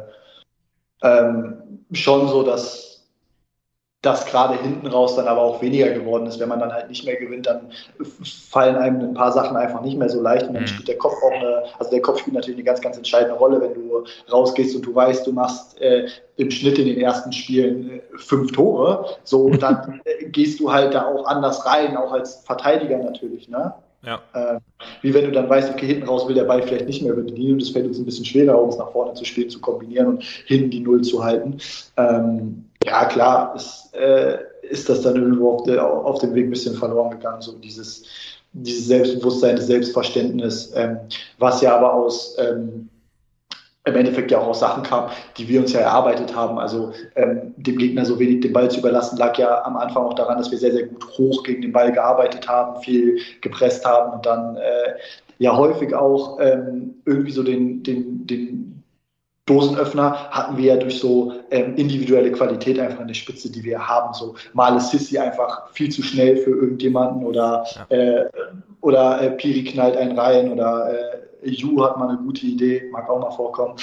ähm, 1.02 1.84
schon 1.92 2.28
so, 2.28 2.42
dass 2.42 2.91
das 4.02 4.26
gerade 4.26 4.60
hinten 4.60 4.88
raus 4.88 5.14
dann 5.14 5.28
aber 5.28 5.40
auch 5.40 5.62
weniger 5.62 5.88
geworden 5.90 6.26
ist. 6.26 6.40
Wenn 6.40 6.48
man 6.48 6.58
dann 6.58 6.72
halt 6.72 6.88
nicht 6.88 7.04
mehr 7.06 7.14
gewinnt, 7.14 7.46
dann 7.46 7.70
fallen 8.50 8.74
einem 8.74 9.00
ein 9.00 9.14
paar 9.14 9.30
Sachen 9.30 9.56
einfach 9.56 9.80
nicht 9.80 9.96
mehr 9.96 10.08
so 10.08 10.20
leicht 10.20 10.48
und 10.48 10.54
dann 10.54 10.64
mhm. 10.64 10.66
spielt 10.66 10.88
der 10.88 10.98
Kopf 10.98 11.14
auch 11.22 11.30
eine, 11.30 11.62
also 11.78 11.90
der 11.90 12.02
Kopf 12.02 12.18
spielt 12.18 12.34
natürlich 12.34 12.58
eine 12.58 12.64
ganz, 12.64 12.80
ganz 12.80 12.96
entscheidende 12.96 13.36
Rolle, 13.36 13.60
wenn 13.60 13.74
du 13.74 14.04
rausgehst 14.30 14.74
und 14.74 14.82
du 14.84 14.92
weißt, 14.92 15.24
du 15.24 15.32
machst 15.32 15.80
äh, 15.80 16.08
im 16.36 16.50
Schnitt 16.50 16.78
in 16.80 16.86
den 16.86 17.00
ersten 17.00 17.32
Spielen 17.32 17.90
äh, 17.90 18.00
fünf 18.16 18.50
Tore, 18.50 19.06
so 19.22 19.48
dann 19.60 20.00
äh, 20.04 20.24
gehst 20.26 20.58
du 20.58 20.72
halt 20.72 20.94
da 20.94 21.06
auch 21.06 21.24
anders 21.26 21.64
rein, 21.64 21.96
auch 21.96 22.12
als 22.12 22.42
Verteidiger 22.44 22.98
natürlich, 22.98 23.48
ne? 23.48 23.72
Ja. 24.04 24.20
Äh, 24.34 24.58
wie 25.02 25.14
wenn 25.14 25.26
du 25.26 25.30
dann 25.30 25.48
weißt, 25.48 25.70
okay, 25.70 25.86
hinten 25.86 26.08
raus 26.08 26.26
will 26.26 26.34
der 26.34 26.42
Ball 26.42 26.60
vielleicht 26.60 26.86
nicht 26.86 27.02
mehr 27.02 27.12
bedienen 27.12 27.54
und 27.54 27.62
es 27.62 27.70
fällt 27.70 27.86
uns 27.86 27.98
ein 27.98 28.04
bisschen 28.04 28.24
schwerer, 28.24 28.60
um 28.60 28.68
es 28.68 28.76
nach 28.76 28.90
vorne 28.90 29.14
zu 29.14 29.24
spielen, 29.24 29.48
zu 29.48 29.60
kombinieren 29.60 30.08
und 30.08 30.24
hinten 30.24 30.70
die 30.70 30.80
Null 30.80 31.02
zu 31.02 31.22
halten. 31.22 31.58
Ähm, 31.96 32.64
ja, 32.84 33.04
klar, 33.06 33.54
ist, 33.56 33.94
äh, 33.94 34.38
ist 34.62 34.88
das 34.88 35.02
dann 35.02 35.16
irgendwo 35.16 35.52
auf, 35.52 35.62
der, 35.64 35.86
auf, 35.86 36.18
dem 36.20 36.34
Weg 36.34 36.46
ein 36.46 36.50
bisschen 36.50 36.74
verloren 36.74 37.10
gegangen, 37.10 37.42
so 37.42 37.52
dieses, 37.52 38.04
dieses 38.52 38.86
Selbstbewusstsein, 38.86 39.56
das 39.56 39.66
Selbstverständnis, 39.66 40.72
ähm, 40.74 40.98
was 41.38 41.60
ja 41.60 41.76
aber 41.76 41.94
aus 41.94 42.36
ähm, 42.38 42.88
im 43.84 43.96
Endeffekt 43.96 44.30
ja 44.30 44.38
auch 44.38 44.46
aus 44.46 44.60
Sachen 44.60 44.84
kam, 44.84 45.10
die 45.36 45.48
wir 45.48 45.60
uns 45.60 45.72
ja 45.72 45.80
erarbeitet 45.80 46.36
haben. 46.36 46.58
Also 46.58 46.92
ähm, 47.16 47.52
dem 47.56 47.78
Gegner 47.78 48.04
so 48.04 48.18
wenig 48.18 48.40
den 48.40 48.52
Ball 48.52 48.70
zu 48.70 48.78
überlassen, 48.78 49.16
lag 49.18 49.36
ja 49.38 49.64
am 49.64 49.76
Anfang 49.76 50.04
auch 50.04 50.14
daran, 50.14 50.38
dass 50.38 50.52
wir 50.52 50.58
sehr, 50.58 50.72
sehr 50.72 50.86
gut 50.86 51.04
hoch 51.18 51.42
gegen 51.42 51.62
den 51.62 51.72
Ball 51.72 51.90
gearbeitet 51.90 52.48
haben, 52.48 52.80
viel 52.82 53.18
gepresst 53.40 53.84
haben 53.84 54.12
und 54.12 54.24
dann 54.24 54.56
äh, 54.56 54.94
ja 55.38 55.56
häufig 55.56 55.94
auch 55.94 56.38
ähm, 56.40 56.94
irgendwie 57.04 57.32
so 57.32 57.42
den, 57.42 57.82
den, 57.82 58.24
den 58.26 58.71
Dosenöffner 59.46 60.30
hatten 60.30 60.56
wir 60.56 60.74
ja 60.74 60.76
durch 60.76 61.00
so 61.00 61.32
ähm, 61.50 61.74
individuelle 61.74 62.30
Qualität 62.30 62.78
einfach 62.78 63.00
in 63.00 63.08
der 63.08 63.14
Spitze, 63.14 63.50
die 63.50 63.64
wir 63.64 63.88
haben. 63.88 64.14
So 64.14 64.36
mal 64.52 64.76
ist 64.76 64.90
Sissi 64.90 65.18
einfach 65.18 65.68
viel 65.72 65.90
zu 65.90 66.02
schnell 66.02 66.36
für 66.36 66.50
irgendjemanden 66.50 67.24
oder, 67.24 67.66
ja. 67.74 67.96
äh, 67.96 68.30
oder 68.80 69.20
äh, 69.20 69.30
Piri 69.32 69.64
knallt 69.64 69.96
einen 69.96 70.16
rein 70.16 70.52
oder 70.52 70.92
äh, 70.92 71.48
Ju 71.48 71.84
hat 71.84 71.98
mal 71.98 72.08
eine 72.08 72.18
gute 72.18 72.46
Idee, 72.46 72.84
mag 72.92 73.10
auch 73.10 73.18
mal 73.18 73.32
vorkommen. 73.32 73.74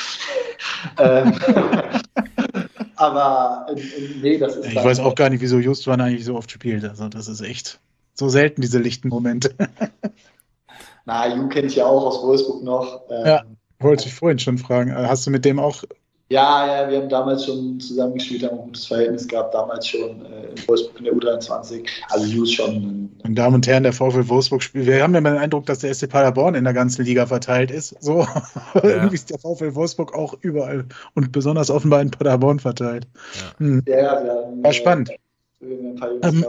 ähm, 0.97 1.33
aber 2.95 3.65
äh, 3.69 3.81
nee, 4.21 4.37
das 4.37 4.55
ist. 4.55 4.67
Ich 4.67 4.75
weiß 4.75 5.01
auch 5.01 5.15
gar 5.15 5.29
nicht, 5.29 5.41
wieso 5.41 5.57
Justwan 5.57 5.99
eigentlich 5.99 6.23
so 6.23 6.35
oft 6.35 6.51
spielt. 6.51 6.85
Also 6.85 7.09
das 7.09 7.27
ist 7.27 7.41
echt 7.41 7.81
so 8.13 8.29
selten, 8.29 8.61
diese 8.61 8.79
lichten 8.79 9.09
Momente. 9.09 9.53
Na, 11.05 11.27
Ju 11.35 11.49
kenne 11.49 11.67
ich 11.67 11.75
ja 11.75 11.85
auch 11.85 12.05
aus 12.05 12.23
Wolfsburg 12.23 12.63
noch. 12.63 13.01
Ähm, 13.09 13.25
ja. 13.25 13.43
Wollte 13.79 14.07
ich 14.07 14.13
vorhin 14.13 14.39
schon 14.39 14.57
fragen. 14.57 14.91
Äh, 14.91 15.07
hast 15.07 15.25
du 15.25 15.31
mit 15.31 15.45
dem 15.45 15.59
auch. 15.59 15.83
Ja, 16.31 16.83
ja, 16.83 16.89
wir 16.91 16.99
haben 16.99 17.09
damals 17.09 17.45
schon 17.45 17.79
zusammengespielt, 17.79 18.43
haben 18.43 18.59
ein 18.59 18.65
gutes 18.65 18.85
Verhältnis 18.85 19.27
gehabt, 19.27 19.51
damals 19.55 19.87
schon 19.87 20.23
äh, 20.25 20.49
in 20.49 20.67
Wolfsburg 20.67 20.99
in 20.99 21.05
der 21.05 21.13
U23. 21.13 21.87
Also 22.09 22.25
Hughes 22.27 22.51
schon. 22.51 23.09
Meine 23.23 23.35
Damen 23.35 23.55
und 23.55 23.65
Herren, 23.65 23.81
der 23.81 23.93
VfL 23.93 24.27
Wolfsburg 24.27 24.61
spielt. 24.61 24.85
Wir 24.85 25.01
haben 25.01 25.15
ja 25.15 25.21
den 25.21 25.37
Eindruck, 25.37 25.65
dass 25.65 25.79
der 25.79 25.91
SC 25.91 26.07
Paderborn 26.07 26.53
in 26.53 26.65
der 26.65 26.73
ganzen 26.73 27.03
Liga 27.03 27.25
verteilt 27.25 27.71
ist. 27.71 27.95
So. 27.99 28.19
Ja. 28.19 28.43
Irgendwie 28.83 29.15
ist 29.15 29.31
der 29.31 29.39
VfL 29.39 29.73
Wolfsburg 29.73 30.13
auch 30.13 30.35
überall 30.41 30.85
und 31.15 31.31
besonders 31.31 31.71
offenbar 31.71 32.01
in 32.01 32.11
Paderborn 32.11 32.59
verteilt. 32.59 33.07
Ja, 33.33 33.65
hm. 33.65 33.83
ja, 33.87 33.97
ja 33.97 34.23
wir 34.23 34.31
haben, 34.31 34.63
War 34.63 34.73
spannend. 34.73 35.09
Äh, 35.09 35.65
ein 35.65 35.95
paar 35.95 36.11
Jungs 36.11 36.27
ähm, 36.27 36.45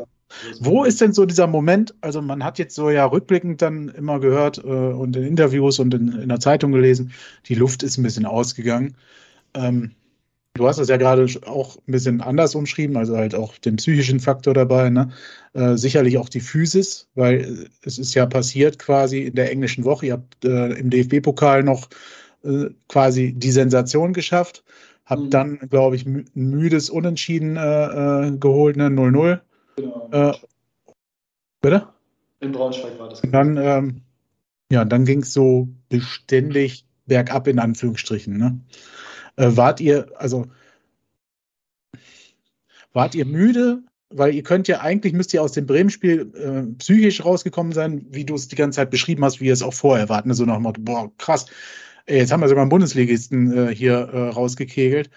wo 0.61 0.85
ist 0.85 1.01
denn 1.01 1.12
so 1.12 1.26
dieser 1.26 1.47
Moment? 1.47 1.95
Also 2.01 2.22
man 2.22 2.45
hat 2.45 2.59
jetzt 2.59 2.74
so 2.74 2.91
ja 2.91 3.05
rückblickend 3.05 3.62
dann 3.62 3.89
immer 3.89 4.20
gehört 4.20 4.59
äh, 4.59 4.68
und 4.68 5.16
in 5.16 5.24
Interviews 5.24 5.78
und 5.78 5.93
in, 5.95 6.12
in, 6.12 6.28
der 6.28 6.41
Zeitung 6.41 6.72
gelesen, 6.72 7.12
die 7.47 7.55
Luft 7.55 7.83
ist 7.83 7.99
ein 7.99 8.03
bisschen 8.03 8.26
ausgegangen. 8.26 8.97
Ähm, 9.55 9.93
du 10.55 10.68
hast 10.68 10.78
das 10.78 10.89
ja 10.89 10.97
gerade 10.97 11.26
auch 11.47 11.76
ein 11.76 11.93
bisschen 11.93 12.20
anders 12.20 12.55
umschrieben, 12.55 12.97
also 12.97 13.16
halt 13.16 13.35
auch 13.35 13.59
den 13.59 13.76
psychischen 13.76 14.20
Faktor 14.20 14.55
dabei, 14.55 14.91
ne? 14.91 15.11
Äh, 15.53 15.76
sicherlich 15.76 16.18
auch 16.18 16.28
die 16.28 16.41
Physis, 16.41 17.09
weil 17.14 17.68
es 17.83 17.99
ist 17.99 18.14
ja 18.14 18.26
passiert 18.26 18.78
quasi 18.78 19.22
in 19.22 19.35
der 19.35 19.51
englischen 19.51 19.85
Woche. 19.85 20.07
Ihr 20.07 20.12
habt 20.14 20.45
äh, 20.45 20.72
im 20.74 20.91
DFB-Pokal 20.91 21.64
noch 21.64 21.89
äh, 22.45 22.66
quasi 22.89 23.33
die 23.33 23.51
Sensation 23.51 24.12
geschafft, 24.12 24.64
habt 25.05 25.22
mhm. 25.22 25.31
dann, 25.31 25.59
glaube 25.70 25.97
ich, 25.97 26.07
ein 26.07 26.26
müdes 26.35 26.89
Unentschieden 26.89 27.57
äh, 27.57 28.28
äh, 28.28 28.37
geholt, 28.39 28.76
ne? 28.76 28.87
0-0 28.87 29.41
Genau. 29.81 30.09
Äh, 30.12 30.37
bitte? 31.61 31.89
In 32.41 32.53
Braunschweig 32.53 32.99
war 32.99 33.09
das. 33.09 33.20
Und 33.20 33.33
dann, 33.33 33.57
ähm, 33.57 34.03
ja, 34.70 34.85
dann 34.85 35.05
ging 35.05 35.20
es 35.20 35.33
so 35.33 35.68
beständig 35.89 36.87
bergab 37.07 37.47
in 37.49 37.59
Anführungsstrichen. 37.59 38.37
Ne? 38.37 38.61
Äh, 39.37 39.57
wart 39.57 39.81
ihr, 39.81 40.11
also 40.16 40.47
wart 42.93 43.14
ihr 43.14 43.26
müde 43.26 43.83
weil 44.11 44.35
ihr 44.35 44.43
könnt 44.43 44.68
ja 44.68 44.81
eigentlich, 44.81 45.12
müsst 45.12 45.33
ihr 45.33 45.43
aus 45.43 45.53
dem 45.53 45.66
Bremen-Spiel 45.66 46.33
äh, 46.35 46.74
psychisch 46.78 47.24
rausgekommen 47.24 47.72
sein, 47.72 48.07
wie 48.11 48.24
du 48.24 48.35
es 48.35 48.49
die 48.49 48.57
ganze 48.57 48.76
Zeit 48.76 48.91
beschrieben 48.91 49.24
hast, 49.24 49.41
wie 49.41 49.47
ihr 49.47 49.53
es 49.53 49.62
auch 49.62 49.74
vorher 49.74 50.09
wart. 50.09 50.26
Ne? 50.26 50.35
So 50.35 50.45
nach 50.45 50.57
dem 50.57 50.64
Motto, 50.64 50.81
boah, 50.83 51.12
krass, 51.16 51.47
ey, 52.07 52.18
jetzt 52.18 52.33
haben 52.33 52.41
wir 52.41 52.49
sogar 52.49 52.62
einen 52.62 52.70
Bundesligisten 52.70 53.57
äh, 53.57 53.74
hier 53.74 53.95
äh, 53.95 54.28
rausgekegelt. 54.31 55.11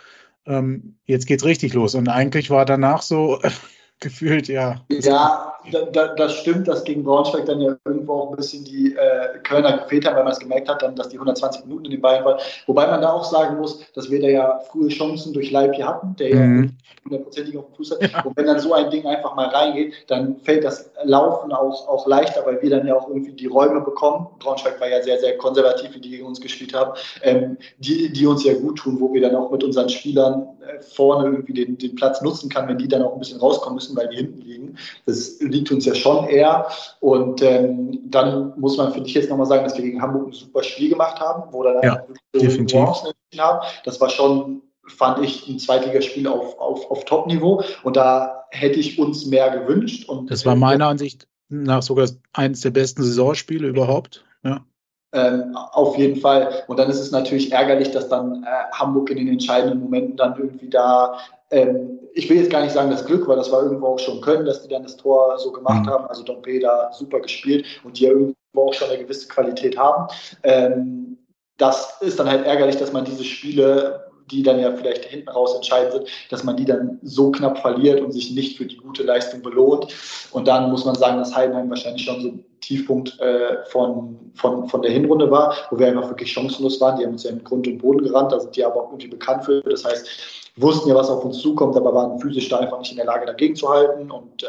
Ähm, 0.46 0.98
jetzt 1.06 1.26
geht's 1.26 1.44
richtig 1.44 1.74
los. 1.74 1.96
Und 1.96 2.08
eigentlich 2.08 2.52
war 2.52 2.66
danach 2.66 3.02
so, 3.02 3.42
gefühlt, 4.04 4.48
ja. 4.48 4.82
Ja, 4.90 5.54
da, 5.72 6.08
das 6.08 6.34
stimmt, 6.34 6.68
dass 6.68 6.84
gegen 6.84 7.04
Braunschweig 7.04 7.46
dann 7.46 7.62
ja 7.62 7.76
irgendwo 7.86 8.14
auch 8.14 8.30
ein 8.32 8.36
bisschen 8.36 8.64
die 8.66 8.96
äh, 8.96 9.40
Kölner 9.44 9.78
gefehlt 9.80 10.06
haben, 10.06 10.16
weil 10.16 10.24
man 10.24 10.34
es 10.34 10.40
gemerkt 10.40 10.70
hat, 10.70 10.82
dann, 10.82 10.96
dass 10.96 11.10
die 11.10 11.16
120 11.16 11.66
Minuten 11.66 11.86
in 11.86 11.92
den 11.92 12.02
Beinen 12.02 12.26
waren. 12.26 12.40
Wobei 12.68 12.86
man 12.88 13.02
da 13.02 13.12
auch 13.12 13.24
sagen 13.24 13.58
muss, 13.58 13.80
dass 13.94 14.12
wir 14.12 14.22
da 14.22 14.28
ja 14.28 14.60
frühe 14.72 14.90
Chancen 14.90 15.34
durch 15.34 15.52
Leib 15.52 15.74
hier 15.74 15.88
hatten, 15.88 16.16
der 16.18 16.36
mhm. 16.36 16.64
ja 16.64 16.70
hundertprozentig 17.06 17.58
auf 17.58 17.66
dem 17.68 17.76
Fuß 17.76 17.92
hat. 17.92 18.02
Ja. 18.02 18.24
Und 18.24 18.38
wenn 18.38 18.46
dann 18.46 18.60
so 18.60 18.74
ein 18.74 18.90
Ding 18.90 19.06
einfach 19.06 19.36
mal 19.36 19.48
reingeht, 19.48 19.94
dann 20.08 20.38
fällt 20.38 20.64
das 20.64 20.92
Laufen 21.04 21.52
auch, 21.52 21.88
auch 21.88 22.08
leichter, 22.08 22.46
weil 22.46 22.62
wir 22.62 22.70
dann 22.70 22.88
ja 22.88 22.96
auch 22.96 23.08
irgendwie 23.08 23.34
die 23.34 23.46
Räume 23.46 23.82
bekommen. 23.82 24.28
Braunschweig 24.40 24.80
war 24.80 24.88
ja 24.88 25.02
sehr, 25.02 25.20
sehr 25.20 25.38
konservativ, 25.38 25.94
wie 25.94 26.00
die 26.00 26.10
gegen 26.10 26.26
uns 26.26 26.40
gespielt 26.40 26.74
haben, 26.74 26.94
ähm, 27.22 27.58
die, 27.78 28.12
die 28.12 28.26
uns 28.26 28.44
ja 28.44 28.54
gut 28.54 28.78
tun, 28.78 29.00
wo 29.00 29.14
wir 29.14 29.22
dann 29.22 29.36
auch 29.36 29.52
mit 29.52 29.64
unseren 29.64 29.90
Spielern 29.90 30.48
äh, 30.62 30.82
vorne 30.82 31.26
irgendwie 31.26 31.54
den, 31.54 31.78
den 31.78 31.96
Platz 31.96 32.22
nutzen 32.22 32.50
kann, 32.50 32.68
wenn 32.68 32.78
die 32.78 32.88
dann 32.88 33.02
auch 33.02 33.14
ein 33.14 33.20
bisschen 33.20 33.40
rauskommen 33.40 33.76
müssen, 33.76 33.93
weil 33.96 34.10
die 34.10 34.18
hinten 34.18 34.42
liegen. 34.42 34.78
Das 35.06 35.40
liegt 35.40 35.72
uns 35.72 35.86
ja 35.86 35.96
schon 35.96 36.28
eher. 36.28 36.68
Und 37.00 37.42
ähm, 37.42 38.00
dann 38.06 38.54
muss 38.58 38.78
man, 38.78 38.92
finde 38.94 39.10
ich, 39.10 39.16
jetzt 39.16 39.30
nochmal 39.30 39.46
sagen, 39.46 39.64
dass 39.64 39.76
wir 39.78 39.84
gegen 39.84 40.02
Hamburg 40.02 40.28
ein 40.28 40.34
super 40.34 40.64
Spiel 40.64 40.90
gemacht 40.90 41.20
haben, 41.20 41.52
wo 41.52 41.64
dann 41.64 41.82
ja, 41.84 42.04
definitiv. 42.34 42.80
haben. 42.80 43.62
Das 43.86 44.00
war 44.00 44.10
schon 44.10 44.62
fand 44.88 45.24
ich 45.24 45.48
ein 45.48 45.60
Zweitligaspiel 45.60 46.28
auf, 46.28 46.60
auf, 46.60 46.92
auf 46.92 47.06
Top-Niveau 47.06 47.64
und 47.84 47.96
da 47.96 48.46
hätte 48.50 48.80
ich 48.80 49.00
uns 49.00 49.26
mehr 49.26 49.50
gewünscht. 49.58 50.10
Und 50.10 50.30
das 50.30 50.46
war 50.46 50.56
meiner 50.56 50.88
Ansicht 50.88 51.28
nach 51.50 51.82
sogar 51.82 52.08
eines 52.34 52.62
der 52.62 52.72
besten 52.72 53.04
Saisonspiele 53.04 53.68
überhaupt. 53.68 54.26
Ja. 54.44 54.66
Ähm, 55.14 55.56
auf 55.56 55.98
jeden 55.98 56.20
Fall. 56.20 56.64
Und 56.68 56.80
dann 56.80 56.90
ist 56.90 57.00
es 57.00 57.12
natürlich 57.12 57.52
ärgerlich, 57.52 57.92
dass 57.92 58.10
dann 58.10 58.44
äh, 58.44 58.48
Hamburg 58.74 59.12
in 59.12 59.18
den 59.18 59.28
entscheidenden 59.28 59.80
Momenten 59.80 60.18
dann 60.18 60.36
irgendwie 60.38 60.70
da 60.70 61.20
ähm, 61.54 62.00
ich 62.14 62.30
will 62.30 62.38
jetzt 62.38 62.52
gar 62.52 62.62
nicht 62.62 62.74
sagen, 62.74 62.92
das 62.92 63.06
Glück 63.06 63.28
war, 63.28 63.36
das 63.36 63.52
war 63.52 63.64
irgendwo 63.64 63.88
auch 63.88 64.00
schon 64.00 64.22
Können, 64.22 64.46
dass 64.46 64.62
die 64.62 64.70
dann 64.70 64.84
das 64.84 64.98
Tor 64.98 65.38
so 65.38 65.52
gemacht 65.52 65.86
mhm. 65.86 65.90
haben. 65.90 66.06
Also 66.06 66.24
Dompe 66.24 66.60
da 66.60 66.92
super 66.94 67.20
gespielt 67.20 67.66
und 67.84 68.00
die 68.00 68.04
ja 68.04 68.12
irgendwo 68.12 68.36
auch 68.56 68.74
schon 68.74 68.90
eine 68.90 69.00
gewisse 69.00 69.28
Qualität 69.28 69.78
haben. 69.78 70.08
Ähm, 70.44 71.18
das 71.58 72.02
ist 72.02 72.20
dann 72.20 72.30
halt 72.30 72.46
ärgerlich, 72.46 72.78
dass 72.78 72.94
man 72.94 73.06
diese 73.06 73.24
Spiele, 73.24 74.12
die 74.32 74.44
dann 74.44 74.60
ja 74.60 74.72
vielleicht 74.72 75.06
hinten 75.06 75.30
raus 75.30 75.56
entscheidend 75.56 75.94
sind, 75.94 76.08
dass 76.30 76.44
man 76.44 76.56
die 76.56 76.66
dann 76.66 77.00
so 77.04 77.32
knapp 77.32 77.60
verliert 77.60 78.02
und 78.02 78.12
sich 78.12 78.32
nicht 78.32 78.58
für 78.58 78.66
die 78.66 78.78
gute 78.78 79.04
Leistung 79.04 79.42
belohnt. 79.42 79.88
Und 80.32 80.48
dann 80.48 80.72
muss 80.72 80.86
man 80.86 80.96
sagen, 80.96 81.18
dass 81.18 81.36
Heidenheim 81.36 81.70
wahrscheinlich 81.70 82.04
schon 82.04 82.22
so 82.22 82.28
ein 82.30 82.46
Tiefpunkt 82.62 83.20
äh, 83.20 83.64
von, 83.66 84.32
von, 84.36 84.68
von 84.70 84.82
der 84.82 84.92
Hinrunde 84.92 85.30
war, 85.30 85.56
wo 85.70 85.78
wir 85.78 85.88
einfach 85.88 86.10
wirklich 86.10 86.32
chancenlos 86.32 86.80
waren. 86.80 86.98
Die 86.98 87.06
haben 87.06 87.14
uns 87.14 87.24
ja 87.24 87.32
in 87.32 87.44
Grund 87.44 87.68
und 87.68 87.80
Boden 87.80 88.04
gerannt, 88.04 88.32
da 88.32 88.40
sind 88.40 88.56
die 88.56 88.64
aber 88.64 88.84
auch 88.84 88.90
irgendwie 88.90 89.10
bekannt 89.10 89.44
für. 89.44 89.62
Das 89.62 89.84
heißt, 89.84 90.08
wussten 90.56 90.90
ja, 90.90 90.96
was 90.96 91.10
auf 91.10 91.26
uns 91.26 91.40
zukommt, 91.40 91.76
aber 91.76 91.94
waren 91.94 92.20
physisch 92.20 92.50
da 92.50 92.60
einfach 92.60 92.80
nicht 92.80 92.92
in 92.92 92.98
der 92.98 93.06
Lage, 93.06 93.26
dagegen 93.26 93.56
zu 93.56 93.70
halten 93.70 94.12
und 94.12 94.44
äh, 94.44 94.48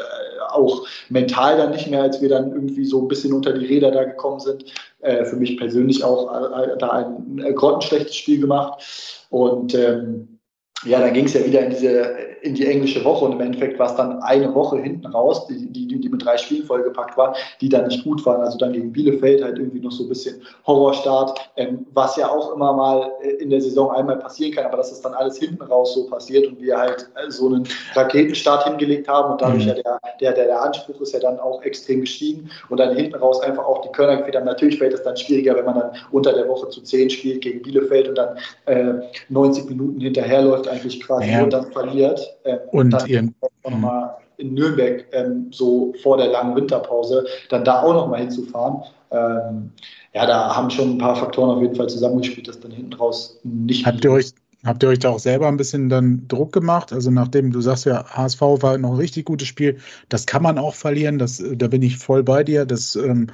auch 0.51 0.85
mental 1.09 1.57
dann 1.57 1.71
nicht 1.71 1.89
mehr, 1.89 2.03
als 2.03 2.21
wir 2.21 2.29
dann 2.29 2.51
irgendwie 2.51 2.85
so 2.85 3.01
ein 3.01 3.07
bisschen 3.07 3.33
unter 3.33 3.53
die 3.53 3.65
Räder 3.65 3.91
da 3.91 4.03
gekommen 4.03 4.39
sind. 4.39 4.65
Äh, 4.99 5.25
für 5.25 5.35
mich 5.35 5.57
persönlich 5.57 6.03
auch 6.03 6.31
äh, 6.31 6.77
da 6.77 6.89
ein 6.89 7.39
äh, 7.43 7.53
grottenschlechtes 7.53 8.15
Spiel 8.15 8.39
gemacht 8.39 9.27
und 9.29 9.73
ähm, 9.73 10.34
ja, 10.83 10.99
dann 10.99 11.13
ging 11.13 11.25
es 11.25 11.33
ja 11.33 11.45
wieder 11.45 11.61
in 11.61 11.69
diese 11.69 12.15
in 12.45 12.53
die 12.53 12.67
englische 12.67 13.03
Woche 13.03 13.25
und 13.25 13.33
im 13.33 13.41
Endeffekt 13.41 13.79
war 13.79 13.87
es 13.87 13.95
dann 13.95 14.21
eine 14.21 14.53
Woche 14.53 14.77
hinten 14.77 15.07
raus, 15.07 15.47
die, 15.47 15.65
die, 15.71 15.87
die 15.99 16.09
mit 16.09 16.23
drei 16.23 16.37
Spielen 16.37 16.63
vollgepackt 16.63 17.17
war, 17.17 17.35
die 17.59 17.69
dann 17.69 17.87
nicht 17.87 18.03
gut 18.03 18.23
waren. 18.25 18.41
Also 18.41 18.57
dann 18.59 18.73
gegen 18.73 18.91
Bielefeld 18.91 19.43
halt 19.43 19.57
irgendwie 19.57 19.79
noch 19.79 19.91
so 19.91 20.03
ein 20.03 20.09
bisschen 20.09 20.41
Horrorstart, 20.67 21.51
ähm, 21.57 21.87
was 21.93 22.15
ja 22.17 22.29
auch 22.29 22.53
immer 22.53 22.73
mal 22.73 23.11
äh, 23.23 23.29
in 23.41 23.49
der 23.49 23.61
Saison 23.61 23.91
einmal 23.91 24.17
passieren 24.17 24.53
kann, 24.53 24.65
aber 24.65 24.77
dass 24.77 24.91
es 24.91 25.01
dann 25.01 25.15
alles 25.15 25.37
hinten 25.37 25.63
raus 25.63 25.95
so 25.95 26.05
passiert 26.05 26.45
und 26.47 26.61
wir 26.61 26.77
halt 26.77 27.09
äh, 27.15 27.31
so 27.31 27.47
einen 27.47 27.67
Raketenstart 27.95 28.65
hingelegt 28.65 29.07
haben 29.07 29.31
und 29.31 29.41
dadurch 29.41 29.63
mhm. 29.63 29.69
ja 29.69 29.73
der, 29.73 29.99
der, 30.21 30.33
der, 30.33 30.45
der 30.45 30.61
Anspruch 30.61 31.01
ist 31.01 31.13
ja 31.13 31.19
dann 31.19 31.39
auch 31.39 31.63
extrem 31.63 32.01
gestiegen 32.01 32.49
und 32.69 32.79
dann 32.79 32.95
hinten 32.95 33.15
raus 33.15 33.41
einfach 33.41 33.65
auch 33.65 33.81
die 33.81 33.89
Kölner 33.89 34.17
gefehlt 34.17 34.35
haben. 34.35 34.45
Natürlich 34.45 34.77
fällt 34.77 34.93
es 34.93 35.01
dann 35.01 35.17
schwieriger, 35.17 35.55
wenn 35.55 35.65
man 35.65 35.79
dann 35.79 35.91
unter 36.11 36.31
der 36.31 36.47
Woche 36.47 36.69
zu 36.69 36.81
zehn 36.81 37.09
spielt 37.09 37.41
gegen 37.41 37.63
Bielefeld 37.63 38.07
und 38.07 38.15
dann 38.15 38.37
äh, 38.67 39.01
90 39.29 39.67
Minuten 39.67 39.99
hinterherläuft 39.99 40.64
eigentlich 40.67 41.01
quasi 41.01 41.31
ja. 41.31 41.43
und 41.43 41.53
dann 41.53 41.71
verliert. 41.71 42.37
Äh, 42.43 42.57
und 42.71 42.91
dann 42.91 43.07
ihren, 43.07 43.35
nochmal 43.63 44.17
in 44.37 44.53
Nürnberg 44.53 45.05
ähm, 45.13 45.47
so 45.51 45.93
vor 46.01 46.17
der 46.17 46.27
langen 46.27 46.55
Winterpause, 46.55 47.25
dann 47.49 47.63
da 47.63 47.81
auch 47.81 47.93
nochmal 47.93 48.21
hinzufahren. 48.21 48.83
Ähm, 49.11 49.71
ja, 50.13 50.25
da 50.25 50.55
haben 50.55 50.69
schon 50.69 50.91
ein 50.91 50.97
paar 50.97 51.15
Faktoren 51.15 51.55
auf 51.55 51.61
jeden 51.61 51.75
Fall 51.75 51.87
zusammengespielt, 51.87 52.47
dass 52.47 52.59
dann 52.59 52.71
hinten 52.71 52.93
raus 52.93 53.39
nicht. 53.43 53.85
Habt 53.85 54.03
ihr 54.03 54.11
euch, 54.11 54.31
habt 54.65 54.83
ihr 54.83 54.89
euch 54.89 54.99
da 54.99 55.09
auch 55.09 55.19
selber 55.19 55.47
ein 55.47 55.57
bisschen 55.57 55.89
dann 55.89 56.27
Druck 56.27 56.51
gemacht? 56.51 56.91
Also 56.91 57.11
nachdem 57.11 57.51
du 57.51 57.61
sagst 57.61 57.85
ja, 57.85 58.05
HSV 58.05 58.41
war 58.41 58.77
noch 58.77 58.91
ein 58.91 58.97
richtig 58.97 59.25
gutes 59.25 59.47
Spiel, 59.47 59.77
das 60.09 60.25
kann 60.25 60.43
man 60.43 60.57
auch 60.57 60.75
verlieren, 60.75 61.17
das, 61.17 61.43
da 61.53 61.67
bin 61.67 61.81
ich 61.81 61.97
voll 61.97 62.23
bei 62.23 62.43
dir. 62.43 62.65
Das 62.65 62.95
ähm, 62.95 63.27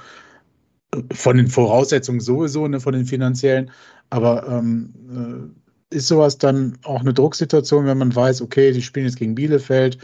von 1.14 1.38
den 1.38 1.48
Voraussetzungen 1.48 2.20
sowieso, 2.20 2.68
ne, 2.68 2.80
von 2.80 2.94
den 2.94 3.06
finanziellen, 3.06 3.72
aber 4.10 4.46
ähm, 4.48 4.94
äh, 5.10 5.61
ist 5.92 6.08
sowas 6.08 6.38
dann 6.38 6.78
auch 6.84 7.02
eine 7.02 7.14
Drucksituation, 7.14 7.86
wenn 7.86 7.98
man 7.98 8.16
weiß, 8.16 8.42
okay, 8.42 8.72
die 8.72 8.82
spielen 8.82 9.06
jetzt 9.06 9.18
gegen 9.18 9.36
Bielefeld, 9.36 9.98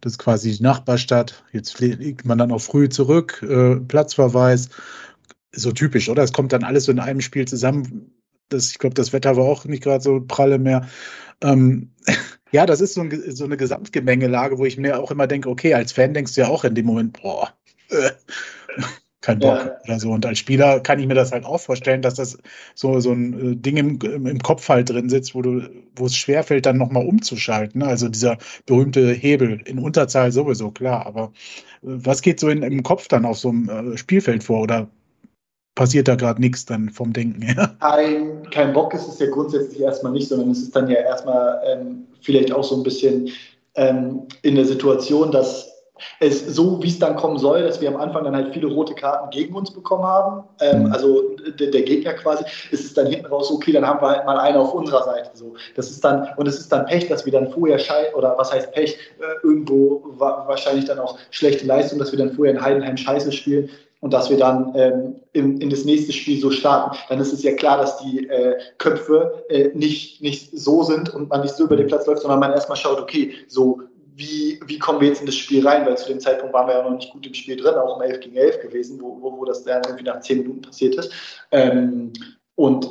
das 0.00 0.12
ist 0.12 0.18
quasi 0.18 0.52
die 0.52 0.62
Nachbarstadt, 0.62 1.42
jetzt 1.52 1.74
fliegt 1.74 2.24
man 2.24 2.38
dann 2.38 2.52
auch 2.52 2.60
früh 2.60 2.88
zurück, 2.88 3.44
äh, 3.48 3.76
Platzverweis, 3.76 4.68
so 5.52 5.72
typisch, 5.72 6.08
oder? 6.08 6.22
Es 6.22 6.32
kommt 6.32 6.52
dann 6.52 6.64
alles 6.64 6.84
so 6.84 6.92
in 6.92 7.00
einem 7.00 7.20
Spiel 7.20 7.46
zusammen. 7.46 8.12
Das, 8.48 8.70
ich 8.70 8.78
glaube, 8.78 8.94
das 8.94 9.12
Wetter 9.12 9.36
war 9.36 9.44
auch 9.44 9.64
nicht 9.64 9.82
gerade 9.82 10.02
so 10.02 10.20
pralle 10.20 10.58
mehr. 10.58 10.88
Ähm, 11.42 11.90
ja, 12.52 12.66
das 12.66 12.80
ist 12.80 12.94
so, 12.94 13.02
ein, 13.02 13.34
so, 13.34 13.44
eine 13.44 13.56
Gesamtgemengelage, 13.56 14.58
wo 14.58 14.64
ich 14.64 14.76
mir 14.76 15.00
auch 15.00 15.10
immer 15.10 15.26
denke, 15.26 15.48
okay, 15.48 15.74
als 15.74 15.92
Fan 15.92 16.14
denkst 16.14 16.34
du 16.34 16.42
ja 16.42 16.48
auch 16.48 16.64
in 16.64 16.74
dem 16.74 16.86
Moment, 16.86 17.20
boah, 17.20 17.52
äh, 17.90 18.10
kein 19.20 19.38
Bock 19.38 19.58
ja. 19.58 19.76
oder 19.84 20.00
so. 20.00 20.10
Und 20.10 20.24
als 20.24 20.38
Spieler 20.38 20.80
kann 20.80 20.98
ich 20.98 21.06
mir 21.06 21.14
das 21.14 21.32
halt 21.32 21.44
auch 21.44 21.60
vorstellen, 21.60 22.02
dass 22.02 22.14
das 22.14 22.38
so, 22.74 23.00
so 23.00 23.12
ein 23.12 23.52
äh, 23.52 23.56
Ding 23.56 23.76
im, 23.76 23.98
im 24.26 24.38
Kopf 24.38 24.68
halt 24.68 24.88
drin 24.88 25.10
sitzt, 25.10 25.34
wo 25.34 25.42
du, 25.42 25.68
wo 25.96 26.06
es 26.06 26.16
schwerfällt, 26.16 26.66
dann 26.66 26.78
nochmal 26.78 27.06
umzuschalten. 27.06 27.80
Ne? 27.80 27.86
Also 27.86 28.08
dieser 28.08 28.38
berühmte 28.66 29.12
Hebel 29.12 29.60
in 29.66 29.78
Unterzahl 29.78 30.32
sowieso, 30.32 30.70
klar. 30.70 31.06
Aber 31.06 31.24
äh, 31.24 31.28
was 31.82 32.22
geht 32.22 32.40
so 32.40 32.48
in, 32.48 32.62
im 32.62 32.82
Kopf 32.82 33.08
dann 33.08 33.26
auf 33.26 33.38
so 33.38 33.50
einem 33.50 33.92
äh, 33.92 33.96
Spielfeld 33.98 34.42
vor? 34.42 34.62
Oder 34.62 34.88
passiert 35.74 36.08
da 36.08 36.14
gerade 36.14 36.40
nichts 36.40 36.64
dann 36.64 36.88
vom 36.88 37.12
Denken 37.12 37.42
her? 37.42 37.76
Kein, 37.80 38.50
kein 38.50 38.72
Bock 38.72 38.94
ist 38.94 39.06
es 39.06 39.18
ja 39.18 39.30
grundsätzlich 39.30 39.80
erstmal 39.80 40.12
nicht, 40.12 40.28
sondern 40.28 40.50
es 40.50 40.62
ist 40.62 40.74
dann 40.74 40.88
ja 40.88 40.98
erstmal 41.00 41.60
ähm, 41.66 42.06
vielleicht 42.22 42.52
auch 42.52 42.64
so 42.64 42.76
ein 42.76 42.82
bisschen 42.82 43.30
ähm, 43.74 44.22
in 44.42 44.56
der 44.56 44.64
Situation, 44.64 45.30
dass 45.30 45.69
es 46.20 46.46
so, 46.46 46.82
wie 46.82 46.88
es 46.88 46.98
dann 46.98 47.16
kommen 47.16 47.38
soll, 47.38 47.62
dass 47.62 47.80
wir 47.80 47.88
am 47.88 47.96
Anfang 47.96 48.24
dann 48.24 48.36
halt 48.36 48.52
viele 48.52 48.68
rote 48.68 48.94
Karten 48.94 49.30
gegen 49.30 49.54
uns 49.54 49.70
bekommen 49.70 50.04
haben. 50.04 50.44
Ähm, 50.60 50.84
mhm. 50.84 50.92
also 50.92 51.36
der, 51.58 51.70
der, 51.70 51.82
Gegner 51.82 52.14
quasi, 52.14 52.44
ist 52.70 52.84
es 52.84 52.94
dann 52.94 53.06
hinten 53.06 53.26
raus, 53.26 53.50
okay, 53.50 53.72
dann 53.72 53.86
haben 53.86 54.00
wir 54.00 54.08
halt 54.08 54.26
mal 54.26 54.38
einen 54.38 54.56
auf 54.56 54.74
unserer 54.74 55.04
Seite. 55.04 55.30
So. 55.34 55.54
Das 55.76 55.90
ist 55.90 56.04
dann, 56.04 56.28
und 56.36 56.46
es 56.46 56.58
ist 56.58 56.70
dann 56.70 56.86
Pech, 56.86 57.08
dass 57.08 57.24
wir 57.24 57.32
dann 57.32 57.50
vorher 57.50 57.78
schei 57.78 58.14
oder 58.14 58.36
was 58.38 58.52
heißt 58.52 58.72
Pech, 58.72 58.96
äh, 59.18 59.46
irgendwo 59.46 60.02
wa 60.18 60.44
wahrscheinlich 60.46 60.84
dann 60.84 60.98
auch 60.98 61.18
schlechte 61.30 61.66
Leistung, 61.66 61.98
dass 61.98 62.12
wir 62.12 62.18
dann 62.18 62.32
vorher 62.32 62.54
in 62.54 62.60
Heidenheim 62.60 62.96
Scheiße 62.96 63.32
spielen 63.32 63.70
und 64.00 64.12
dass 64.12 64.30
wir 64.30 64.38
dann 64.38 64.72
ähm, 64.74 65.16
in, 65.32 65.60
in 65.60 65.70
das 65.70 65.84
nächste 65.84 66.12
Spiel 66.12 66.40
so 66.40 66.50
starten, 66.50 66.96
dann 67.08 67.20
ist 67.20 67.32
es 67.32 67.42
ja 67.42 67.52
klar, 67.52 67.78
dass 67.78 67.98
die 67.98 68.28
äh, 68.28 68.56
Köpfe 68.78 69.44
äh, 69.48 69.68
nicht, 69.74 70.22
nicht 70.22 70.58
so 70.58 70.82
sind 70.82 71.14
und 71.14 71.28
man 71.28 71.42
nicht 71.42 71.54
so 71.54 71.64
über 71.64 71.76
den 71.76 71.86
Platz 71.86 72.06
läuft, 72.06 72.22
sondern 72.22 72.40
man 72.40 72.52
erstmal 72.52 72.76
schaut, 72.76 72.98
okay, 72.98 73.34
so 73.46 73.80
wie, 74.20 74.60
wie 74.66 74.78
kommen 74.78 75.00
wir 75.00 75.08
jetzt 75.08 75.20
in 75.20 75.26
das 75.26 75.34
Spiel 75.34 75.66
rein, 75.66 75.86
weil 75.86 75.96
zu 75.96 76.06
dem 76.06 76.20
Zeitpunkt 76.20 76.52
waren 76.52 76.68
wir 76.68 76.74
ja 76.74 76.82
noch 76.82 76.94
nicht 76.94 77.10
gut 77.10 77.26
im 77.26 77.32
Spiel 77.32 77.56
drin, 77.56 77.74
auch 77.74 77.96
im 77.96 78.02
11 78.02 78.20
gegen 78.20 78.36
11 78.36 78.60
gewesen, 78.60 79.00
wo, 79.00 79.18
wo, 79.20 79.38
wo 79.38 79.44
das 79.46 79.64
dann 79.64 79.82
irgendwie 79.84 80.04
nach 80.04 80.20
10 80.20 80.42
Minuten 80.42 80.60
passiert 80.60 80.94
ist. 80.96 81.10
Ähm, 81.50 82.12
und 82.54 82.86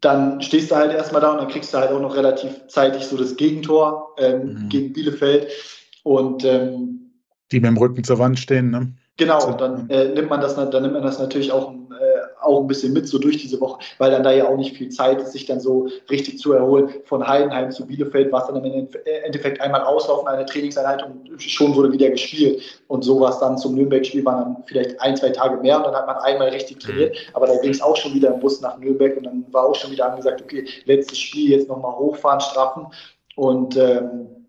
dann 0.00 0.40
stehst 0.40 0.70
du 0.70 0.76
halt 0.76 0.92
erstmal 0.92 1.20
da 1.20 1.32
und 1.32 1.38
dann 1.38 1.48
kriegst 1.48 1.74
du 1.74 1.78
halt 1.78 1.90
auch 1.90 2.00
noch 2.00 2.16
relativ 2.16 2.66
zeitig 2.68 3.04
so 3.04 3.18
das 3.18 3.36
Gegentor 3.36 4.14
ähm, 4.16 4.54
mhm. 4.54 4.68
gegen 4.70 4.92
Bielefeld. 4.94 5.48
Und 6.02 6.44
ähm, 6.46 7.12
die 7.52 7.60
mit 7.60 7.68
dem 7.68 7.76
Rücken 7.76 8.02
zur 8.02 8.18
Wand 8.18 8.38
stehen, 8.38 8.70
ne? 8.70 8.94
Genau, 9.18 9.46
und 9.46 9.60
dann 9.60 9.90
äh, 9.90 10.08
nimmt 10.08 10.30
man 10.30 10.40
das, 10.40 10.54
dann 10.54 10.70
nimmt 10.70 10.94
man 10.94 11.02
das 11.02 11.18
natürlich 11.18 11.52
auch 11.52 11.74
auch 12.42 12.60
ein 12.60 12.66
bisschen 12.66 12.92
mit 12.92 13.08
so 13.08 13.18
durch 13.18 13.38
diese 13.38 13.60
Woche, 13.60 13.80
weil 13.98 14.10
dann 14.10 14.22
da 14.22 14.32
ja 14.32 14.48
auch 14.48 14.56
nicht 14.56 14.76
viel 14.76 14.88
Zeit 14.88 15.20
ist, 15.20 15.32
sich 15.32 15.46
dann 15.46 15.60
so 15.60 15.88
richtig 16.10 16.38
zu 16.38 16.52
erholen. 16.52 16.90
Von 17.04 17.26
Heidenheim 17.26 17.70
zu 17.70 17.86
Bielefeld 17.86 18.32
war 18.32 18.42
es 18.42 18.46
dann 18.48 18.64
im 18.64 18.88
Endeffekt 19.24 19.60
einmal 19.60 19.82
auslaufen, 19.82 20.28
eine 20.28 20.46
Trainingseinheit 20.46 21.04
und 21.04 21.40
schon 21.42 21.74
wurde 21.74 21.92
wieder 21.92 22.10
gespielt. 22.10 22.62
Und 22.88 23.02
so 23.02 23.20
war 23.20 23.30
es 23.30 23.38
dann 23.38 23.58
zum 23.58 23.74
Nürnberg-Spiel, 23.74 24.24
waren 24.24 24.54
dann 24.54 24.64
vielleicht 24.66 25.00
ein, 25.00 25.16
zwei 25.16 25.30
Tage 25.30 25.60
mehr 25.60 25.78
und 25.78 25.84
dann 25.84 25.94
hat 25.94 26.06
man 26.06 26.16
einmal 26.18 26.48
richtig 26.48 26.76
mhm. 26.76 26.80
trainiert. 26.80 27.16
Aber 27.34 27.46
da 27.46 27.56
ging 27.56 27.70
es 27.70 27.82
auch 27.82 27.96
schon 27.96 28.14
wieder 28.14 28.34
im 28.34 28.40
Bus 28.40 28.60
nach 28.60 28.78
Nürnberg 28.78 29.16
und 29.16 29.24
dann 29.24 29.44
war 29.50 29.68
auch 29.68 29.74
schon 29.74 29.90
wieder 29.90 30.10
angesagt, 30.10 30.42
okay, 30.42 30.66
letztes 30.84 31.18
Spiel 31.18 31.50
jetzt 31.50 31.68
nochmal 31.68 31.92
hochfahren, 31.92 32.40
straffen. 32.40 32.86
Und 33.36 33.76
ähm, 33.76 34.39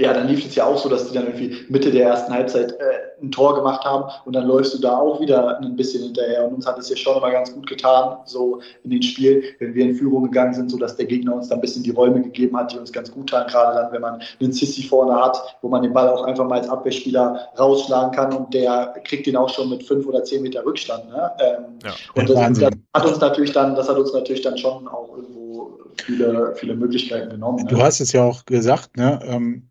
ja, 0.00 0.12
dann 0.12 0.28
lief 0.28 0.46
es 0.46 0.54
ja 0.54 0.64
auch 0.64 0.78
so, 0.78 0.88
dass 0.88 1.08
die 1.08 1.14
dann 1.14 1.26
irgendwie 1.26 1.56
Mitte 1.68 1.90
der 1.90 2.06
ersten 2.06 2.32
Halbzeit 2.32 2.72
äh, 2.72 3.20
ein 3.20 3.32
Tor 3.32 3.56
gemacht 3.56 3.84
haben 3.84 4.04
und 4.26 4.36
dann 4.36 4.46
läufst 4.46 4.72
du 4.74 4.78
da 4.78 4.96
auch 4.96 5.20
wieder 5.20 5.58
ein 5.58 5.74
bisschen 5.74 6.04
hinterher. 6.04 6.46
Und 6.46 6.54
uns 6.54 6.66
hat 6.68 6.78
es 6.78 6.88
ja 6.88 6.96
schon 6.96 7.16
immer 7.16 7.32
ganz 7.32 7.52
gut 7.52 7.66
getan, 7.66 8.18
so 8.24 8.60
in 8.84 8.90
den 8.90 9.02
Spiel, 9.02 9.42
wenn 9.58 9.74
wir 9.74 9.84
in 9.84 9.96
Führung 9.96 10.22
gegangen 10.22 10.54
sind, 10.54 10.70
so 10.70 10.78
dass 10.78 10.94
der 10.94 11.06
Gegner 11.06 11.34
uns 11.34 11.48
dann 11.48 11.58
ein 11.58 11.62
bisschen 11.62 11.82
die 11.82 11.90
Räume 11.90 12.22
gegeben 12.22 12.56
hat, 12.56 12.72
die 12.72 12.78
uns 12.78 12.92
ganz 12.92 13.10
gut 13.10 13.30
taten, 13.30 13.50
gerade 13.50 13.76
dann, 13.76 13.92
wenn 13.92 14.00
man 14.00 14.22
einen 14.40 14.52
Sissi 14.52 14.84
vorne 14.84 15.20
hat, 15.20 15.58
wo 15.62 15.68
man 15.68 15.82
den 15.82 15.92
Ball 15.92 16.08
auch 16.08 16.22
einfach 16.22 16.46
mal 16.46 16.60
als 16.60 16.68
Abwehrspieler 16.68 17.48
rausschlagen 17.58 18.12
kann 18.12 18.32
und 18.32 18.54
der 18.54 18.94
kriegt 19.02 19.26
den 19.26 19.36
auch 19.36 19.48
schon 19.48 19.68
mit 19.68 19.82
fünf 19.82 20.06
oder 20.06 20.22
zehn 20.22 20.42
Meter 20.42 20.64
Rückstand. 20.64 21.08
Ne? 21.08 21.30
Ähm, 21.40 21.64
ja, 21.84 21.92
und 22.14 22.30
das, 22.30 22.58
das, 22.58 22.70
hat 22.94 23.04
uns 23.04 23.18
natürlich 23.18 23.52
dann, 23.52 23.74
das 23.74 23.88
hat 23.88 23.98
uns 23.98 24.12
natürlich 24.12 24.42
dann 24.42 24.56
schon 24.56 24.86
auch 24.86 25.16
irgendwo 25.16 25.78
viele, 26.04 26.54
viele 26.54 26.76
Möglichkeiten 26.76 27.30
genommen. 27.30 27.66
Du 27.66 27.76
ne? 27.76 27.82
hast 27.82 28.00
es 28.00 28.12
ja 28.12 28.22
auch 28.22 28.44
gesagt, 28.44 28.96
ne? 28.96 29.18
Ähm 29.24 29.68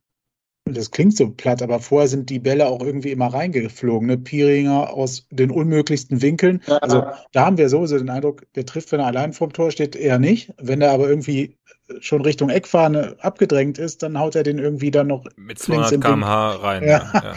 das 0.73 0.91
klingt 0.91 1.15
so 1.15 1.29
platt, 1.29 1.61
aber 1.61 1.79
vorher 1.79 2.07
sind 2.07 2.29
die 2.29 2.39
Bälle 2.39 2.67
auch 2.67 2.81
irgendwie 2.81 3.11
immer 3.11 3.27
reingeflogen. 3.27 4.07
Ne? 4.07 4.17
Pieringer 4.17 4.93
aus 4.93 5.27
den 5.29 5.51
unmöglichsten 5.51 6.21
Winkeln. 6.21 6.61
Ja. 6.67 6.77
Also 6.77 7.03
da 7.31 7.45
haben 7.45 7.57
wir 7.57 7.69
sowieso 7.69 7.97
den 7.97 8.09
Eindruck, 8.09 8.43
der 8.55 8.65
trifft, 8.65 8.91
wenn 8.91 8.99
er 8.99 9.07
allein 9.07 9.33
vorm 9.33 9.53
Tor 9.53 9.71
steht, 9.71 9.95
eher 9.95 10.19
nicht. 10.19 10.53
Wenn 10.59 10.81
er 10.81 10.91
aber 10.91 11.09
irgendwie 11.09 11.57
schon 11.99 12.21
Richtung 12.21 12.49
Eckfahne 12.49 13.15
abgedrängt 13.19 13.77
ist, 13.77 14.03
dann 14.03 14.19
haut 14.19 14.35
er 14.35 14.43
den 14.43 14.59
irgendwie 14.59 14.91
dann 14.91 15.07
noch 15.07 15.25
mit 15.37 15.59
200 15.59 16.01
km/h 16.01 16.51
rein. 16.55 16.83
Ja. 16.83 17.11
Ja, 17.13 17.23
ja. 17.23 17.33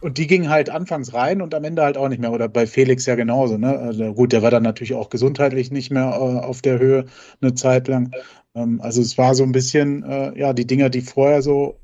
Und 0.00 0.18
die 0.18 0.26
gingen 0.26 0.50
halt 0.50 0.68
anfangs 0.68 1.14
rein 1.14 1.40
und 1.40 1.54
am 1.54 1.64
Ende 1.64 1.82
halt 1.82 1.96
auch 1.96 2.08
nicht 2.08 2.20
mehr. 2.20 2.32
Oder 2.32 2.48
bei 2.48 2.66
Felix 2.66 3.06
ja 3.06 3.14
genauso. 3.14 3.56
Ne? 3.56 3.78
Also 3.78 4.12
gut, 4.12 4.32
der 4.32 4.42
war 4.42 4.50
dann 4.50 4.62
natürlich 4.62 4.94
auch 4.94 5.08
gesundheitlich 5.08 5.70
nicht 5.70 5.90
mehr 5.90 6.08
äh, 6.08 6.44
auf 6.44 6.60
der 6.60 6.78
Höhe 6.78 7.06
eine 7.40 7.54
Zeit 7.54 7.88
lang. 7.88 8.12
Ähm, 8.54 8.80
also 8.82 9.00
es 9.00 9.16
war 9.16 9.34
so 9.34 9.44
ein 9.44 9.52
bisschen, 9.52 10.02
äh, 10.02 10.38
ja, 10.38 10.52
die 10.52 10.66
Dinger, 10.66 10.90
die 10.90 11.00
vorher 11.00 11.40
so 11.40 11.78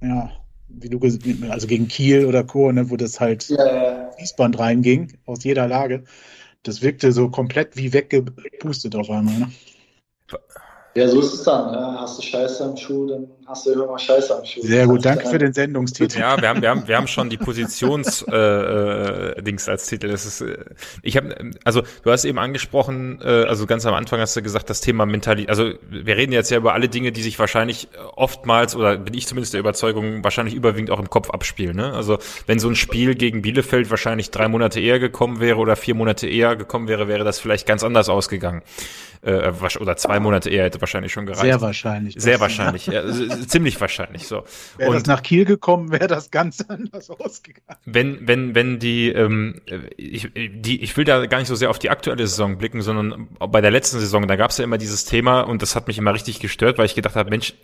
ja, 0.00 0.30
wie 0.68 0.88
du 0.88 1.00
also 1.50 1.66
gegen 1.66 1.88
Kiel 1.88 2.26
oder 2.26 2.44
Co., 2.44 2.70
ne, 2.72 2.90
wo 2.90 2.96
das 2.96 3.20
halt 3.20 3.48
ja, 3.48 3.66
ja. 3.66 4.10
Fließband 4.12 4.58
reinging 4.58 5.18
aus 5.26 5.44
jeder 5.44 5.66
Lage. 5.66 6.04
Das 6.62 6.82
wirkte 6.82 7.12
so 7.12 7.30
komplett 7.30 7.76
wie 7.76 7.92
weggepustet 7.92 8.94
auf 8.94 9.10
einmal. 9.10 9.38
Ne? 9.38 9.50
Ja, 10.94 11.08
so 11.08 11.20
ist 11.20 11.32
es 11.32 11.42
dann. 11.44 11.72
Ja. 11.72 12.00
Hast 12.00 12.18
du 12.18 12.22
Scheiße 12.22 12.64
am 12.64 12.76
Schuh, 12.76 13.06
dann 13.06 13.28
hast 13.48 13.66
du 13.66 13.72
immer 13.72 13.98
Scheiße 13.98 14.36
am 14.36 14.44
Schuh. 14.44 14.60
Sehr 14.62 14.86
gut, 14.86 15.04
danke 15.04 15.26
für 15.26 15.38
den 15.38 15.52
Sendungstitel. 15.52 16.18
Ja, 16.18 16.40
wir 16.40 16.48
haben, 16.48 16.60
wir 16.60 16.68
haben, 16.68 16.86
wir 16.86 16.96
haben 16.96 17.06
schon 17.06 17.30
die 17.30 17.38
Positions 17.38 18.22
äh, 18.30 18.36
äh, 18.36 19.42
Dings 19.42 19.68
als 19.68 19.86
Titel. 19.86 20.08
Das 20.08 20.26
ist, 20.26 20.42
äh, 20.42 20.58
ich 21.02 21.16
habe, 21.16 21.34
also 21.64 21.82
du 22.02 22.10
hast 22.10 22.24
eben 22.24 22.38
angesprochen, 22.38 23.20
äh, 23.22 23.44
also 23.44 23.66
ganz 23.66 23.86
am 23.86 23.94
Anfang 23.94 24.20
hast 24.20 24.36
du 24.36 24.42
gesagt, 24.42 24.68
das 24.68 24.82
Thema 24.82 25.06
Mentalität. 25.06 25.48
Also 25.48 25.72
wir 25.88 26.16
reden 26.16 26.32
jetzt 26.32 26.50
ja 26.50 26.58
über 26.58 26.74
alle 26.74 26.88
Dinge, 26.88 27.10
die 27.10 27.22
sich 27.22 27.38
wahrscheinlich 27.38 27.88
oftmals 28.16 28.76
oder 28.76 28.98
bin 28.98 29.14
ich 29.14 29.26
zumindest 29.26 29.54
der 29.54 29.60
Überzeugung 29.60 30.22
wahrscheinlich 30.22 30.54
überwiegend 30.54 30.90
auch 30.90 31.00
im 31.00 31.08
Kopf 31.08 31.30
abspielen. 31.30 31.76
Ne? 31.76 31.92
Also 31.94 32.18
wenn 32.46 32.58
so 32.58 32.68
ein 32.68 32.76
Spiel 32.76 33.14
gegen 33.14 33.40
Bielefeld 33.40 33.88
wahrscheinlich 33.88 34.30
drei 34.30 34.48
Monate 34.48 34.80
eher 34.80 34.98
gekommen 34.98 35.40
wäre 35.40 35.56
oder 35.56 35.76
vier 35.76 35.94
Monate 35.94 36.28
eher 36.28 36.54
gekommen 36.54 36.86
wäre, 36.86 37.08
wäre 37.08 37.24
das 37.24 37.40
vielleicht 37.40 37.66
ganz 37.66 37.82
anders 37.82 38.10
ausgegangen 38.10 38.62
äh, 39.22 39.52
oder 39.80 39.96
zwei 39.96 40.20
Monate 40.20 40.50
eher 40.50 40.64
hätte 40.64 40.80
wahrscheinlich 40.80 41.12
schon 41.12 41.26
gereicht. 41.26 41.42
Sehr 41.42 41.60
wahrscheinlich. 41.60 42.14
Sehr 42.18 42.40
wahrscheinlich, 42.40 42.86
ja. 42.86 43.02
ziemlich 43.46 43.80
wahrscheinlich 43.80 44.26
so. 44.26 44.44
Wäre 44.76 44.92
das 44.92 45.06
nach 45.06 45.22
Kiel 45.22 45.44
gekommen, 45.44 45.90
wäre 45.92 46.06
das 46.06 46.30
ganz 46.30 46.60
anders 46.68 47.10
ausgegangen. 47.10 47.78
Wenn, 47.84 48.26
wenn, 48.26 48.54
wenn 48.54 48.78
die, 48.78 49.08
ähm, 49.10 49.60
ich, 49.96 50.30
die, 50.34 50.82
ich 50.82 50.96
will 50.96 51.04
da 51.04 51.26
gar 51.26 51.38
nicht 51.38 51.48
so 51.48 51.54
sehr 51.54 51.70
auf 51.70 51.78
die 51.78 51.90
aktuelle 51.90 52.26
Saison 52.26 52.58
blicken, 52.58 52.82
sondern 52.82 53.28
bei 53.38 53.60
der 53.60 53.70
letzten 53.70 53.98
Saison, 53.98 54.26
da 54.26 54.36
gab 54.36 54.50
es 54.50 54.58
ja 54.58 54.64
immer 54.64 54.78
dieses 54.78 55.04
Thema 55.04 55.42
und 55.42 55.62
das 55.62 55.76
hat 55.76 55.88
mich 55.88 55.98
immer 55.98 56.14
richtig 56.14 56.40
gestört, 56.40 56.78
weil 56.78 56.86
ich 56.86 56.94
gedacht 56.94 57.16
habe, 57.16 57.30
Mensch, 57.30 57.54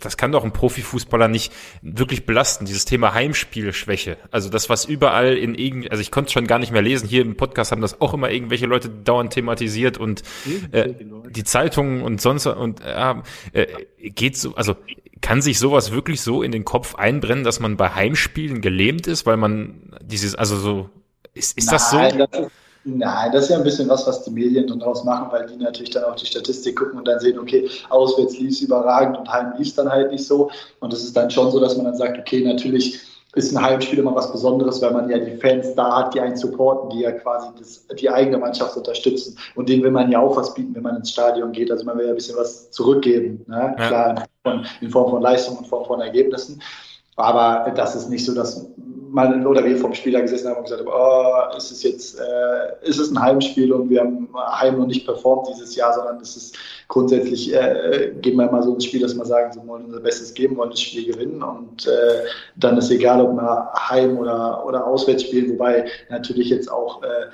das 0.00 0.16
kann 0.16 0.32
doch 0.32 0.44
ein 0.44 0.52
Profifußballer 0.52 1.28
nicht 1.28 1.52
wirklich 1.82 2.26
belasten, 2.26 2.64
dieses 2.64 2.84
Thema 2.84 3.14
Heimspielschwäche. 3.14 4.16
Also 4.30 4.48
das, 4.48 4.68
was 4.68 4.84
überall 4.84 5.36
in 5.36 5.54
irgend, 5.54 5.90
also 5.90 6.00
ich 6.00 6.10
konnte 6.10 6.28
es 6.28 6.32
schon 6.32 6.46
gar 6.46 6.58
nicht 6.58 6.72
mehr 6.72 6.82
lesen, 6.82 7.08
hier 7.08 7.22
im 7.22 7.36
Podcast 7.36 7.72
haben 7.72 7.82
das 7.82 8.00
auch 8.00 8.14
immer 8.14 8.30
irgendwelche 8.30 8.66
Leute 8.66 8.88
dauernd 8.88 9.32
thematisiert 9.32 9.98
und 9.98 10.22
äh, 10.72 10.94
die 11.30 11.44
Zeitungen 11.44 12.02
und 12.02 12.20
sonst 12.20 12.46
und 12.46 12.80
äh, 12.80 13.14
geht 13.98 14.36
so, 14.36 14.54
also 14.54 14.76
kann 15.22 15.40
sich 15.40 15.58
sowas 15.58 15.92
wirklich 15.92 16.20
so 16.20 16.42
in 16.42 16.52
den 16.52 16.64
Kopf 16.64 16.96
einbrennen, 16.96 17.44
dass 17.44 17.60
man 17.60 17.76
bei 17.76 17.88
Heimspielen 17.90 18.60
gelähmt 18.60 19.06
ist, 19.06 19.24
weil 19.24 19.38
man 19.38 19.96
dieses, 20.02 20.34
also 20.34 20.56
so, 20.56 20.90
ist, 21.32 21.56
ist 21.56 21.72
das 21.72 21.90
so? 21.90 21.96
Das 21.96 22.28
nein, 22.84 23.32
das 23.32 23.44
ist 23.44 23.50
ja 23.50 23.56
ein 23.56 23.64
bisschen 23.64 23.88
was, 23.88 24.06
was 24.06 24.24
die 24.24 24.30
Medien 24.30 24.66
dann 24.66 24.80
draus 24.80 25.04
machen, 25.04 25.28
weil 25.30 25.46
die 25.46 25.56
natürlich 25.56 25.90
dann 25.90 26.04
auch 26.04 26.16
die 26.16 26.26
Statistik 26.26 26.76
gucken 26.76 26.98
und 26.98 27.06
dann 27.06 27.20
sehen, 27.20 27.38
okay, 27.38 27.68
auswärts 27.88 28.38
lief 28.38 28.50
es 28.50 28.60
überragend 28.60 29.16
und 29.16 29.32
heim 29.32 29.54
lief 29.56 29.68
es 29.68 29.74
dann 29.74 29.88
halt 29.88 30.10
nicht 30.10 30.26
so. 30.26 30.50
Und 30.80 30.92
es 30.92 31.04
ist 31.04 31.16
dann 31.16 31.30
schon 31.30 31.50
so, 31.50 31.60
dass 31.60 31.76
man 31.76 31.86
dann 31.86 31.96
sagt, 31.96 32.18
okay, 32.18 32.42
natürlich 32.44 33.00
ist 33.34 33.56
ein 33.56 33.62
Heimspiel 33.62 33.98
immer 33.98 34.14
was 34.14 34.30
Besonderes, 34.30 34.82
weil 34.82 34.92
man 34.92 35.08
ja 35.08 35.18
die 35.18 35.36
Fans 35.36 35.74
da 35.74 35.98
hat, 35.98 36.14
die 36.14 36.20
einen 36.20 36.36
supporten, 36.36 36.90
die 36.90 37.00
ja 37.00 37.12
quasi 37.12 37.48
das, 37.58 37.86
die 37.98 38.10
eigene 38.10 38.36
Mannschaft 38.36 38.76
unterstützen. 38.76 39.38
Und 39.54 39.68
denen 39.68 39.82
will 39.82 39.90
man 39.90 40.10
ja 40.10 40.20
auch 40.20 40.36
was 40.36 40.52
bieten, 40.52 40.74
wenn 40.74 40.82
man 40.82 40.96
ins 40.96 41.10
Stadion 41.10 41.52
geht. 41.52 41.70
Also 41.70 41.84
man 41.84 41.96
will 41.96 42.04
ja 42.04 42.12
ein 42.12 42.16
bisschen 42.16 42.36
was 42.36 42.70
zurückgeben. 42.70 43.44
Ne? 43.48 43.74
Ja. 43.78 43.86
Klar, 43.88 44.24
in 44.80 44.90
Form, 44.90 45.06
in 45.06 45.10
von 45.10 45.22
Leistung 45.22 45.56
und 45.56 45.66
Form 45.66 45.86
von 45.86 46.00
Ergebnissen. 46.00 46.60
Aber 47.16 47.70
das 47.74 47.94
ist 47.94 48.10
nicht 48.10 48.24
so, 48.24 48.34
dass 48.34 48.66
mal 49.12 49.46
oder 49.46 49.64
wir 49.64 49.76
vom 49.76 49.92
Spieler 49.94 50.22
gesessen 50.22 50.48
haben 50.48 50.58
und 50.58 50.64
gesagt 50.64 50.80
haben, 50.80 50.90
oh, 50.90 51.56
ist 51.56 51.70
es 51.70 51.82
jetzt, 51.82 52.18
äh, 52.18 52.88
ist 52.88 52.98
es 52.98 53.10
ein 53.10 53.20
Heimspiel 53.20 53.72
und 53.72 53.90
wir 53.90 54.00
haben 54.00 54.28
heim 54.34 54.78
noch 54.78 54.86
nicht 54.86 55.04
performt 55.04 55.48
dieses 55.48 55.76
Jahr, 55.76 55.92
sondern 55.92 56.18
es 56.20 56.36
ist 56.36 56.56
grundsätzlich, 56.88 57.54
äh, 57.54 58.12
geben 58.20 58.38
wir 58.38 58.50
mal 58.50 58.62
so 58.62 58.74
ins 58.74 58.86
Spiel, 58.86 59.02
dass 59.02 59.14
wir 59.14 59.24
sagen, 59.26 59.54
wir 59.54 59.66
wollen 59.66 59.84
unser 59.84 60.00
Bestes 60.00 60.32
geben, 60.32 60.56
wollen 60.56 60.70
das 60.70 60.80
Spiel 60.80 61.12
gewinnen 61.12 61.42
und 61.42 61.86
äh, 61.86 62.24
dann 62.56 62.78
ist 62.78 62.90
egal, 62.90 63.20
ob 63.20 63.34
wir 63.34 63.72
heim 63.74 64.18
oder, 64.18 64.64
oder 64.66 64.86
auswärts 64.86 65.24
spielen, 65.24 65.50
wobei 65.52 65.84
natürlich 66.08 66.48
jetzt 66.48 66.72
auch 66.72 67.02
äh, 67.02 67.26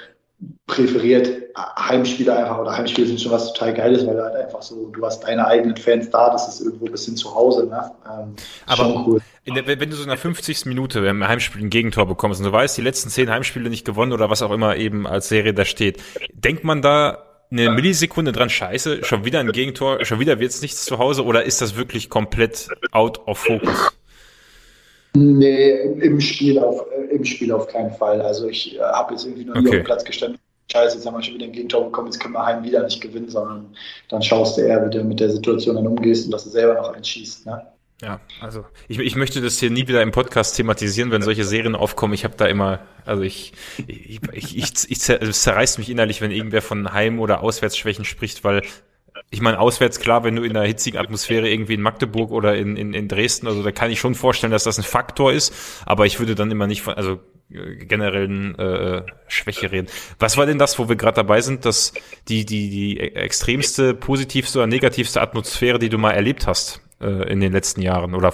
präferiert 0.66 1.30
Heimspiele 1.56 2.36
einfach 2.36 2.58
oder 2.58 2.76
Heimspiele 2.76 3.08
sind 3.08 3.20
schon 3.20 3.32
was 3.32 3.52
total 3.52 3.74
Geiles, 3.74 4.06
weil 4.06 4.14
du 4.14 4.22
halt 4.22 4.36
einfach 4.36 4.62
so, 4.62 4.86
du 4.86 5.04
hast 5.04 5.20
deine 5.24 5.46
eigenen 5.46 5.76
Fans 5.76 6.10
da, 6.10 6.30
das 6.30 6.48
ist 6.48 6.60
irgendwo 6.60 6.86
ein 6.86 6.92
bisschen 6.92 7.16
zu 7.16 7.34
Hause. 7.34 7.66
Ne? 7.66 7.90
Ähm, 8.06 8.34
Aber 8.66 9.04
cool. 9.06 9.20
Der, 9.54 9.66
wenn 9.66 9.90
du 9.90 9.96
so 9.96 10.02
in 10.02 10.08
der 10.08 10.18
50. 10.18 10.66
Minute 10.66 11.00
im 11.00 11.26
Heimspiel 11.26 11.62
ein 11.62 11.70
Gegentor 11.70 12.06
bekommst 12.06 12.40
und 12.40 12.46
du 12.46 12.52
weißt, 12.52 12.76
die 12.76 12.82
letzten 12.82 13.10
zehn 13.10 13.30
Heimspiele 13.30 13.70
nicht 13.70 13.84
gewonnen 13.84 14.12
oder 14.12 14.30
was 14.30 14.42
auch 14.42 14.50
immer 14.50 14.76
eben 14.76 15.06
als 15.06 15.28
Serie 15.28 15.54
da 15.54 15.64
steht, 15.64 16.02
denkt 16.32 16.64
man 16.64 16.82
da 16.82 17.24
eine 17.50 17.70
Millisekunde 17.70 18.32
dran, 18.32 18.50
scheiße, 18.50 19.04
schon 19.04 19.24
wieder 19.24 19.40
ein 19.40 19.52
Gegentor, 19.52 20.04
schon 20.04 20.20
wieder 20.20 20.38
wird's 20.38 20.60
nichts 20.60 20.84
zu 20.84 20.98
Hause 20.98 21.24
oder 21.24 21.44
ist 21.44 21.62
das 21.62 21.76
wirklich 21.76 22.10
komplett 22.10 22.68
out 22.92 23.26
of 23.26 23.38
focus? 23.38 23.92
Nee, 25.14 25.70
im 26.00 26.20
Spiel 26.20 26.58
auf, 26.58 26.84
äh, 26.92 27.14
im 27.14 27.24
Spiel 27.24 27.50
auf 27.52 27.66
keinen 27.68 27.90
Fall. 27.92 28.20
Also 28.20 28.48
ich 28.48 28.76
äh, 28.76 28.80
habe 28.80 29.14
jetzt 29.14 29.24
irgendwie 29.24 29.46
noch 29.46 29.54
nie 29.54 29.60
okay. 29.60 29.68
auf 29.68 29.74
den 29.74 29.84
Platz 29.84 30.04
gestanden. 30.04 30.38
Scheiße, 30.70 30.96
jetzt 30.96 31.06
haben 31.06 31.16
wir 31.16 31.22
schon 31.22 31.34
wieder 31.34 31.46
ein 31.46 31.52
Gegentor 31.52 31.84
bekommen, 31.84 32.08
jetzt 32.08 32.20
können 32.20 32.34
wir 32.34 32.44
heim 32.44 32.62
wieder 32.62 32.82
nicht 32.84 33.00
gewinnen, 33.00 33.30
sondern 33.30 33.74
dann 34.10 34.22
schaust 34.22 34.58
du 34.58 34.62
eher, 34.62 34.84
wie 34.84 34.90
du 34.90 35.02
mit 35.02 35.18
der 35.18 35.30
Situation 35.30 35.76
dann 35.76 35.86
umgehst 35.86 36.26
und 36.26 36.32
dass 36.32 36.44
du 36.44 36.50
selber 36.50 36.74
noch 36.74 36.92
einschießt. 36.92 37.46
Ne? 37.46 37.66
Ja, 38.00 38.20
also 38.40 38.64
ich, 38.86 39.00
ich 39.00 39.16
möchte 39.16 39.40
das 39.40 39.58
hier 39.58 39.70
nie 39.70 39.88
wieder 39.88 40.02
im 40.02 40.12
Podcast 40.12 40.54
thematisieren, 40.54 41.10
wenn 41.10 41.22
solche 41.22 41.44
Serien 41.44 41.74
aufkommen. 41.74 42.14
Ich 42.14 42.22
habe 42.22 42.36
da 42.36 42.46
immer, 42.46 42.80
also 43.04 43.22
ich, 43.22 43.52
ich, 43.88 44.20
ich, 44.32 44.56
ich, 44.56 44.88
ich 44.88 45.00
zerreißt 45.00 45.78
mich 45.78 45.90
innerlich, 45.90 46.20
wenn 46.20 46.30
irgendwer 46.30 46.62
von 46.62 46.92
Heim- 46.92 47.18
oder 47.18 47.42
Auswärtsschwächen 47.42 48.04
spricht, 48.04 48.44
weil 48.44 48.62
ich 49.30 49.40
meine, 49.40 49.58
auswärts 49.58 49.98
klar, 49.98 50.22
wenn 50.22 50.36
du 50.36 50.44
in 50.44 50.56
einer 50.56 50.66
hitzigen 50.66 51.00
Atmosphäre 51.00 51.50
irgendwie 51.50 51.74
in 51.74 51.82
Magdeburg 51.82 52.30
oder 52.30 52.56
in, 52.56 52.76
in, 52.76 52.94
in 52.94 53.08
Dresden, 53.08 53.48
also 53.48 53.64
da 53.64 53.72
kann 53.72 53.90
ich 53.90 53.98
schon 53.98 54.14
vorstellen, 54.14 54.52
dass 54.52 54.62
das 54.62 54.78
ein 54.78 54.84
Faktor 54.84 55.32
ist, 55.32 55.52
aber 55.84 56.06
ich 56.06 56.20
würde 56.20 56.36
dann 56.36 56.52
immer 56.52 56.68
nicht 56.68 56.82
von, 56.82 56.94
also 56.94 57.18
äh, 57.50 57.84
generellen 57.84 58.54
äh, 58.60 59.02
Schwäche 59.26 59.72
reden. 59.72 59.88
Was 60.20 60.36
war 60.36 60.46
denn 60.46 60.58
das, 60.58 60.78
wo 60.78 60.88
wir 60.88 60.94
gerade 60.94 61.16
dabei 61.16 61.40
sind, 61.40 61.64
dass 61.64 61.92
die, 62.28 62.46
die, 62.46 62.70
die 62.70 63.00
extremste, 63.00 63.92
positivste 63.92 64.60
oder 64.60 64.68
negativste 64.68 65.20
Atmosphäre, 65.20 65.80
die 65.80 65.88
du 65.88 65.98
mal 65.98 66.12
erlebt 66.12 66.46
hast 66.46 66.80
äh, 67.00 67.30
in 67.32 67.40
den 67.40 67.52
letzten 67.52 67.82
Jahren? 67.82 68.14
Oder 68.14 68.32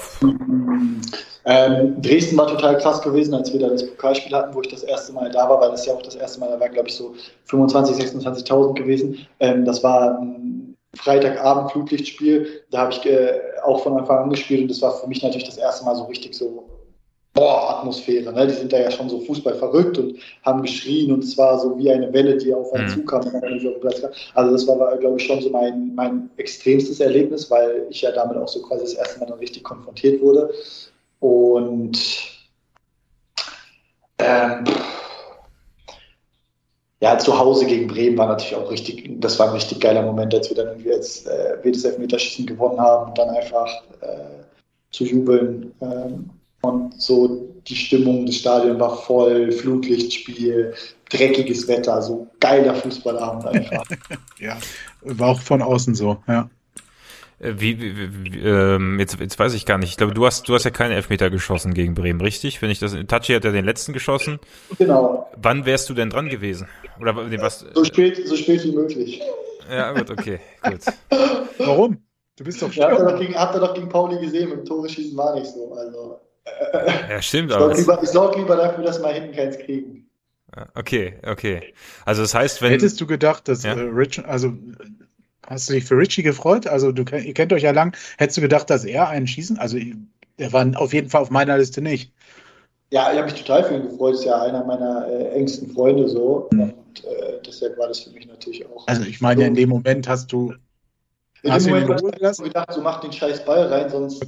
ähm, 1.47 2.01
Dresden 2.01 2.39
war 2.39 2.47
total 2.47 2.79
krass 2.79 3.03
gewesen, 3.03 3.35
als 3.35 3.53
wir 3.53 3.61
da 3.61 3.69
das 3.69 3.87
Pokalspiel 3.87 4.35
hatten, 4.35 4.55
wo 4.55 4.63
ich 4.63 4.69
das 4.69 4.83
erste 4.83 5.13
Mal 5.13 5.31
da 5.31 5.49
war, 5.49 5.61
weil 5.61 5.71
das 5.71 5.85
ja 5.87 5.93
auch 5.93 6.03
das 6.03 6.15
erste 6.15 6.41
Mal, 6.41 6.51
da 6.51 6.59
waren 6.59 6.73
glaube 6.73 6.89
ich 6.89 6.95
so 6.95 7.15
25.000, 7.49 8.23
26.000 8.23 8.75
gewesen. 8.75 9.27
Ähm, 9.41 9.65
das 9.65 9.83
war 9.83 10.19
ein 10.19 10.77
Freitagabend 10.97 11.73
Flutlichtspiel. 11.73 12.63
Da 12.71 12.79
habe 12.83 12.93
ich 12.93 13.05
äh, 13.05 13.41
auch 13.63 13.83
von 13.83 13.99
Anfang 13.99 14.25
an 14.25 14.31
gespielt 14.31 14.63
und 14.63 14.71
das 14.71 14.81
war 14.81 14.93
für 14.93 15.07
mich 15.07 15.23
natürlich 15.23 15.47
das 15.47 15.59
erste 15.59 15.85
Mal 15.85 15.97
so 15.97 16.05
richtig 16.05 16.35
so 16.35 16.65
boah, 17.35 17.79
Atmosphäre. 17.79 18.33
Ne? 18.33 18.47
Die 18.47 18.55
sind 18.55 18.73
da 18.73 18.79
ja 18.79 18.91
schon 18.91 19.11
so 19.11 19.21
Fußball 19.21 19.55
verrückt 19.57 19.99
und 19.99 20.17
haben 20.45 20.63
geschrien 20.63 21.13
und 21.13 21.25
es 21.25 21.37
war 21.37 21.59
so 21.59 21.77
wie 21.77 21.91
eine 21.91 22.11
Welle, 22.13 22.37
die 22.37 22.55
auf 22.55 22.73
einen 22.73 22.87
mhm. 22.87 22.91
zukam. 22.91 23.23
Also 24.35 24.53
das 24.53 24.67
war, 24.67 24.97
glaube 24.97 25.17
ich, 25.19 25.27
schon 25.27 25.43
so 25.43 25.51
mein, 25.51 25.95
mein 25.95 26.31
extremstes 26.37 27.01
Erlebnis, 27.01 27.51
weil 27.51 27.87
ich 27.91 28.03
ja 28.03 28.13
damit 28.13 28.37
auch 28.37 28.49
so 28.49 28.63
quasi 28.63 28.85
das 28.85 28.95
erste 28.95 29.21
Mal 29.21 29.27
dann 29.27 29.39
richtig 29.39 29.65
konfrontiert 29.65 30.23
wurde. 30.23 30.55
Und 31.19 31.99
ähm, 34.19 34.65
ja, 37.01 37.19
zu 37.19 37.37
Hause 37.37 37.67
gegen 37.67 37.89
Bremen 37.89 38.17
war 38.17 38.29
natürlich 38.29 38.55
auch 38.55 38.71
richtig, 38.71 39.21
das 39.21 39.39
war 39.39 39.49
ein 39.49 39.55
richtig 39.55 39.81
geiler 39.81 40.03
Moment, 40.03 40.33
als 40.35 40.49
wir 40.49 40.57
dann 40.57 40.69
irgendwie 40.69 40.91
jetzt 40.91 41.27
äh, 41.27 41.59
das 41.65 41.85
Elfmeterschießen 41.85 42.47
gewonnen 42.47 42.81
haben 42.81 43.09
und 43.09 43.19
dann 43.19 43.31
einfach 43.31 43.83
äh, 44.01 44.45
zu 44.93 45.05
jubeln. 45.05 45.75
Ähm, 45.81 46.31
und 46.65 47.01
so 47.01 47.49
die 47.67 47.77
Stimmung 47.77 48.27
des 48.27 48.37
Stadions 48.37 48.79
war 48.79 48.97
voll, 48.97 49.53
Flutlichtspiel, 49.53 50.75
dreckiges 51.11 51.67
Wetter, 51.69 52.03
so 52.03 52.27
geiler 52.41 52.75
Fußballabend 52.75 53.47
einfach. 53.47 53.85
ja, 54.39 54.57
war 55.03 55.29
auch 55.29 55.41
von 55.41 55.63
außen 55.63 55.95
so, 55.95 56.19
ja. 56.29 56.49
Äh, 57.41 57.55
wie, 57.59 57.81
wie, 57.81 58.25
wie 58.25 58.39
ähm, 58.41 58.99
jetzt, 58.99 59.19
jetzt 59.19 59.39
weiß 59.39 59.55
ich 59.55 59.67
gar 59.67 59.79
nicht. 59.79 59.91
Ich 59.91 59.97
glaube, 59.97 60.15
du 60.15 60.25
hast, 60.27 60.49
du 60.49 60.55
hast 60.55 60.65
ja 60.65 60.71
keine 60.71 60.95
Elfmeter 60.95 61.31
geschossen 61.31 61.75
gegen 61.75 61.95
Bremen, 61.95 62.21
richtig? 62.21 62.63
Wenn 62.63 62.71
ich 62.71 62.79
das, 62.79 62.95
Tachi 63.09 63.35
hat 63.35 63.45
ja 63.45 63.51
den 63.51 63.65
letzten 63.65 63.93
geschossen. 63.93 64.39
Genau. 64.79 65.29
Wann 65.37 65.67
wärst 65.67 65.89
du 65.89 65.95
denn 65.95 66.11
dran 66.11 66.29
gewesen? 66.29 66.69
Oder 67.01 67.13
nee, 67.25 67.41
was? 67.41 67.67
So 67.75 67.85
spät, 67.85 68.27
so 68.27 68.37
spät 68.37 68.65
wie 68.65 68.73
möglich. 68.73 69.21
Ja, 69.71 69.93
gut, 69.93 70.11
okay, 70.11 70.41
gut. 70.63 70.81
Warum? 71.59 71.99
Du 72.37 72.45
bist 72.45 72.61
doch 72.61 72.73
ja, 72.73 72.91
habt, 72.91 72.99
ihr 72.99 73.05
doch 73.05 73.19
gegen, 73.19 73.35
habt 73.35 73.55
ihr 73.55 73.61
doch 73.61 73.75
gegen 73.75 73.89
Pauli 73.89 74.19
gesehen, 74.19 74.49
mit 74.49 74.59
dem 74.59 74.65
Tore 74.65 74.89
schießen 74.89 75.17
war 75.17 75.35
nicht 75.35 75.47
so. 75.47 75.73
Also, 75.73 76.21
ja, 77.09 77.23
stimmt. 77.23 77.51
Ich 77.51 77.57
sorge 77.57 77.77
lieber, 77.77 78.07
sorg 78.07 78.37
lieber 78.37 78.57
dafür, 78.57 78.85
dass 78.85 79.01
wir 79.01 79.09
hinten 79.09 79.35
keins 79.35 79.59
kriegen. 79.59 80.09
Okay, 80.75 81.15
okay. 81.27 81.75
Also 82.05 82.23
das 82.23 82.35
heißt, 82.35 82.63
wenn. 82.63 82.71
Hättest 82.71 83.01
du 83.01 83.07
gedacht, 83.07 83.49
dass 83.49 83.65
ja? 83.65 83.73
äh, 83.73 83.81
Rich, 83.81 84.25
also 84.25 84.53
Hast 85.47 85.69
du 85.69 85.75
dich 85.75 85.85
für 85.85 85.97
Richie 85.97 86.23
gefreut? 86.23 86.67
Also 86.67 86.93
du 86.93 87.03
ihr 87.17 87.35
kennt 87.35 87.53
euch 87.53 87.63
ja 87.63 87.73
lang. 87.73 87.97
Hättest 88.19 88.39
du 88.39 88.41
gedacht, 88.41 88.71
dass 88.71 88.85
er 88.85 89.09
einen 89.09 89.27
schießen? 89.27 89.59
Also 89.59 89.79
er 90.37 90.53
war 90.53 90.67
auf 90.77 90.93
jeden 90.93 91.11
Fall 91.11 91.23
auf 91.23 91.31
meiner 91.31 91.59
Liste 91.59 91.81
nicht. 91.81 92.13
Ja, 92.91 93.11
ich 93.13 93.19
habe 93.19 93.31
mich 93.31 93.43
total 93.43 93.65
für 93.65 93.75
ihn 93.75 93.83
gefreut. 93.83 94.15
Ist 94.15 94.25
ja 94.25 94.41
einer 94.41 94.65
meiner 94.65 95.07
äh, 95.09 95.31
engsten 95.31 95.73
Freunde 95.73 96.09
so. 96.09 96.49
Mhm. 96.53 96.61
Und 96.61 97.05
äh, 97.05 97.41
deshalb 97.45 97.77
war 97.79 97.89
das 97.89 98.01
für 98.01 98.11
mich 98.11 98.27
natürlich 98.27 98.67
auch. 98.67 98.87
Also 98.87 99.03
ich 99.03 99.21
meine, 99.21 99.43
so. 99.43 99.47
in 99.47 99.55
dem 99.55 99.69
Moment 99.69 100.09
hast 100.09 100.33
du. 100.33 100.55
In 101.45 101.53
hast 101.53 101.67
dem 101.67 101.75
Moment 101.75 101.91
habe 102.01 102.11
ich 102.11 102.43
gedacht, 102.43 102.73
so 102.73 102.81
mach 102.81 103.01
den 103.01 103.13
scheiß 103.13 103.45
Ball 103.45 103.67
rein, 103.67 103.91
sonst 103.91 104.25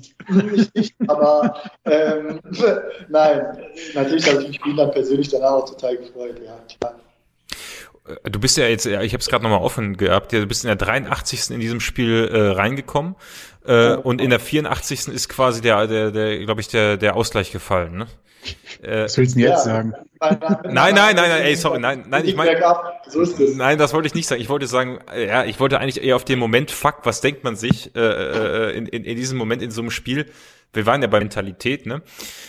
ich 0.55 0.75
nicht. 0.75 0.95
Aber 1.09 1.62
ähm, 1.87 2.41
nein, 3.09 3.57
natürlich 3.95 4.29
habe 4.29 4.43
ich 4.43 4.62
mich 4.62 4.77
dann 4.77 4.91
persönlich 4.91 5.31
danach 5.31 5.53
auch 5.53 5.69
total 5.69 5.97
gefreut. 5.97 6.39
Ja, 6.45 6.59
klar. 6.79 7.01
Äh, 8.23 8.31
du 8.31 8.39
bist 8.39 8.59
ja 8.59 8.67
jetzt, 8.67 8.85
ich 8.85 8.95
habe 8.95 9.21
es 9.21 9.29
gerade 9.29 9.43
nochmal 9.45 9.62
offen 9.62 9.97
gehabt, 9.97 10.35
du 10.35 10.47
bist 10.47 10.64
in 10.64 10.69
der 10.69 10.77
83. 10.77 11.53
in 11.53 11.61
diesem 11.61 11.81
Spiel 11.81 12.29
äh, 12.31 12.49
reingekommen 12.49 13.17
äh, 13.67 13.97
und 13.97 14.21
in 14.21 14.31
der 14.31 14.41
84. 14.41 15.09
ist 15.09 15.29
quasi 15.29 15.61
der, 15.61 15.87
der, 15.87 16.11
der 16.11 16.39
glaube 16.39 16.61
ich, 16.61 16.69
der, 16.69 16.97
der 16.97 17.17
Ausgleich 17.17 17.53
gefallen. 17.53 17.97
Ne? 17.97 18.07
Äh, 18.83 19.05
Was 19.05 19.19
willst 19.19 19.35
du 19.35 19.41
denn 19.41 19.49
jetzt 19.49 19.67
ja. 19.67 19.73
sagen? 19.75 19.95
Nein, 20.21 20.39
nein, 20.73 20.95
nein, 20.95 21.14
nein, 21.14 21.43
ey, 21.43 21.57
sorry, 21.57 21.79
nein, 21.79 22.05
nein, 22.09 22.25
ich 22.25 22.37
meine, 22.37 22.59
so 23.07 23.25
nein, 23.55 23.77
das 23.79 23.93
wollte 23.93 24.07
ich 24.07 24.14
nicht 24.14 24.27
sagen. 24.27 24.41
Ich 24.41 24.49
wollte 24.49 24.67
sagen, 24.67 24.99
ja, 25.14 25.45
ich 25.45 25.61
wollte 25.61 25.79
eigentlich 25.79 26.03
eher 26.03 26.17
auf 26.17 26.25
den 26.25 26.39
Moment, 26.39 26.71
fuck, 26.71 27.01
was 27.05 27.21
denkt 27.21 27.45
man 27.45 27.57
sich 27.57 27.95
äh, 27.95 28.01
äh, 28.01 28.77
in, 28.77 28.87
in, 28.87 29.05
in 29.05 29.17
diesem 29.17 29.37
Moment 29.37 29.62
in 29.62 29.71
so 29.71 29.83
einem 29.83 29.91
Spiel? 29.91 30.27
Wir 30.73 30.87
waren 30.87 31.03
ja 31.03 31.09
bei 31.09 31.19
Mentalität, 31.19 31.87
ne? 31.87 32.03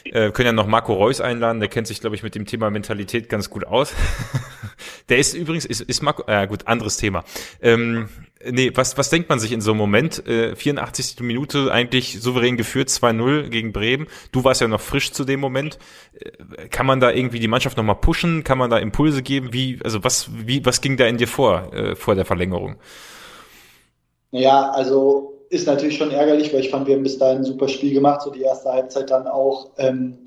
Äh, 0.04 0.32
können 0.32 0.48
ja 0.48 0.52
noch 0.52 0.68
Marco 0.68 0.94
Reus 0.94 1.22
einladen, 1.22 1.60
der 1.60 1.70
kennt 1.70 1.88
sich, 1.88 2.02
glaube 2.02 2.16
ich, 2.16 2.24
mit 2.24 2.36
dem 2.36 2.46
Thema 2.46 2.70
Mentalität 2.70 3.30
ganz 3.30 3.50
gut 3.50 3.66
aus. 3.66 3.94
der 5.10 5.18
ist 5.18 5.34
übrigens, 5.34 5.66
ist, 5.66 5.82
ist 5.82 6.02
Marco, 6.02 6.24
ja 6.28 6.44
äh, 6.44 6.48
gut, 6.48 6.68
anderes 6.68 6.98
Thema. 6.98 7.24
Ähm, 7.62 8.10
nee, 8.46 8.72
was, 8.76 8.98
was 8.98 9.10
denkt 9.10 9.30
man 9.30 9.40
sich 9.40 9.52
in 9.52 9.62
so 9.62 9.72
einem 9.72 9.80
Moment? 9.80 10.28
Äh, 10.28 10.56
84. 10.56 11.22
Minute 11.22 11.72
eigentlich 11.72 12.22
souverän 12.22 12.58
geführt, 12.58 12.90
2-0 12.90 13.50
gegen 13.50 13.72
Bremen. 13.72 14.08
Du 14.32 14.44
warst 14.44 14.62
ja 14.62 14.68
noch 14.68 14.82
frisch 14.82 15.12
zu 15.12 15.24
dem 15.24 15.40
Moment. 15.40 15.80
Äh, 16.14 16.68
kann 16.68 16.86
man 16.86 17.00
da 17.00 17.12
irgendwie 17.12 17.40
die 17.40 17.48
Mannschaft 17.48 17.78
nochmal 17.78 17.96
pushen? 17.96 18.44
Kann 18.44 18.58
man 18.58 18.70
da 18.70 18.78
Impulse 18.78 19.24
geben? 19.24 19.54
Wie, 19.54 19.80
also 19.84 20.04
was, 20.04 20.30
wie, 20.34 20.66
was 20.66 20.82
ging 20.82 20.98
da 20.98 21.06
in 21.08 21.18
dir 21.18 21.28
vor, 21.28 21.74
äh, 21.74 21.96
vor 21.96 22.16
der 22.16 22.26
Verlängerung? 22.26 22.76
Ja, 24.32 24.70
also 24.72 25.37
ist 25.50 25.68
natürlich 25.68 25.98
schon 25.98 26.12
ärgerlich, 26.12 26.54
weil 26.54 26.62
ich 26.62 26.70
fand, 26.70 26.88
wir 26.88 26.96
haben 26.96 27.04
bis 27.04 27.18
dahin 27.18 27.40
ein 27.40 27.44
super 27.44 27.68
Spiel 27.68 27.94
gemacht, 27.94 28.22
so 28.22 28.32
die 28.32 28.42
erste 28.42 28.72
Halbzeit 28.72 29.10
dann 29.10 29.28
auch 29.28 29.72
ähm, 29.78 30.20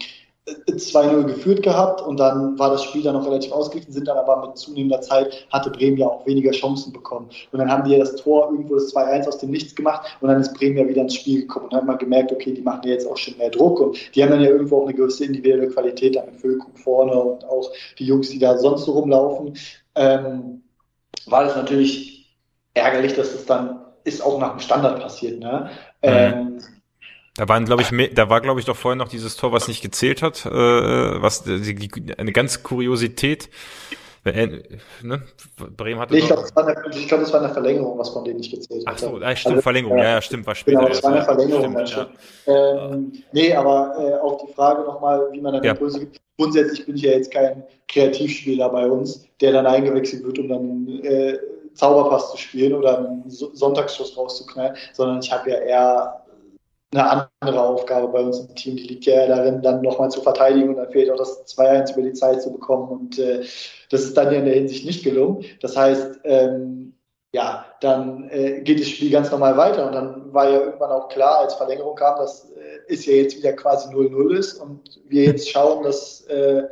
2-0 0.68 1.24
geführt 1.24 1.62
gehabt 1.62 2.00
und 2.00 2.18
dann 2.18 2.58
war 2.58 2.70
das 2.70 2.82
Spiel 2.82 3.02
dann 3.02 3.14
noch 3.14 3.26
relativ 3.26 3.52
ausgeglichen, 3.52 3.92
sind 3.92 4.08
dann 4.08 4.16
aber 4.16 4.46
mit 4.46 4.56
zunehmender 4.56 5.00
Zeit, 5.00 5.46
hatte 5.50 5.70
Bremen 5.70 5.96
ja 5.96 6.06
auch 6.06 6.26
weniger 6.26 6.50
Chancen 6.50 6.92
bekommen. 6.92 7.28
Und 7.52 7.58
dann 7.58 7.70
haben 7.70 7.84
die 7.84 7.92
ja 7.92 7.98
das 7.98 8.16
Tor 8.16 8.50
irgendwo 8.50 8.74
das 8.74 8.94
2-1 8.94 9.28
aus 9.28 9.38
dem 9.38 9.50
Nichts 9.50 9.74
gemacht 9.74 10.16
und 10.20 10.28
dann 10.28 10.40
ist 10.40 10.54
Bremen 10.54 10.78
ja 10.78 10.88
wieder 10.88 11.02
ins 11.02 11.14
Spiel 11.14 11.42
gekommen 11.42 11.66
und 11.66 11.72
dann 11.72 11.80
hat 11.80 11.86
man 11.86 11.98
gemerkt, 11.98 12.32
okay, 12.32 12.52
die 12.52 12.62
machen 12.62 12.80
ja 12.84 12.92
jetzt 12.92 13.06
auch 13.06 13.16
schon 13.16 13.36
mehr 13.36 13.50
Druck 13.50 13.80
und 13.80 14.14
die 14.14 14.22
haben 14.22 14.30
dann 14.30 14.42
ja 14.42 14.50
irgendwo 14.50 14.78
auch 14.78 14.86
eine 14.86 14.94
gewisse 14.94 15.24
individuelle 15.24 15.68
Qualität, 15.68 16.16
da 16.16 16.24
mit 16.24 16.40
Füllkrug 16.40 16.78
vorne 16.78 17.12
und 17.12 17.44
auch 17.44 17.70
die 17.98 18.06
Jungs, 18.06 18.30
die 18.30 18.38
da 18.38 18.56
sonst 18.56 18.84
so 18.84 18.92
rumlaufen. 18.92 19.56
Ähm, 19.94 20.62
war 21.26 21.44
das 21.44 21.54
natürlich 21.54 22.36
ärgerlich, 22.74 23.14
dass 23.14 23.34
es 23.34 23.46
dann 23.46 23.79
ist 24.04 24.22
auch 24.22 24.38
nach 24.38 24.50
dem 24.50 24.60
Standard 24.60 25.00
passiert. 25.00 25.40
Ne? 25.40 25.70
Mhm. 26.02 26.08
Ähm, 26.08 26.58
da 27.36 27.48
waren, 27.48 27.64
glaube 27.64 27.82
ich, 27.82 28.14
da 28.14 28.28
war, 28.28 28.40
glaube 28.40 28.60
ich, 28.60 28.66
doch 28.66 28.76
vorhin 28.76 28.98
noch 28.98 29.08
dieses 29.08 29.36
Tor, 29.36 29.52
was 29.52 29.68
nicht 29.68 29.82
gezählt 29.82 30.20
hat, 30.20 30.44
äh, 30.44 30.50
was 30.50 31.44
die, 31.44 31.74
die, 31.74 32.18
eine 32.18 32.32
ganz 32.32 32.62
Kuriosität. 32.62 33.48
Äh, 34.24 34.48
ne? 35.02 35.22
Bremen 35.76 35.98
hatte. 35.98 36.12
Nee, 36.12 36.20
ich 36.20 36.26
glaube, 36.26 36.42
es, 36.42 36.52
glaub, 36.52 37.20
es 37.22 37.32
war 37.32 37.42
eine 37.42 37.52
Verlängerung, 37.54 37.98
was 37.98 38.10
von 38.10 38.24
denen 38.24 38.36
nicht 38.36 38.50
gezählt 38.50 38.86
hat. 38.86 38.94
Ach 38.94 38.98
so, 38.98 39.18
ja, 39.18 39.34
stimmt, 39.34 39.54
also, 39.54 39.62
Verlängerung, 39.62 39.96
ja, 39.96 40.04
ja, 40.04 40.20
stimmt, 40.20 40.46
war 40.46 40.54
später. 40.54 40.80
Genau, 40.80 40.90
es 40.90 41.02
war 41.02 41.12
eine 41.12 41.22
Verlängerung. 41.22 41.86
Stimmt, 41.86 42.10
ja. 42.46 42.90
ähm, 42.90 43.12
nee, 43.32 43.54
aber 43.54 43.94
äh, 43.98 44.14
auf 44.20 44.44
die 44.44 44.52
Frage 44.52 44.82
nochmal, 44.82 45.28
wie 45.32 45.40
man 45.40 45.54
dann 45.54 45.62
ja. 45.62 45.70
Impulse 45.72 46.00
gibt. 46.00 46.20
Grundsätzlich 46.36 46.84
bin 46.84 46.96
ich 46.96 47.02
ja 47.02 47.12
jetzt 47.12 47.32
kein 47.32 47.64
Kreativspieler 47.88 48.68
bei 48.68 48.86
uns, 48.86 49.26
der 49.40 49.52
dann 49.52 49.66
eingewechselt 49.66 50.22
wird, 50.22 50.38
um 50.38 50.48
dann 50.48 51.00
äh, 51.02 51.38
Zauberpass 51.80 52.30
zu 52.30 52.36
spielen 52.36 52.74
oder 52.74 52.98
einen 52.98 53.24
Sonntagsschuss 53.28 54.16
rauszuknallen, 54.16 54.76
sondern 54.92 55.20
ich 55.20 55.32
habe 55.32 55.50
ja 55.50 55.56
eher 55.56 56.24
eine 56.92 57.28
andere 57.40 57.62
Aufgabe 57.62 58.08
bei 58.08 58.20
uns 58.20 58.40
im 58.40 58.54
Team. 58.54 58.76
Die 58.76 58.82
liegt 58.86 59.06
ja 59.06 59.26
darin, 59.26 59.62
dann 59.62 59.80
nochmal 59.80 60.10
zu 60.10 60.20
verteidigen 60.20 60.70
und 60.70 60.76
dann 60.76 60.90
fehlt 60.90 61.10
auch 61.10 61.16
das 61.16 61.46
2-1 61.46 61.94
über 61.94 62.02
die 62.02 62.12
Zeit 62.12 62.42
zu 62.42 62.52
bekommen. 62.52 62.88
Und 62.88 63.18
äh, 63.18 63.40
das 63.90 64.02
ist 64.02 64.16
dann 64.16 64.32
ja 64.32 64.40
in 64.40 64.44
der 64.44 64.54
Hinsicht 64.54 64.84
nicht 64.84 65.04
gelungen. 65.04 65.44
Das 65.60 65.76
heißt, 65.76 66.20
ähm, 66.24 66.94
ja, 67.32 67.64
dann 67.80 68.28
äh, 68.30 68.60
geht 68.62 68.80
das 68.80 68.88
Spiel 68.88 69.10
ganz 69.10 69.30
normal 69.30 69.56
weiter. 69.56 69.86
Und 69.86 69.92
dann 69.92 70.34
war 70.34 70.50
ja 70.50 70.60
irgendwann 70.60 70.90
auch 70.90 71.08
klar, 71.08 71.38
als 71.38 71.54
Verlängerung 71.54 71.94
kam, 71.94 72.18
dass 72.18 72.50
äh, 72.50 72.92
es 72.92 73.06
ja 73.06 73.14
jetzt 73.14 73.36
wieder 73.38 73.52
quasi 73.52 73.88
0-0 73.88 74.36
ist 74.36 74.54
und 74.54 75.00
wir 75.08 75.24
jetzt 75.24 75.48
schauen, 75.48 75.84
dass 75.84 76.22
äh, 76.22 76.64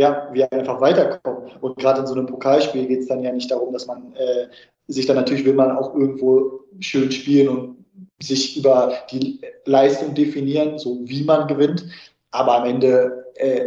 ja, 0.00 0.30
wir 0.32 0.50
einfach 0.50 0.80
weiterkommen. 0.80 1.50
Und 1.60 1.78
gerade 1.78 2.00
in 2.00 2.06
so 2.06 2.14
einem 2.14 2.26
Pokalspiel 2.26 2.86
geht 2.86 3.00
es 3.00 3.08
dann 3.08 3.22
ja 3.22 3.30
nicht 3.32 3.50
darum, 3.50 3.72
dass 3.72 3.86
man 3.86 4.14
äh, 4.14 4.46
sich 4.88 5.04
dann 5.04 5.16
natürlich 5.16 5.44
will 5.44 5.52
man 5.52 5.76
auch 5.76 5.94
irgendwo 5.94 6.60
schön 6.80 7.12
spielen 7.12 7.48
und 7.48 7.84
sich 8.22 8.56
über 8.56 8.94
die 9.10 9.40
Leistung 9.66 10.14
definieren, 10.14 10.78
so 10.78 11.00
wie 11.04 11.22
man 11.22 11.46
gewinnt. 11.48 11.86
Aber 12.30 12.56
am 12.56 12.66
Ende 12.66 13.26
äh, 13.34 13.66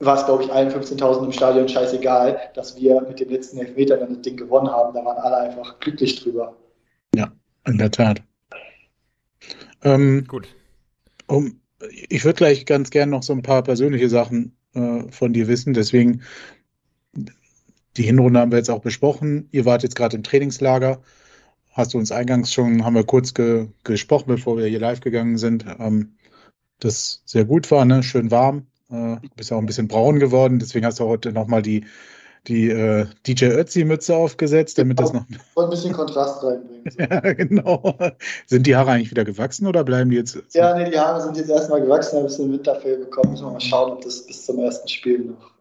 war 0.00 0.18
es, 0.18 0.26
glaube 0.26 0.42
ich, 0.42 0.52
allen 0.52 0.70
15.000 0.70 1.24
im 1.24 1.32
Stadion 1.32 1.68
scheißegal, 1.68 2.50
dass 2.54 2.76
wir 2.76 3.00
mit 3.02 3.20
dem 3.20 3.30
letzten 3.30 3.58
Elfmeter 3.58 3.96
dann 3.96 4.14
das 4.14 4.22
Ding 4.22 4.36
gewonnen 4.36 4.68
haben. 4.68 4.92
Da 4.92 5.04
waren 5.04 5.18
alle 5.18 5.36
einfach 5.36 5.78
glücklich 5.78 6.20
drüber. 6.20 6.56
Ja, 7.14 7.30
in 7.64 7.78
der 7.78 7.92
Tat. 7.92 8.22
Ähm, 9.84 10.24
Gut. 10.26 10.48
Um, 11.28 11.60
ich 12.08 12.24
würde 12.24 12.36
gleich 12.36 12.66
ganz 12.66 12.90
gern 12.90 13.10
noch 13.10 13.22
so 13.22 13.32
ein 13.32 13.42
paar 13.42 13.62
persönliche 13.62 14.08
Sachen 14.08 14.57
äh, 14.78 15.10
von 15.10 15.32
dir 15.32 15.48
wissen. 15.48 15.74
Deswegen, 15.74 16.22
die 17.96 18.02
Hinrunde 18.02 18.40
haben 18.40 18.52
wir 18.52 18.58
jetzt 18.58 18.70
auch 18.70 18.80
besprochen. 18.80 19.48
Ihr 19.50 19.64
wart 19.64 19.82
jetzt 19.82 19.96
gerade 19.96 20.16
im 20.16 20.22
Trainingslager. 20.22 21.02
Hast 21.72 21.94
du 21.94 21.98
uns 21.98 22.12
eingangs 22.12 22.52
schon, 22.52 22.84
haben 22.84 22.94
wir 22.94 23.04
kurz 23.04 23.34
ge 23.34 23.68
gesprochen, 23.84 24.26
bevor 24.28 24.56
wir 24.56 24.66
hier 24.66 24.80
live 24.80 25.00
gegangen 25.00 25.38
sind, 25.38 25.64
ähm, 25.78 26.16
das 26.80 27.22
sehr 27.24 27.44
gut 27.44 27.70
war, 27.70 27.84
ne? 27.84 28.02
schön 28.02 28.30
warm. 28.30 28.66
Äh, 28.90 29.16
bist 29.36 29.52
auch 29.52 29.58
ein 29.58 29.66
bisschen 29.66 29.88
braun 29.88 30.18
geworden, 30.18 30.58
deswegen 30.58 30.86
hast 30.86 31.00
du 31.00 31.04
heute 31.04 31.32
nochmal 31.32 31.62
die, 31.62 31.84
die 32.48 32.70
äh, 32.70 33.06
DJ 33.26 33.46
Ötzi-Mütze 33.46 34.16
aufgesetzt, 34.16 34.78
damit 34.78 34.98
das 34.98 35.12
noch. 35.12 35.24
ein 35.56 35.70
bisschen 35.70 35.92
Kontrast 35.92 36.42
reinbringen. 36.42 36.92
ja, 36.98 37.20
genau. 37.32 37.96
Sind 38.46 38.66
die 38.66 38.74
Haare 38.74 38.92
eigentlich 38.92 39.10
wieder 39.10 39.24
gewachsen 39.24 39.66
oder 39.66 39.84
bleiben 39.84 40.10
die 40.10 40.16
jetzt? 40.16 40.38
Ja, 40.54 40.76
nee, 40.76 40.90
die 40.90 40.98
Haare 40.98 41.22
sind 41.22 41.36
jetzt 41.36 41.50
erstmal 41.50 41.80
gewachsen, 41.80 42.18
ein 42.18 42.24
bisschen 42.24 42.52
Winterfell 42.52 42.98
bekommen. 42.98 43.32
Müssen 43.32 43.46
wir 43.46 43.52
mal 43.52 43.60
schauen, 43.60 43.92
ob 43.92 44.00
das 44.02 44.26
bis 44.26 44.46
zum 44.46 44.58
ersten 44.58 44.88
Spiel 44.88 45.18
noch. 45.20 45.52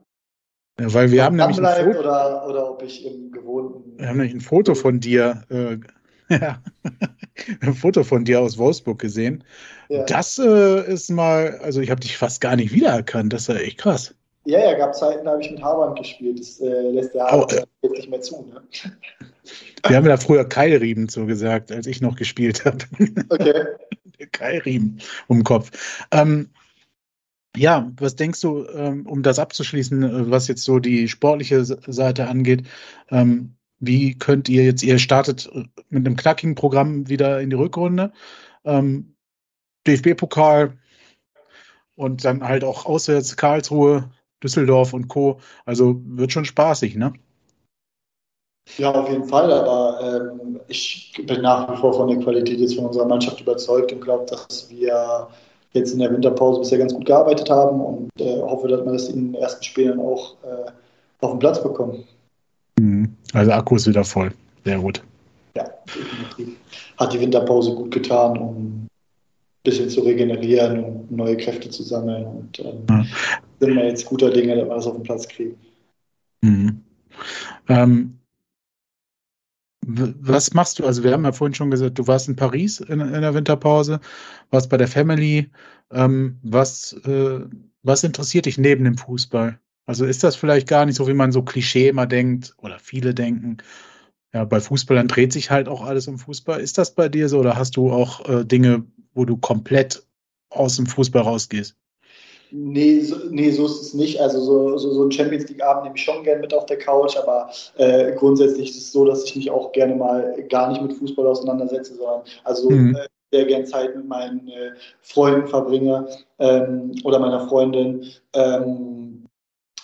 Ja, 0.80 0.94
weil 0.94 1.12
wir 1.12 1.24
haben 1.24 1.36
nämlich 1.36 1.60
ein 1.60 1.86
Foto, 1.86 2.00
oder, 2.00 2.48
oder 2.48 2.72
ob 2.72 2.84
ich 2.84 3.06
im 3.06 3.32
gewohnten. 3.32 3.98
Wir 3.98 4.10
haben 4.10 4.18
nämlich 4.18 4.36
ein 4.36 4.42
Foto 4.42 4.76
von 4.76 5.00
dir, 5.00 5.44
äh, 5.50 5.78
ja, 6.34 6.62
ein 7.62 7.74
Foto 7.74 8.04
von 8.04 8.26
dir 8.26 8.42
aus 8.42 8.58
Wolfsburg 8.58 9.00
gesehen. 9.00 9.44
Ja. 9.90 10.04
Das 10.04 10.38
äh, 10.38 10.92
ist 10.92 11.10
mal, 11.10 11.60
also 11.64 11.82
ich 11.82 11.90
habe 11.90 12.02
dich 12.02 12.18
fast 12.18 12.42
gar 12.42 12.56
nicht 12.56 12.74
wiedererkannt. 12.74 13.34
Das 13.34 13.44
ist 13.44 13.48
ja 13.48 13.56
echt 13.56 13.80
krass. 13.80 14.14
Ja, 14.48 14.60
ja, 14.60 14.78
gab 14.78 14.96
Zeiten, 14.96 15.26
da 15.26 15.32
habe 15.32 15.42
ich 15.42 15.52
mit 15.52 15.62
Haarband 15.62 15.98
gespielt. 15.98 16.40
Das 16.40 16.62
äh, 16.62 16.92
lässt 16.92 17.14
der 17.14 17.26
Haarband 17.26 17.68
oh, 17.82 17.88
äh, 17.88 17.90
nicht 17.90 18.10
mehr 18.10 18.22
zu. 18.22 18.44
Ne? 18.44 18.62
Wir 19.86 19.98
haben 19.98 20.06
ja 20.06 20.16
früher 20.16 20.48
Keilriemen 20.48 21.10
so 21.10 21.26
gesagt, 21.26 21.70
als 21.70 21.86
ich 21.86 22.00
noch 22.00 22.16
gespielt 22.16 22.64
habe. 22.64 22.78
Okay. 23.28 23.66
Keilriemen 24.32 25.02
um 25.28 25.40
den 25.40 25.44
Kopf. 25.44 26.06
Ähm, 26.12 26.52
ja, 27.58 27.92
was 27.98 28.16
denkst 28.16 28.40
du, 28.40 28.66
ähm, 28.70 29.06
um 29.06 29.22
das 29.22 29.38
abzuschließen, 29.38 30.04
äh, 30.04 30.32
was 30.32 30.48
jetzt 30.48 30.64
so 30.64 30.80
die 30.80 31.10
sportliche 31.10 31.66
Seite 31.66 32.30
angeht? 32.30 32.68
Ähm, 33.10 33.58
wie 33.80 34.18
könnt 34.18 34.48
ihr 34.48 34.64
jetzt, 34.64 34.82
ihr 34.82 34.98
startet 34.98 35.50
äh, 35.54 35.66
mit 35.90 36.06
einem 36.06 36.16
knackigen 36.16 36.56
Programm 36.56 37.10
wieder 37.10 37.42
in 37.42 37.50
die 37.50 37.58
Rückrunde. 37.58 38.14
Ähm, 38.64 39.14
DFB-Pokal 39.86 40.78
und 41.96 42.24
dann 42.24 42.48
halt 42.48 42.64
auch 42.64 42.86
auswärts 42.86 43.36
Karlsruhe, 43.36 44.10
Düsseldorf 44.44 44.94
und 44.94 45.08
Co. 45.08 45.40
Also 45.66 46.00
wird 46.06 46.32
schon 46.32 46.46
spaßig, 46.46 46.96
ne? 46.96 47.14
Ja, 48.78 48.92
auf 48.92 49.10
jeden 49.10 49.26
Fall, 49.26 49.52
aber 49.52 50.00
ähm, 50.02 50.60
ich 50.68 51.14
bin 51.26 51.42
nach 51.42 51.72
wie 51.72 51.78
vor 51.78 51.94
von 51.94 52.10
der 52.10 52.18
Qualität 52.18 52.60
jetzt 52.60 52.76
von 52.76 52.86
unserer 52.86 53.06
Mannschaft 53.06 53.40
überzeugt 53.40 53.92
und 53.94 54.02
glaube, 54.02 54.26
dass 54.26 54.70
wir 54.70 55.28
jetzt 55.74 55.94
in 55.94 56.00
der 56.00 56.12
Winterpause 56.12 56.60
bisher 56.60 56.78
ganz 56.78 56.94
gut 56.94 57.06
gearbeitet 57.06 57.50
haben 57.50 57.80
und 57.80 58.10
äh, 58.20 58.42
hoffe, 58.42 58.68
dass 58.68 58.86
wir 58.86 58.92
das 58.92 59.10
in 59.10 59.32
den 59.32 59.42
ersten 59.42 59.64
Spielen 59.64 60.00
auch 60.00 60.36
äh, 60.44 60.72
auf 61.22 61.32
den 61.32 61.40
Platz 61.40 61.64
bekommen. 61.64 62.04
Mhm. 62.80 63.16
Also 63.34 63.52
Akku 63.52 63.76
ist 63.76 63.88
wieder 63.88 64.04
voll. 64.04 64.32
Sehr 64.66 64.80
gut. 64.80 65.02
Ja, 65.56 65.64
definitiv. 65.86 66.58
Hat 66.98 67.14
die 67.14 67.22
Winterpause 67.22 67.74
gut 67.74 67.92
getan, 67.92 68.38
um 68.38 68.87
bisschen 69.68 69.90
zu 69.90 70.00
regenerieren 70.02 70.82
und 70.82 71.12
neue 71.12 71.36
Kräfte 71.36 71.70
zu 71.70 71.84
sammeln. 71.84 72.26
Und 72.26 72.60
ähm, 72.60 72.86
ja. 72.90 73.06
sind 73.60 73.76
wir 73.76 73.86
jetzt 73.86 74.06
guter 74.06 74.30
Dinge, 74.30 74.56
dass 74.56 74.66
wir 74.66 74.76
das 74.76 74.88
auf 74.88 74.96
den 74.96 75.04
Platz 75.04 75.28
kriegen. 75.28 75.58
Mhm. 76.42 76.82
Ähm, 77.68 78.20
was 79.86 80.54
machst 80.54 80.80
du? 80.80 80.86
Also 80.86 81.04
wir 81.04 81.12
haben 81.12 81.26
ja 81.26 81.34
vorhin 81.34 81.54
schon 81.54 81.72
gesagt, 81.72 82.00
du 82.00 82.08
warst 82.08 82.30
in 82.30 82.38
Paris 82.38 82.80
in, 82.80 83.02
in 83.02 83.22
der 83.22 83.34
Winterpause, 83.34 84.00
warst 84.52 84.70
bei 84.70 84.78
der 84.78 84.88
Family. 84.88 85.50
Ähm, 85.92 86.40
was, 86.44 86.94
äh, 87.06 87.42
was 87.84 88.04
interessiert 88.04 88.46
dich 88.46 88.58
neben 88.58 88.86
dem 88.86 88.98
Fußball? 88.98 89.60
Also 89.86 90.06
ist 90.06 90.24
das 90.24 90.38
vielleicht 90.38 90.68
gar 90.68 90.86
nicht 90.86 90.96
so, 90.96 91.08
wie 91.08 91.14
man 91.14 91.34
so 91.34 91.42
Klischee 91.42 91.90
immer 91.90 92.06
denkt 92.06 92.54
oder 92.58 92.80
viele 92.80 93.14
denken. 93.14 93.58
Ja, 94.34 94.46
bei 94.46 94.60
Fußballern 94.60 95.08
dreht 95.08 95.34
sich 95.34 95.52
halt 95.52 95.68
auch 95.68 95.86
alles 95.86 96.08
um 96.08 96.20
Fußball. 96.20 96.60
Ist 96.60 96.78
das 96.78 96.96
bei 96.96 97.10
dir 97.10 97.28
so 97.28 97.40
oder 97.40 97.58
hast 97.58 97.78
du 97.78 97.92
auch 97.92 98.28
äh, 98.30 98.46
Dinge, 98.46 98.86
wo 99.18 99.26
du 99.26 99.36
komplett 99.36 100.04
aus 100.50 100.78
dem 100.78 100.86
Fußball 100.86 101.24
rausgehst? 101.24 101.76
Nee 102.52 103.02
so, 103.02 103.18
nee, 103.30 103.52
so 103.52 103.66
ist 103.66 103.82
es 103.82 103.94
nicht. 103.94 104.22
Also 104.22 104.40
so, 104.40 104.78
so, 104.78 104.94
so 104.94 105.04
ein 105.04 105.12
Champions 105.12 105.50
League-Abend 105.50 105.84
nehme 105.84 105.96
ich 105.98 106.04
schon 106.04 106.24
gerne 106.24 106.40
mit 106.40 106.54
auf 106.54 106.66
der 106.66 106.78
Couch, 106.78 107.18
aber 107.18 107.50
äh, 107.76 108.14
grundsätzlich 108.14 108.70
ist 108.70 108.78
es 108.78 108.92
so, 108.94 109.04
dass 109.04 109.26
ich 109.26 109.36
mich 109.36 109.52
auch 109.52 109.74
gerne 109.74 109.96
mal 109.96 110.42
gar 110.50 110.70
nicht 110.72 110.82
mit 110.82 110.94
Fußball 110.94 111.28
auseinandersetze, 111.28 111.96
sondern 111.96 112.22
also 112.46 112.70
mhm. 112.70 112.96
äh, 112.96 113.08
sehr 113.34 113.46
gerne 113.46 113.66
Zeit 113.66 113.96
mit 113.96 114.08
meinen 114.08 114.48
äh, 114.48 114.72
Freunden 115.02 115.48
verbringe 115.48 116.08
ähm, 116.40 116.96
oder 117.04 117.20
meiner 117.20 117.48
Freundin 117.50 118.06
ähm, 118.34 119.26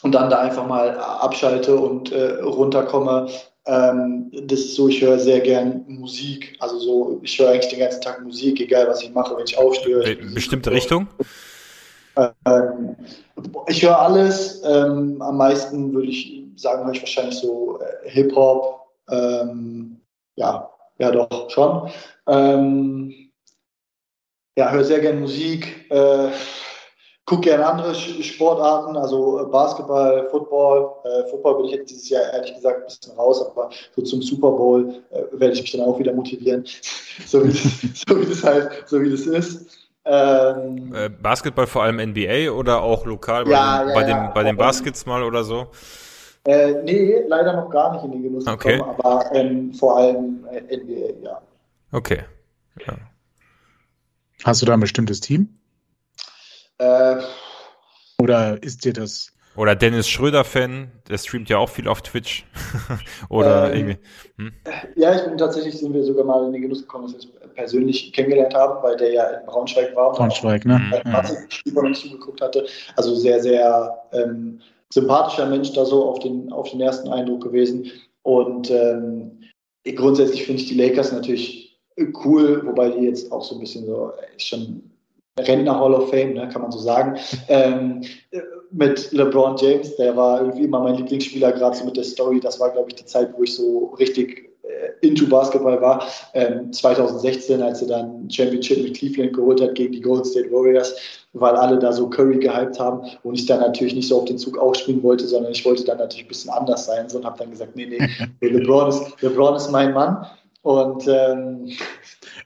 und 0.02 0.12
dann 0.14 0.30
da 0.30 0.40
einfach 0.40 0.66
mal 0.66 0.98
abschalte 0.98 1.76
und 1.76 2.14
äh, 2.14 2.40
runterkomme. 2.42 3.28
Ähm, 3.66 4.30
das 4.32 4.60
ist 4.60 4.76
so, 4.76 4.90
ich 4.90 5.02
höre 5.02 5.20
sehr 5.20 5.40
gern 5.40 5.86
Musik. 5.88 6.56
Also 6.60 6.80
so, 6.80 7.20
ich 7.24 7.38
höre 7.40 7.52
eigentlich 7.52 7.70
den 7.70 7.80
ganzen 7.80 8.02
Tag 8.02 8.22
Musik, 8.24 8.60
egal 8.60 8.88
was 8.88 9.02
ich 9.02 9.12
mache, 9.14 9.36
wenn 9.38 9.46
ich 9.46 9.58
aufstehe. 9.58 10.18
Bestimmte 10.34 10.72
Richtung? 10.72 11.08
Ähm, 12.46 12.96
ich 13.68 13.84
höre 13.84 14.00
alles. 14.00 14.62
Ähm, 14.66 15.22
am 15.22 15.38
meisten 15.38 15.94
würde 15.94 16.10
ich 16.10 16.44
sagen, 16.56 16.86
höre 16.86 16.94
ich 16.94 17.02
wahrscheinlich 17.02 17.36
so 17.36 17.80
äh, 17.80 18.10
Hip-Hop. 18.10 18.82
Ähm, 19.10 20.00
ja, 20.36 20.70
ja, 21.00 21.12
doch, 21.12 21.50
schon. 21.50 21.90
Ähm, 22.28 23.14
ja, 24.56 24.72
höre 24.72 24.84
sehr 24.84 25.00
gerne 25.00 25.22
Musik. 25.22 25.90
Äh, 25.90 26.30
gucke 27.26 27.50
gerne 27.50 27.66
andere 27.66 27.96
Sportarten, 27.96 28.98
also 28.98 29.42
äh, 29.42 29.46
Basketball, 29.46 30.28
Football. 30.30 30.92
Äh, 31.06 31.30
Football 31.30 31.58
bin 31.58 31.66
ich 31.66 31.72
jetzt 31.72 31.90
dieses 31.90 32.10
Jahr 32.10 32.34
ehrlich 32.34 32.56
gesagt 32.56 32.80
ein 32.80 32.86
bisschen 32.86 33.14
raus, 33.16 33.46
aber 33.46 33.70
so 33.96 34.02
zum 34.02 34.22
Super 34.22 34.52
Bowl 34.52 35.02
äh, 35.12 35.24
werde 35.32 35.54
ich 35.54 35.62
mich 35.62 35.72
dann 35.72 35.82
auch 35.82 35.98
wieder 36.00 36.14
motivieren, 36.14 36.66
so, 37.26 37.44
wie 37.44 37.50
das, 37.50 38.04
so 38.08 38.20
wie 38.20 38.26
das 38.26 38.44
halt, 38.44 38.84
so 38.88 39.02
wie 39.02 39.10
das 39.10 39.22
ist. 39.22 39.78
Ähm, 40.06 40.94
äh, 40.94 41.10
Basketball 41.10 41.66
vor 41.66 41.84
allem 41.84 41.96
NBA 42.10 42.52
oder 42.52 42.82
auch 42.82 43.06
lokal 43.06 43.46
bei, 43.46 43.52
ja, 43.52 43.80
den, 43.80 43.88
ja, 43.88 43.94
bei, 43.94 44.02
ja, 44.02 44.08
den, 44.08 44.34
bei 44.34 44.44
den 44.44 44.58
Baskets 44.58 45.06
mal 45.06 45.24
oder 45.24 45.46
so? 45.46 45.68
Äh, 46.46 46.84
nee, 46.84 47.22
leider 47.26 47.54
noch 47.54 47.70
gar 47.70 47.94
nicht 47.94 48.04
in 48.04 48.12
den 48.12 48.24
Genuss 48.24 48.46
okay. 48.46 48.78
gekommen, 48.78 48.96
aber 49.00 49.34
ähm, 49.34 49.74
vor 49.74 49.98
allem 49.98 50.46
äh, 50.52 50.76
NBA, 50.76 51.24
ja. 51.24 51.42
Okay. 51.94 52.24
Ja. 52.86 52.96
Hast 54.44 54.62
du 54.62 54.66
da 54.66 54.74
ein 54.74 54.82
bestimmtes 54.82 55.22
Team? 55.22 55.58
Äh, 56.84 57.22
oder 58.22 58.62
ist 58.62 58.86
dir 58.86 58.94
das 58.94 59.34
oder 59.56 59.76
Dennis 59.76 60.08
Schröder-Fan, 60.08 60.92
der 61.08 61.18
streamt 61.20 61.48
ja 61.48 61.60
auch 61.60 61.70
viel 61.70 61.88
auf 61.88 62.02
Twitch. 62.02 62.44
Oder 63.30 63.72
ähm, 63.72 63.78
irgendwie. 63.78 63.98
Hm? 64.38 64.52
Ja, 64.96 65.16
ich 65.16 65.24
bin 65.26 65.38
tatsächlich, 65.38 65.78
sind 65.78 65.94
wir 65.94 66.04
sogar 66.04 66.26
mal 66.26 66.44
in 66.48 66.54
den 66.54 66.64
Genuss 66.64 66.82
gekommen, 66.82 67.04
dass 67.04 67.14
wir 67.28 67.44
uns 67.44 67.54
persönlich 67.54 68.12
kennengelernt 68.14 68.56
haben, 68.56 68.82
weil 68.82 68.98
der 68.98 69.12
ja 69.12 69.26
in 69.26 69.46
Braunschweig 69.46 69.96
war. 69.96 70.12
Braunschweig, 70.14 70.66
ne? 70.66 70.82
Über 71.66 71.82
uns 71.82 72.02
zugeguckt 72.02 72.42
hatte. 72.42 72.66
Also 72.96 73.14
sehr, 73.14 73.42
sehr 73.44 73.96
ähm, 74.12 74.60
sympathischer 74.92 75.46
Mensch 75.46 75.72
da 75.74 75.86
so 75.86 76.10
auf 76.10 76.20
den, 76.20 76.52
auf 76.52 76.72
den 76.72 76.82
ersten 76.82 77.10
Eindruck 77.10 77.44
gewesen. 77.44 77.92
Und 78.24 78.72
ähm, 78.72 79.40
grundsätzlich 79.96 80.46
finde 80.46 80.64
ich 80.64 80.68
die 80.68 80.82
Lakers 80.82 81.12
natürlich 81.12 81.80
cool, 82.26 82.66
wobei 82.66 82.90
die 82.90 83.06
jetzt 83.06 83.32
auch 83.32 83.44
so 83.44 83.54
ein 83.54 83.62
bisschen 83.62 83.86
so, 83.86 84.14
ist 84.36 84.48
schon 84.48 84.93
Rentner 85.40 85.80
Hall 85.80 85.94
of 85.94 86.10
Fame, 86.10 86.34
ne, 86.34 86.48
kann 86.48 86.62
man 86.62 86.72
so 86.72 86.80
sagen. 86.80 87.18
ähm, 87.48 88.02
mit 88.72 89.12
LeBron 89.12 89.56
James, 89.58 89.96
der 89.96 90.16
war 90.16 90.42
irgendwie 90.42 90.64
immer 90.64 90.80
mein 90.80 90.96
Lieblingsspieler, 90.96 91.52
gerade 91.54 91.76
so 91.76 91.86
mit 91.86 91.98
der 91.98 92.04
Story. 92.04 92.40
Das 92.40 92.60
war, 92.60 92.72
glaube 92.72 92.90
ich, 92.90 92.96
die 92.96 93.06
Zeit, 93.06 93.34
wo 93.38 93.44
ich 93.44 93.56
so 93.56 93.94
richtig 94.00 94.52
äh, 94.64 95.08
into 95.08 95.28
Basketball 95.28 95.82
war. 95.82 96.08
Ähm, 96.34 96.72
2016, 96.72 97.62
als 97.62 97.82
er 97.82 97.88
dann 97.88 98.30
Championship 98.30 98.84
mit 98.84 98.98
Cleveland 98.98 99.34
geholt 99.34 99.62
hat 99.62 99.76
gegen 99.76 99.94
die 99.94 100.02
Golden 100.02 100.26
State 100.26 100.52
Warriors, 100.52 100.96
weil 101.34 101.56
alle 101.56 101.80
da 101.80 101.92
so 101.92 102.10
Curry 102.10 102.38
gehypt 102.38 102.80
haben 102.80 103.08
und 103.24 103.36
ich 103.36 103.46
dann 103.46 103.60
natürlich 103.60 103.96
nicht 103.96 104.08
so 104.08 104.20
auf 104.20 104.26
den 104.26 104.38
Zug 104.38 104.58
aufspringen 104.58 105.04
wollte, 105.04 105.28
sondern 105.28 105.52
ich 105.52 105.66
wollte 105.66 105.84
dann 105.84 105.98
natürlich 105.98 106.26
ein 106.26 106.30
bisschen 106.30 106.52
anders 106.52 106.86
sein 106.86 107.10
so, 107.10 107.18
und 107.18 107.26
habe 107.26 107.40
dann 107.40 107.52
gesagt, 107.52 107.76
nee, 107.76 107.88
nee, 107.88 108.08
LeBron 108.48 108.90
ist, 108.90 109.22
LeBron 109.22 109.56
ist 109.56 109.72
mein 109.72 109.94
Mann. 109.94 110.28
Und 110.62 111.08
ähm, 111.08 111.70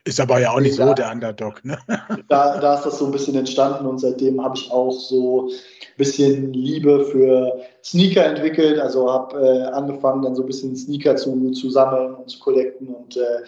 ist 0.08 0.20
aber 0.20 0.40
ja 0.40 0.52
auch 0.52 0.60
nicht 0.60 0.78
da, 0.78 0.88
so 0.88 0.94
der 0.94 1.12
Underdog, 1.12 1.64
ne? 1.64 1.78
Da, 2.28 2.58
da 2.58 2.74
ist 2.74 2.84
das 2.84 2.98
so 2.98 3.04
ein 3.04 3.12
bisschen 3.12 3.36
entstanden 3.36 3.86
und 3.86 3.98
seitdem 3.98 4.42
habe 4.42 4.56
ich 4.56 4.70
auch 4.70 4.90
so 4.90 5.48
ein 5.48 5.96
bisschen 5.98 6.52
Liebe 6.52 7.04
für 7.04 7.60
Sneaker 7.84 8.24
entwickelt. 8.24 8.80
Also 8.80 9.10
habe 9.12 9.38
äh, 9.38 9.62
angefangen, 9.64 10.22
dann 10.22 10.34
so 10.34 10.42
ein 10.42 10.46
bisschen 10.46 10.74
Sneaker 10.74 11.16
zu, 11.16 11.50
zu 11.52 11.70
sammeln 11.70 12.14
und 12.14 12.30
zu 12.30 12.38
collecten 12.40 12.88
und 12.88 13.16
äh, 13.16 13.44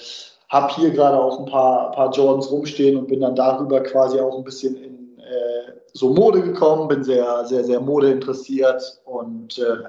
habe 0.51 0.73
hier 0.75 0.91
gerade 0.91 1.19
auch 1.19 1.41
ein 1.41 1.47
paar, 1.47 1.93
paar 1.93 2.13
Jordans 2.13 2.51
rumstehen 2.51 2.99
und 2.99 3.09
bin 3.09 3.21
dann 3.21 3.35
darüber 3.35 3.81
quasi 3.83 4.21
auch 4.21 4.37
ein 4.37 4.45
bisschen 4.45 4.77
in 4.77 5.19
äh, 5.19 5.73
so 5.93 6.13
Mode 6.13 6.43
gekommen, 6.43 6.89
bin 6.89 7.03
sehr, 7.03 7.45
sehr, 7.47 7.65
sehr 7.65 7.81
Mode 7.81 8.11
interessiert 8.11 9.01
und 9.05 9.59
äh, 9.59 9.89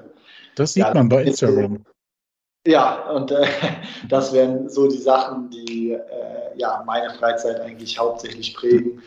das 0.56 0.74
sieht 0.74 0.84
ja, 0.84 0.94
man 0.94 1.08
bei 1.08 1.24
Instagram. 1.24 1.84
Ja, 2.66 3.10
und 3.10 3.30
äh, 3.32 3.46
das 4.08 4.32
wären 4.32 4.68
so 4.68 4.88
die 4.88 4.98
Sachen, 4.98 5.50
die 5.50 5.92
äh, 5.92 6.56
ja, 6.56 6.82
meine 6.86 7.10
Freizeit 7.14 7.60
eigentlich 7.60 7.98
hauptsächlich 7.98 8.54
prägen. 8.54 9.02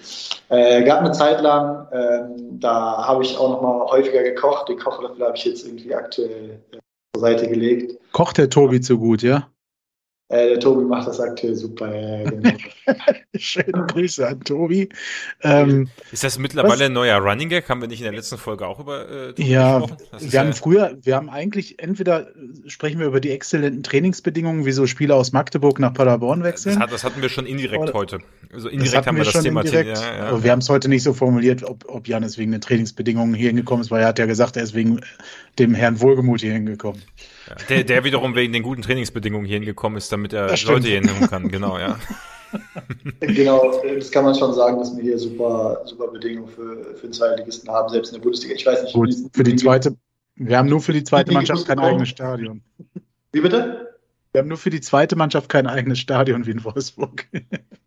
Äh, 0.49 0.84
gab 0.84 0.99
eine 0.99 1.11
Zeit 1.11 1.41
lang, 1.41 1.88
ähm, 1.91 2.60
da 2.60 3.06
habe 3.07 3.23
ich 3.23 3.38
auch 3.38 3.49
noch 3.49 3.61
mal 3.61 3.86
häufiger 3.88 4.23
gekocht. 4.23 4.69
Den 4.69 4.77
Kochlöffel 4.77 5.26
habe 5.26 5.38
ich 5.38 5.45
jetzt 5.45 5.65
irgendwie 5.65 5.94
aktuell 5.95 6.60
äh, 6.72 6.77
zur 7.14 7.22
Seite 7.22 7.48
gelegt. 7.48 7.98
Kocht 8.11 8.38
der 8.38 8.49
Tobi 8.49 8.82
zu 8.82 8.98
gut, 8.98 9.22
ja? 9.22 9.48
Äh, 10.27 10.49
der 10.49 10.60
Tobi 10.60 10.84
macht 10.85 11.07
das 11.07 11.19
aktuell 11.19 11.56
super. 11.56 11.93
Ja, 11.95 12.23
genau. 12.27 12.49
Schöne 13.35 13.85
Grüße 13.88 14.27
an 14.27 14.39
Tobi. 14.39 14.89
Ähm, 15.43 15.88
ist 16.11 16.23
das 16.23 16.39
mittlerweile 16.39 16.73
was? 16.73 16.81
ein 16.81 16.93
neuer 16.93 17.19
Running 17.19 17.49
Gag? 17.49 17.69
Haben 17.69 17.81
wir 17.81 17.88
nicht 17.88 17.99
in 17.99 18.06
der 18.06 18.14
letzten 18.14 18.39
Folge 18.39 18.65
auch 18.65 18.80
über 18.80 19.07
äh, 19.07 19.34
Tobi 19.34 19.47
ja, 19.47 19.80
gesprochen? 19.80 19.97
wir 20.18 20.30
ja 20.30 20.39
haben 20.39 20.53
früher, 20.53 20.97
wir 21.03 21.15
haben 21.15 21.30
eigentlich 21.30 21.77
entweder 21.77 22.30
sprechen 22.65 22.99
wir 22.99 23.06
über 23.06 23.19
die 23.19 23.30
exzellenten 23.30 23.84
Trainingsbedingungen, 23.84 24.65
wie 24.65 24.72
so 24.72 24.88
Spieler 24.88 25.15
aus 25.15 25.31
Magdeburg 25.31 25.77
nach 25.80 25.93
Paderborn 25.93 26.43
wechseln. 26.43 26.73
Das, 26.73 26.84
hat, 26.84 26.91
das 26.91 27.03
hatten 27.03 27.22
wir 27.22 27.30
schon 27.30 27.45
indirekt 27.45 27.84
Oder, 27.84 27.93
heute. 27.93 28.19
Also 28.52 28.69
indirekt 28.69 29.06
haben 29.06 29.18
wir, 29.18 29.26
wir 29.26 29.31
das 29.31 29.43
Thema. 29.43 29.61
Indirekt, 29.61 29.99
ja, 29.99 30.18
ja. 30.18 30.23
Aber 30.30 30.43
wir 30.43 30.52
haben 30.52 30.60
es 30.60 30.69
heute 30.69 30.89
nicht 30.89 31.03
so 31.03 31.14
formuliert, 31.14 31.61
ob, 31.64 31.85
ob 31.88 32.07
Janis 32.07 32.39
wegen 32.39 32.52
den 32.52 32.61
Trainingsbedingungen 32.61 33.35
hier 33.35 33.49
hingekommen 33.49 33.84
ist, 33.84 33.91
weil 33.91 34.02
er 34.02 34.07
hat 34.07 34.18
ja 34.18 34.26
gesagt, 34.26 34.57
er 34.57 34.64
ist 34.64 34.73
wegen 34.73 35.02
dem 35.60 35.76
Herrn 35.76 36.02
Wohlgemut 36.02 36.41
hier 36.41 36.53
hingekommen. 36.53 37.03
Ja, 37.48 37.56
der, 37.70 37.84
der 37.84 38.04
wiederum 38.04 38.36
wegen 38.36 38.54
den 38.54 38.64
guten 38.64 38.82
Trainingsbedingungen 38.82 39.46
hier 39.46 39.58
hingekommen 39.58 39.98
ist, 39.98 40.12
damit 40.12 40.34
er 40.34 40.48
Leute 40.66 40.88
hier 40.88 41.00
hinkommen 41.00 41.30
kann. 41.30 41.50
Genau, 41.50 41.78
ja. 41.78 42.00
genau, 43.20 43.82
das 43.84 44.12
kann 44.12 44.24
man 44.24 44.36
schon 44.36 44.54
sagen, 44.54 44.80
dass 44.80 44.96
wir 44.96 45.04
hier 45.04 45.18
super, 45.18 45.82
super 45.86 46.08
Bedingungen 46.08 46.48
für, 46.48 46.96
für 46.96 47.08
den 47.08 47.14
Zweitligisten 47.14 47.70
haben, 47.70 47.90
selbst 47.90 48.10
in 48.10 48.16
der 48.16 48.24
Bundesliga. 48.24 48.56
Ich 48.56 48.66
weiß 48.66 48.84
nicht, 48.84 48.94
Gut, 48.94 49.14
für 49.34 49.44
die 49.44 49.56
zweite, 49.56 49.96
wir 50.36 50.58
haben 50.58 50.70
nur 50.70 50.82
für 50.82 50.94
die 50.94 51.04
zweite 51.04 51.32
Mannschaft 51.32 51.68
kein 51.68 51.80
eigenes 51.80 52.10
Stadion. 52.10 52.62
Wie 53.32 53.42
bitte? 53.42 53.95
Wir 54.36 54.41
haben 54.41 54.49
nur 54.49 54.57
für 54.57 54.70
die 54.70 54.82
zweite 54.82 55.16
Mannschaft 55.16 55.48
kein 55.48 55.66
eigenes 55.66 55.98
Stadion 55.98 56.45
wie 56.45 56.52
in 56.52 56.64
Wolfsburg. 56.66 57.26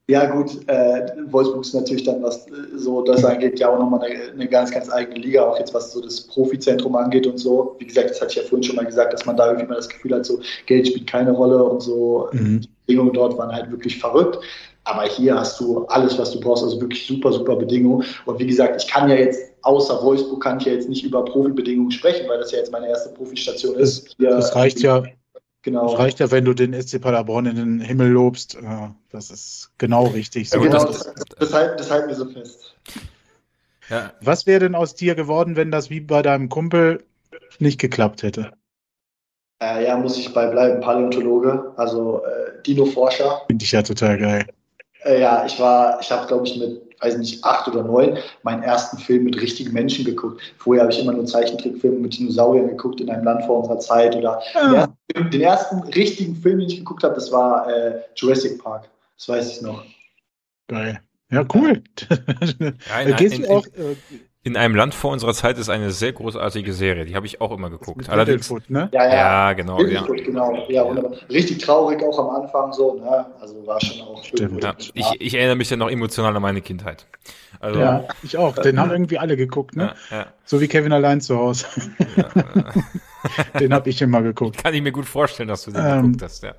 Ja, 0.07 0.25
gut, 0.31 0.67
äh, 0.67 1.07
Wolfsburg 1.31 1.61
ist 1.61 1.75
natürlich 1.75 2.05
dann, 2.05 2.23
was 2.23 2.47
äh, 2.47 2.53
so 2.75 3.03
das 3.03 3.23
angeht, 3.23 3.61
ja 3.61 3.69
auch 3.69 3.79
nochmal 3.79 4.03
eine, 4.03 4.33
eine, 4.33 4.49
ganz, 4.49 4.71
ganz 4.71 4.91
eigene 4.91 5.19
Liga, 5.19 5.43
auch 5.43 5.59
jetzt 5.59 5.75
was 5.75 5.93
so 5.93 6.01
das 6.01 6.23
Profizentrum 6.23 6.97
angeht 6.97 7.27
und 7.27 7.37
so. 7.37 7.77
Wie 7.79 7.87
gesagt, 7.87 8.09
das 8.09 8.23
hatte 8.23 8.31
ich 8.31 8.37
ja 8.37 8.43
vorhin 8.45 8.63
schon 8.63 8.77
mal 8.77 8.87
gesagt, 8.87 9.13
dass 9.13 9.27
man 9.27 9.37
da 9.37 9.49
irgendwie 9.49 9.67
mal 9.67 9.75
das 9.75 9.91
Gefühl 9.91 10.15
hat, 10.15 10.25
so 10.25 10.41
Geld 10.65 10.89
spielt 10.89 11.07
keine 11.07 11.33
Rolle 11.33 11.63
und 11.63 11.83
so. 11.83 12.31
Mhm. 12.33 12.63
Die 12.63 12.69
Bedingungen 12.87 13.13
dort 13.13 13.37
waren 13.37 13.53
halt 13.53 13.71
wirklich 13.71 13.99
verrückt. 13.99 14.39
Aber 14.85 15.03
hier 15.03 15.35
hast 15.35 15.61
du 15.61 15.85
alles, 15.89 16.19
was 16.19 16.31
du 16.31 16.41
brauchst, 16.41 16.65
also 16.65 16.81
wirklich 16.81 17.07
super, 17.07 17.31
super 17.31 17.57
Bedingungen. 17.57 18.07
Und 18.25 18.39
wie 18.39 18.47
gesagt, 18.47 18.83
ich 18.83 18.89
kann 18.91 19.11
ja 19.11 19.17
jetzt, 19.17 19.53
außer 19.61 20.03
Wolfsburg, 20.03 20.43
kann 20.43 20.61
ich 20.61 20.65
ja 20.65 20.73
jetzt 20.73 20.89
nicht 20.89 21.05
über 21.05 21.23
Profibedingungen 21.27 21.91
sprechen, 21.91 22.27
weil 22.27 22.39
das 22.39 22.53
ja 22.53 22.59
jetzt 22.61 22.73
meine 22.73 22.89
erste 22.89 23.11
Profistation 23.11 23.75
ist. 23.75 24.17
Hier, 24.17 24.31
das 24.31 24.57
reicht 24.57 24.81
ja. 24.81 25.03
Genau. 25.63 25.91
Das 25.91 25.99
reicht 25.99 26.21
ja, 26.21 26.31
wenn 26.31 26.45
du 26.45 26.55
den 26.55 26.73
SC 26.81 27.01
Paderborn 27.01 27.47
in 27.47 27.57
den 27.57 27.81
Himmel 27.81 28.11
lobst. 28.11 28.57
Das 29.11 29.31
ist 29.31 29.73
genau 29.79 30.07
richtig. 30.07 30.51
So, 30.51 30.61
genau, 30.61 30.85
das, 30.85 31.13
das, 31.39 31.53
halten, 31.53 31.77
das 31.77 31.91
halten 31.91 32.09
wir 32.09 32.15
so 32.15 32.27
fest. 32.27 32.77
Ja. 33.91 34.13
Was 34.21 34.47
wäre 34.47 34.61
denn 34.61 34.75
aus 34.75 34.95
dir 34.95 35.15
geworden, 35.15 35.57
wenn 35.57 35.71
das 35.71 35.91
wie 35.91 36.01
bei 36.01 36.23
deinem 36.23 36.49
Kumpel 36.49 37.05
nicht 37.59 37.81
geklappt 37.81 38.23
hätte? 38.23 38.53
Äh, 39.61 39.87
ja, 39.87 39.97
muss 39.97 40.17
ich 40.17 40.33
bei 40.33 40.47
bleiben, 40.47 40.81
Paläontologe, 40.81 41.73
also 41.77 42.23
äh, 42.25 42.63
Dino-Forscher. 42.63 43.43
Finde 43.49 43.65
ich 43.65 43.73
ja 43.73 43.83
total 43.83 44.19
geil. 44.19 44.47
Äh, 45.05 45.21
ja, 45.21 45.45
ich 45.47 45.59
war, 45.59 46.01
ich 46.01 46.11
habe 46.13 46.27
glaube 46.29 46.47
ich 46.47 46.57
mit, 46.57 46.88
weiß 47.01 47.17
nicht, 47.19 47.45
acht 47.45 47.69
oder 47.69 47.83
neun 47.83 48.19
meinen 48.43 48.63
ersten 48.63 48.99
Film 48.99 49.25
mit 49.25 49.41
richtigen 49.41 49.73
Menschen 49.73 50.05
geguckt. 50.05 50.41
Vorher 50.59 50.83
habe 50.83 50.93
ich 50.93 51.01
immer 51.01 51.13
nur 51.13 51.27
Zeichentrickfilme 51.27 51.99
mit 51.99 52.19
Dinosauriern 52.19 52.69
geguckt 52.69 53.01
in 53.01 53.11
einem 53.11 53.25
Land 53.25 53.45
vor 53.45 53.59
unserer 53.59 53.79
Zeit 53.79 54.17
oder 54.17 54.41
ja. 54.55 54.63
den, 54.63 54.75
ersten, 54.75 55.31
den, 55.31 55.41
ersten, 55.41 55.83
richtigen 55.95 56.37
Film, 56.37 56.59
den 56.59 56.69
ich 56.69 56.79
geguckt 56.79 57.03
habe, 57.05 57.15
das 57.15 57.31
war 57.33 57.69
äh, 57.69 58.01
Jurassic 58.17 58.63
Park. 58.63 58.89
Das 59.17 59.29
weiß 59.29 59.57
ich 59.57 59.63
noch. 59.63 59.85
Geil. 60.69 61.01
Ja, 61.31 61.45
cool. 61.55 61.83
Ja, 62.89 63.01
in, 63.01 63.17
Gehst 63.17 63.35
in, 63.37 63.43
du 63.43 63.51
auch, 63.51 63.67
äh, 63.67 63.97
in 64.45 64.57
einem 64.57 64.75
Land 64.77 64.95
vor 64.95 65.13
unserer 65.13 65.35
Zeit 65.35 65.59
ist 65.59 65.69
eine 65.69 65.91
sehr 65.91 66.13
großartige 66.13 66.73
Serie, 66.73 67.05
die 67.05 67.17
habe 67.17 67.27
ich 67.27 67.41
auch 67.41 67.51
immer 67.51 67.71
geguckt. 67.71 68.09
Allerdings, 68.09 68.51
ne? 68.69 68.89
ja, 68.93 69.05
ja, 69.05 69.15
ja, 69.15 69.53
genau. 69.53 69.83
Ja. 69.85 70.07
genau. 70.07 70.65
Ja, 70.69 70.87
wunderbar. 70.87 71.13
Richtig 71.29 71.59
traurig 71.59 72.03
auch 72.03 72.19
am 72.19 72.43
Anfang 72.43 72.73
so, 72.73 72.95
ne? 72.95 73.27
Also 73.41 73.67
war 73.67 73.81
schon 73.81 74.07
auch 74.07 74.23
Stimmt. 74.23 74.63
Ja, 74.63 74.75
ich, 74.95 75.07
ich 75.21 75.35
erinnere 75.35 75.57
mich 75.57 75.71
ja 75.71 75.77
noch 75.77 75.91
emotional 75.91 76.35
an 76.35 76.41
meine 76.41 76.61
Kindheit. 76.61 77.07
Also, 77.61 77.81
ja, 77.81 78.05
ich 78.23 78.37
auch. 78.37 78.55
Den 78.55 78.79
haben 78.79 78.93
irgendwie 78.93 79.19
alle 79.19 79.37
geguckt, 79.37 79.75
ne? 79.75 79.95
Ja, 80.11 80.17
ja. 80.19 80.27
So 80.45 80.61
wie 80.61 80.69
Kevin 80.69 80.93
allein 80.93 81.21
zu 81.21 81.37
Hause. 81.37 81.67
den 83.61 83.75
habe 83.75 83.91
ich 83.91 84.01
immer 84.01 84.23
geguckt. 84.23 84.63
Kann 84.63 84.73
ich 84.73 84.83
mir 84.83 84.93
gut 84.93 85.07
vorstellen, 85.07 85.49
dass 85.49 85.65
du 85.65 85.73
den 85.73 85.85
ähm, 85.85 86.03
geguckt 86.03 86.23
hast, 86.23 86.45
ja. 86.45 86.55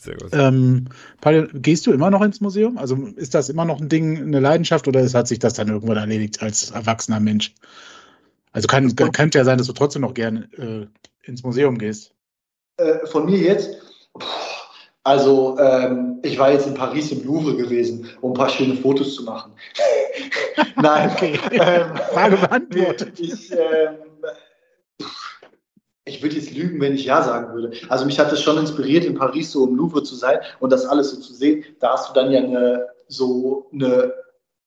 Sehr 0.00 0.16
gut. 0.16 0.30
Ähm, 0.32 0.86
Paul, 1.20 1.50
gehst 1.52 1.86
du 1.86 1.92
immer 1.92 2.10
noch 2.10 2.22
ins 2.22 2.40
Museum? 2.40 2.78
Also 2.78 2.96
ist 3.16 3.34
das 3.34 3.50
immer 3.50 3.66
noch 3.66 3.82
ein 3.82 3.90
Ding, 3.90 4.16
eine 4.16 4.40
Leidenschaft 4.40 4.88
oder 4.88 5.06
hat 5.06 5.28
sich 5.28 5.38
das 5.38 5.52
dann 5.52 5.68
irgendwann 5.68 5.98
erledigt 5.98 6.42
als 6.42 6.70
erwachsener 6.70 7.20
Mensch? 7.20 7.54
Also 8.52 8.66
kann, 8.66 8.96
könnte 8.96 9.36
ja 9.36 9.44
sein, 9.44 9.58
dass 9.58 9.66
du 9.66 9.74
trotzdem 9.74 10.00
noch 10.00 10.14
gerne 10.14 10.48
äh, 10.56 10.86
ins 11.28 11.42
Museum 11.42 11.76
gehst. 11.76 12.14
Äh, 12.78 13.06
von 13.08 13.26
mir 13.26 13.36
jetzt? 13.36 13.76
Also 15.04 15.58
ähm, 15.58 16.18
ich 16.22 16.38
war 16.38 16.50
jetzt 16.50 16.66
in 16.66 16.74
Paris 16.74 17.12
im 17.12 17.22
Louvre 17.26 17.56
gewesen, 17.56 18.08
um 18.22 18.30
ein 18.30 18.34
paar 18.34 18.48
schöne 18.48 18.76
Fotos 18.76 19.14
zu 19.16 19.24
machen. 19.24 19.52
Nein. 20.76 21.10
Okay. 21.10 21.38
Ähm, 21.52 21.96
Frage 22.14 22.36
beantwortet. 22.40 23.20
Ich, 23.20 23.52
ähm, 23.52 23.96
ich 26.10 26.22
würde 26.22 26.36
jetzt 26.36 26.52
lügen, 26.52 26.80
wenn 26.80 26.94
ich 26.94 27.04
Ja 27.04 27.22
sagen 27.22 27.54
würde. 27.54 27.72
Also 27.88 28.04
mich 28.04 28.18
hat 28.18 28.32
es 28.32 28.42
schon 28.42 28.58
inspiriert, 28.58 29.04
in 29.04 29.14
Paris 29.14 29.52
so 29.52 29.66
im 29.66 29.76
Louvre 29.76 30.02
zu 30.02 30.14
sein 30.14 30.38
und 30.58 30.70
das 30.70 30.84
alles 30.84 31.10
so 31.10 31.20
zu 31.20 31.32
sehen. 31.32 31.64
Da 31.78 31.92
hast 31.92 32.10
du 32.10 32.14
dann 32.14 32.30
ja 32.30 32.40
eine, 32.40 32.86
so 33.08 33.68
eine 33.72 34.12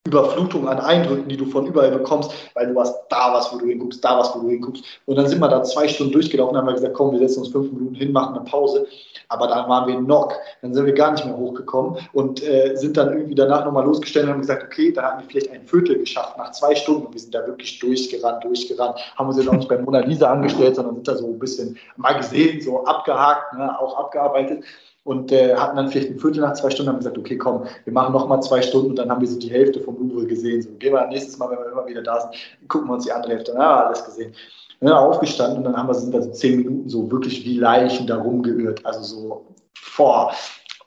Überflutung 0.06 0.68
an 0.68 0.82
Eindrücken, 0.82 1.30
die 1.30 1.38
du 1.38 1.46
von 1.46 1.66
überall 1.66 1.92
bekommst, 1.92 2.34
weil 2.56 2.68
du 2.68 2.78
hast 2.78 2.94
da 3.08 3.34
was, 3.34 3.54
wo 3.54 3.58
du 3.58 3.68
hinguckst, 3.68 4.04
da 4.04 4.20
was, 4.20 4.36
wo 4.36 4.40
du 4.42 4.50
hinguckst. 4.50 4.84
Und 5.06 5.16
dann 5.16 5.28
sind 5.28 5.40
wir 5.40 5.48
da 5.48 5.64
zwei 5.64 5.88
Stunden 5.88 6.12
durchgelaufen, 6.12 6.58
haben 6.58 6.68
wir 6.68 6.74
gesagt, 6.74 6.94
komm, 6.94 7.14
wir 7.14 7.20
setzen 7.20 7.40
uns 7.40 7.54
fünf 7.54 7.72
Minuten 7.72 7.96
hin, 7.96 8.12
machen 8.12 8.36
eine 8.36 8.44
Pause. 8.44 8.86
Aber 9.30 9.48
dann 9.48 9.70
waren 9.70 9.88
wir 9.88 9.96
knock, 9.96 10.34
dann 10.62 10.74
sind 10.74 10.86
wir 10.86 10.92
gar 10.92 11.14
nicht 11.14 11.24
mehr 11.24 11.38
hochgekommen 11.38 12.00
und 12.12 12.44
äh, 12.44 12.76
sind 12.76 12.98
dann 12.98 13.14
irgendwie 13.14 13.36
danach 13.36 13.64
nochmal 13.64 13.86
losgestellt 13.86 14.26
und 14.26 14.34
haben 14.34 14.42
gesagt, 14.42 14.66
okay, 14.66 14.92
da 14.92 15.04
haben 15.04 15.22
wir 15.22 15.30
vielleicht 15.30 15.52
ein 15.52 15.66
Viertel 15.66 15.98
geschafft 15.98 16.38
nach 16.38 16.52
zwei 16.52 16.76
Stunden. 16.76 17.06
Und 17.06 17.14
wir 17.14 17.22
sind 17.22 17.34
da 17.34 17.48
wirklich 17.48 17.80
durchgerannt, 17.80 18.44
durchgerannt, 18.44 19.00
haben 19.16 19.30
uns 19.30 19.38
jetzt 19.38 19.48
auch 19.48 19.54
nicht 19.54 19.70
bei 19.70 19.78
Mona 19.78 20.00
Lisa 20.00 20.30
angestellt, 20.30 20.76
sondern 20.76 20.96
sind 20.96 21.08
da 21.08 21.16
so 21.16 21.28
ein 21.28 21.40
bisschen 21.40 21.78
mal 21.96 22.18
gesehen, 22.18 22.60
so 22.60 22.84
abgehakt, 22.84 23.54
ne, 23.54 23.80
auch 23.80 23.98
abgearbeitet 23.98 24.66
und 25.04 25.32
äh, 25.32 25.56
hatten 25.56 25.76
dann 25.76 25.90
vielleicht 25.90 26.12
ein 26.12 26.20
Viertel 26.20 26.42
nach 26.42 26.54
zwei 26.54 26.70
Stunden 26.70 26.90
haben 26.90 27.00
gesagt, 27.00 27.18
okay, 27.18 27.38
komm, 27.38 27.66
wir 27.84 27.94
machen 27.94 28.14
noch 28.14 28.28
mal 28.28 28.42
zwei 28.42 28.62
Stunden 28.62 28.92
und 28.92 28.96
dann 28.98 29.10
haben 29.10 29.22
wir 29.22 29.28
so 29.28 29.38
die 29.38 29.52
Hälfte 29.52 29.82
vom 29.82 29.98
Louvre 29.98 30.26
gesehen. 30.26 30.62
So, 30.62 30.70
gehen 30.80 30.94
wir 30.94 31.06
nächstes 31.08 31.38
Mal, 31.38 31.50
wenn 31.50 31.60
wir 31.60 31.72
immer 31.72 31.86
wieder 31.88 32.02
da 32.02 32.22
sind, 32.22 32.34
gucken 32.70 32.88
wir 32.88 32.94
uns 32.94 33.06
die 33.06 33.12
andere 33.12 33.34
Hälfte 33.34 33.54
an. 33.54 33.62
Ja, 33.62 33.86
alles 33.86 34.06
gesehen. 34.06 34.34
Ja, 34.82 35.00
aufgestanden 35.00 35.60
und 35.60 35.64
dann 35.66 35.78
haben 35.78 35.88
wir 35.88 35.94
sind 35.94 36.14
da 36.14 36.22
so 36.22 36.32
zehn 36.32 36.58
Minuten 36.58 36.90
so 36.90 37.10
wirklich 37.10 37.46
wie 37.46 37.58
Leichen 37.58 38.08
da 38.08 38.18
rumgeirrt, 38.18 38.86
also 38.86 39.02
so 39.02 39.46
vor. 39.74 40.34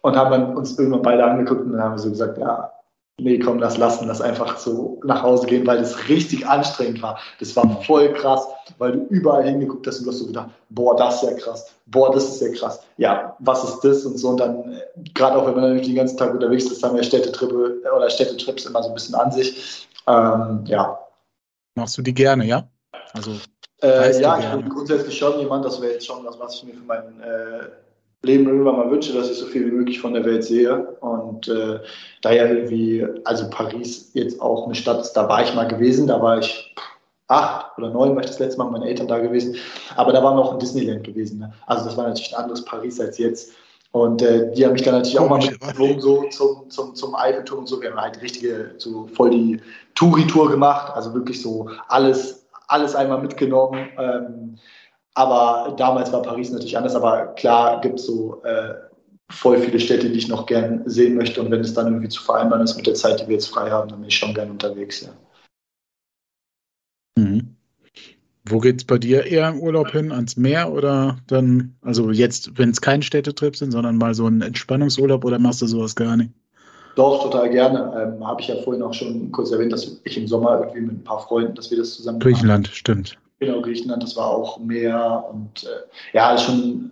Und 0.03 0.17
haben 0.17 0.31
dann 0.31 0.57
uns 0.57 0.79
irgendwann 0.79 1.03
beide 1.03 1.25
angeguckt 1.25 1.63
und 1.63 1.73
dann 1.73 1.83
haben 1.83 1.95
wir 1.95 1.99
so 1.99 2.11
gesagt, 2.11 2.39
ja, 2.39 2.71
nee, 3.19 3.39
komm, 3.39 3.59
lass 3.59 3.79
lassen, 3.79 4.09
lass 4.09 4.21
einfach 4.21 4.59
so 4.59 5.01
nach 5.05 5.23
Hause 5.23 5.47
gehen, 5.47 5.67
weil 5.67 5.79
es 5.79 6.09
richtig 6.09 6.47
anstrengend 6.47 7.03
war. 7.03 7.19
Das 7.41 7.57
war 7.57 7.83
voll 7.83 8.13
krass, 8.13 8.47
weil 8.79 8.93
du 8.93 8.99
überall 9.07 9.45
hingeguckt 9.45 9.87
hast 9.87 9.99
und 9.99 10.05
du 10.05 10.11
hast 10.11 10.19
so 10.19 10.27
gedacht, 10.27 10.51
boah, 10.69 10.97
das 10.97 11.23
ist 11.23 11.31
ja 11.31 11.37
krass, 11.37 11.67
boah, 11.87 12.13
das 12.13 12.29
ist 12.29 12.41
ja 12.41 12.53
krass. 12.53 12.81
Ja, 12.99 13.37
was 13.39 13.65
ist 13.65 13.81
das 13.81 14.05
und 14.05 14.19
so 14.19 14.29
und 14.29 14.41
dann, 14.41 14.73
äh, 14.73 14.81
gerade 15.15 15.37
auch 15.37 15.47
wenn 15.47 15.55
man 15.55 15.63
natürlich 15.63 15.87
den 15.87 15.97
ganzen 15.97 16.17
Tag 16.17 16.35
unterwegs 16.35 16.65
ist, 16.67 16.83
haben 16.83 16.97
wir 16.97 17.03
Städtetrippe 17.03 17.81
oder 17.97 18.11
Städtetrips 18.11 18.67
immer 18.67 18.83
so 18.83 18.89
ein 18.91 18.95
bisschen 18.95 19.15
an 19.15 19.33
sich. 19.33 19.89
Ähm, 20.07 20.65
ja. 20.67 20.99
Machst 21.75 21.99
du 21.99 22.03
die 22.03 22.15
gerne, 22.15 22.45
ja? 22.45 22.69
Also 23.13 23.33
äh, 23.83 24.21
ja, 24.21 24.39
ich 24.39 24.51
bin 24.51 24.69
grundsätzlich 24.69 25.17
schon 25.17 25.39
jemand, 25.39 25.65
das 25.65 25.81
wäre 25.81 25.93
jetzt 25.93 26.07
schon 26.07 26.25
das, 26.25 26.39
was 26.39 26.55
ich 26.57 26.65
mir 26.65 26.75
für 26.75 26.85
meinen 26.85 27.21
äh, 27.21 27.69
Leben 28.27 28.47
irgendwann 28.47 28.77
mal 28.77 28.91
wünsche, 28.91 29.13
dass 29.13 29.31
ich 29.31 29.39
so 29.39 29.47
viel 29.47 29.67
wie 29.67 29.77
möglich 29.77 30.01
von 30.01 30.15
der 30.15 30.25
Welt 30.25 30.45
sehe. 30.45 30.97
Und 31.01 31.49
äh, 31.49 31.81
da 32.23 32.33
ja 32.33 32.47
irgendwie, 32.47 33.07
also 33.25 33.49
Paris 33.51 34.11
jetzt 34.15 34.41
auch 34.41 34.67
eine 34.67 34.75
Stadt 34.75 35.01
ist, 35.01 35.13
da 35.13 35.29
war 35.29 35.43
ich 35.43 35.55
mal 35.55 35.69
gewesen, 35.69 36.07
da 36.07 36.21
war 36.21 36.39
ich 36.39 36.75
acht 37.29 37.77
oder 37.79 37.91
neun, 37.91 38.15
war 38.15 38.23
ich 38.23 38.29
das 38.29 38.39
letzte 38.39 38.59
Mal 38.59 38.65
mit 38.65 38.81
meinen 38.81 38.89
Eltern 38.89 39.09
da 39.09 39.19
gewesen. 39.19 39.57
Aber 39.97 40.13
da 40.13 40.23
waren 40.23 40.37
wir 40.37 40.45
auch 40.45 40.53
in 40.53 40.59
Disneyland 40.59 41.05
gewesen. 41.05 41.39
Ne? 41.39 41.53
Also 41.67 41.85
das 41.85 41.97
war 41.97 42.07
natürlich 42.07 42.37
ein 42.37 42.43
anderes 42.43 42.65
Paris 42.65 43.01
als 43.01 43.19
jetzt. 43.19 43.53
Und 43.93 44.21
äh, 44.21 44.53
die 44.53 44.65
haben 44.65 44.75
mich 44.75 44.83
dann 44.83 44.95
natürlich 44.95 45.19
auch 45.19 45.29
mal 45.29 45.39
mitgeflogen, 45.39 46.01
so 46.01 46.25
zum, 46.29 46.69
zum, 46.69 46.95
zum 46.95 47.15
Eiffelturm 47.15 47.61
und 47.61 47.67
so. 47.67 47.81
Wir 47.81 47.91
haben 47.91 48.01
halt 48.01 48.21
richtige, 48.21 48.75
so 48.77 49.07
voll 49.15 49.31
die 49.31 49.61
Touri-Tour 49.95 50.51
gemacht, 50.51 50.93
also 50.95 51.15
wirklich 51.15 51.41
so 51.41 51.71
alles, 51.89 52.47
alles 52.69 52.95
einmal 52.95 53.23
mitgenommen. 53.23 53.89
Ähm, 53.99 54.59
aber 55.17 55.75
damals 55.77 56.13
war 56.13 56.21
Paris 56.21 56.51
natürlich 56.51 56.77
anders, 56.77 56.95
aber 56.95 57.29
klar 57.35 57.81
gibt 57.81 57.99
es 57.99 58.07
so 58.07 58.43
äh, 58.45 58.75
voll 59.31 59.59
viele 59.59 59.81
Städte, 59.81 60.11
die 60.11 60.19
ich 60.19 60.29
noch 60.29 60.45
gern 60.45 60.83
sehen 60.85 61.17
möchte. 61.17 61.41
Und 61.41 61.51
wenn 61.51 61.63
es 61.63 61.73
dann 61.73 61.87
irgendwie 61.87 62.11
zu 62.11 62.23
vereinbaren 62.23 62.63
ist 62.63 62.77
mit 62.77 62.87
der 62.87 62.95
Zeit, 62.95 63.21
die 63.21 63.27
wir 63.27 63.35
jetzt 63.35 63.49
frei 63.49 63.71
haben, 63.71 63.89
dann 63.89 64.01
bin 64.01 64.09
ich 64.09 64.19
schon 64.19 64.35
gern 64.35 64.51
unterwegs, 64.51 65.01
ja. 65.01 65.09
Mhm. 67.19 67.57
Wo 68.47 68.61
es 68.63 68.85
bei 68.85 68.99
dir 68.99 69.25
eher 69.25 69.49
im 69.49 69.59
Urlaub 69.59 69.91
hin? 69.91 70.13
Ans 70.13 70.37
Meer 70.37 70.71
oder 70.71 71.17
dann, 71.27 71.75
also 71.81 72.11
jetzt, 72.11 72.59
wenn 72.59 72.69
es 72.69 72.83
kein 72.83 73.01
Städtetrip 73.01 73.57
sind, 73.57 73.71
sondern 73.73 73.97
mal 73.97 74.15
so 74.15 74.27
ein 74.27 74.43
Entspannungsurlaub 74.43 75.25
oder 75.25 75.39
machst 75.39 75.63
du 75.63 75.67
sowas 75.67 75.97
gar 75.97 76.19
nicht? 76.19 76.31
Doch, 76.95 77.23
total 77.23 77.49
gerne. 77.49 78.15
Ähm, 78.19 78.27
Habe 78.27 78.43
ich 78.43 78.49
ja 78.49 78.57
vorhin 78.63 78.83
auch 78.83 78.93
schon 78.93 79.33
kurz 79.33 79.51
erwähnt, 79.51 79.73
dass 79.73 79.99
ich 80.05 80.19
im 80.19 80.29
Sommer 80.29 80.61
irgendwie 80.61 80.83
mit 80.83 80.93
ein 80.93 81.05
paar 81.05 81.21
Freunden, 81.21 81.55
dass 81.55 81.71
wir 81.71 81.79
das 81.79 81.95
zusammen 81.95 82.21
Griechenland, 82.21 82.67
machen. 82.67 82.77
stimmt. 82.77 83.19
Genau, 83.39 83.61
Griechenland, 83.61 84.03
das 84.03 84.17
war 84.17 84.29
auch 84.29 84.59
Meer 84.59 85.27
und 85.31 85.65
äh, 85.65 86.17
ja, 86.17 86.39
schon, 86.39 86.91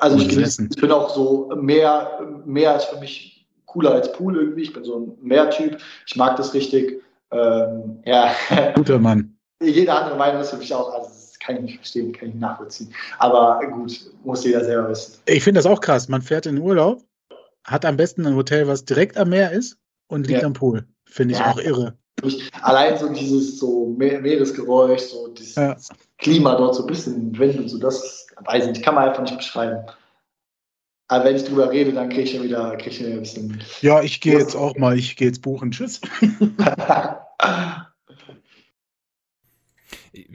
also 0.00 0.18
ich, 0.18 0.36
ich 0.36 0.80
bin 0.80 0.90
auch 0.90 1.10
so 1.10 1.52
mehr, 1.54 2.20
mehr 2.44 2.72
als 2.72 2.86
für 2.86 2.98
mich 2.98 3.46
cooler 3.66 3.92
als 3.92 4.10
Pool 4.12 4.36
irgendwie. 4.36 4.62
Ich 4.62 4.72
bin 4.72 4.84
so 4.84 4.98
ein 4.98 5.18
Meertyp. 5.20 5.78
Ich 6.06 6.16
mag 6.16 6.36
das 6.36 6.54
richtig. 6.54 7.02
Ähm, 7.30 8.02
ja. 8.04 8.34
Guter 8.74 8.98
Mann. 8.98 9.36
Jede 9.62 9.92
andere 9.92 10.16
Meinung 10.16 10.40
ist 10.40 10.50
für 10.50 10.56
mich 10.56 10.74
auch, 10.74 10.92
also 10.92 11.08
das 11.08 11.38
kann 11.38 11.56
ich 11.56 11.62
nicht 11.62 11.76
verstehen, 11.76 12.12
kann 12.12 12.28
ich 12.28 12.34
nicht 12.34 12.40
nachvollziehen. 12.40 12.92
Aber 13.18 13.60
gut, 13.70 14.10
muss 14.24 14.44
jeder 14.44 14.64
selber 14.64 14.88
wissen. 14.88 15.20
Ich 15.26 15.44
finde 15.44 15.58
das 15.58 15.66
auch 15.66 15.80
krass. 15.80 16.08
Man 16.08 16.22
fährt 16.22 16.46
in 16.46 16.58
Urlaub, 16.58 17.02
hat 17.64 17.84
am 17.84 17.96
besten 17.96 18.26
ein 18.26 18.34
Hotel, 18.34 18.66
was 18.66 18.84
direkt 18.84 19.16
am 19.16 19.30
Meer 19.30 19.52
ist 19.52 19.78
und 20.08 20.26
liegt 20.26 20.40
ja. 20.40 20.46
am 20.46 20.52
Pool. 20.52 20.86
Finde 21.04 21.34
ich 21.34 21.40
ja. 21.40 21.50
auch 21.50 21.58
irre 21.58 21.96
allein 22.62 22.98
so 22.98 23.08
dieses 23.12 23.58
so 23.58 23.94
Meeresgeräusch, 23.98 25.02
so 25.02 25.28
dieses 25.28 25.54
ja. 25.54 25.76
Klima 26.18 26.56
dort 26.56 26.74
so 26.74 26.82
ein 26.82 26.86
bisschen 26.86 27.38
Wind 27.38 27.58
und 27.58 27.68
so, 27.68 27.78
das 27.78 28.26
weiß 28.44 28.64
ich 28.64 28.72
nicht, 28.72 28.84
kann 28.84 28.94
man 28.94 29.08
einfach 29.08 29.22
nicht 29.22 29.36
beschreiben. 29.36 29.86
Aber 31.08 31.24
wenn 31.24 31.36
ich 31.36 31.44
drüber 31.44 31.70
rede, 31.70 31.92
dann 31.92 32.08
kriege 32.08 32.22
ich 32.22 32.32
schon 32.32 32.42
wieder, 32.42 32.76
krieg 32.76 32.88
ich 32.88 33.04
ein 33.04 33.20
bisschen. 33.20 33.62
Ja, 33.80 34.02
ich 34.02 34.20
gehe 34.20 34.38
jetzt 34.38 34.56
auch 34.56 34.76
mal, 34.76 34.98
ich 34.98 35.16
gehe 35.16 35.28
jetzt 35.28 35.42
buchen. 35.42 35.70
Tschüss. 35.70 36.00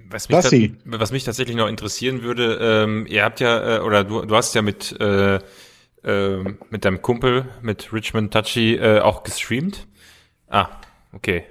Was 0.10 0.30
mich, 0.30 0.74
da, 0.86 1.00
was 1.00 1.12
mich 1.12 1.24
tatsächlich 1.24 1.56
noch 1.56 1.68
interessieren 1.68 2.22
würde, 2.22 2.60
ähm, 2.62 3.08
ihr 3.08 3.24
habt 3.24 3.40
ja, 3.40 3.78
äh, 3.78 3.80
oder 3.80 4.04
du, 4.04 4.26
du 4.26 4.36
hast 4.36 4.54
ja 4.54 4.62
mit, 4.62 4.96
äh, 5.00 5.40
äh, 6.04 6.44
mit 6.70 6.86
deinem 6.86 7.02
Kumpel, 7.02 7.46
mit 7.62 7.92
Richmond 7.92 8.32
Touchy, 8.32 8.76
äh, 8.76 9.00
auch 9.00 9.24
gestreamt. 9.24 9.88
Ah, 10.48 10.70
okay. 11.14 11.46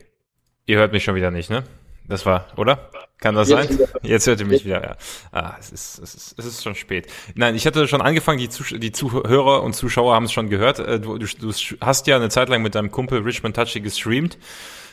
Ihr 0.71 0.79
hört 0.79 0.93
mich 0.93 1.03
schon 1.03 1.17
wieder 1.17 1.33
nicht, 1.33 1.51
ne? 1.51 1.65
Das 2.07 2.25
war, 2.27 2.47
oder? 2.57 2.91
Kann 3.19 3.35
das 3.35 3.49
Jetzt 3.49 3.59
sein? 3.59 3.79
Wieder. 3.81 3.89
Jetzt 4.03 4.27
hört 4.29 4.39
ihr 4.39 4.47
mich 4.47 4.65
wieder, 4.65 4.81
ja. 4.81 4.97
Ah, 5.33 5.57
es 5.59 5.73
ist, 5.73 5.99
es 5.99 6.15
ist, 6.15 6.39
es 6.39 6.47
ist 6.47 6.63
schon 6.63 6.77
spät. 6.77 7.09
Nein, 7.35 7.57
ich 7.57 7.67
hatte 7.67 7.89
schon 7.89 8.01
angefangen, 8.01 8.39
die, 8.39 8.49
Zuh 8.49 8.79
die 8.79 8.93
Zuhörer 8.93 9.65
und 9.65 9.75
Zuschauer 9.75 10.15
haben 10.15 10.27
es 10.27 10.33
schon 10.33 10.49
gehört. 10.49 10.79
Äh, 10.79 11.01
du, 11.01 11.19
du, 11.19 11.27
du 11.27 11.53
hast 11.81 12.07
ja 12.07 12.15
eine 12.15 12.29
Zeit 12.29 12.51
lang 12.51 12.63
mit 12.63 12.77
deinem 12.77 12.93
Kumpel 12.93 13.19
Richmond 13.23 13.57
Touchy 13.57 13.81
gestreamt. 13.81 14.39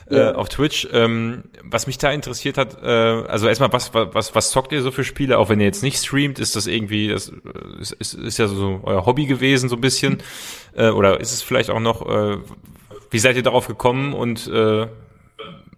Äh, 0.10 0.16
ja. 0.16 0.32
äh, 0.32 0.34
auf 0.34 0.50
Twitch. 0.50 0.88
Ähm, 0.92 1.44
was 1.62 1.86
mich 1.86 2.00
da 2.00 2.12
interessiert 2.12 2.58
hat, 2.58 2.82
äh, 2.82 2.88
also 2.88 3.48
erstmal, 3.48 3.72
was, 3.72 3.94
was, 3.94 4.34
was 4.34 4.50
zockt 4.50 4.72
ihr 4.72 4.82
so 4.82 4.90
für 4.90 5.04
Spiele, 5.04 5.38
auch 5.38 5.50
wenn 5.50 5.60
ihr 5.60 5.68
jetzt 5.68 5.84
nicht 5.84 6.04
streamt? 6.04 6.40
Ist 6.40 6.56
das 6.56 6.66
irgendwie, 6.66 7.10
das 7.10 7.30
äh, 7.30 7.82
ist, 7.82 7.92
ist, 7.92 8.16
ist 8.16 8.40
ja 8.40 8.48
so 8.48 8.80
euer 8.82 9.06
Hobby 9.06 9.28
gewesen, 9.28 9.70
so 9.70 9.76
ein 9.76 9.82
bisschen? 9.82 10.24
Äh, 10.76 10.90
oder 10.90 11.20
ist 11.20 11.34
es 11.34 11.44
vielleicht 11.44 11.70
auch 11.70 11.80
noch, 11.80 12.02
äh, 12.10 12.38
wie 13.12 13.20
seid 13.20 13.36
ihr 13.36 13.44
darauf 13.44 13.68
gekommen 13.68 14.14
und 14.14 14.48
äh, 14.48 14.88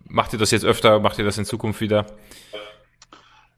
macht 0.09 0.33
ihr 0.33 0.39
das 0.39 0.51
jetzt 0.51 0.65
öfter, 0.65 0.99
macht 0.99 1.17
ihr 1.19 1.25
das 1.25 1.37
in 1.37 1.45
Zukunft 1.45 1.79
wieder? 1.81 2.05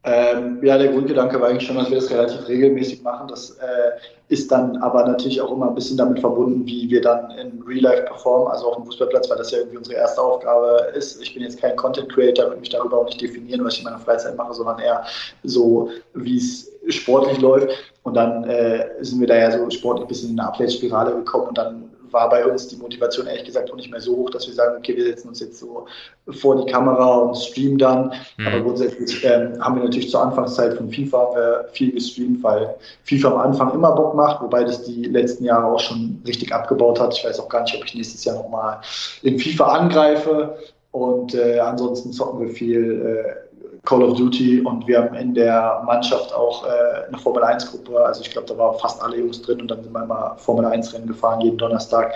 Ähm, 0.03 0.63
ja, 0.63 0.79
der 0.79 0.87
Grundgedanke 0.87 1.39
war 1.39 1.49
eigentlich 1.49 1.67
schon, 1.67 1.75
dass 1.75 1.91
wir 1.91 1.97
das 1.97 2.09
relativ 2.09 2.47
regelmäßig 2.47 3.03
machen. 3.03 3.27
Das 3.27 3.51
äh, 3.51 3.91
ist 4.29 4.51
dann 4.51 4.77
aber 4.77 5.05
natürlich 5.05 5.39
auch 5.41 5.51
immer 5.51 5.67
ein 5.67 5.75
bisschen 5.75 5.95
damit 5.95 6.19
verbunden, 6.19 6.65
wie 6.65 6.89
wir 6.89 7.01
dann 7.01 7.29
in 7.31 7.61
Real 7.67 7.83
Life 7.83 8.03
performen, 8.03 8.47
also 8.47 8.65
auf 8.65 8.77
dem 8.77 8.85
Fußballplatz, 8.85 9.29
weil 9.29 9.37
das 9.37 9.51
ja 9.51 9.59
irgendwie 9.59 9.77
unsere 9.77 9.97
erste 9.97 10.19
Aufgabe 10.19 10.91
ist. 10.95 11.21
Ich 11.21 11.35
bin 11.35 11.43
jetzt 11.43 11.61
kein 11.61 11.75
Content 11.75 12.11
Creator, 12.11 12.45
würde 12.45 12.61
mich 12.61 12.69
darüber 12.69 12.97
auch 12.97 13.05
nicht 13.05 13.21
definieren, 13.21 13.63
was 13.63 13.73
ich 13.73 13.81
in 13.81 13.85
meiner 13.85 13.99
Freizeit 13.99 14.35
mache, 14.35 14.55
sondern 14.55 14.79
eher 14.79 15.05
so, 15.43 15.89
wie 16.15 16.37
es 16.37 16.71
sportlich 16.87 17.39
läuft. 17.39 17.69
Und 18.01 18.15
dann 18.15 18.43
äh, 18.45 18.87
sind 19.01 19.19
wir 19.19 19.27
da 19.27 19.35
ja 19.35 19.51
so 19.51 19.69
sportlich 19.69 20.05
ein 20.05 20.07
bisschen 20.07 20.31
in 20.31 20.39
eine 20.39 20.49
Abwärtsspirale 20.49 21.13
gekommen 21.13 21.49
und 21.49 21.57
dann 21.59 21.90
war 22.11 22.29
bei 22.29 22.45
uns 22.45 22.67
die 22.67 22.75
Motivation 22.75 23.27
ehrlich 23.27 23.45
gesagt 23.45 23.71
auch 23.71 23.75
nicht 23.75 23.91
mehr 23.91 24.01
so 24.01 24.15
hoch, 24.15 24.29
dass 24.29 24.47
wir 24.47 24.53
sagen, 24.53 24.77
okay, 24.77 24.95
wir 24.95 25.03
setzen 25.03 25.29
uns 25.29 25.39
jetzt 25.39 25.59
so 25.59 25.85
vor 26.29 26.63
die 26.63 26.71
Kamera 26.71 27.15
und 27.17 27.35
streamen 27.35 27.77
dann. 27.77 28.13
Mhm. 28.37 28.47
Aber 28.47 28.61
grundsätzlich 28.61 29.23
ähm, 29.23 29.63
haben 29.63 29.75
wir 29.75 29.83
natürlich 29.83 30.09
zur 30.09 30.21
Anfangszeit 30.21 30.75
von 30.75 30.91
FIFA 30.91 31.65
viel 31.73 31.91
gestreamt, 31.91 32.43
weil 32.43 32.75
FIFA 33.03 33.31
am 33.31 33.37
Anfang 33.39 33.73
immer 33.73 33.91
Bock 33.93 34.15
macht, 34.15 34.41
wobei 34.41 34.63
das 34.63 34.83
die 34.83 35.05
letzten 35.05 35.45
Jahre 35.45 35.65
auch 35.65 35.79
schon 35.79 36.21
richtig 36.25 36.53
abgebaut 36.53 36.99
hat. 36.99 37.17
Ich 37.17 37.23
weiß 37.23 37.39
auch 37.39 37.49
gar 37.49 37.63
nicht, 37.63 37.75
ob 37.75 37.85
ich 37.85 37.95
nächstes 37.95 38.23
Jahr 38.25 38.35
nochmal 38.35 38.79
in 39.23 39.39
FIFA 39.39 39.65
angreife. 39.65 40.57
Und 40.91 41.33
äh, 41.35 41.59
ansonsten 41.59 42.11
zocken 42.11 42.41
wir 42.41 42.49
viel 42.53 43.01
äh, 43.01 43.50
Call 43.83 44.03
of 44.03 44.15
Duty 44.17 44.61
und 44.61 44.87
wir 44.87 44.99
haben 44.99 45.15
in 45.15 45.33
der 45.33 45.81
Mannschaft 45.85 46.31
auch 46.33 46.65
äh, 46.65 47.07
eine 47.07 47.17
Formel 47.17 47.43
1 47.43 47.71
Gruppe. 47.71 48.05
Also 48.05 48.21
ich 48.21 48.29
glaube, 48.29 48.47
da 48.47 48.55
waren 48.57 48.77
fast 48.79 49.01
alle 49.01 49.17
Jungs 49.17 49.41
drin 49.41 49.59
und 49.59 49.69
dann 49.69 49.83
sind 49.83 49.91
wir 49.91 50.03
immer 50.03 50.35
Formel 50.37 50.65
1 50.65 50.93
Rennen 50.93 51.07
gefahren 51.07 51.41
jeden 51.41 51.57
Donnerstag. 51.57 52.13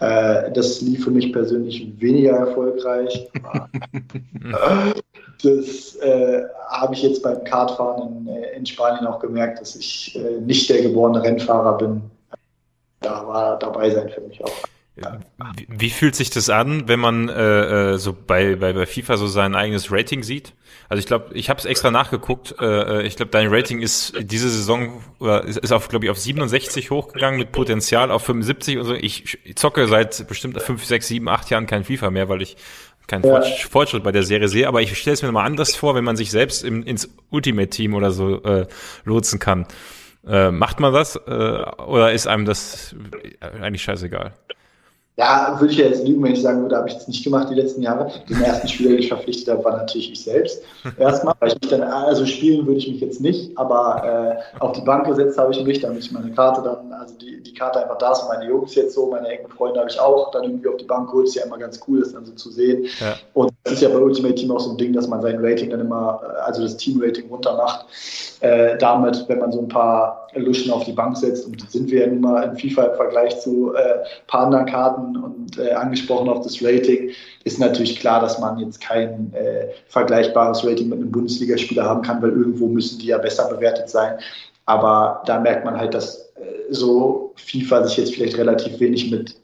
Äh, 0.00 0.52
das 0.52 0.82
lief 0.82 1.04
für 1.04 1.10
mich 1.10 1.32
persönlich 1.32 1.88
weniger 1.98 2.32
erfolgreich. 2.36 3.26
das 5.42 5.96
äh, 5.96 6.42
habe 6.68 6.94
ich 6.94 7.02
jetzt 7.02 7.22
beim 7.22 7.42
Kartfahren 7.42 8.26
in, 8.26 8.28
äh, 8.28 8.56
in, 8.56 8.66
Spanien 8.66 9.06
auch 9.06 9.18
gemerkt, 9.18 9.62
dass 9.62 9.76
ich 9.76 10.14
äh, 10.14 10.40
nicht 10.40 10.68
der 10.68 10.82
geborene 10.82 11.22
Rennfahrer 11.22 11.78
bin. 11.78 12.02
Da 13.00 13.26
war 13.26 13.58
dabei 13.58 13.88
sein 13.90 14.10
für 14.10 14.20
mich 14.20 14.44
auch. 14.44 14.52
Wie, 15.56 15.66
wie 15.68 15.90
fühlt 15.90 16.16
sich 16.16 16.30
das 16.30 16.50
an, 16.50 16.88
wenn 16.88 17.00
man 17.00 17.28
äh, 17.28 17.92
äh, 17.92 17.98
so 17.98 18.12
bei, 18.12 18.56
bei, 18.56 18.72
bei 18.72 18.86
FIFA 18.86 19.16
so 19.16 19.26
sein 19.26 19.54
eigenes 19.54 19.92
Rating 19.92 20.22
sieht? 20.22 20.54
Also 20.88 21.00
ich 21.00 21.06
glaube, 21.06 21.34
ich 21.34 21.50
habe 21.50 21.58
es 21.58 21.66
extra 21.66 21.90
nachgeguckt. 21.90 22.56
Äh, 22.60 23.00
äh, 23.00 23.06
ich 23.06 23.16
glaube, 23.16 23.30
dein 23.30 23.48
Rating 23.48 23.80
ist 23.80 24.14
diese 24.20 24.48
Saison 24.48 25.02
oder 25.18 25.44
ist, 25.44 25.58
ist 25.58 25.72
auf, 25.72 25.88
glaube 25.88 26.06
ich, 26.06 26.10
auf 26.10 26.18
67 26.18 26.90
hochgegangen 26.90 27.38
mit 27.38 27.52
Potenzial 27.52 28.10
auf 28.10 28.24
75 28.24 28.78
und 28.78 28.84
so. 28.84 28.94
Ich, 28.94 29.38
ich 29.44 29.56
zocke 29.56 29.86
seit 29.86 30.26
bestimmt 30.28 30.60
5, 30.60 30.84
6, 30.84 31.08
7, 31.08 31.28
8 31.28 31.50
Jahren 31.50 31.66
kein 31.66 31.84
FIFA 31.84 32.10
mehr, 32.10 32.28
weil 32.28 32.42
ich 32.42 32.56
keinen 33.06 33.24
ja. 33.24 33.42
Fortschritt 33.42 34.02
bei 34.02 34.12
der 34.12 34.22
Serie 34.22 34.48
sehe. 34.48 34.68
Aber 34.68 34.80
ich 34.82 34.96
stelle 34.98 35.14
es 35.14 35.22
mir 35.22 35.32
mal 35.32 35.44
anders 35.44 35.76
vor, 35.76 35.94
wenn 35.94 36.04
man 36.04 36.16
sich 36.16 36.30
selbst 36.30 36.64
im, 36.64 36.82
ins 36.84 37.08
Ultimate-Team 37.30 37.94
oder 37.94 38.10
so 38.10 38.42
äh, 38.42 38.66
lotsen 39.04 39.38
kann. 39.38 39.66
Äh, 40.26 40.50
macht 40.50 40.78
man 40.80 40.92
das 40.92 41.16
äh, 41.16 41.20
oder 41.30 42.12
ist 42.12 42.26
einem 42.26 42.44
das 42.44 42.94
eigentlich 43.40 43.82
scheißegal? 43.82 44.34
Ja, 45.18 45.56
würde 45.58 45.72
ich 45.72 45.78
ja 45.78 45.86
jetzt 45.86 46.06
lügen, 46.06 46.22
wenn 46.22 46.32
ich 46.32 46.42
sagen 46.42 46.62
würde, 46.62 46.76
habe 46.76 46.88
ich 46.88 46.94
das 46.94 47.08
nicht 47.08 47.24
gemacht 47.24 47.48
die 47.50 47.54
letzten 47.54 47.82
Jahre. 47.82 48.08
Den 48.28 48.40
ersten 48.40 48.68
Spieler, 48.68 48.90
den 48.90 49.00
ich 49.00 49.08
verpflichtet 49.08 49.48
habe, 49.48 49.64
war 49.64 49.76
natürlich 49.76 50.12
ich 50.12 50.22
selbst. 50.22 50.62
Erstmal, 50.96 51.34
weil 51.40 51.48
ich 51.48 51.60
mich 51.60 51.70
dann, 51.70 51.82
also 51.82 52.24
spielen 52.24 52.64
würde 52.64 52.78
ich 52.78 52.86
mich 52.86 53.00
jetzt 53.00 53.20
nicht, 53.20 53.50
aber 53.58 54.38
äh, 54.38 54.60
auf 54.60 54.72
die 54.74 54.80
Bank 54.82 55.06
gesetzt 55.06 55.36
habe 55.36 55.52
ich 55.52 55.64
mich, 55.64 55.80
damit 55.80 56.04
ich 56.04 56.12
meine 56.12 56.30
Karte 56.30 56.62
dann, 56.62 56.92
also 56.92 57.14
die, 57.16 57.42
die 57.42 57.52
Karte 57.52 57.82
einfach 57.82 57.98
da 57.98 58.12
ist 58.12 58.28
meine 58.28 58.48
Jungs 58.48 58.76
jetzt 58.76 58.94
so, 58.94 59.10
meine 59.10 59.26
engen 59.26 59.50
Freunde 59.50 59.80
habe 59.80 59.90
ich 59.90 59.98
auch 59.98 60.30
dann 60.30 60.44
irgendwie 60.44 60.68
auf 60.68 60.76
die 60.76 60.84
Bank 60.84 61.08
geholt. 61.08 61.26
Ist 61.26 61.34
ja 61.34 61.44
immer 61.44 61.58
ganz 61.58 61.80
cool, 61.88 61.98
das 61.98 62.12
dann 62.12 62.24
so 62.24 62.32
zu 62.34 62.52
sehen. 62.52 62.86
Ja. 63.00 63.16
Und 63.34 63.50
das 63.64 63.72
ist 63.72 63.82
ja 63.82 63.88
bei 63.88 63.98
Ultimate 63.98 64.36
Team 64.36 64.52
auch 64.52 64.60
so 64.60 64.70
ein 64.70 64.76
Ding, 64.76 64.92
dass 64.92 65.08
man 65.08 65.20
sein 65.20 65.44
Rating 65.44 65.70
dann 65.70 65.80
immer, 65.80 66.20
äh, 66.22 66.42
also 66.42 66.62
das 66.62 66.76
Team-Rating 66.76 67.28
runter 67.28 67.56
macht. 67.56 67.86
Äh, 68.38 68.78
damit, 68.78 69.24
wenn 69.26 69.40
man 69.40 69.50
so 69.50 69.58
ein 69.58 69.68
paar 69.68 70.27
Luschen 70.34 70.70
auf 70.70 70.84
die 70.84 70.92
Bank 70.92 71.16
setzt. 71.16 71.46
Und 71.46 71.70
sind 71.70 71.90
wir 71.90 72.00
ja 72.00 72.06
nun 72.06 72.20
mal 72.20 72.42
in 72.42 72.56
FIFA 72.56 72.84
im 72.84 72.96
Vergleich 72.96 73.40
zu 73.40 73.74
äh, 73.74 74.04
Partnerkarten 74.26 75.16
und 75.16 75.58
äh, 75.58 75.72
angesprochen 75.72 76.28
auf 76.28 76.42
das 76.42 76.62
Rating, 76.62 77.10
ist 77.44 77.58
natürlich 77.58 77.98
klar, 77.98 78.20
dass 78.20 78.38
man 78.38 78.58
jetzt 78.58 78.80
kein 78.80 79.32
äh, 79.34 79.68
vergleichbares 79.88 80.64
Rating 80.64 80.88
mit 80.88 80.98
einem 81.00 81.10
Bundesligaspieler 81.10 81.84
haben 81.84 82.02
kann, 82.02 82.22
weil 82.22 82.30
irgendwo 82.30 82.66
müssen 82.66 82.98
die 82.98 83.06
ja 83.06 83.18
besser 83.18 83.48
bewertet 83.48 83.88
sein. 83.88 84.18
Aber 84.66 85.22
da 85.26 85.40
merkt 85.40 85.64
man 85.64 85.78
halt, 85.78 85.94
dass 85.94 86.30
äh, 86.36 86.70
so 86.70 87.32
FIFA 87.36 87.86
sich 87.86 87.96
jetzt 87.96 88.14
vielleicht 88.14 88.36
relativ 88.36 88.78
wenig 88.80 89.10
mit 89.10 89.36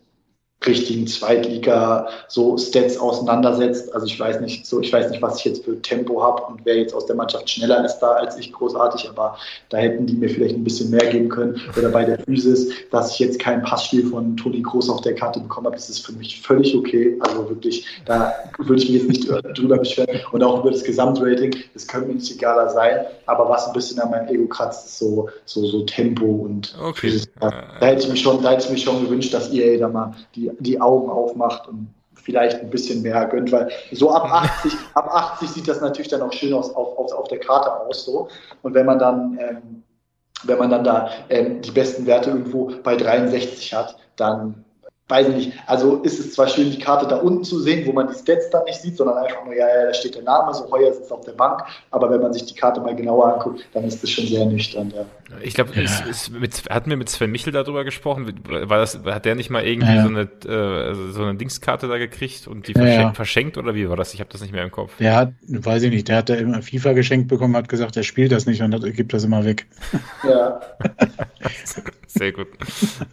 richtigen 0.67 1.07
Zweitliga 1.07 2.09
so 2.29 2.57
Stats 2.59 2.99
auseinandersetzt. 2.99 3.93
Also 3.95 4.07
ich 4.07 4.19
weiß 4.19 4.41
nicht, 4.41 4.67
so 4.67 4.81
ich 4.81 4.93
weiß 4.93 5.11
nicht, 5.11 5.23
was 5.23 5.39
ich 5.39 5.45
jetzt 5.45 5.65
für 5.65 5.81
Tempo 5.83 6.23
habe 6.23 6.43
und 6.45 6.61
wer 6.65 6.77
jetzt 6.77 6.95
aus 6.95 7.07
der 7.07 7.17
Mannschaft 7.17 7.49
schneller 7.51 7.85
ist 7.85 7.99
da 7.99 8.13
als 8.13 8.37
ich 8.39 8.53
großartig, 8.53 9.09
aber 9.09 9.37
da 9.69 9.79
hätten 9.79 10.07
die 10.07 10.15
mir 10.15 10.29
vielleicht 10.29 10.55
ein 10.55 10.65
bisschen 10.65 10.91
mehr 10.91 11.07
geben 11.07 11.29
können. 11.29 11.61
Oder 11.77 11.89
bei 11.89 12.05
der 12.05 12.19
Physis, 12.19 12.71
dass 12.91 13.13
ich 13.13 13.19
jetzt 13.19 13.39
kein 13.39 13.63
Passspiel 13.63 14.07
von 14.07 14.37
Toni 14.37 14.63
Groß 14.63 14.91
auf 14.91 15.01
der 15.01 15.15
Karte 15.15 15.41
bekommen 15.41 15.67
habe, 15.67 15.77
das 15.77 15.89
ist 15.89 16.05
für 16.05 16.13
mich 16.13 16.41
völlig 16.41 16.77
okay. 16.77 17.17
Also 17.21 17.49
wirklich, 17.49 17.87
da 18.07 18.33
würde 18.59 18.83
ich 18.83 18.91
mich 18.91 19.03
jetzt 19.03 19.09
nicht 19.09 19.29
drüber 19.59 19.79
beschweren. 19.79 20.21
Und 20.33 20.43
auch 20.43 20.61
über 20.61 20.71
das 20.71 20.85
Gesamtrating, 20.85 21.55
das 21.75 21.87
könnte 21.87 22.09
mir 22.09 22.15
nicht 22.15 22.31
egaler 22.31 22.71
sein. 22.71 23.07
Aber 23.27 23.49
was 23.49 23.67
ein 23.67 23.73
bisschen 23.73 24.01
an 24.01 24.11
meinem 24.11 24.29
Ego 24.29 24.47
kratzt, 24.47 24.87
ist 24.87 24.99
so, 24.99 25.29
so, 25.45 25.65
so 25.67 25.83
Tempo 25.83 26.27
und 26.27 26.77
okay. 26.81 26.95
Physis. 26.95 27.29
Da, 27.41 27.51
da 27.81 27.87
hätte 27.87 28.03
ich 28.03 28.09
mich 28.09 28.21
schon, 28.21 28.43
da 28.43 28.51
hätte 28.51 28.65
ich 28.65 28.71
mich 28.71 28.83
schon 28.83 29.03
gewünscht, 29.05 29.33
dass 29.35 29.53
EA 29.53 29.79
da 29.79 29.89
mal 29.89 30.15
die 30.35 30.51
die 30.61 30.81
Augen 30.81 31.11
aufmacht 31.11 31.69
und 31.69 31.89
vielleicht 32.15 32.61
ein 32.61 32.71
bisschen 32.71 33.03
mehr 33.03 33.27
gönnt, 33.27 33.53
weil 33.53 33.71
so 33.93 34.11
ab 34.11 34.25
80, 34.25 34.73
ab 34.95 35.09
80 35.13 35.49
sieht 35.51 35.69
das 35.69 35.81
natürlich 35.81 36.09
dann 36.09 36.23
auch 36.23 36.33
schön 36.33 36.55
aus 36.55 36.75
auf, 36.75 36.97
auf, 36.99 37.13
auf 37.13 37.29
der 37.29 37.39
Karte 37.39 37.71
aus 37.71 38.05
so. 38.05 38.29
Und 38.63 38.75
wenn 38.75 38.87
man 38.87 38.99
dann, 38.99 39.39
ähm, 39.41 39.83
wenn 40.45 40.59
man 40.59 40.71
dann 40.71 40.85
da 40.85 41.11
ähm, 41.29 41.61
die 41.61 41.71
besten 41.71 42.07
Werte 42.07 42.31
irgendwo 42.31 42.73
bei 42.83 42.97
63 42.97 43.75
hat, 43.75 43.97
dann 44.17 44.65
weiß 45.09 45.29
ich 45.29 45.35
nicht, 45.35 45.53
also 45.67 45.97
ist 46.03 46.19
es 46.19 46.33
zwar 46.33 46.49
schön, 46.49 46.71
die 46.71 46.79
Karte 46.79 47.07
da 47.07 47.17
unten 47.17 47.45
zu 47.45 47.61
sehen, 47.61 47.87
wo 47.87 47.93
man 47.93 48.09
die 48.09 48.15
Stats 48.15 48.49
dann 48.49 48.65
nicht 48.65 48.81
sieht, 48.81 48.97
sondern 48.97 49.19
einfach 49.19 49.45
nur, 49.45 49.55
ja, 49.55 49.69
ja, 49.69 49.87
da 49.87 49.95
steht 49.95 50.15
der 50.15 50.23
Name, 50.23 50.55
so 50.55 50.71
Heuer 50.71 50.95
sitzt 50.95 51.13
auf 51.13 51.21
der 51.27 51.33
Bank, 51.33 51.63
aber 51.91 52.11
wenn 52.11 52.23
man 52.23 52.33
sich 52.33 52.47
die 52.47 52.55
Karte 52.55 52.81
mal 52.81 52.97
genauer 52.97 53.35
anguckt, 53.35 53.67
dann 53.75 53.85
ist 53.85 54.03
das 54.03 54.09
schon 54.09 54.27
sehr 54.27 54.47
nüchtern. 54.47 54.95
Ja. 54.97 55.05
Ich 55.43 55.55
glaube, 55.55 55.73
ja. 55.75 55.91
hatten 56.71 56.91
wir 56.91 56.97
mit 56.97 57.11
Sven 57.11 57.31
Michel 57.31 57.53
darüber 57.53 57.85
gesprochen? 57.85 58.41
War 58.49 58.79
das, 58.79 58.99
hat 59.05 59.27
der 59.27 59.35
nicht 59.35 59.51
mal 59.51 59.63
irgendwie 59.63 59.95
ja. 59.95 60.03
so, 60.03 60.09
eine, 60.09 60.23
äh, 60.23 61.13
so 61.13 61.23
eine 61.23 61.35
Dingskarte 61.35 61.87
da 61.87 61.99
gekriegt 61.99 62.47
und 62.47 62.69
die 62.69 62.73
verschenkt, 62.73 63.17
verschenkt 63.17 63.59
oder 63.59 63.75
wie 63.75 63.89
war 63.89 63.97
das? 63.97 64.15
Ich 64.15 64.21
habe 64.21 64.31
das 64.31 64.41
nicht 64.41 64.53
mehr 64.53 64.65
im 64.65 64.71
Kopf. 64.71 64.97
Der 64.99 65.17
hat, 65.17 65.33
weiß 65.47 65.83
ich 65.83 65.91
nicht, 65.91 66.09
der 66.09 66.19
hat 66.19 66.31
da 66.31 66.35
immer 66.35 66.63
FIFA 66.63 66.95
geschenkt 66.95 67.29
bekommen, 67.29 67.57
hat 67.57 67.69
gesagt, 67.69 67.97
er 67.97 68.05
spielt 68.05 68.33
das 68.33 68.47
nicht 68.47 68.63
und 68.63 68.75
hat, 68.75 68.83
gibt 68.95 69.13
das 69.13 69.25
immer 69.25 69.45
weg. 69.45 69.67
Ja. 70.27 70.61
Sehr 72.07 72.33
gut. 72.33 72.47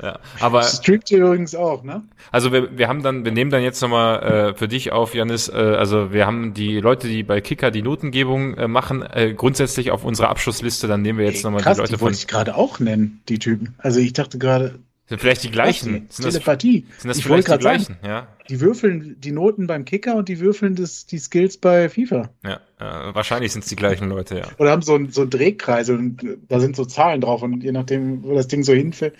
Ja. 0.01 0.19
Aber 0.39 0.61
streamt 0.63 1.09
übrigens 1.09 1.55
auch, 1.55 1.80
ne? 1.83 2.03
Also 2.31 2.51
wir, 2.51 2.77
wir 2.77 2.87
haben 2.87 3.03
dann, 3.03 3.25
wir 3.25 3.31
nehmen 3.31 3.51
dann 3.51 3.63
jetzt 3.63 3.81
nochmal 3.81 4.23
äh, 4.23 4.53
für 4.53 4.67
dich 4.67 4.91
auf, 4.91 5.13
Janis, 5.13 5.49
äh, 5.49 5.53
also 5.53 6.11
wir 6.13 6.25
haben 6.25 6.53
die 6.53 6.79
Leute, 6.79 7.07
die 7.07 7.23
bei 7.23 7.41
Kicker 7.41 7.71
die 7.71 7.81
Notengebung 7.81 8.55
äh, 8.55 8.67
machen, 8.67 9.01
äh, 9.01 9.33
grundsätzlich 9.33 9.91
auf 9.91 10.03
unserer 10.03 10.29
Abschlussliste, 10.29 10.87
dann 10.87 11.01
nehmen 11.01 11.19
wir 11.19 11.25
jetzt 11.25 11.43
nochmal 11.43 11.61
die 11.61 11.69
Leute 11.69 11.93
die 11.93 12.01
wollte 12.01 12.17
ich 12.17 12.27
gerade 12.27 12.55
auch 12.55 12.79
nennen, 12.79 13.21
die 13.29 13.39
Typen. 13.39 13.75
Also 13.77 13.99
ich 13.99 14.13
dachte 14.13 14.37
gerade. 14.37 14.79
Sind 15.07 15.19
vielleicht 15.19 15.43
die 15.43 15.51
gleichen. 15.51 16.07
Sind 16.09 16.31
Telepathie. 16.31 16.85
Das, 16.87 17.01
sind 17.01 17.09
das 17.09 17.17
ich 17.17 17.25
vielleicht 17.25 17.47
die 17.49 17.57
gleichen, 17.57 17.97
sagen, 18.01 18.07
ja. 18.07 18.27
Die 18.49 18.61
würfeln 18.61 19.17
die 19.19 19.31
Noten 19.31 19.67
beim 19.67 19.83
Kicker 19.83 20.15
und 20.15 20.29
die 20.29 20.39
würfeln 20.39 20.75
das, 20.75 21.05
die 21.05 21.17
Skills 21.17 21.57
bei 21.57 21.89
FIFA. 21.89 22.29
Ja, 22.45 22.61
äh, 22.79 23.13
wahrscheinlich 23.13 23.51
sind 23.51 23.63
es 23.63 23.69
die 23.69 23.75
gleichen 23.75 24.07
Leute, 24.07 24.37
ja. 24.37 24.45
Oder 24.57 24.71
haben 24.71 24.81
so, 24.81 24.95
ein, 24.95 25.11
so 25.11 25.21
einen 25.21 25.29
Drehkreis 25.29 25.89
und 25.89 26.21
da 26.47 26.61
sind 26.61 26.77
so 26.77 26.85
Zahlen 26.85 27.19
drauf 27.21 27.41
und 27.41 27.61
je 27.61 27.73
nachdem, 27.73 28.23
wo 28.23 28.35
das 28.35 28.47
Ding 28.47 28.63
so 28.63 28.73
hinfällt. 28.73 29.15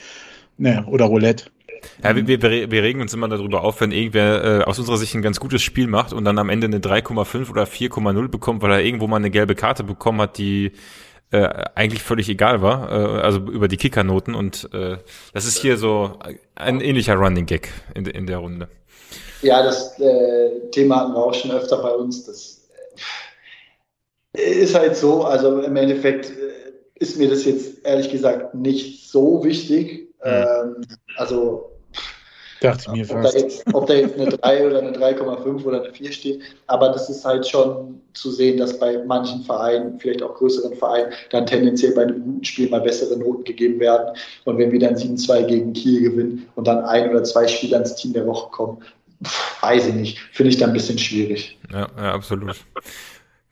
Naja, 0.58 0.86
oder 0.86 1.06
Roulette. 1.06 1.46
Ja, 2.04 2.16
wir, 2.16 2.28
wir, 2.28 2.72
wir 2.72 2.84
regen 2.84 3.02
uns 3.02 3.14
immer 3.14 3.28
darüber 3.28 3.64
auf, 3.64 3.82
wenn 3.82 3.92
irgendwer 3.92 4.44
äh, 4.44 4.64
aus 4.64 4.80
unserer 4.80 4.98
Sicht 4.98 5.16
ein 5.16 5.22
ganz 5.22 5.40
gutes 5.40 5.62
Spiel 5.62 5.88
macht 5.88 6.14
und 6.14 6.26
dann 6.26 6.40
am 6.40 6.50
Ende 6.50 6.68
eine 6.68 6.80
3,5 6.80 7.50
oder 7.50 7.64
4,0 7.64 8.28
bekommt, 8.28 8.62
weil 8.62 8.72
er 8.72 8.82
irgendwo 8.82 9.08
mal 9.08 9.18
eine 9.18 9.30
gelbe 9.30 9.56
Karte 9.56 9.84
bekommen 9.84 10.22
hat, 10.22 10.38
die 10.38 10.72
äh, 11.32 11.48
eigentlich 11.76 12.04
völlig 12.04 12.28
egal 12.30 12.62
war, 12.62 12.92
äh, 12.92 13.22
also 13.22 13.40
über 13.40 13.68
die 13.68 13.78
Kickernoten 13.78 14.36
und 14.36 14.70
äh, 14.74 14.98
das 15.34 15.46
ist 15.46 15.58
hier 15.60 15.78
so 15.78 16.20
ein 16.56 16.82
ähnlicher 16.82 17.16
Running 17.16 17.46
Gag 17.46 17.70
in, 17.96 18.06
in 18.06 18.28
der 18.28 18.40
Runde. 18.40 18.68
Ja, 19.42 19.64
das 19.64 20.00
äh, 20.00 20.70
Thema 20.72 20.98
hatten 20.98 21.14
wir 21.14 21.24
auch 21.24 21.34
schon 21.34 21.52
öfter 21.52 21.82
bei 21.82 21.92
uns. 21.92 22.26
Das 22.26 22.68
äh, 24.38 24.42
ist 24.42 24.76
halt 24.76 24.96
so, 24.96 25.24
also 25.24 25.62
im 25.62 25.76
Endeffekt 25.76 26.30
äh, 26.30 26.72
ist 26.96 27.18
mir 27.18 27.30
das 27.30 27.46
jetzt 27.46 27.84
ehrlich 27.86 28.12
gesagt 28.12 28.54
nicht 28.54 29.10
so 29.10 29.44
wichtig. 29.44 30.10
Mhm. 30.24 30.32
Ähm, 30.32 30.76
also 31.18 31.71
Dachte 32.62 32.92
mir 32.92 33.04
ob, 33.04 33.24
fast. 33.24 33.36
Da 33.36 33.40
jetzt, 33.40 33.74
ob 33.74 33.88
da 33.88 33.94
jetzt 33.96 34.20
eine 34.20 34.30
3 34.30 34.68
oder 34.68 34.80
eine 34.80 34.92
3,5 34.92 35.66
oder 35.66 35.84
eine 35.84 35.94
4 35.94 36.12
steht. 36.12 36.42
Aber 36.68 36.90
das 36.90 37.10
ist 37.10 37.26
halt 37.26 37.48
schon 37.48 38.00
zu 38.14 38.32
sehen, 38.32 38.58
dass 38.58 38.78
bei 38.78 39.04
manchen 39.06 39.42
Vereinen, 39.44 40.00
vielleicht 40.00 40.22
auch 40.22 40.36
größeren 40.36 40.76
Vereinen, 40.76 41.12
dann 41.32 41.48
tendenziell 41.48 41.94
bei 41.94 42.04
einem 42.04 42.24
guten 42.24 42.44
Spiel 42.44 42.70
mal 42.70 42.82
bessere 42.82 43.18
Noten 43.18 43.44
gegeben 43.46 43.80
werden. 43.80 44.16
Und 44.46 44.60
wenn 44.60 44.72
wir 44.72 44.80
dann 44.80 44.96
7-2 44.96 45.44
gegen 45.46 45.74
Kiel 45.74 46.02
gewinnen 46.02 46.48
und 46.56 46.68
dann 46.68 46.86
ein 46.86 47.10
oder 47.10 47.24
zwei 47.24 47.48
Spieler 47.48 47.80
ins 47.80 47.96
Team 47.96 48.14
der 48.14 48.28
Woche 48.28 48.52
kommen, 48.52 48.78
weiß 49.62 49.88
ich 49.88 49.96
nicht. 49.96 50.20
Finde 50.32 50.52
ich 50.52 50.58
dann 50.58 50.70
ein 50.70 50.74
bisschen 50.74 51.00
schwierig. 51.00 51.58
Ja, 51.72 51.88
ja 51.98 52.14
absolut. 52.14 52.56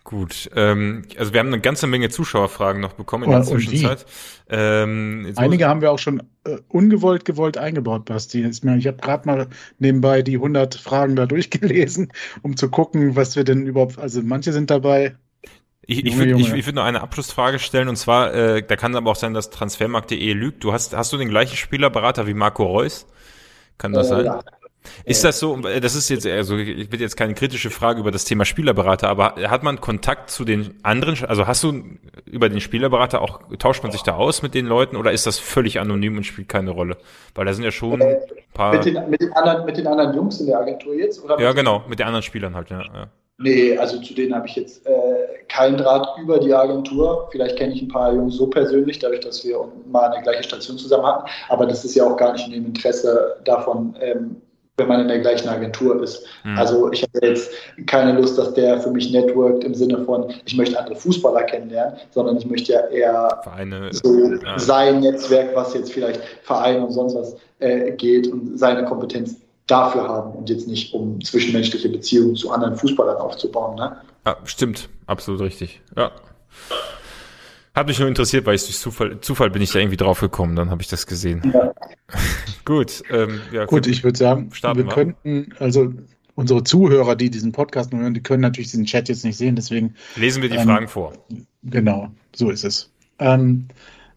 Gut, 0.09 0.49
ähm, 0.55 1.03
also 1.19 1.33
wir 1.33 1.39
haben 1.39 1.49
eine 1.49 1.59
ganze 1.59 1.85
Menge 1.85 2.09
Zuschauerfragen 2.09 2.81
noch 2.81 2.93
bekommen 2.93 3.25
in 3.25 3.29
der 3.29 3.43
Zwischenzeit. 3.43 4.07
Ähm, 4.49 5.31
Einige 5.35 5.67
haben 5.67 5.81
wir 5.81 5.91
auch 5.91 5.99
schon 5.99 6.23
äh, 6.45 6.57
ungewollt 6.67 7.25
gewollt 7.25 7.59
eingebaut, 7.59 8.05
Basti. 8.05 8.43
Ich 8.43 8.87
habe 8.87 8.97
gerade 8.97 9.27
mal 9.27 9.47
nebenbei 9.77 10.23
die 10.23 10.37
100 10.37 10.73
Fragen 10.73 11.15
da 11.15 11.25
durchgelesen, 11.27 12.11
um 12.41 12.57
zu 12.57 12.71
gucken, 12.71 13.15
was 13.15 13.35
wir 13.35 13.43
denn 13.43 13.67
überhaupt, 13.67 13.99
also 13.99 14.23
manche 14.23 14.51
sind 14.51 14.71
dabei. 14.71 15.15
Ich, 15.85 16.03
ich 16.03 16.17
würde 16.17 16.41
ich, 16.41 16.53
ich 16.53 16.65
würd 16.65 16.75
nur 16.75 16.85
eine 16.85 17.01
Abschlussfrage 17.01 17.59
stellen 17.59 17.87
und 17.87 17.97
zwar, 17.97 18.33
äh, 18.33 18.63
da 18.63 18.75
kann 18.77 18.95
aber 18.95 19.11
auch 19.11 19.15
sein, 19.15 19.35
dass 19.35 19.51
Transfermarkt.de 19.51 20.33
lügt. 20.33 20.63
Du 20.63 20.73
hast, 20.73 20.97
hast 20.97 21.13
du 21.13 21.17
den 21.17 21.29
gleichen 21.29 21.55
Spielerberater 21.55 22.25
wie 22.25 22.33
Marco 22.33 22.63
Reus? 22.65 23.05
Kann 23.77 23.93
das 23.93 24.07
äh, 24.07 24.23
sein? 24.23 24.41
Ist 25.05 25.23
das 25.23 25.39
so, 25.39 25.57
das 25.57 25.95
ist 25.95 26.09
jetzt, 26.09 26.25
also 26.25 26.57
ich 26.57 26.91
will 26.91 27.01
jetzt 27.01 27.17
keine 27.17 27.33
kritische 27.33 27.69
Frage 27.69 27.99
über 27.99 28.11
das 28.11 28.25
Thema 28.25 28.45
Spielerberater, 28.45 29.09
aber 29.09 29.35
hat 29.49 29.63
man 29.63 29.81
Kontakt 29.81 30.29
zu 30.29 30.45
den 30.45 30.75
anderen, 30.83 31.17
also 31.27 31.47
hast 31.47 31.63
du 31.63 31.83
über 32.25 32.49
den 32.49 32.61
Spielerberater 32.61 33.21
auch, 33.21 33.41
tauscht 33.57 33.83
man 33.83 33.91
sich 33.91 34.03
da 34.03 34.15
aus 34.15 34.41
mit 34.41 34.53
den 34.53 34.65
Leuten 34.65 34.95
oder 34.95 35.11
ist 35.11 35.25
das 35.25 35.39
völlig 35.39 35.79
anonym 35.79 36.17
und 36.17 36.23
spielt 36.25 36.49
keine 36.49 36.71
Rolle? 36.71 36.97
Weil 37.35 37.45
da 37.45 37.53
sind 37.53 37.63
ja 37.63 37.71
schon 37.71 38.01
ein 38.01 38.17
paar. 38.53 38.73
Mit 38.73 38.85
den, 38.85 39.09
mit 39.09 39.21
den, 39.21 39.33
anderen, 39.33 39.65
mit 39.65 39.77
den 39.77 39.87
anderen 39.87 40.15
Jungs 40.15 40.39
in 40.39 40.47
der 40.47 40.59
Agentur 40.59 40.93
jetzt? 40.93 41.23
Oder 41.23 41.39
ja, 41.39 41.51
genau, 41.53 41.83
mit 41.87 41.99
den 41.99 42.07
anderen 42.07 42.23
Spielern 42.23 42.55
halt, 42.55 42.69
ja. 42.69 42.81
ja. 42.81 43.07
Nee, 43.41 43.77
also 43.77 44.01
zu 44.01 44.13
denen 44.13 44.35
habe 44.35 44.47
ich 44.47 44.55
jetzt 44.57 44.85
äh, 44.85 45.45
keinen 45.47 45.77
Draht 45.77 46.05
über 46.21 46.39
die 46.39 46.53
Agentur. 46.53 47.29
Vielleicht 47.31 47.57
kenne 47.57 47.73
ich 47.73 47.81
ein 47.81 47.87
paar 47.87 48.13
Jungs 48.13 48.35
so 48.35 48.47
persönlich, 48.47 48.99
dadurch, 48.99 49.21
dass 49.21 49.45
wir 49.45 49.57
mal 49.89 50.11
eine 50.11 50.21
gleiche 50.23 50.43
Station 50.43 50.77
zusammen 50.77 51.05
hatten. 51.05 51.29
Aber 51.47 51.65
das 51.65 51.85
ist 51.85 51.95
ja 51.95 52.03
auch 52.03 52.17
gar 52.17 52.33
nicht 52.33 52.47
in 52.47 52.51
dem 52.51 52.65
Interesse 52.65 53.37
davon, 53.45 53.95
ähm, 54.01 54.41
wenn 54.79 54.87
man 54.87 55.01
in 55.01 55.07
der 55.07 55.19
gleichen 55.19 55.47
Agentur 55.47 56.01
ist. 56.01 56.25
Mhm. 56.43 56.57
Also 56.57 56.91
ich 56.91 57.03
habe 57.03 57.27
jetzt 57.27 57.51
keine 57.85 58.13
Lust, 58.13 58.37
dass 58.37 58.53
der 58.53 58.79
für 58.79 58.89
mich 58.89 59.11
networkt 59.11 59.63
im 59.63 59.75
Sinne 59.75 60.03
von, 60.05 60.33
ich 60.45 60.57
möchte 60.57 60.79
andere 60.79 60.95
Fußballer 60.95 61.43
kennenlernen, 61.43 61.97
sondern 62.11 62.37
ich 62.37 62.45
möchte 62.45 62.73
ja 62.73 62.87
eher 62.87 63.39
Vereine, 63.43 63.89
so 63.91 64.33
ja. 64.33 64.57
sein 64.57 65.01
Netzwerk, 65.01 65.55
was 65.55 65.73
jetzt 65.73 65.93
vielleicht 65.93 66.21
Vereine 66.43 66.85
und 66.85 66.91
sonst 66.91 67.15
was 67.15 67.35
äh, 67.59 67.91
geht 67.91 68.27
und 68.27 68.57
seine 68.57 68.85
Kompetenz 68.85 69.35
dafür 69.67 70.07
haben 70.07 70.31
und 70.31 70.49
jetzt 70.49 70.67
nicht 70.67 70.93
um 70.93 71.23
zwischenmenschliche 71.23 71.89
Beziehungen 71.89 72.35
zu 72.35 72.49
anderen 72.49 72.75
Fußballern 72.75 73.17
aufzubauen. 73.17 73.75
Ne? 73.75 73.97
Ja, 74.25 74.37
stimmt, 74.43 74.89
absolut 75.05 75.41
richtig. 75.41 75.81
Ja. 75.95 76.11
Hat 77.73 77.87
mich 77.87 77.99
nur 77.99 78.07
interessiert, 78.07 78.45
weil 78.45 78.55
ich 78.55 78.65
durch 78.65 78.79
Zufall, 78.79 79.21
Zufall 79.21 79.49
bin 79.49 79.61
ich 79.61 79.71
da 79.71 79.79
irgendwie 79.79 79.97
drauf 79.97 80.19
gekommen, 80.19 80.55
dann 80.55 80.69
habe 80.69 80.81
ich 80.81 80.87
das 80.87 81.05
gesehen. 81.05 81.41
Ja. 81.53 81.73
Gut, 82.65 83.03
ähm, 83.11 83.41
ja, 83.51 83.65
gut, 83.65 83.87
ich 83.87 84.03
würde 84.03 84.17
sagen, 84.17 84.49
wir, 84.61 84.75
wir 84.75 84.85
könnten, 84.85 85.53
also 85.59 85.93
unsere 86.35 86.63
Zuhörer, 86.63 87.15
die 87.15 87.29
diesen 87.29 87.51
Podcast 87.51 87.91
hören, 87.91 88.13
die 88.13 88.21
können 88.21 88.41
natürlich 88.41 88.71
diesen 88.71 88.85
Chat 88.85 89.09
jetzt 89.09 89.25
nicht 89.25 89.37
sehen, 89.37 89.55
deswegen 89.55 89.95
lesen 90.15 90.41
wir 90.41 90.49
die 90.49 90.57
ähm, 90.57 90.67
Fragen 90.67 90.87
vor. 90.87 91.13
Genau, 91.63 92.09
so 92.35 92.49
ist 92.49 92.63
es. 92.63 92.91
Ähm, 93.17 93.67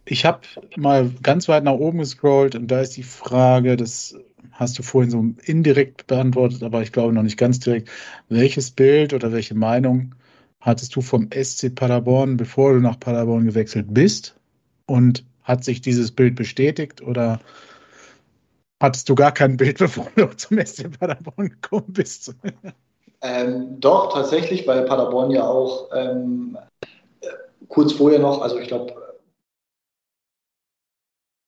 ich 0.04 0.24
habe 0.24 0.40
mal 0.76 1.10
ganz 1.22 1.48
weit 1.48 1.64
nach 1.64 1.72
oben 1.72 1.98
gescrollt 1.98 2.54
und 2.54 2.68
da 2.68 2.80
ist 2.80 2.96
die 2.96 3.02
Frage, 3.02 3.76
das 3.76 4.16
hast 4.52 4.78
du 4.78 4.82
vorhin 4.82 5.10
so 5.10 5.24
indirekt 5.44 6.06
beantwortet, 6.06 6.62
aber 6.62 6.82
ich 6.82 6.92
glaube 6.92 7.12
noch 7.12 7.22
nicht 7.22 7.38
ganz 7.38 7.60
direkt. 7.60 7.88
Welches 8.28 8.70
Bild 8.70 9.14
oder 9.14 9.32
welche 9.32 9.54
Meinung 9.54 10.14
hattest 10.62 10.97
du 10.97 11.02
vom 11.02 11.28
SC 11.32 11.74
Paderborn, 11.74 12.36
bevor 12.36 12.72
du 12.72 12.80
nach 12.80 12.98
Paderborn 12.98 13.44
gewechselt 13.44 13.86
bist? 13.90 14.34
Und 14.86 15.24
hat 15.43 15.64
sich 15.64 15.80
dieses 15.80 16.12
Bild 16.12 16.36
bestätigt 16.36 17.02
oder 17.02 17.40
hattest 18.80 19.09
du 19.09 19.14
gar 19.14 19.32
kein 19.32 19.56
Bild, 19.56 19.78
bevor 19.78 20.06
du 20.16 20.28
zum 20.36 20.64
SC 20.64 20.98
Paderborn 20.98 21.51
gekommen 21.51 21.89
bist? 21.89 22.34
Ähm, 23.20 23.80
doch, 23.80 24.12
tatsächlich, 24.12 24.66
weil 24.66 24.84
Paderborn 24.84 25.30
ja 25.30 25.44
auch 25.44 25.90
ähm, 25.94 26.56
kurz 27.68 27.93
vorher 27.93 28.18
noch, 28.18 28.40
also 28.40 28.59
ich 28.59 28.68
glaube, 28.68 28.94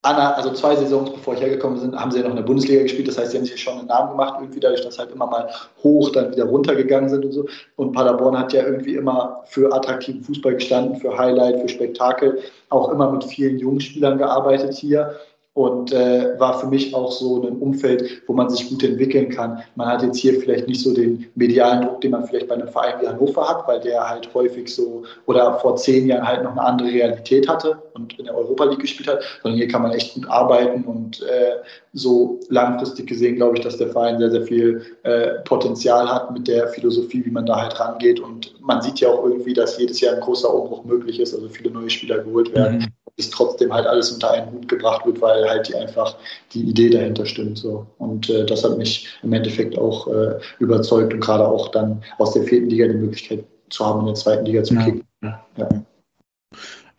also 0.05 0.52
zwei 0.52 0.76
Saisons 0.76 1.10
bevor 1.10 1.35
ich 1.35 1.40
hergekommen 1.40 1.81
bin, 1.81 1.98
haben 1.98 2.10
sie 2.10 2.18
ja 2.18 2.24
noch 2.24 2.31
in 2.31 2.36
der 2.36 2.43
Bundesliga 2.43 2.82
gespielt. 2.82 3.09
Das 3.09 3.18
heißt, 3.18 3.32
sie 3.32 3.39
haben 3.39 3.44
sich 3.44 3.60
schon 3.60 3.78
einen 3.78 3.89
Namen 3.89 4.10
gemacht, 4.10 4.35
irgendwie 4.40 4.60
dadurch, 4.60 4.82
dass 4.82 4.98
halt 4.98 5.10
immer 5.12 5.26
mal 5.26 5.48
hoch, 5.82 6.10
dann 6.10 6.31
wieder 6.31 6.44
runtergegangen 6.44 7.09
sind 7.09 7.24
und 7.24 7.32
so. 7.32 7.47
Und 7.76 7.93
Paderborn 7.93 8.39
hat 8.39 8.52
ja 8.52 8.64
irgendwie 8.64 8.97
immer 8.97 9.43
für 9.47 9.72
attraktiven 9.72 10.22
Fußball 10.22 10.55
gestanden, 10.55 10.97
für 10.97 11.16
Highlight, 11.16 11.60
für 11.60 11.68
Spektakel, 11.68 12.39
auch 12.68 12.90
immer 12.90 13.10
mit 13.10 13.24
vielen 13.24 13.59
Jungspielern 13.59 14.18
gearbeitet 14.18 14.74
hier 14.74 15.16
und 15.55 15.93
äh, 15.93 16.39
war 16.39 16.59
für 16.59 16.66
mich 16.66 16.94
auch 16.94 17.12
so 17.12 17.40
ein 17.47 17.56
Umfeld, 17.59 18.22
wo 18.26 18.32
man 18.32 18.51
sich 18.51 18.68
gut 18.68 18.82
entwickeln 18.82 19.28
kann. 19.28 19.62
Man 19.76 19.86
hat 19.86 20.02
jetzt 20.02 20.18
hier 20.18 20.40
vielleicht 20.40 20.66
nicht 20.66 20.81
so 20.81 20.93
den 20.93 21.26
medialen 21.36 21.82
Druck, 21.82 22.01
den 22.01 22.10
man 22.10 22.26
vielleicht 22.26 22.48
bei 22.48 22.56
einem 22.56 22.68
Verein 22.68 23.01
wie 23.01 23.06
Hannover 23.06 23.48
hat, 23.48 23.68
weil 23.68 23.81
der 23.81 24.09
halt 24.09 24.35
häufig 24.35 24.74
so 24.74 25.05
oder 25.26 25.60
vor 25.60 25.76
zehn 25.76 26.09
Jahren 26.09 26.26
halt 26.26 26.43
noch 26.43 26.52
eine 26.52 26.62
andere 26.62 26.89
Realität 26.89 27.48
hatte 27.48 27.81
und 27.94 28.18
in 28.18 28.24
der 28.24 28.36
Europa 28.36 28.64
League 28.64 28.81
gespielt 28.81 29.09
hat, 29.09 29.22
sondern 29.43 29.59
hier 29.59 29.68
kann 29.68 29.82
man 29.82 29.93
echt 29.93 30.14
gut 30.14 30.28
arbeiten 30.28 30.82
und 30.85 31.22
äh, 31.22 31.62
so 31.93 32.40
langfristig 32.48 33.06
gesehen 33.06 33.36
glaube 33.36 33.56
ich, 33.56 33.62
dass 33.62 33.76
der 33.76 33.89
Verein 33.89 34.18
sehr, 34.18 34.32
sehr 34.32 34.43
viel 34.43 34.82
äh, 35.05 35.35
Potenzial 35.44 36.12
hat 36.12 36.32
mit 36.32 36.48
der 36.48 36.66
Philosophie, 36.68 37.24
wie 37.24 37.31
man 37.31 37.47
da 37.47 37.62
halt 37.62 37.78
rangeht 37.78 38.18
und 38.18 38.60
man 38.60 38.82
sieht 38.82 38.98
ja 38.98 39.09
auch 39.09 39.24
irgendwie, 39.24 39.52
dass 39.52 39.78
jedes 39.78 40.01
Jahr 40.01 40.14
ein 40.14 40.20
großer 40.20 40.52
Umbruch 40.52 40.85
möglich 40.85 41.20
ist, 41.20 41.32
also 41.32 41.48
viele 41.48 41.70
neue 41.70 41.90
Spieler 41.90 42.18
geholt 42.18 42.52
werden. 42.52 42.78
Mhm 42.78 43.03
es 43.16 43.31
trotzdem 43.31 43.73
halt 43.73 43.86
alles 43.86 44.11
unter 44.11 44.32
einen 44.32 44.51
Hut 44.53 44.69
gebracht 44.69 45.07
wird, 45.07 45.20
weil 45.20 45.49
halt 45.49 45.69
die 45.69 45.77
einfach 45.77 46.16
die 46.53 46.62
Idee 46.62 46.91
dahinter 46.91 47.27
stimmt. 47.27 47.59
So. 47.59 47.86
Und 47.99 48.28
äh, 48.28 48.45
das 48.45 48.65
hat 48.65 48.77
mich 48.77 49.09
im 49.23 49.32
Endeffekt 49.32 49.78
auch 49.78 50.09
äh, 50.09 50.39
überzeugt 50.59 51.12
und 51.15 51.20
gerade 51.20 51.47
auch 51.47 51.69
dann 51.69 52.03
aus 52.19 52.32
der 52.32 52.45
vierten 52.45 52.70
Liga 52.70 52.89
die 52.89 52.95
Möglichkeit 52.95 53.45
zu 53.70 53.86
haben, 53.86 54.01
in 54.01 54.07
der 54.07 54.15
zweiten 54.15 54.45
Liga 54.45 54.62
zu 54.65 54.77
kicken. 54.77 55.05
Ja. 55.23 55.47
Ja. 55.57 55.69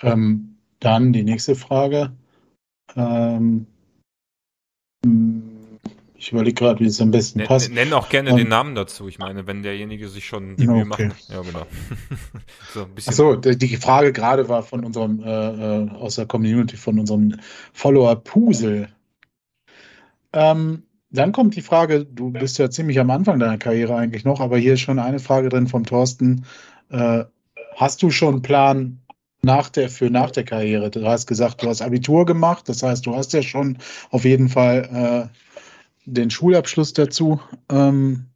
Ähm, 0.01 0.55
dann 0.79 1.13
die 1.13 1.23
nächste 1.23 1.55
Frage. 1.55 2.11
Ähm, 2.95 3.67
ich 6.25 6.31
überlege 6.31 6.55
gerade, 6.55 6.79
wie 6.79 6.87
es 6.87 6.99
am 6.99 7.11
besten 7.11 7.41
N 7.41 7.45
passt. 7.45 7.71
Nenn 7.71 7.93
auch 7.93 8.09
gerne 8.09 8.31
um, 8.31 8.37
den 8.37 8.47
Namen 8.47 8.73
dazu. 8.73 9.07
Ich 9.07 9.19
meine, 9.19 9.45
wenn 9.45 9.61
derjenige 9.61 10.09
sich 10.09 10.25
schon 10.25 10.55
die 10.55 10.65
Mühe 10.65 10.87
okay. 10.91 11.05
macht. 11.09 11.29
Ja, 11.29 11.41
genau. 11.41 11.67
so, 12.73 12.87
Achso, 13.05 13.35
die 13.35 13.77
Frage 13.77 14.11
gerade 14.11 14.49
war 14.49 14.63
von 14.63 14.83
unserem, 14.83 15.21
äh, 15.23 15.83
äh, 15.83 15.89
aus 15.91 16.15
der 16.15 16.25
Community, 16.25 16.77
von 16.77 16.97
unserem 16.97 17.35
Follower 17.73 18.15
Pusel. 18.15 18.87
Ähm, 20.33 20.81
dann 21.11 21.31
kommt 21.31 21.55
die 21.55 21.61
Frage, 21.61 22.05
du 22.05 22.31
bist 22.31 22.57
ja 22.57 22.71
ziemlich 22.71 22.99
am 22.99 23.11
Anfang 23.11 23.37
deiner 23.37 23.59
Karriere 23.59 23.95
eigentlich 23.95 24.25
noch, 24.25 24.39
aber 24.39 24.57
hier 24.57 24.73
ist 24.73 24.81
schon 24.81 24.97
eine 24.97 25.19
Frage 25.19 25.49
drin 25.49 25.67
vom 25.67 25.83
Thorsten. 25.83 26.45
Äh, 26.89 27.25
hast 27.75 28.01
du 28.01 28.09
schon 28.09 28.33
einen 28.33 28.41
Plan 28.41 28.99
nach 29.43 29.69
der, 29.69 29.89
für 29.89 30.09
nach 30.09 30.31
der 30.31 30.43
Karriere? 30.43 30.89
Du 30.89 31.05
hast 31.05 31.27
gesagt, 31.27 31.61
du 31.61 31.69
hast 31.69 31.83
Abitur 31.83 32.25
gemacht, 32.25 32.67
das 32.67 32.81
heißt, 32.81 33.05
du 33.05 33.15
hast 33.15 33.31
ja 33.33 33.43
schon 33.43 33.77
auf 34.09 34.25
jeden 34.25 34.49
Fall 34.49 35.29
äh, 35.31 35.37
den 36.05 36.29
Schulabschluss 36.29 36.93
dazu. 36.93 37.39
Ähm, 37.69 38.27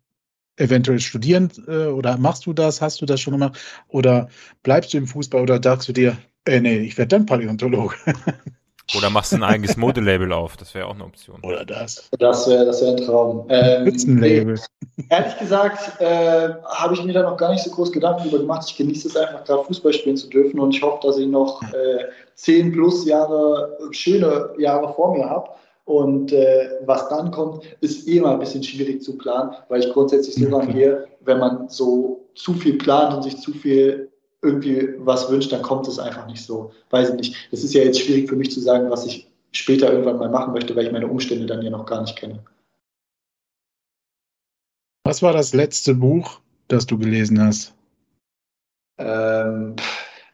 eventuell 0.59 0.99
studieren 0.99 1.49
äh, 1.67 1.85
oder 1.85 2.17
machst 2.17 2.45
du 2.45 2.53
das? 2.53 2.81
Hast 2.81 3.01
du 3.01 3.05
das 3.05 3.21
schon 3.21 3.33
gemacht? 3.33 3.57
Oder 3.87 4.27
bleibst 4.63 4.93
du 4.93 4.97
im 4.97 5.07
Fußball 5.07 5.41
oder 5.41 5.59
sagst 5.63 5.87
du 5.87 5.93
dir, 5.93 6.17
äh, 6.45 6.59
nee, 6.59 6.79
ich 6.79 6.97
werde 6.97 7.15
dann 7.15 7.25
Paläontologe? 7.25 7.95
oder 8.97 9.09
machst 9.09 9.31
du 9.31 9.37
ein 9.37 9.43
eigenes 9.43 9.77
Modelabel 9.77 10.33
auf? 10.33 10.57
Das 10.57 10.73
wäre 10.75 10.87
auch 10.87 10.95
eine 10.95 11.05
Option. 11.05 11.39
Oder 11.43 11.63
das. 11.63 12.09
Das 12.19 12.47
wäre 12.49 12.65
das 12.65 12.81
wär 12.81 12.89
ein 12.89 12.97
Traum. 12.97 13.45
Ähm, 13.49 13.87
Spitzenlabel. 13.87 14.59
Nee, 14.97 15.05
ehrlich 15.09 15.37
gesagt, 15.37 16.01
äh, 16.01 16.49
habe 16.65 16.93
ich 16.93 17.03
mir 17.03 17.13
da 17.13 17.23
noch 17.23 17.37
gar 17.37 17.51
nicht 17.51 17.63
so 17.63 17.71
groß 17.71 17.91
Gedanken 17.91 18.27
über 18.27 18.39
gemacht. 18.39 18.65
Ich 18.67 18.75
genieße 18.75 19.07
es 19.07 19.15
einfach 19.15 19.45
gerade 19.45 19.63
Fußball 19.63 19.93
spielen 19.93 20.17
zu 20.17 20.27
dürfen 20.27 20.59
und 20.59 20.75
ich 20.75 20.81
hoffe, 20.81 21.07
dass 21.07 21.17
ich 21.17 21.27
noch 21.27 21.61
äh, 21.73 22.05
zehn 22.35 22.73
plus 22.73 23.05
Jahre, 23.05 23.77
schöne 23.91 24.49
Jahre 24.57 24.93
vor 24.93 25.15
mir 25.15 25.29
habe 25.29 25.49
Und 25.89 26.31
äh, 26.33 26.77
was 26.85 27.09
dann 27.09 27.31
kommt, 27.31 27.63
ist 27.81 28.07
eh 28.07 28.21
mal 28.21 28.33
ein 28.33 28.39
bisschen 28.39 28.61
schwierig 28.61 29.01
zu 29.01 29.17
planen, 29.17 29.55
weil 29.69 29.79
ich 29.79 29.91
grundsätzlich 29.91 30.35
so 30.35 30.55
rangehe, 30.55 31.07
wenn 31.21 31.39
man 31.39 31.67
so 31.67 32.29
zu 32.35 32.53
viel 32.53 32.77
plant 32.77 33.15
und 33.15 33.23
sich 33.23 33.37
zu 33.37 33.51
viel 33.53 34.11
irgendwie 34.43 34.89
was 34.99 35.31
wünscht, 35.31 35.51
dann 35.51 35.63
kommt 35.63 35.87
es 35.87 35.97
einfach 35.97 36.27
nicht 36.27 36.45
so. 36.45 36.71
Weiß 36.91 37.09
ich 37.09 37.15
nicht. 37.15 37.35
Es 37.51 37.63
ist 37.63 37.73
ja 37.73 37.81
jetzt 37.81 37.99
schwierig 37.99 38.29
für 38.29 38.35
mich 38.35 38.51
zu 38.51 38.59
sagen, 38.59 38.91
was 38.91 39.07
ich 39.07 39.31
später 39.51 39.91
irgendwann 39.91 40.19
mal 40.19 40.29
machen 40.29 40.53
möchte, 40.53 40.75
weil 40.75 40.85
ich 40.85 40.91
meine 40.91 41.07
Umstände 41.07 41.47
dann 41.47 41.63
ja 41.63 41.71
noch 41.71 41.87
gar 41.87 42.01
nicht 42.01 42.15
kenne. 42.15 42.45
Was 45.03 45.23
war 45.23 45.33
das 45.33 45.55
letzte 45.55 45.95
Buch, 45.95 46.39
das 46.67 46.85
du 46.85 46.99
gelesen 46.99 47.43
hast? 47.43 47.73
Ähm, 48.99 49.75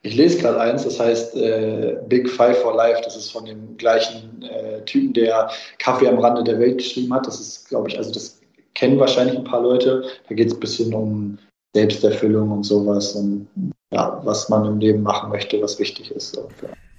ich 0.05 0.15
lese 0.15 0.37
gerade 0.37 0.59
eins, 0.59 0.83
das 0.83 0.99
heißt 0.99 1.35
äh, 1.35 1.97
Big 2.07 2.29
Five 2.29 2.59
for 2.61 2.75
Life. 2.75 3.01
Das 3.03 3.15
ist 3.15 3.31
von 3.31 3.45
dem 3.45 3.75
gleichen 3.77 4.43
äh, 4.43 4.81
Typen, 4.85 5.13
der 5.13 5.49
Kaffee 5.79 6.07
am 6.07 6.19
Rande 6.19 6.43
der 6.43 6.59
Welt 6.59 6.77
geschrieben 6.77 7.11
hat. 7.11 7.25
Das 7.25 7.39
ist, 7.39 7.67
glaube 7.67 7.89
ich, 7.89 7.97
also 7.97 8.11
das 8.11 8.39
kennen 8.75 8.99
wahrscheinlich 8.99 9.35
ein 9.35 9.43
paar 9.43 9.63
Leute. 9.63 10.03
Da 10.29 10.35
geht 10.35 10.47
es 10.47 10.53
ein 10.53 10.59
bisschen 10.59 10.93
um 10.93 11.39
Selbsterfüllung 11.73 12.51
und 12.51 12.63
sowas 12.63 13.13
und 13.13 13.47
ja, 13.91 14.21
was 14.23 14.47
man 14.47 14.65
im 14.65 14.79
Leben 14.79 15.01
machen 15.01 15.31
möchte, 15.31 15.59
was 15.61 15.79
wichtig 15.79 16.11
ist. 16.11 16.37
Und, 16.37 16.51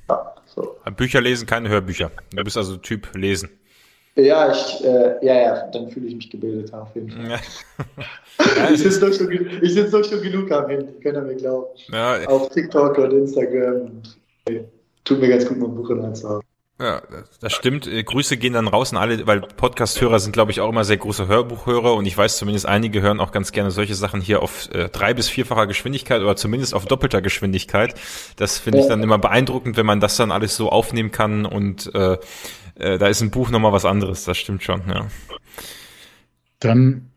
ja, 0.08 0.34
so. 0.52 0.76
Bücher 0.96 1.20
lesen, 1.20 1.46
keine 1.46 1.68
Hörbücher. 1.68 2.10
Du 2.34 2.42
bist 2.42 2.56
also 2.56 2.76
Typ 2.76 3.14
Lesen. 3.14 3.50
Ja, 4.16 4.50
ich, 4.50 4.82
äh, 4.82 5.24
ja, 5.24 5.34
ja, 5.34 5.66
dann 5.72 5.90
fühle 5.90 6.06
ich 6.06 6.16
mich 6.16 6.30
gebildet 6.30 6.72
auf 6.72 6.94
jeden 6.94 7.10
Fall. 7.10 7.30
Ja. 7.30 8.70
ich 8.72 8.80
sitze 8.80 9.00
doch, 9.00 9.12
schon, 9.12 9.28
sitz 9.62 9.90
doch 9.90 10.04
schon 10.04 10.22
genug 10.22 10.50
am 10.50 10.68
Handy, 10.68 10.92
könnt 11.02 11.16
ihr 11.16 11.22
mir 11.22 11.36
glauben. 11.36 11.66
Ja. 11.92 12.26
Auf 12.26 12.48
TikTok 12.48 12.96
und 12.96 13.12
Instagram. 13.12 14.02
Tut 15.04 15.20
mir 15.20 15.28
ganz 15.28 15.46
gut, 15.46 15.58
mein 15.58 15.74
Buch 15.74 15.90
in 15.90 16.00
der 16.00 16.14
zu 16.14 16.28
haben. 16.28 16.42
Ja, 16.78 17.00
das 17.40 17.54
stimmt. 17.54 17.86
Äh, 17.86 18.02
Grüße 18.02 18.36
gehen 18.36 18.52
dann 18.52 18.68
raus 18.68 18.92
an 18.92 18.98
alle, 18.98 19.26
weil 19.26 19.40
Podcast-Hörer 19.40 20.18
sind, 20.18 20.32
glaube 20.32 20.50
ich, 20.50 20.60
auch 20.60 20.68
immer 20.68 20.84
sehr 20.84 20.98
große 20.98 21.26
Hörbuchhörer 21.26 21.94
und 21.94 22.04
ich 22.04 22.16
weiß 22.16 22.36
zumindest, 22.36 22.66
einige 22.66 23.00
hören 23.00 23.18
auch 23.18 23.32
ganz 23.32 23.52
gerne 23.52 23.70
solche 23.70 23.94
Sachen 23.94 24.20
hier 24.20 24.42
auf 24.42 24.68
äh, 24.74 24.88
drei- 24.90 25.14
bis 25.14 25.30
vierfacher 25.30 25.66
Geschwindigkeit 25.66 26.20
oder 26.20 26.36
zumindest 26.36 26.74
auf 26.74 26.84
doppelter 26.84 27.22
Geschwindigkeit. 27.22 27.94
Das 28.36 28.58
finde 28.58 28.80
ich 28.80 28.88
dann 28.88 29.02
immer 29.02 29.16
beeindruckend, 29.16 29.78
wenn 29.78 29.86
man 29.86 30.00
das 30.00 30.18
dann 30.18 30.30
alles 30.30 30.54
so 30.54 30.68
aufnehmen 30.68 31.12
kann 31.12 31.46
und 31.46 31.94
äh, 31.94 32.18
äh, 32.78 32.98
da 32.98 33.08
ist 33.08 33.20
ein 33.20 33.30
Buch 33.30 33.50
nochmal 33.50 33.72
was 33.72 33.84
anderes, 33.84 34.24
das 34.24 34.36
stimmt 34.36 34.62
schon, 34.62 34.82
ja. 34.88 35.06
Dann 36.60 37.10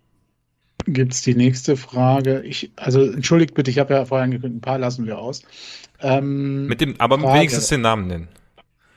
gibt's 0.85 1.21
die 1.21 1.35
nächste 1.35 1.77
Frage. 1.77 2.41
Ich, 2.41 2.71
also 2.75 3.01
entschuldigt 3.01 3.53
bitte, 3.53 3.71
ich 3.71 3.79
habe 3.79 3.93
ja 3.93 4.05
vorher 4.05 4.23
angekündigt, 4.23 4.57
ein 4.57 4.61
paar 4.61 4.79
lassen 4.79 5.05
wir 5.05 5.19
aus. 5.19 5.43
Ähm, 6.01 6.67
Mit 6.67 6.81
dem, 6.81 6.95
aber 6.99 7.19
Frage. 7.19 7.39
wenigstens 7.39 7.67
den 7.67 7.81
Namen 7.81 8.07
nennen. 8.07 8.27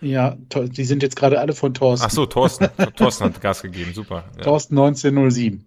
Ja, 0.01 0.37
die 0.51 0.85
sind 0.85 1.03
jetzt 1.03 1.15
gerade 1.15 1.39
alle 1.39 1.53
von 1.53 1.75
Thorsten. 1.75 2.07
Ach 2.07 2.11
so, 2.11 2.27
Thorsten. 2.27 2.69
Thorsten 2.97 3.25
hat 3.25 3.41
Gas 3.41 3.63
gegeben, 3.63 3.93
super. 3.95 4.25
Ja. 4.37 4.43
Thorsten 4.43 4.77
1907. 4.77 5.65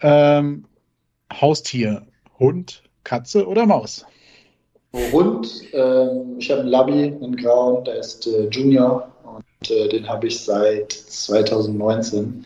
Ähm, 0.00 0.64
Haustier, 1.32 2.06
Hund, 2.38 2.82
Katze 3.04 3.46
oder 3.46 3.66
Maus? 3.66 4.06
Hund, 5.12 5.62
ähm, 5.72 6.36
ich 6.38 6.50
habe 6.50 6.62
einen 6.62 6.70
Labby, 6.70 7.14
einen 7.22 7.36
Grauen, 7.36 7.84
der 7.84 7.96
ist 7.96 8.26
äh, 8.26 8.48
Junior 8.48 9.12
und 9.36 9.70
äh, 9.70 9.88
den 9.88 10.08
habe 10.08 10.26
ich 10.26 10.40
seit 10.40 10.92
2019. 10.92 12.44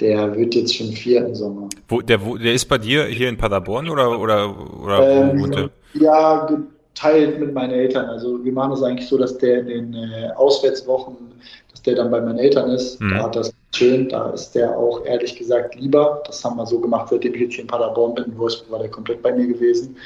Der 0.00 0.34
wird 0.34 0.54
jetzt 0.54 0.74
schon 0.74 0.92
vier 0.92 1.26
im 1.26 1.34
Sommer. 1.34 1.68
Wo, 1.88 2.00
der, 2.00 2.24
wo, 2.24 2.38
der 2.38 2.54
ist 2.54 2.64
bei 2.66 2.78
dir 2.78 3.04
hier 3.04 3.28
in 3.28 3.36
Paderborn 3.36 3.88
oder, 3.88 4.18
oder, 4.18 4.82
oder 4.82 5.32
ähm, 5.32 5.70
wo 5.94 5.98
Ja, 5.98 6.48
geteilt 7.00 7.38
mit 7.40 7.52
meinen 7.52 7.72
Eltern. 7.72 8.06
Also 8.06 8.42
wir 8.44 8.52
machen 8.52 8.72
es 8.72 8.82
eigentlich 8.82 9.08
so, 9.08 9.18
dass 9.18 9.36
der 9.38 9.60
in 9.60 9.66
den 9.66 9.94
äh, 9.94 10.30
Auswärtswochen, 10.36 11.16
dass 11.70 11.82
der 11.82 11.96
dann 11.96 12.10
bei 12.10 12.20
meinen 12.20 12.38
Eltern 12.38 12.70
ist. 12.70 13.00
Mhm. 13.00 13.10
Da 13.10 13.22
hat 13.24 13.36
das 13.36 13.52
schön, 13.74 14.08
da 14.08 14.30
ist 14.30 14.52
der 14.52 14.76
auch 14.76 15.04
ehrlich 15.04 15.36
gesagt 15.36 15.74
lieber. 15.76 16.22
Das 16.26 16.44
haben 16.44 16.56
wir 16.56 16.66
so 16.66 16.80
gemacht, 16.80 17.08
seitdem 17.10 17.34
ich 17.34 17.40
jetzt 17.40 17.54
hier 17.54 17.62
in 17.62 17.68
Paderborn 17.68 18.14
bin. 18.14 18.24
In 18.24 18.38
Wolfsburg 18.38 18.70
war 18.70 18.78
der 18.80 18.90
komplett 18.90 19.22
bei 19.22 19.32
mir 19.32 19.46
gewesen. 19.46 19.96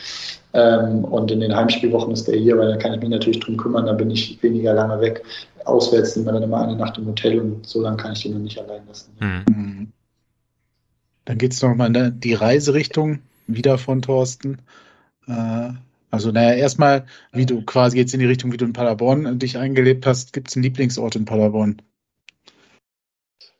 Ähm, 0.54 1.04
und 1.04 1.30
in 1.30 1.40
den 1.40 1.54
Heimspielwochen 1.54 2.12
ist 2.12 2.28
der 2.28 2.36
hier, 2.36 2.56
weil 2.56 2.70
da 2.70 2.76
kann 2.76 2.94
ich 2.94 3.00
mich 3.00 3.10
natürlich 3.10 3.40
drum 3.40 3.56
kümmern, 3.56 3.86
da 3.86 3.92
bin 3.92 4.10
ich 4.10 4.40
weniger 4.42 4.72
lange 4.72 5.00
weg. 5.00 5.24
Auswärts 5.64 6.14
sind 6.14 6.24
wir 6.24 6.32
dann 6.32 6.42
immer 6.42 6.62
eine 6.62 6.76
Nacht 6.76 6.96
im 6.96 7.06
Hotel 7.06 7.40
und 7.40 7.66
so 7.66 7.82
lange 7.82 7.96
kann 7.96 8.12
ich 8.12 8.22
den 8.22 8.32
noch 8.32 8.38
nicht 8.38 8.58
allein 8.58 8.82
lassen. 8.86 9.12
Mhm. 9.20 9.92
Dann 11.24 11.38
geht 11.38 11.52
es 11.52 11.62
nochmal 11.62 11.94
in 11.94 12.20
die 12.20 12.34
Reiserichtung 12.34 13.20
wieder 13.46 13.78
von 13.78 14.02
Thorsten. 14.02 14.58
Äh, 15.26 15.70
also, 16.10 16.30
naja, 16.30 16.54
erstmal, 16.54 17.06
wie 17.32 17.46
du 17.46 17.62
quasi 17.62 17.96
jetzt 17.98 18.14
in 18.14 18.20
die 18.20 18.26
Richtung, 18.26 18.52
wie 18.52 18.56
du 18.56 18.64
in 18.64 18.72
Paderborn 18.72 19.38
dich 19.40 19.58
eingelebt 19.58 20.06
hast, 20.06 20.32
gibt 20.32 20.48
es 20.48 20.56
einen 20.56 20.62
Lieblingsort 20.62 21.16
in 21.16 21.24
Paderborn? 21.24 21.82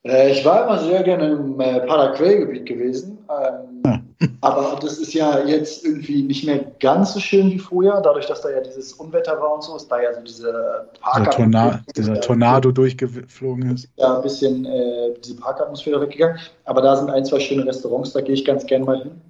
Äh, 0.05 0.31
ich 0.31 0.45
war 0.45 0.65
immer 0.65 0.79
sehr 0.79 1.03
gerne 1.03 1.33
im 1.33 1.59
äh, 1.61 1.81
Paderquell-Gebiet 1.81 2.67
gewesen. 2.67 3.19
Ähm, 3.29 3.83
ja. 3.85 3.94
Aber 4.41 4.79
das 4.81 4.99
ist 4.99 5.15
ja 5.15 5.45
jetzt 5.45 5.85
irgendwie 5.85 6.23
nicht 6.23 6.45
mehr 6.45 6.61
ganz 6.81 7.15
so 7.15 7.21
schön 7.21 7.51
wie 7.51 7.59
früher, 7.59 8.01
dadurch, 8.03 8.27
dass 8.27 8.41
da 8.43 8.51
ja 8.51 8.61
dieses 8.61 8.93
Unwetter 8.95 9.41
war 9.41 9.55
und 9.55 9.63
so, 9.63 9.77
ist 9.77 9.89
da 9.89 10.01
ja 10.01 10.13
so 10.15 10.21
diese 10.21 10.89
Park 11.01 11.31
Torna 11.33 11.81
dieser 11.97 12.21
Tornado 12.21 12.71
durchgeflogen 12.73 13.75
ist. 13.75 13.89
Ja, 13.97 14.17
ein 14.17 14.23
bisschen 14.23 14.65
äh, 14.65 15.15
diese 15.25 15.37
Parkatmosphäre 15.37 16.01
weggegangen. 16.01 16.39
Aber 16.65 16.83
da 16.83 16.97
sind 16.97 17.11
ein, 17.11 17.25
zwei 17.25 17.41
schöne 17.41 17.67
Restaurants, 17.67 18.13
da 18.13 18.21
gehe 18.21 18.35
ich 18.35 18.45
ganz 18.45 18.67
gern 18.67 18.85
mal 18.85 19.03
hin. 19.03 19.21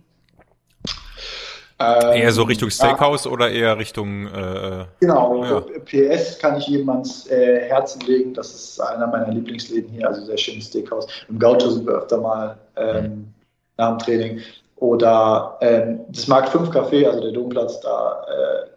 Ähm, 1.80 2.22
eher 2.22 2.32
so 2.32 2.44
Richtung 2.44 2.70
Steakhouse 2.70 3.24
ja. 3.24 3.30
oder 3.32 3.50
eher 3.50 3.76
Richtung. 3.78 4.28
Äh, 4.28 4.84
genau, 5.00 5.44
ja. 5.44 5.60
PS 5.60 6.38
kann 6.38 6.56
ich 6.58 6.68
jedem 6.68 6.88
ans 6.88 7.26
äh, 7.26 7.68
Herzen 7.68 8.00
legen. 8.02 8.32
Das 8.32 8.54
ist 8.54 8.80
einer 8.80 9.08
meiner 9.08 9.32
Lieblingsläden 9.32 9.90
hier, 9.90 10.06
also 10.06 10.24
sehr 10.24 10.38
schönes 10.38 10.66
Steakhouse. 10.66 11.08
Im 11.28 11.38
Gaucho 11.38 11.70
sind 11.70 11.86
wir 11.86 11.94
öfter 11.94 12.18
mal 12.18 12.56
ähm, 12.76 13.02
mhm. 13.02 13.34
nach 13.76 13.96
dem 13.96 13.98
Training. 13.98 14.40
Oder 14.76 15.58
ähm, 15.60 16.00
das 16.08 16.26
Markt 16.26 16.50
5 16.50 16.70
Café, 16.70 17.06
also 17.06 17.20
der 17.20 17.32
Domplatz, 17.32 17.80
da, 17.80 18.24
äh, 18.28 18.68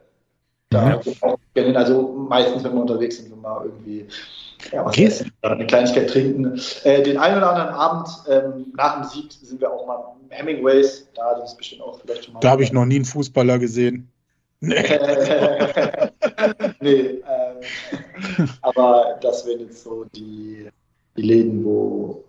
da 0.69 0.89
ja. 0.89 1.01
auch 1.21 1.37
gerne 1.53 1.77
Also 1.77 2.13
meistens, 2.29 2.63
wenn 2.63 2.73
wir 2.73 2.81
unterwegs 2.81 3.17
sind, 3.17 3.29
wir 3.29 3.37
mal 3.37 3.65
irgendwie 3.65 4.07
ja, 4.71 4.85
was 4.85 4.97
essen, 4.97 5.31
eine 5.41 5.65
Kleinigkeit 5.65 6.09
trinken. 6.09 6.59
Äh, 6.83 7.03
den 7.03 7.17
einen 7.17 7.37
oder 7.37 7.49
anderen 7.49 7.69
Abend 7.69 8.09
ähm, 8.29 8.73
nach 8.75 8.95
dem 8.95 9.03
Sieg 9.09 9.31
sind 9.31 9.61
wir 9.61 9.71
auch 9.71 9.85
mal 9.87 10.03
Hemingways. 10.29 11.07
Da 11.15 11.35
das 11.35 11.51
ist 11.51 11.57
bestimmt 11.57 11.81
auch 11.81 11.99
vielleicht 11.99 12.25
schon 12.25 12.33
mal. 12.33 12.39
Da 12.41 12.51
habe 12.51 12.63
ich 12.63 12.71
noch 12.71 12.85
nie 12.85 12.97
einen 12.97 13.05
Fußballer 13.05 13.59
gesehen. 13.59 14.09
Nee. 14.59 14.75
nee 16.79 16.99
ähm, 16.99 18.49
aber 18.61 19.19
das 19.21 19.45
wären 19.45 19.59
jetzt 19.59 19.83
so 19.83 20.05
die, 20.15 20.67
die 21.15 21.21
Läden, 21.21 21.63
wo 21.63 22.23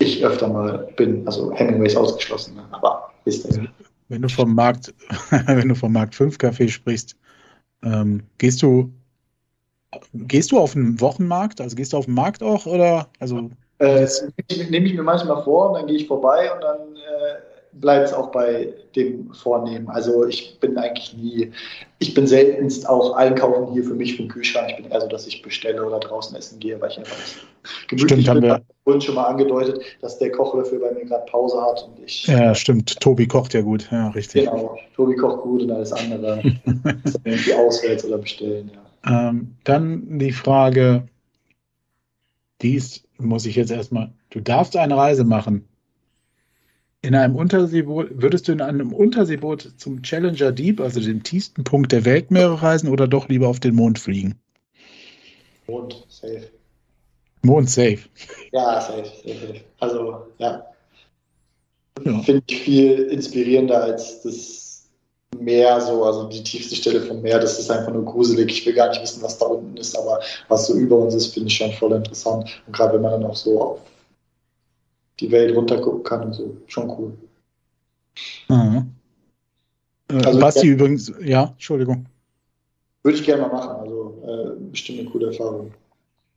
ich 0.00 0.24
öfter 0.24 0.48
mal 0.48 0.88
bin. 0.96 1.26
Also 1.26 1.52
Hemingways 1.52 1.96
ausgeschlossen, 1.96 2.56
ne? 2.56 2.64
aber 2.72 3.10
ist 3.24 3.46
das. 3.46 3.60
Wenn 4.08 4.22
du 4.22 4.28
vom 4.28 4.54
Markt, 4.54 4.92
wenn 5.46 5.68
du 5.68 5.74
vom 5.74 5.92
Markt 5.92 6.14
5 6.16 6.36
Café 6.36 6.68
sprichst, 6.68 7.16
ähm, 7.82 8.22
gehst 8.38 8.62
du 8.62 8.92
Gehst 10.14 10.52
du 10.52 10.58
auf 10.58 10.74
den 10.74 11.00
Wochenmarkt? 11.00 11.60
Also 11.60 11.74
gehst 11.76 11.92
du 11.92 11.96
auf 11.96 12.04
den 12.04 12.14
Markt 12.14 12.42
auch 12.42 12.66
oder? 12.66 13.08
Also 13.18 13.50
äh, 13.78 14.00
das 14.02 14.22
nehme 14.48 14.86
ich 14.86 14.94
mir 14.94 15.02
manchmal 15.02 15.42
vor 15.42 15.70
und 15.70 15.74
dann 15.74 15.86
gehe 15.86 15.96
ich 15.96 16.06
vorbei 16.06 16.52
und 16.52 16.62
dann 16.62 16.78
äh, 16.96 17.49
bleibt 17.72 18.08
es 18.08 18.12
auch 18.12 18.30
bei 18.30 18.72
dem 18.96 19.32
Vornehmen. 19.32 19.88
Also 19.88 20.26
ich 20.26 20.58
bin 20.60 20.76
eigentlich 20.76 21.14
nie, 21.16 21.52
ich 21.98 22.14
bin 22.14 22.26
seltenst 22.26 22.88
auch 22.88 23.14
einkaufen 23.16 23.72
hier 23.72 23.84
für 23.84 23.94
mich 23.94 24.16
für 24.16 24.22
den 24.22 24.28
Kühlschrank. 24.28 24.70
Ich 24.70 24.76
bin 24.76 24.90
eher 24.90 25.00
so, 25.00 25.06
dass 25.06 25.26
ich 25.26 25.42
bestelle 25.42 25.84
oder 25.84 26.00
draußen 26.00 26.36
essen 26.36 26.58
gehe, 26.58 26.80
weil 26.80 26.90
ich 26.90 26.98
einfach 26.98 27.16
gemütlich 27.88 28.22
stimmt, 28.22 28.40
bin. 28.40 28.50
Haben 28.50 28.64
wir 28.84 29.00
schon 29.00 29.14
mal 29.14 29.24
angedeutet, 29.24 29.80
dass 30.00 30.18
der 30.18 30.32
Kochlöffel 30.32 30.80
bei 30.80 30.92
mir 30.92 31.04
gerade 31.04 31.24
Pause 31.30 31.60
hat 31.62 31.88
und 31.88 32.04
ich. 32.04 32.26
Ja, 32.26 32.54
stimmt. 32.54 32.98
Tobi 33.00 33.26
kocht 33.26 33.54
ja 33.54 33.60
gut, 33.60 33.88
ja, 33.90 34.08
richtig. 34.08 34.44
Genau, 34.44 34.78
Tobi 34.96 35.14
kocht 35.16 35.42
gut 35.42 35.62
und 35.62 35.70
alles 35.70 35.92
andere. 35.92 36.42
irgendwie 37.24 37.54
auswärts 37.54 38.04
oder 38.04 38.18
bestellen, 38.18 38.70
ja. 38.74 38.80
Ähm, 39.06 39.56
dann 39.64 40.18
die 40.18 40.32
Frage, 40.32 41.08
die 42.60 42.74
ist, 42.74 43.04
muss 43.18 43.46
ich 43.46 43.56
jetzt 43.56 43.70
erstmal, 43.70 44.12
du 44.30 44.40
darfst 44.40 44.76
eine 44.76 44.96
Reise 44.96 45.24
machen. 45.24 45.64
In 47.02 47.14
einem 47.14 47.34
Unterseeboot, 47.34 48.10
würdest 48.12 48.46
du 48.46 48.52
in 48.52 48.60
einem 48.60 48.92
Unterseeboot 48.92 49.72
zum 49.78 50.02
Challenger 50.02 50.52
Deep, 50.52 50.80
also 50.80 51.00
dem 51.00 51.22
tiefsten 51.22 51.64
Punkt 51.64 51.92
der 51.92 52.04
Weltmeere 52.04 52.60
reisen 52.60 52.90
oder 52.90 53.08
doch 53.08 53.28
lieber 53.28 53.48
auf 53.48 53.58
den 53.58 53.74
Mond 53.74 53.98
fliegen? 53.98 54.38
Mond, 55.66 56.04
safe. 56.08 56.50
Mond, 57.42 57.70
safe. 57.70 58.00
Ja, 58.52 58.80
safe, 58.82 59.10
safe. 59.24 59.60
Also, 59.78 60.26
ja. 60.38 60.66
ja. 62.04 62.18
Finde 62.20 62.42
ich 62.46 62.60
viel 62.60 62.92
inspirierender 63.04 63.82
als 63.82 64.20
das 64.22 64.60
Meer, 65.38 65.80
so, 65.80 66.04
also 66.04 66.28
die 66.28 66.42
tiefste 66.42 66.76
Stelle 66.76 67.00
vom 67.00 67.22
Meer, 67.22 67.38
das 67.38 67.58
ist 67.58 67.70
einfach 67.70 67.92
nur 67.92 68.04
gruselig. 68.04 68.50
Ich 68.50 68.66
will 68.66 68.74
gar 68.74 68.88
nicht 68.90 69.00
wissen, 69.00 69.22
was 69.22 69.38
da 69.38 69.46
unten 69.46 69.76
ist, 69.76 69.96
aber 69.96 70.20
was 70.48 70.66
so 70.66 70.74
über 70.74 70.98
uns 70.98 71.14
ist, 71.14 71.32
finde 71.32 71.48
ich 71.48 71.56
schon 71.56 71.72
voll 71.72 71.92
interessant. 71.92 72.62
Und 72.66 72.76
gerade 72.76 72.94
wenn 72.94 73.02
man 73.02 73.12
dann 73.12 73.30
auch 73.30 73.36
so 73.36 73.62
auf 73.62 73.78
die 75.20 75.30
Welt 75.30 75.54
runtergucken 75.54 76.02
kann 76.02 76.24
und 76.24 76.32
so, 76.32 76.56
schon 76.66 76.90
cool. 76.90 77.12
Mhm. 78.48 78.90
Äh, 80.10 80.24
also 80.24 80.40
Basti 80.40 80.66
ja, 80.66 80.72
übrigens, 80.72 81.12
ja, 81.22 81.44
Entschuldigung. 81.44 82.06
Würde 83.02 83.18
ich 83.18 83.24
gerne 83.24 83.42
mal 83.42 83.52
machen, 83.52 83.70
also 83.80 84.22
äh, 84.26 84.70
bestimmt 84.70 85.00
eine 85.00 85.10
coole 85.10 85.26
Erfahrung. 85.28 85.72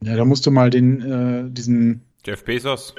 Ja, 0.02 0.16
da 0.16 0.24
musst 0.24 0.46
du 0.46 0.50
mal 0.50 0.70
den, 0.70 1.00
äh, 1.00 1.50
diesen. 1.50 2.02
Jeff 2.24 2.44
Bezos? 2.44 2.94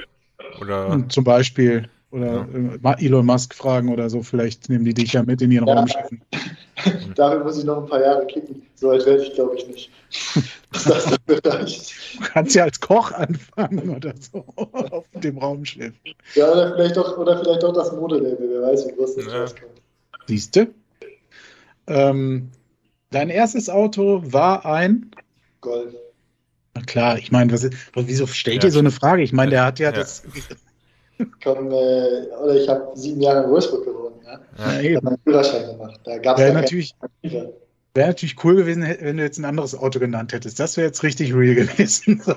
Oder? 0.60 1.04
Zum 1.08 1.24
Beispiel. 1.24 1.88
Oder 2.10 2.48
ja. 2.82 2.92
Äh, 2.92 3.04
Elon 3.04 3.26
Musk 3.26 3.54
fragen 3.54 3.88
oder 3.88 4.08
so. 4.08 4.22
Vielleicht 4.22 4.68
nehmen 4.68 4.84
die 4.84 4.94
dich 4.94 5.12
ja 5.12 5.22
mit 5.22 5.42
in 5.42 5.50
ihren 5.50 5.66
ja. 5.66 5.74
Raumschiffen. 5.74 6.22
Dafür 7.14 7.44
muss 7.44 7.58
ich 7.58 7.64
noch 7.64 7.78
ein 7.78 7.86
paar 7.86 8.00
Jahre 8.00 8.26
kicken. 8.26 8.66
So 8.74 8.90
alt 8.90 9.06
werde 9.06 9.22
ich, 9.22 9.34
glaube 9.34 9.56
ich, 9.56 9.66
nicht. 9.66 9.90
das 10.72 11.16
du 11.26 11.40
kannst 12.32 12.54
ja 12.54 12.64
als 12.64 12.80
Koch 12.80 13.12
anfangen 13.12 13.90
oder 13.94 14.14
so 14.18 14.44
auf 14.56 15.06
dem 15.14 15.38
Raumschiff. 15.38 15.94
Ja, 16.34 16.52
oder 16.52 16.74
vielleicht 16.74 16.96
doch, 16.96 17.16
oder 17.16 17.38
vielleicht 17.38 17.62
doch 17.62 17.72
das 17.72 17.92
Modelabel. 17.92 18.48
Wer 18.50 18.62
weiß, 18.62 18.88
wie 18.88 18.92
groß 18.92 19.16
das 19.16 19.26
ja. 19.26 19.40
rauskommt. 19.40 19.82
Siehst 20.26 20.56
du? 20.56 20.66
Ähm, 21.86 22.50
dein 23.10 23.30
erstes 23.30 23.70
Auto 23.70 24.22
war 24.24 24.66
ein 24.66 25.10
Golf. 25.60 25.94
Na 26.74 26.82
klar, 26.82 27.18
ich 27.18 27.32
meine, 27.32 27.52
wieso 27.94 28.26
stellt 28.26 28.62
ja, 28.62 28.68
ihr 28.68 28.72
so 28.72 28.80
eine 28.80 28.90
Frage? 28.90 29.22
Ich 29.22 29.32
meine, 29.32 29.50
der 29.50 29.64
hat 29.64 29.78
ja, 29.78 29.90
ja. 29.90 29.96
das. 29.96 30.22
Komm, 31.42 31.70
äh, 31.70 32.26
oder 32.42 32.54
ich 32.54 32.68
habe 32.68 32.90
sieben 32.94 33.22
Jahre 33.22 33.44
in 33.44 33.50
Wolfsburg 33.50 33.84
gewohnt. 33.84 34.05
Ja, 34.26 34.40
ja 34.58 34.80
ich 34.80 34.96
habe 34.96 35.04
meinen 35.04 35.18
Führerschein 35.24 35.66
gemacht. 35.66 36.00
Da 36.04 36.18
gab 36.18 36.38
es 36.38 36.52
natürlich. 36.52 36.94
Wäre 37.94 38.08
natürlich 38.08 38.44
cool 38.44 38.56
gewesen, 38.56 38.82
wenn 38.82 39.16
du 39.16 39.22
jetzt 39.22 39.38
ein 39.38 39.46
anderes 39.46 39.74
Auto 39.74 39.98
genannt 39.98 40.34
hättest. 40.34 40.60
Das 40.60 40.76
wäre 40.76 40.88
jetzt 40.88 41.02
richtig 41.02 41.32
real 41.34 41.54
gewesen. 41.54 42.20
So. 42.22 42.34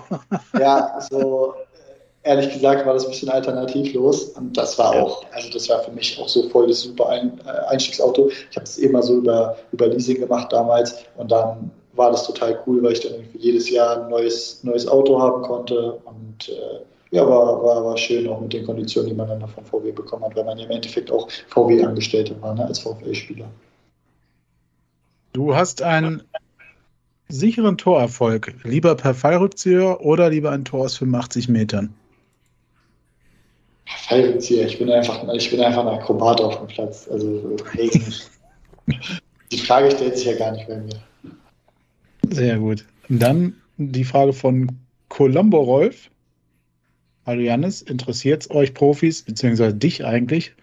Ja, 0.58 1.02
so 1.10 1.54
ehrlich 2.24 2.54
gesagt 2.54 2.86
war 2.86 2.94
das 2.94 3.06
ein 3.06 3.12
bisschen 3.12 3.30
alternativlos 3.30 4.26
und 4.30 4.56
das 4.58 4.78
war 4.78 4.94
auch, 4.94 5.26
also 5.32 5.50
das 5.50 5.70
war 5.70 5.82
für 5.84 5.92
mich 5.92 6.20
auch 6.20 6.28
so 6.28 6.48
voll 6.50 6.68
das 6.68 6.82
super 6.82 7.10
ein, 7.10 7.40
äh, 7.46 7.50
Einstiegsauto. 7.70 8.30
Ich 8.30 8.56
habe 8.56 8.66
das 8.66 8.78
immer 8.78 9.02
so 9.02 9.18
über, 9.18 9.58
über 9.72 9.88
Leasing 9.88 10.20
gemacht 10.20 10.52
damals 10.52 11.04
und 11.18 11.32
dann 11.32 11.72
war 11.94 12.12
das 12.12 12.26
total 12.26 12.62
cool, 12.66 12.84
weil 12.84 12.94
ich 12.94 13.02
dann 13.02 13.14
irgendwie 13.14 13.40
jedes 13.40 13.70
Jahr 13.70 14.04
ein 14.04 14.10
neues, 14.10 14.64
neues 14.64 14.88
Auto 14.88 15.20
haben 15.20 15.42
konnte 15.42 16.00
und 16.06 16.50
äh, 16.50 16.80
ja, 17.12 17.28
war, 17.28 17.64
war, 17.64 17.86
war 17.86 17.98
schön 17.98 18.28
auch 18.28 18.40
mit 18.40 18.54
den 18.54 18.66
Konditionen, 18.66 19.10
die 19.10 19.16
man 19.16 19.28
dann 19.28 19.48
von 19.48 19.66
VW 19.66 19.92
bekommen 19.92 20.26
hat, 20.26 20.36
weil 20.36 20.44
man 20.46 20.58
ja 20.58 20.66
im 20.66 20.72
Endeffekt 20.72 21.12
auch 21.12 21.30
VW-Angestellte 21.48 22.40
war, 22.42 22.54
ne, 22.54 22.66
als 22.66 22.80
VfL-Spieler. 22.80 23.50
Du 25.34 25.56
hast 25.56 25.82
einen 25.82 26.24
sicheren 27.28 27.78
Torerfolg. 27.78 28.54
Lieber 28.64 28.96
per 28.96 29.14
Fallrückzieher 29.14 30.02
oder 30.02 30.30
lieber 30.30 30.52
ein 30.52 30.66
Tor 30.66 30.86
aus 30.86 30.98
85 30.98 31.50
Metern? 31.50 31.94
Fallrückzieher. 33.86 34.66
Ich 34.68 34.78
bin 34.78 34.92
einfach, 34.92 35.24
ich 35.34 35.50
bin 35.50 35.62
einfach 35.62 35.86
ein 35.86 36.00
Akrobat 36.00 36.42
auf 36.42 36.58
dem 36.58 36.68
Platz. 36.68 37.08
Also, 37.10 37.56
die 39.52 39.58
Frage 39.58 39.92
stellt 39.92 40.18
sich 40.18 40.26
ja 40.26 40.38
gar 40.38 40.52
nicht 40.52 40.68
bei 40.68 40.78
mir. 40.78 41.02
Sehr 42.30 42.58
gut. 42.58 42.86
Dann 43.08 43.56
die 43.78 44.04
Frage 44.04 44.34
von 44.34 44.70
Colombo 45.08 45.62
Rolf. 45.62 46.10
Hallo 47.30 47.42
Janis, 47.42 47.84
interessiert 47.84 48.42
es 48.42 48.50
euch 48.50 48.74
Profis, 48.74 49.22
beziehungsweise 49.22 49.76
dich 49.76 50.04
eigentlich, 50.04 50.56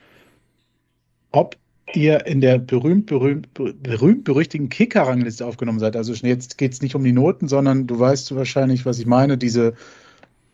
ob 1.30 1.56
ihr 1.94 2.26
in 2.26 2.40
der 2.40 2.59
berühmt, 2.59 3.06
berühmt, 3.06 3.55
berühmt 3.55 4.24
berüchtigten 4.24 4.68
Kicker-Rangliste 4.68 5.47
aufgenommen 5.47 5.78
seid? 5.78 5.94
Also 5.94 6.12
jetzt 6.12 6.59
geht 6.59 6.72
es 6.72 6.82
nicht 6.82 6.97
um 6.97 7.05
die 7.05 7.12
Noten, 7.12 7.47
sondern 7.47 7.86
du 7.86 8.01
weißt 8.01 8.34
wahrscheinlich, 8.34 8.84
was 8.84 8.98
ich 8.98 9.06
meine, 9.06 9.38
diese, 9.38 9.74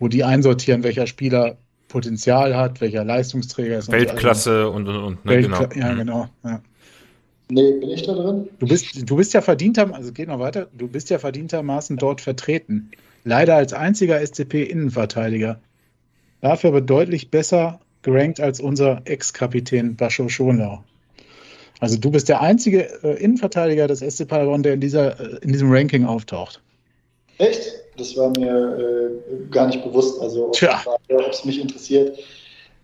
wo 0.00 0.08
die 0.08 0.22
einsortieren, 0.22 0.82
welcher 0.82 1.06
Spieler 1.06 1.56
Potenzial 1.88 2.54
hat, 2.58 2.82
welcher 2.82 3.06
Leistungsträger 3.06 3.78
ist. 3.78 3.90
Weltklasse 3.90 4.68
und, 4.68 4.86
und, 4.88 4.96
und, 4.96 5.24
ne, 5.24 5.40
genau. 5.40 5.66
Ja, 5.74 5.94
mhm. 5.94 5.96
genau. 5.96 6.28
Ja. 6.44 6.60
Nee, 7.48 7.72
bin 7.80 7.88
ich 7.88 8.02
da 8.02 8.12
drin? 8.12 8.50
Du 8.58 8.68
bist, 8.68 9.10
du 9.10 9.16
bist 9.16 9.32
ja 9.32 9.40
verdienter, 9.40 9.94
also 9.94 10.12
geht 10.12 10.28
noch 10.28 10.40
weiter, 10.40 10.68
du 10.76 10.88
bist 10.88 11.08
ja 11.08 11.18
verdientermaßen 11.18 11.96
dort 11.96 12.20
vertreten. 12.20 12.90
Leider 13.24 13.56
als 13.56 13.72
einziger 13.72 14.20
SCP-Innenverteidiger. 14.20 15.58
Dafür 16.42 16.70
aber 16.70 16.80
deutlich 16.80 17.30
besser 17.30 17.80
gerankt 18.02 18.40
als 18.40 18.60
unser 18.60 19.00
Ex-Kapitän 19.04 19.96
Bascho 19.96 20.28
Schonlau. 20.28 20.82
Also 21.80 21.96
du 21.98 22.10
bist 22.10 22.28
der 22.28 22.40
einzige 22.40 22.82
äh, 23.02 23.22
Innenverteidiger 23.22 23.86
des 23.86 24.00
SC 24.00 24.26
Paderborn, 24.26 24.62
der 24.62 24.74
in, 24.74 24.80
dieser, 24.80 25.18
äh, 25.18 25.38
in 25.42 25.52
diesem 25.52 25.72
Ranking 25.72 26.04
auftaucht. 26.04 26.60
Echt? 27.38 27.72
Das 27.96 28.16
war 28.16 28.30
mir 28.30 28.50
äh, 28.50 29.50
gar 29.50 29.68
nicht 29.68 29.84
bewusst. 29.84 30.20
Also 30.20 30.50
ob 30.50 31.30
es 31.30 31.44
mich 31.44 31.60
interessiert. 31.60 32.18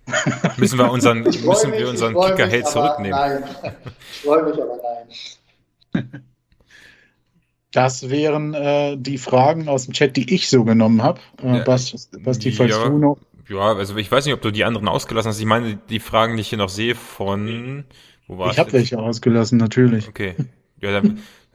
müssen 0.57 0.79
wir 0.79 0.91
unseren, 0.91 1.21
müssen 1.25 1.71
mich, 1.71 1.81
wir 1.81 1.89
unseren 1.89 2.15
Kicker-Hate 2.15 2.65
zurücknehmen. 2.65 3.19
Nein. 3.19 3.45
Ich 4.13 4.21
freue 4.21 4.43
mich, 4.45 4.55
aber 4.55 4.79
nein. 5.93 6.23
Das 7.73 8.09
wären 8.09 8.55
äh, 8.55 8.97
die 8.97 9.19
Fragen 9.19 9.69
aus 9.69 9.85
dem 9.85 9.95
Chat, 9.95 10.17
die 10.17 10.33
ich 10.35 10.49
so 10.49 10.65
genommen 10.65 11.03
habe. 11.03 11.21
Äh, 11.43 11.67
was, 11.67 12.09
was 12.13 12.39
die 12.39 12.53
falls 12.53 12.71
ja, 12.71 12.89
du 12.89 12.99
noch. 12.99 13.19
Ja, 13.49 13.75
also 13.75 13.97
ich 13.97 14.11
weiß 14.11 14.25
nicht, 14.27 14.35
ob 14.35 14.43
du 14.43 14.51
die 14.51 14.65
anderen 14.65 14.89
ausgelassen 14.89 15.31
hast. 15.31 15.41
Ich 15.41 15.47
meine, 15.47 15.79
die 15.89 16.01
Fragen, 16.01 16.37
die 16.37 16.43
ich 16.43 16.49
hier 16.49 16.59
noch 16.59 16.69
sehe 16.69 16.95
von. 16.95 17.85
Wo 18.27 18.39
war 18.39 18.51
ich 18.51 18.59
habe 18.59 18.73
welche 18.73 18.99
ausgelassen, 18.99 19.59
natürlich. 19.59 20.09
Okay. 20.09 20.35
Ja, 20.81 20.93
dann, 20.93 21.19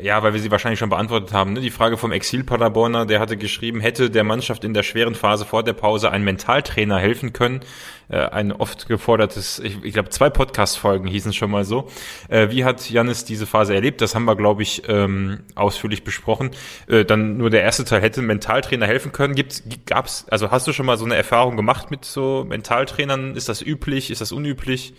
ja, 0.00 0.22
weil 0.22 0.32
wir 0.32 0.40
sie 0.40 0.50
wahrscheinlich 0.50 0.78
schon 0.78 0.88
beantwortet 0.88 1.32
haben. 1.32 1.54
Ne? 1.54 1.60
Die 1.60 1.70
Frage 1.70 1.96
vom 1.96 2.12
Exil-Paderborner, 2.12 3.06
der 3.06 3.18
hatte 3.18 3.36
geschrieben, 3.36 3.80
hätte 3.80 4.08
der 4.08 4.22
Mannschaft 4.22 4.62
in 4.64 4.72
der 4.72 4.84
schweren 4.84 5.14
Phase 5.16 5.44
vor 5.44 5.64
der 5.64 5.72
Pause 5.72 6.10
ein 6.10 6.22
Mentaltrainer 6.22 6.98
helfen 6.98 7.32
können? 7.32 7.60
Äh, 8.08 8.18
ein 8.18 8.52
oft 8.52 8.86
gefordertes, 8.86 9.58
ich, 9.58 9.82
ich 9.82 9.92
glaube, 9.94 10.10
zwei 10.10 10.30
Podcast-Folgen 10.30 11.08
hießen 11.08 11.32
schon 11.32 11.50
mal 11.50 11.64
so. 11.64 11.90
Äh, 12.28 12.50
wie 12.50 12.64
hat 12.64 12.88
Janis 12.88 13.24
diese 13.24 13.46
Phase 13.46 13.74
erlebt? 13.74 14.00
Das 14.00 14.14
haben 14.14 14.26
wir, 14.26 14.36
glaube 14.36 14.62
ich, 14.62 14.88
ähm, 14.88 15.40
ausführlich 15.56 16.04
besprochen. 16.04 16.50
Äh, 16.86 17.04
dann 17.04 17.36
nur 17.36 17.50
der 17.50 17.62
erste 17.62 17.84
Teil 17.84 18.02
hätte 18.02 18.22
Mentaltrainer 18.22 18.86
helfen 18.86 19.10
können. 19.10 19.34
Gibt's, 19.34 19.64
gab's, 19.86 20.26
also 20.30 20.52
hast 20.52 20.68
du 20.68 20.72
schon 20.72 20.86
mal 20.86 20.96
so 20.96 21.04
eine 21.04 21.16
Erfahrung 21.16 21.56
gemacht 21.56 21.90
mit 21.90 22.04
so 22.04 22.44
Mentaltrainern? 22.48 23.34
Ist 23.34 23.48
das 23.48 23.60
üblich? 23.60 24.10
Ist 24.12 24.20
das 24.20 24.30
unüblich? 24.30 24.94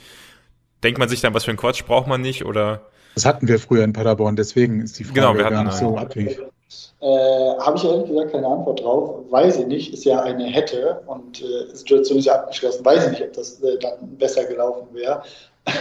Denkt 0.83 0.99
man 0.99 1.07
sich 1.07 1.21
dann, 1.21 1.33
was 1.33 1.45
für 1.45 1.51
ein 1.51 1.57
Quatsch 1.57 1.85
braucht 1.85 2.07
man 2.07 2.21
nicht? 2.21 2.45
Oder 2.45 2.90
das 3.15 3.25
hatten 3.25 3.47
wir 3.47 3.59
früher 3.59 3.83
in 3.83 3.93
Paderborn, 3.93 4.35
deswegen 4.35 4.81
ist 4.81 4.99
die 4.99 5.03
Frage 5.03 5.19
genau, 5.19 5.35
wir 5.35 5.49
gar 5.49 5.63
nicht 5.63 5.77
so 5.77 5.97
abhängig. 5.97 6.39
Äh, 7.01 7.57
Habe 7.59 7.77
ich 7.77 7.83
ehrlich 7.83 8.07
gesagt 8.07 8.31
keine 8.31 8.47
Antwort 8.47 8.81
drauf. 8.81 9.25
Weiß 9.29 9.57
ich 9.57 9.67
nicht, 9.67 9.93
ist 9.93 10.05
ja 10.05 10.21
eine 10.21 10.45
hätte 10.45 11.01
und 11.07 11.41
äh, 11.41 11.75
Situation 11.75 12.19
ist 12.19 12.25
ja 12.25 12.35
abgeschlossen. 12.35 12.85
Weiß 12.85 13.05
ich 13.05 13.11
nicht, 13.11 13.23
ob 13.23 13.33
das 13.33 13.61
äh, 13.61 13.77
dann 13.79 14.17
besser 14.17 14.45
gelaufen 14.45 14.87
wäre. 14.93 15.23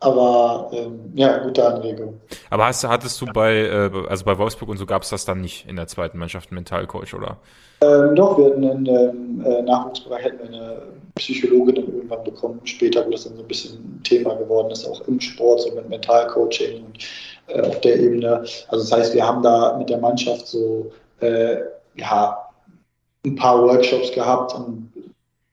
Aber 0.00 0.70
ähm, 0.72 1.12
ja, 1.14 1.38
gute 1.38 1.66
Anregung. 1.66 2.20
Aber 2.50 2.66
hast, 2.66 2.84
hattest 2.84 3.20
du 3.20 3.26
bei, 3.26 3.54
äh, 3.54 3.90
also 4.08 4.24
bei 4.24 4.36
Wolfsburg 4.36 4.68
und 4.68 4.76
so 4.76 4.86
gab 4.86 5.02
es 5.02 5.10
das 5.10 5.24
dann 5.24 5.40
nicht 5.40 5.66
in 5.68 5.76
der 5.76 5.86
zweiten 5.86 6.18
Mannschaft, 6.18 6.50
einen 6.50 6.56
Mentalcoach, 6.56 7.14
oder? 7.14 7.38
Ähm, 7.80 8.14
doch, 8.14 8.36
wir 8.36 8.46
hatten 8.46 8.62
in 8.62 8.84
dem 8.84 9.44
äh, 9.44 9.62
Nachwuchsbereich 9.62 10.24
hätten 10.24 10.38
wir 10.40 10.46
eine 10.46 10.82
Psychologin 11.16 11.76
dann 11.76 11.94
irgendwann 11.94 12.24
bekommen, 12.24 12.60
später, 12.64 13.06
wo 13.06 13.10
das 13.10 13.24
dann 13.24 13.36
so 13.36 13.42
ein 13.42 13.48
bisschen 13.48 14.02
Thema 14.02 14.34
geworden 14.34 14.70
ist, 14.70 14.84
auch 14.84 15.06
im 15.06 15.20
Sport, 15.20 15.62
so 15.62 15.74
mit 15.74 15.88
Mentalcoaching 15.88 16.84
und 16.84 16.98
äh, 17.46 17.60
auf 17.60 17.80
der 17.80 17.98
Ebene. 18.00 18.44
Also 18.68 18.84
das 18.84 18.92
heißt, 18.92 19.14
wir 19.14 19.26
haben 19.26 19.42
da 19.42 19.76
mit 19.78 19.88
der 19.88 19.98
Mannschaft 19.98 20.46
so 20.46 20.92
äh, 21.20 21.58
ja, 21.96 22.38
ein 23.24 23.36
paar 23.36 23.62
Workshops 23.62 24.12
gehabt 24.12 24.54
und 24.54 24.92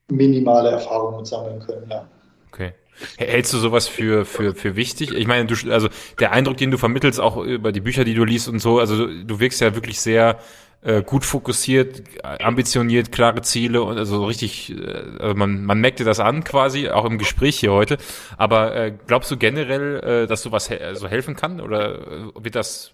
minimale 0.10 0.72
Erfahrungen 0.72 1.26
sammeln 1.26 1.60
können, 1.60 1.88
ja. 1.90 2.08
Okay. 2.52 2.74
Hältst 3.18 3.54
du 3.54 3.58
sowas 3.58 3.88
für, 3.88 4.26
für, 4.26 4.54
für 4.54 4.76
wichtig? 4.76 5.12
Ich 5.12 5.26
meine, 5.26 5.46
du, 5.46 5.56
also 5.72 5.88
der 6.20 6.34
Eindruck, 6.34 6.58
den 6.58 6.72
du 6.72 6.78
vermittelst, 6.78 7.20
auch 7.20 7.38
über 7.38 7.72
die 7.72 7.80
Bücher, 7.80 8.04
die 8.04 8.14
du 8.14 8.24
liest 8.24 8.48
und 8.48 8.60
so, 8.60 8.80
also 8.80 9.08
du 9.08 9.40
wirkst 9.40 9.62
ja 9.62 9.74
wirklich 9.74 10.00
sehr 10.00 10.38
äh, 10.84 11.04
gut 11.04 11.26
fokussiert, 11.26 12.04
ambitioniert, 12.24 13.12
klare 13.12 13.42
Ziele 13.42 13.84
und 13.84 13.98
also 13.98 14.26
richtig, 14.26 14.72
äh, 14.72 15.04
also 15.20 15.36
man, 15.36 15.64
man 15.64 15.80
merkt 15.80 16.00
dir 16.00 16.06
das 16.06 16.20
an 16.20 16.44
quasi, 16.44 16.90
auch 16.90 17.06
im 17.06 17.18
Gespräch 17.18 17.60
hier 17.60 17.72
heute. 17.72 17.98
Aber 18.38 18.76
äh, 18.76 18.94
glaubst 19.08 19.30
du 19.32 19.38
generell, 19.38 20.24
äh, 20.24 20.28
dass 20.28 20.42
sowas 20.42 20.68
he 20.68 20.78
so 20.94 21.08
helfen 21.08 21.36
kann 21.36 21.62
oder 21.62 21.96
äh, 21.96 22.44
wird 22.44 22.56
das 22.56 22.92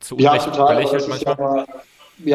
zu 0.00 0.16
Unrecht 0.16 0.46
ja, 0.46 0.52
total, 0.52 0.76
belächelt 0.76 1.08
manchmal? 1.08 1.36
Ja, 1.38 1.66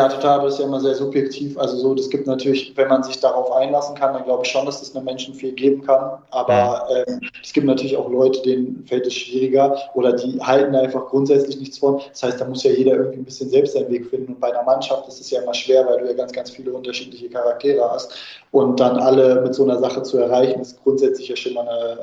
total, 0.09 0.39
aber 0.39 0.45
das 0.45 0.55
ist 0.55 0.59
ja 0.61 0.65
immer 0.65 0.79
sehr 0.79 0.95
subjektiv. 0.95 1.57
Also 1.57 1.77
so, 1.77 1.93
das 1.93 2.09
gibt 2.09 2.25
natürlich, 2.25 2.75
wenn 2.75 2.87
man 2.87 3.03
sich 3.03 3.19
darauf 3.19 3.51
einlassen 3.51 3.95
kann, 3.95 4.13
dann 4.13 4.23
glaube 4.23 4.43
ich 4.43 4.51
schon, 4.51 4.65
dass 4.65 4.79
das 4.79 4.95
einem 4.95 5.05
Menschen 5.05 5.33
viel 5.33 5.51
geben 5.51 5.83
kann. 5.83 6.17
Aber 6.31 6.87
ähm, 7.07 7.21
es 7.43 7.53
gibt 7.53 7.67
natürlich 7.67 7.95
auch 7.95 8.09
Leute, 8.09 8.41
denen 8.41 8.83
fällt 8.87 9.05
es 9.05 9.13
schwieriger 9.13 9.77
oder 9.93 10.13
die 10.13 10.39
halten 10.41 10.75
einfach 10.75 11.07
grundsätzlich 11.07 11.59
nichts 11.59 11.77
von. 11.77 12.01
Das 12.09 12.23
heißt, 12.23 12.41
da 12.41 12.45
muss 12.45 12.63
ja 12.63 12.71
jeder 12.71 12.93
irgendwie 12.93 13.19
ein 13.19 13.25
bisschen 13.25 13.49
selbst 13.49 13.73
seinen 13.73 13.91
Weg 13.91 14.07
finden. 14.07 14.33
Und 14.33 14.39
bei 14.39 14.51
einer 14.51 14.63
Mannschaft 14.63 15.07
ist 15.07 15.21
es 15.21 15.29
ja 15.29 15.41
immer 15.41 15.53
schwer, 15.53 15.85
weil 15.85 15.99
du 15.99 16.07
ja 16.07 16.13
ganz, 16.13 16.31
ganz 16.31 16.49
viele 16.49 16.73
unterschiedliche 16.73 17.29
Charaktere 17.29 17.87
hast. 17.89 18.15
Und 18.51 18.79
dann 18.79 18.97
alle 18.97 19.41
mit 19.41 19.53
so 19.53 19.63
einer 19.63 19.79
Sache 19.79 20.01
zu 20.01 20.17
erreichen, 20.17 20.61
ist 20.61 20.81
grundsätzlich 20.83 21.27
ja 21.27 21.35
schon 21.35 21.53
mal 21.53 21.67
eine 21.67 21.99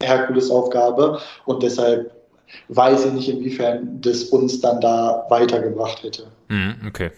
äh, 0.00 0.06
Herkulesaufgabe. 0.06 1.18
Und 1.44 1.62
deshalb 1.62 2.17
weiß 2.68 3.06
ich 3.06 3.12
nicht, 3.12 3.28
inwiefern 3.28 4.00
das 4.00 4.24
uns 4.24 4.60
dann 4.60 4.80
da 4.80 5.26
weitergebracht 5.28 6.02
hätte. 6.02 6.26
Mhm, 6.48 6.76
okay. 6.86 7.10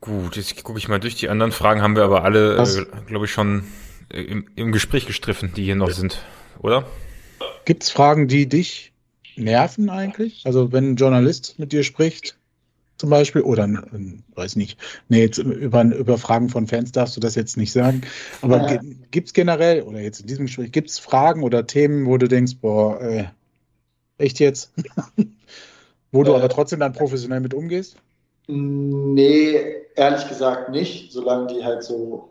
Gut, 0.00 0.36
jetzt 0.36 0.62
gucke 0.64 0.78
ich 0.78 0.88
mal 0.88 0.98
durch. 0.98 1.14
Die 1.14 1.28
anderen 1.28 1.52
Fragen 1.52 1.80
haben 1.80 1.94
wir 1.94 2.02
aber 2.02 2.24
alle, 2.24 2.56
äh, 2.56 2.86
glaube 3.06 3.26
ich, 3.26 3.30
schon 3.30 3.64
äh, 4.12 4.22
im, 4.22 4.46
im 4.56 4.72
Gespräch 4.72 5.06
gestriffen, 5.06 5.52
die 5.54 5.64
hier 5.64 5.76
noch 5.76 5.90
sind, 5.90 6.18
oder? 6.58 6.84
Gibt 7.64 7.84
es 7.84 7.90
Fragen, 7.90 8.26
die 8.26 8.48
dich 8.48 8.92
nerven 9.36 9.90
eigentlich? 9.90 10.42
Also 10.44 10.72
wenn 10.72 10.92
ein 10.92 10.96
Journalist 10.96 11.58
mit 11.58 11.72
dir 11.72 11.84
spricht, 11.84 12.36
zum 13.02 13.10
Beispiel? 13.10 13.42
Oder, 13.42 13.68
weiß 14.36 14.54
nicht, 14.54 14.78
nee, 15.08 15.22
jetzt 15.22 15.38
über, 15.38 15.82
über 15.82 16.18
Fragen 16.18 16.48
von 16.48 16.68
Fans 16.68 16.92
darfst 16.92 17.16
du 17.16 17.20
das 17.20 17.34
jetzt 17.34 17.56
nicht 17.56 17.72
sagen. 17.72 18.02
Aber 18.42 18.70
ja. 18.70 18.80
gibt 19.10 19.26
es 19.26 19.34
generell, 19.34 19.82
oder 19.82 20.00
jetzt 20.00 20.20
in 20.20 20.28
diesem 20.28 20.46
Gespräch, 20.46 20.70
gibt 20.70 20.88
es 20.88 21.00
Fragen 21.00 21.42
oder 21.42 21.66
Themen, 21.66 22.06
wo 22.06 22.16
du 22.16 22.28
denkst, 22.28 22.58
boah, 22.60 23.00
äh, 23.00 23.24
echt 24.22 24.40
jetzt? 24.40 24.72
wo 26.12 26.22
du 26.22 26.32
äh, 26.32 26.36
aber 26.36 26.48
trotzdem 26.48 26.80
dann 26.80 26.92
professionell 26.92 27.40
mit 27.40 27.54
umgehst? 27.54 27.96
Nee, 28.46 29.60
ehrlich 29.94 30.28
gesagt 30.28 30.70
nicht, 30.70 31.12
solange 31.12 31.54
die 31.54 31.64
halt 31.64 31.82
so 31.82 32.28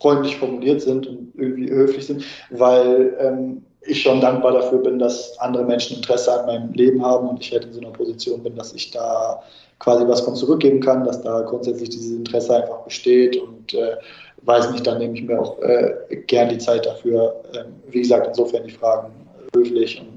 freundlich 0.00 0.36
formuliert 0.36 0.82
sind 0.82 1.06
und 1.06 1.32
irgendwie 1.36 1.70
höflich 1.70 2.06
sind, 2.06 2.24
weil 2.50 3.16
ähm, 3.18 3.64
ich 3.86 4.02
schon 4.02 4.20
dankbar 4.20 4.52
dafür 4.52 4.78
bin, 4.78 4.98
dass 4.98 5.38
andere 5.38 5.64
Menschen 5.64 5.96
Interesse 5.96 6.32
an 6.32 6.46
meinem 6.46 6.72
Leben 6.72 7.04
haben 7.04 7.28
und 7.28 7.40
ich 7.40 7.52
halt 7.52 7.64
in 7.64 7.72
so 7.72 7.80
einer 7.80 7.90
Position 7.90 8.42
bin, 8.42 8.56
dass 8.56 8.72
ich 8.72 8.90
da 8.90 9.42
quasi 9.78 10.06
was 10.06 10.22
von 10.22 10.34
zurückgeben 10.34 10.80
kann, 10.80 11.04
dass 11.04 11.22
da 11.22 11.42
grundsätzlich 11.42 11.90
dieses 11.90 12.16
Interesse 12.16 12.56
einfach 12.56 12.82
besteht 12.84 13.36
und 13.36 13.74
äh, 13.74 13.96
weiß 14.42 14.70
nicht, 14.72 14.86
dann 14.86 14.98
nehme 14.98 15.14
ich 15.14 15.24
mir 15.24 15.40
auch 15.40 15.60
äh, 15.62 16.16
gern 16.26 16.48
die 16.48 16.58
Zeit 16.58 16.86
dafür. 16.86 17.42
Ähm, 17.54 17.74
wie 17.88 18.00
gesagt, 18.00 18.26
insofern 18.26 18.64
die 18.64 18.72
Fragen 18.72 19.12
höflich 19.54 20.00
und 20.00 20.13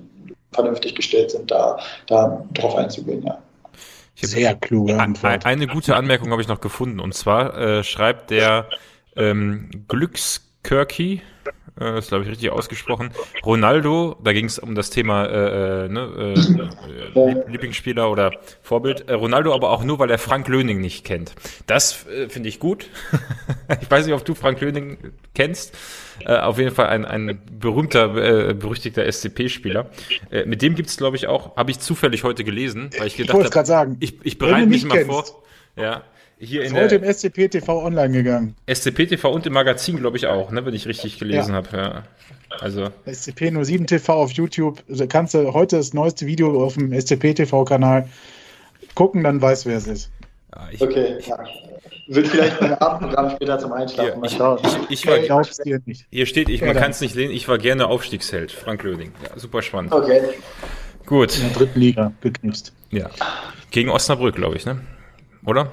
vernünftig 0.58 0.96
gestellt 0.96 1.32
sind, 1.32 1.50
da, 1.50 1.78
da 2.08 2.44
drauf 2.54 2.76
einzugehen, 2.76 3.24
ja. 3.24 3.38
Sehr 4.20 4.56
kluge 4.56 5.00
Antwort. 5.00 5.46
Eine 5.46 5.68
gute 5.68 5.96
Anmerkung 5.96 6.32
habe 6.32 6.42
ich 6.42 6.48
noch 6.48 6.60
gefunden 6.60 7.00
und 7.00 7.14
zwar 7.14 7.56
äh, 7.56 7.84
schreibt 7.84 8.32
der 8.32 8.68
ähm, 9.16 9.70
Glückskirky, 10.68 11.22
äh, 11.80 11.98
ist 11.98 12.10
glaube 12.10 12.26
ich 12.26 12.30
richtig 12.30 12.52
ausgesprochen. 12.52 13.12
Ronaldo, 13.46 14.18
da 14.22 14.34
ging 14.34 14.46
es 14.46 14.60
um 14.60 14.76
das 14.76 14.90
Thema 14.90 15.26
äh, 15.26 15.86
äh, 15.86 15.90
ne, 15.90 16.34
äh, 17.16 17.50
Lieblingsspieler 17.50 18.12
oder 18.12 18.32
Vorbild. 18.62 19.10
Äh, 19.10 19.14
Ronaldo 19.14 19.54
aber 19.54 19.70
auch 19.72 19.84
nur, 19.84 19.98
weil 20.00 20.12
er 20.12 20.18
Frank 20.18 20.48
Löning 20.50 20.82
nicht 20.82 21.06
kennt. 21.06 21.34
Das 21.68 22.06
äh, 22.08 22.28
finde 22.28 22.50
ich 22.50 22.60
gut. 22.60 22.90
ich 23.82 23.90
weiß 23.90 24.06
nicht, 24.06 24.16
ob 24.16 24.26
du 24.26 24.36
Frank 24.36 24.60
Löning 24.60 24.98
kennst. 25.34 25.76
Auf 26.26 26.58
jeden 26.58 26.74
Fall 26.74 26.88
ein, 26.88 27.06
ein 27.06 27.40
berühmter, 27.60 28.50
äh, 28.50 28.54
berüchtigter 28.56 29.06
SCP-Spieler. 29.10 29.92
Mit 30.46 30.64
dem 30.64 30.74
gibt's 30.74 30.98
glaube 30.98 31.16
ich, 31.16 31.28
auch, 31.28 31.56
habe 31.56 31.70
ich 31.70 31.80
zufällig 31.80 32.24
heute 32.24 32.44
gelesen, 32.44 32.90
weil 32.98 33.08
ich 33.08 33.18
gedacht 33.18 33.56
habe, 33.56 33.96
ich, 34.00 34.18
ich 34.24 34.40
bereite 34.40 34.66
mich 34.66 34.84
mal 34.84 34.96
kennst. 34.96 35.12
vor. 35.12 35.44
Ja, 35.76 36.04
hier 36.40 36.64
in 36.64 36.74
heute 36.74 36.96
im 36.96 37.04
SCP 37.04 37.50
TV 37.50 37.84
online 37.84 38.12
gegangen. 38.12 38.56
SCP 38.72 39.08
TV 39.08 39.32
und 39.32 39.46
im 39.46 39.54
Magazin, 39.54 39.98
glaube 39.98 40.18
ich, 40.18 40.28
auch, 40.28 40.52
ne, 40.52 40.66
wenn 40.66 40.74
ich 40.74 40.88
richtig 40.88 41.20
gelesen 41.20 41.52
ja. 41.52 41.56
habe. 41.56 41.78
Ja. 41.78 42.04
Also. 42.60 42.90
SCP 43.06 43.52
07 43.64 43.88
TV 43.88 44.14
auf 44.14 44.32
YouTube. 44.32 44.84
Also 44.90 45.08
kannst 45.08 45.34
du 45.34 45.54
heute 45.54 45.78
das 45.78 45.94
neueste 45.94 46.26
Video 46.26 46.64
auf 46.64 46.76
dem 46.76 46.94
SCP 46.94 47.34
TV-Kanal 47.34 48.08
gucken, 48.96 49.24
dann 49.24 49.42
weißt 49.42 49.66
du, 49.66 49.70
wer 49.70 49.78
es 49.78 49.88
ist. 49.88 50.12
Ja, 50.56 50.68
ich, 50.72 50.82
okay, 50.82 51.18
ja. 51.26 51.38
Wird 52.08 52.28
vielleicht 52.28 52.62
mein 52.62 52.74
Abendprogramm 52.76 53.32
später 53.32 53.60
zum 53.60 53.74
Einschlafen. 53.74 54.22
Mal 54.22 54.30
schauen. 54.30 54.60
Ich, 54.64 55.06
ich, 55.06 55.06
ich 55.06 55.30
war, 55.30 55.44
dir 55.44 55.82
nicht. 55.86 56.06
Hier 56.10 56.26
steht, 56.26 56.48
ich, 56.50 56.62
man 56.62 56.76
kann 56.76 56.92
es 56.92 57.02
nicht 57.02 57.16
lehnen, 57.16 57.34
ich 57.34 57.48
war 57.48 57.58
gerne 57.58 57.88
Aufstiegsheld. 57.88 58.52
Frank 58.52 58.84
Löding. 58.84 59.12
Ja, 59.24 59.38
super 59.38 59.62
spannend. 59.62 59.92
Okay. 59.92 60.22
Gut. 61.06 61.38
In 61.38 61.50
der 61.50 61.58
dritten 61.58 61.80
Liga 61.80 62.14
geknipst. 62.22 62.74
Ja. 62.92 63.10
Gegen 63.72 63.90
Osnabrück, 63.90 64.36
glaube 64.36 64.56
ich, 64.56 64.66
ne? 64.66 64.80
Oder? 65.46 65.72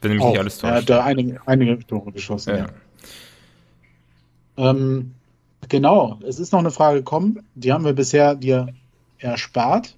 Wenn 0.00 0.10
nämlich 0.10 0.28
nicht 0.28 0.38
alles 0.38 0.58
täuscht. 0.58 0.72
Er 0.72 0.76
hat 0.78 0.90
da 0.90 1.04
einige, 1.04 1.40
einige 1.46 1.78
Tore 1.86 2.12
geschossen, 2.12 2.50
ja. 2.50 2.66
ja. 4.56 4.70
Ähm, 4.70 5.14
genau, 5.68 6.18
es 6.26 6.38
ist 6.38 6.52
noch 6.52 6.60
eine 6.60 6.70
Frage 6.70 6.98
gekommen, 6.98 7.44
die 7.54 7.72
haben 7.72 7.84
wir 7.84 7.92
bisher 7.92 8.34
dir 8.34 8.68
erspart. 9.18 9.94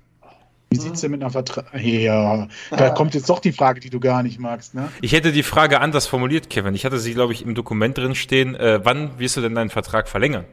Wie 0.72 0.78
sieht 0.78 0.94
es 0.94 1.00
denn 1.00 1.10
mit 1.10 1.20
einer 1.20 1.30
Vertrag? 1.30 1.66
Ja, 1.82 2.46
da 2.70 2.90
kommt 2.94 3.14
jetzt 3.14 3.28
doch 3.28 3.40
die 3.40 3.50
Frage, 3.50 3.80
die 3.80 3.90
du 3.90 3.98
gar 3.98 4.22
nicht 4.22 4.38
magst, 4.38 4.74
ne? 4.74 4.88
Ich 5.00 5.12
hätte 5.12 5.32
die 5.32 5.42
Frage 5.42 5.80
anders 5.80 6.06
formuliert, 6.06 6.48
Kevin. 6.48 6.76
Ich 6.76 6.84
hatte 6.84 7.00
sie, 7.00 7.12
glaube 7.12 7.32
ich, 7.32 7.42
im 7.42 7.56
Dokument 7.56 7.98
drin 7.98 8.14
stehen. 8.14 8.54
Äh, 8.54 8.80
wann 8.84 9.18
wirst 9.18 9.36
du 9.36 9.40
denn 9.40 9.56
deinen 9.56 9.70
Vertrag 9.70 10.08
verlängern? 10.08 10.44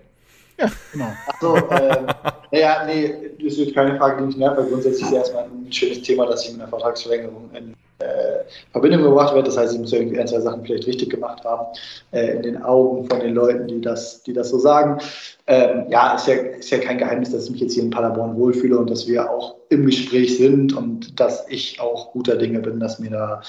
Ja, 0.58 0.72
genau. 0.92 1.14
Achso, 1.28 1.56
äh, 1.56 2.04
naja, 2.52 2.86
nee, 2.86 3.32
das 3.44 3.58
ist 3.58 3.76
keine 3.76 3.98
Frage, 3.98 4.22
die 4.22 4.28
mich 4.28 4.38
nervt, 4.38 4.58
weil 4.58 4.66
grundsätzlich 4.66 5.06
ist 5.06 5.14
erstmal 5.14 5.44
ein 5.44 5.72
schönes 5.72 6.02
Thema, 6.02 6.26
dass 6.26 6.46
ich 6.46 6.52
mit 6.52 6.62
einer 6.62 6.70
Vertragsverlängerung 6.70 7.50
in 7.54 7.76
äh, 8.00 8.44
Verbindung 8.72 9.04
gebracht 9.04 9.34
wird. 9.34 9.48
Das 9.48 9.58
heißt, 9.58 9.74
ich 9.74 9.80
muss 9.80 9.94
irgendwie 9.94 10.20
ein, 10.20 10.28
zwei 10.28 10.40
Sachen 10.40 10.64
vielleicht 10.64 10.88
richtig 10.88 11.10
gemacht 11.10 11.44
haben 11.44 11.66
äh, 12.12 12.36
in 12.36 12.44
den 12.44 12.62
Augen 12.62 13.08
von 13.08 13.20
den 13.20 13.34
Leuten, 13.34 13.68
die 13.68 13.82
das, 13.82 14.24
die 14.24 14.34
das 14.34 14.50
so 14.50 14.60
sagen. 14.60 15.00
Ähm, 15.48 15.86
ja, 15.90 16.16
ist 16.16 16.28
ja, 16.28 16.36
ist 16.36 16.70
ja 16.70 16.80
kein 16.80 16.98
Geheimnis, 16.98 17.32
dass 17.32 17.46
ich 17.46 17.52
mich 17.52 17.62
jetzt 17.62 17.74
hier 17.74 17.84
in 17.84 17.90
Paderborn 17.90 18.38
wohlfühle 18.38 18.78
und 18.78 18.90
dass 18.90 19.08
wir 19.08 19.30
auch 19.30 19.56
im 19.70 19.86
Gespräch 19.86 20.38
sind 20.38 20.76
und 20.76 21.20
dass 21.20 21.48
ich 21.50 21.80
auch 21.80 22.12
guter 22.12 22.36
Dinge 22.36 22.60
bin, 22.60 22.80
dass 22.80 23.00
mir 23.00 23.12
da, 23.12 23.42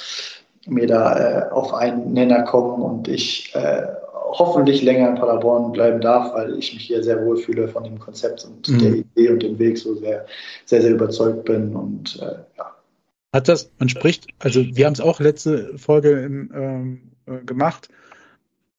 mir 0.66 0.86
da 0.86 1.18
äh, 1.18 1.51
auf 1.51 1.74
einen 1.74 2.12
Nenner 2.12 2.43
kommen 2.43 2.82
und 2.82 3.09
ich 3.09 3.55
äh, 3.55 3.86
hoffentlich 4.31 4.83
länger 4.83 5.11
in 5.11 5.15
Paderborn 5.17 5.73
bleiben 5.73 6.01
darf, 6.01 6.35
weil 6.35 6.59
ich 6.59 6.75
mich 6.75 6.85
hier 6.85 7.03
sehr 7.03 7.25
wohlfühle 7.25 7.69
von 7.69 7.85
dem 7.85 7.99
Konzept 7.99 8.45
und 8.45 8.69
mhm. 8.69 8.79
der 8.79 8.93
Idee 8.95 9.29
und 9.31 9.43
dem 9.43 9.59
Weg 9.59 9.79
so 9.79 9.95
sehr, 9.95 10.27
sehr, 10.65 10.83
sehr 10.83 10.93
überzeugt 10.93 11.45
bin 11.45 11.75
und 11.75 12.19
äh, 12.23 12.37
ja 12.57 12.75
hat 13.33 13.49
das, 13.49 13.71
man 13.79 13.89
spricht, 13.89 14.27
also 14.39 14.65
wir 14.65 14.87
haben 14.87 14.95
es 14.95 15.01
auch 15.01 15.21
letzte 15.21 15.77
Folge 15.79 16.11
in, 16.11 16.51
ähm, 16.55 17.01
äh, 17.27 17.45
gemacht. 17.45 17.89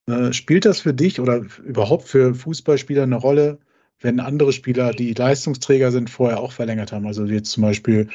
Äh, 0.06 0.32
spielt 0.32 0.64
das 0.64 0.80
für 0.80 0.94
dich 0.94 1.20
oder 1.20 1.44
überhaupt 1.64 2.08
für 2.08 2.34
Fußballspieler 2.34 3.04
eine 3.04 3.16
Rolle, 3.16 3.58
wenn 4.00 4.18
andere 4.18 4.52
Spieler, 4.52 4.92
die 4.92 5.12
Leistungsträger 5.12 5.92
sind, 5.92 6.10
vorher 6.10 6.40
auch 6.40 6.52
verlängert 6.52 6.90
haben? 6.92 7.06
Also 7.06 7.24
jetzt 7.26 7.52
zum 7.52 7.62
Beispiel 7.62 8.08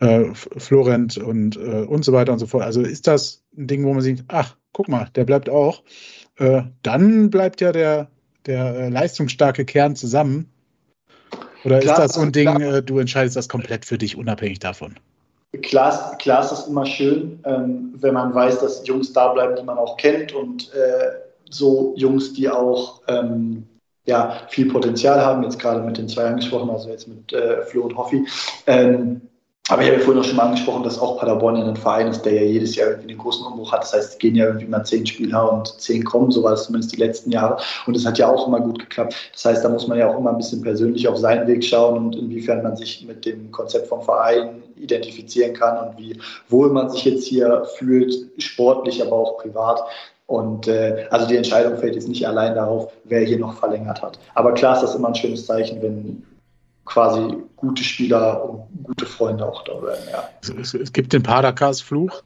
äh, 0.00 0.26
Florent 0.34 1.16
und, 1.16 1.56
äh, 1.56 1.84
und 1.84 2.04
so 2.04 2.12
weiter 2.12 2.32
und 2.32 2.38
so 2.38 2.46
fort. 2.46 2.64
Also 2.64 2.82
ist 2.82 3.06
das 3.06 3.42
ein 3.56 3.66
Ding, 3.66 3.84
wo 3.84 3.92
man 3.92 4.02
sieht, 4.02 4.24
ach, 4.28 4.56
guck 4.72 4.88
mal, 4.88 5.08
der 5.14 5.24
bleibt 5.24 5.48
auch. 5.48 5.82
Äh, 6.38 6.62
dann 6.82 7.30
bleibt 7.30 7.60
ja 7.60 7.72
der, 7.72 8.08
der 8.46 8.76
äh, 8.76 8.88
leistungsstarke 8.88 9.64
Kern 9.64 9.96
zusammen. 9.96 10.50
Oder 11.64 11.80
klar, 11.80 11.94
ist 11.94 11.98
das 11.98 12.14
so 12.14 12.20
ein 12.20 12.32
Ding, 12.32 12.54
klar. 12.54 12.82
du 12.82 12.98
entscheidest 12.98 13.36
das 13.36 13.48
komplett 13.48 13.84
für 13.84 13.98
dich, 13.98 14.16
unabhängig 14.16 14.60
davon? 14.60 14.94
Klar, 15.62 16.16
klar 16.18 16.44
ist 16.44 16.52
es 16.52 16.66
immer 16.66 16.86
schön, 16.86 17.40
ähm, 17.44 17.94
wenn 17.96 18.14
man 18.14 18.34
weiß, 18.34 18.60
dass 18.60 18.86
Jungs 18.86 19.12
da 19.12 19.32
bleiben, 19.32 19.56
die 19.56 19.62
man 19.62 19.78
auch 19.78 19.96
kennt 19.96 20.32
und 20.32 20.72
äh, 20.74 21.10
so 21.50 21.94
Jungs, 21.96 22.34
die 22.34 22.48
auch 22.48 23.00
ähm, 23.08 23.66
ja, 24.04 24.40
viel 24.48 24.70
Potenzial 24.70 25.20
haben, 25.20 25.42
jetzt 25.42 25.58
gerade 25.58 25.80
mit 25.80 25.98
den 25.98 26.08
zwei 26.08 26.24
angesprochen, 26.24 26.70
also 26.70 26.88
jetzt 26.90 27.08
mit 27.08 27.32
äh, 27.32 27.62
Flo 27.62 27.82
und 27.82 27.96
Hoffi. 27.96 28.26
Ähm, 28.66 29.22
aber 29.68 29.82
ich 29.82 29.88
habe 29.88 29.98
ja 29.98 30.04
vorhin 30.04 30.22
auch 30.22 30.26
schon 30.26 30.36
mal 30.36 30.44
angesprochen, 30.44 30.82
dass 30.82 30.98
auch 30.98 31.18
Paderborn 31.18 31.56
ja 31.56 31.66
ein 31.66 31.76
Verein 31.76 32.08
ist, 32.08 32.22
der 32.22 32.32
ja 32.32 32.42
jedes 32.42 32.74
Jahr 32.74 32.88
irgendwie 32.88 33.10
einen 33.10 33.18
großen 33.18 33.46
Umbruch 33.46 33.70
hat. 33.70 33.82
Das 33.82 33.92
heißt, 33.92 34.12
es 34.12 34.18
gehen 34.18 34.34
ja 34.34 34.46
irgendwie 34.46 34.66
mal 34.66 34.82
zehn 34.84 35.06
Spieler 35.06 35.52
und 35.52 35.80
zehn 35.80 36.04
kommen, 36.04 36.30
so 36.30 36.42
war 36.42 36.54
es 36.54 36.64
zumindest 36.64 36.92
die 36.92 36.96
letzten 36.96 37.30
Jahre. 37.30 37.58
Und 37.86 37.94
es 37.94 38.06
hat 38.06 38.18
ja 38.18 38.28
auch 38.28 38.46
immer 38.46 38.60
gut 38.60 38.78
geklappt. 38.78 39.14
Das 39.32 39.44
heißt, 39.44 39.64
da 39.64 39.68
muss 39.68 39.86
man 39.86 39.98
ja 39.98 40.08
auch 40.08 40.18
immer 40.18 40.30
ein 40.30 40.38
bisschen 40.38 40.62
persönlich 40.62 41.06
auf 41.06 41.18
seinen 41.18 41.46
Weg 41.46 41.62
schauen 41.62 41.98
und 41.98 42.16
inwiefern 42.16 42.62
man 42.62 42.76
sich 42.76 43.04
mit 43.06 43.26
dem 43.26 43.50
Konzept 43.50 43.88
vom 43.88 44.00
Verein 44.00 44.62
identifizieren 44.76 45.52
kann 45.52 45.88
und 45.88 45.98
wie 45.98 46.18
wohl 46.48 46.70
man 46.70 46.88
sich 46.88 47.04
jetzt 47.04 47.26
hier 47.26 47.64
fühlt, 47.76 48.14
sportlich, 48.38 49.02
aber 49.04 49.16
auch 49.16 49.38
privat. 49.38 49.82
Und 50.28 50.68
äh, 50.68 51.06
also 51.10 51.26
die 51.26 51.36
Entscheidung 51.36 51.78
fällt 51.78 51.94
jetzt 51.94 52.08
nicht 52.08 52.26
allein 52.26 52.54
darauf, 52.54 52.92
wer 53.04 53.20
hier 53.20 53.38
noch 53.38 53.54
verlängert 53.54 54.02
hat. 54.02 54.18
Aber 54.34 54.52
klar 54.52 54.74
ist 54.74 54.82
das 54.82 54.94
immer 54.94 55.08
ein 55.08 55.14
schönes 55.14 55.46
Zeichen, 55.46 55.80
wenn 55.82 56.22
quasi 56.88 57.36
gute 57.56 57.84
Spieler 57.84 58.44
und 58.44 58.62
gute 58.82 59.06
Freunde 59.06 59.46
auch 59.46 59.62
da 59.64 59.80
werden. 59.82 60.04
Ja. 60.10 60.28
Es, 60.58 60.74
es 60.74 60.92
gibt 60.92 61.12
den 61.12 61.22
Padercast-Fluch. 61.22 62.22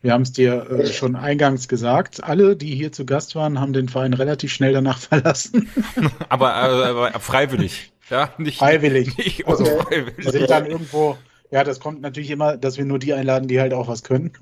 Wir 0.00 0.12
haben 0.12 0.22
es 0.22 0.32
dir 0.32 0.70
äh, 0.70 0.86
schon 0.86 1.16
eingangs 1.16 1.66
gesagt. 1.66 2.22
Alle, 2.22 2.54
die 2.54 2.74
hier 2.76 2.92
zu 2.92 3.04
Gast 3.04 3.34
waren, 3.34 3.60
haben 3.60 3.72
den 3.72 3.88
Verein 3.88 4.14
relativ 4.14 4.52
schnell 4.52 4.72
danach 4.72 4.98
verlassen. 4.98 5.68
aber, 6.28 6.54
aber, 6.54 6.86
aber 6.86 7.20
freiwillig. 7.20 7.92
Ja, 8.08 8.32
nicht 8.38 8.58
freiwillig. 8.58 9.16
Nicht 9.18 9.46
also, 9.46 9.64
freiwillig. 9.64 10.30
sind 10.30 10.48
dann 10.48 10.64
irgendwo. 10.64 11.18
Ja, 11.50 11.64
das 11.64 11.80
kommt 11.80 12.00
natürlich 12.00 12.30
immer, 12.30 12.56
dass 12.56 12.78
wir 12.78 12.84
nur 12.84 12.98
die 12.98 13.12
einladen, 13.12 13.48
die 13.48 13.60
halt 13.60 13.74
auch 13.74 13.88
was 13.88 14.02
können. 14.02 14.32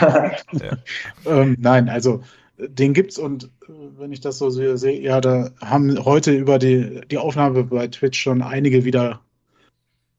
ja. 0.00 0.32
ähm, 1.26 1.56
nein, 1.58 1.88
also 1.88 2.22
den 2.58 2.92
gibt's 2.92 3.18
und 3.18 3.44
äh, 3.44 3.72
wenn 3.98 4.12
ich 4.12 4.20
das 4.20 4.38
so 4.38 4.50
sehe, 4.50 5.00
ja, 5.00 5.20
da 5.20 5.50
haben 5.60 6.04
heute 6.04 6.32
über 6.32 6.58
die, 6.58 7.00
die 7.10 7.18
Aufnahme 7.18 7.64
bei 7.64 7.86
Twitch 7.88 8.20
schon 8.20 8.42
einige 8.42 8.84
wieder 8.84 9.20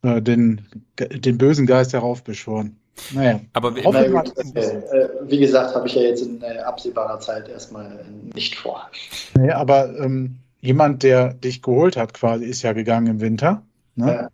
äh, 0.02 0.22
den, 0.22 0.61
den 0.98 1.38
bösen 1.38 1.66
Geist 1.66 1.94
heraufbeschworen. 1.94 2.78
Naja, 3.14 3.40
aber 3.53 3.76
wie, 3.76 3.82
na 3.90 4.07
gut, 4.07 4.38
äh, 4.38 5.10
wie 5.24 5.40
gesagt, 5.40 5.74
habe 5.74 5.88
ich 5.88 5.95
ja 5.95 6.02
jetzt 6.02 6.22
in 6.22 6.41
äh, 6.41 6.60
absehbarer 6.60 7.20
Zeit 7.20 7.48
erstmal 7.48 8.06
nicht 8.34 8.56
vor. 8.56 8.90
Nee, 9.38 9.52
aber 9.52 9.98
ähm, 9.99 10.38
jemand, 10.60 11.03
der 11.03 11.34
dich 11.34 11.61
geholt 11.61 11.95
hat, 11.95 12.14
quasi, 12.14 12.45
ist 12.45 12.61
ja 12.61 12.74
gegangen 12.74 13.07
im 13.07 13.22
Winter. 13.22 13.64
Ne? 13.95 14.14
Ja. 14.14 14.30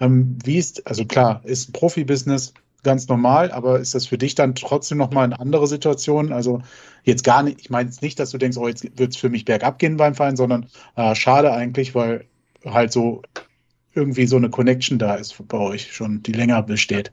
Ähm, 0.00 0.38
wie 0.44 0.58
ist, 0.58 0.86
also 0.86 1.04
klar, 1.04 1.40
ist 1.44 1.68
ein 1.68 1.72
Profibusiness, 1.72 2.54
ganz 2.84 3.08
normal, 3.08 3.50
aber 3.50 3.80
ist 3.80 3.94
das 3.94 4.06
für 4.06 4.18
dich 4.18 4.34
dann 4.34 4.54
trotzdem 4.54 4.98
nochmal 4.98 5.24
eine 5.24 5.40
andere 5.40 5.66
Situation? 5.66 6.32
Also 6.32 6.60
jetzt 7.02 7.24
gar 7.24 7.42
nicht, 7.42 7.60
ich 7.60 7.70
meine 7.70 7.88
jetzt 7.88 8.02
nicht, 8.02 8.18
dass 8.18 8.30
du 8.30 8.38
denkst, 8.38 8.56
oh, 8.56 8.68
jetzt 8.68 8.84
wird 8.98 9.10
es 9.10 9.16
für 9.16 9.30
mich 9.30 9.44
bergab 9.44 9.78
gehen 9.78 9.96
beim 9.96 10.14
Verein, 10.14 10.36
sondern 10.36 10.66
äh, 10.96 11.14
schade 11.14 11.52
eigentlich, 11.52 11.94
weil 11.94 12.26
halt 12.64 12.92
so 12.92 13.22
irgendwie 13.94 14.26
so 14.26 14.36
eine 14.36 14.50
Connection 14.50 14.98
da 14.98 15.14
ist 15.14 15.36
bei 15.48 15.58
euch 15.58 15.92
schon, 15.92 16.22
die 16.22 16.32
länger 16.32 16.62
besteht. 16.62 17.12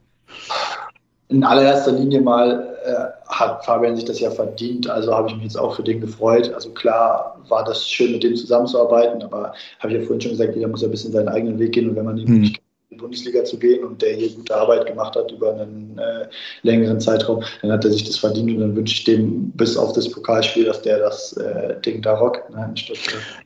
In 1.28 1.44
allererster 1.44 1.92
Linie 1.92 2.20
mal 2.20 2.76
äh, 2.84 3.32
hat 3.32 3.64
Fabian 3.64 3.96
sich 3.96 4.04
das 4.04 4.20
ja 4.20 4.30
verdient, 4.30 4.88
also 4.88 5.14
habe 5.14 5.28
ich 5.28 5.34
mich 5.34 5.44
jetzt 5.44 5.58
auch 5.58 5.76
für 5.76 5.82
den 5.82 6.00
gefreut. 6.00 6.52
Also 6.52 6.70
klar 6.70 7.40
war 7.48 7.64
das 7.64 7.88
schön, 7.88 8.12
mit 8.12 8.22
dem 8.22 8.36
zusammenzuarbeiten, 8.36 9.22
aber 9.22 9.54
habe 9.78 9.92
ich 9.92 10.00
ja 10.00 10.06
vorhin 10.06 10.20
schon 10.20 10.32
gesagt, 10.32 10.54
jeder 10.54 10.68
muss 10.68 10.82
ja 10.82 10.88
ein 10.88 10.90
bisschen 10.90 11.12
seinen 11.12 11.28
eigenen 11.28 11.58
Weg 11.58 11.72
gehen 11.72 11.88
und 11.88 11.96
wenn 11.96 12.04
man 12.04 12.16
die 12.16 12.26
Möglichkeit 12.26 12.58
hm 12.58 12.61
die 12.92 12.98
Bundesliga 12.98 13.44
zu 13.44 13.58
gehen 13.58 13.84
und 13.84 14.02
der 14.02 14.14
hier 14.14 14.30
gute 14.30 14.54
Arbeit 14.54 14.86
gemacht 14.86 15.16
hat 15.16 15.30
über 15.32 15.52
einen 15.54 15.98
äh, 15.98 16.26
längeren 16.62 17.00
Zeitraum, 17.00 17.42
dann 17.62 17.72
hat 17.72 17.84
er 17.84 17.90
sich 17.90 18.04
das 18.04 18.18
verdient 18.18 18.50
und 18.50 18.60
dann 18.60 18.76
wünsche 18.76 18.94
ich 18.94 19.04
dem 19.04 19.50
bis 19.52 19.76
auf 19.76 19.92
das 19.92 20.10
Pokalspiel, 20.10 20.64
dass 20.64 20.82
der 20.82 20.98
das 20.98 21.32
äh, 21.34 21.80
Ding 21.80 22.02
da 22.02 22.14
rockt. 22.14 22.50
Ne, 22.50 22.74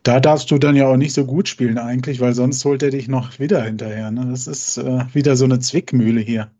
da 0.02 0.20
darfst 0.20 0.50
du 0.50 0.58
dann 0.58 0.76
ja 0.76 0.88
auch 0.88 0.96
nicht 0.96 1.14
so 1.14 1.24
gut 1.24 1.48
spielen 1.48 1.78
eigentlich, 1.78 2.20
weil 2.20 2.32
sonst 2.32 2.64
holt 2.64 2.82
er 2.82 2.90
dich 2.90 3.08
noch 3.08 3.38
wieder 3.38 3.62
hinterher. 3.62 4.10
Ne? 4.10 4.26
Das 4.30 4.46
ist 4.46 4.78
äh, 4.78 5.04
wieder 5.12 5.36
so 5.36 5.44
eine 5.44 5.60
Zwickmühle 5.60 6.20
hier. 6.20 6.50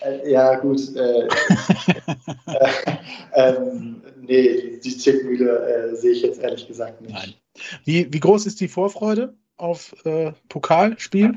Äh, 0.00 0.32
ja, 0.32 0.56
gut. 0.56 0.80
Äh, 0.96 1.28
äh, 2.46 2.68
ähm, 3.34 4.02
nee, 4.22 4.78
die 4.82 4.96
Zwickmühle 4.96 5.94
sehe 5.94 6.12
ich 6.12 6.22
jetzt 6.22 6.40
ehrlich 6.40 6.66
gesagt 6.66 7.02
nicht. 7.02 7.12
Nein. 7.12 7.34
Wie, 7.84 8.10
wie 8.10 8.20
groß 8.20 8.46
ist 8.46 8.60
die 8.60 8.68
Vorfreude 8.68 9.34
auf 9.58 9.94
Pokalspiel? 10.48 11.34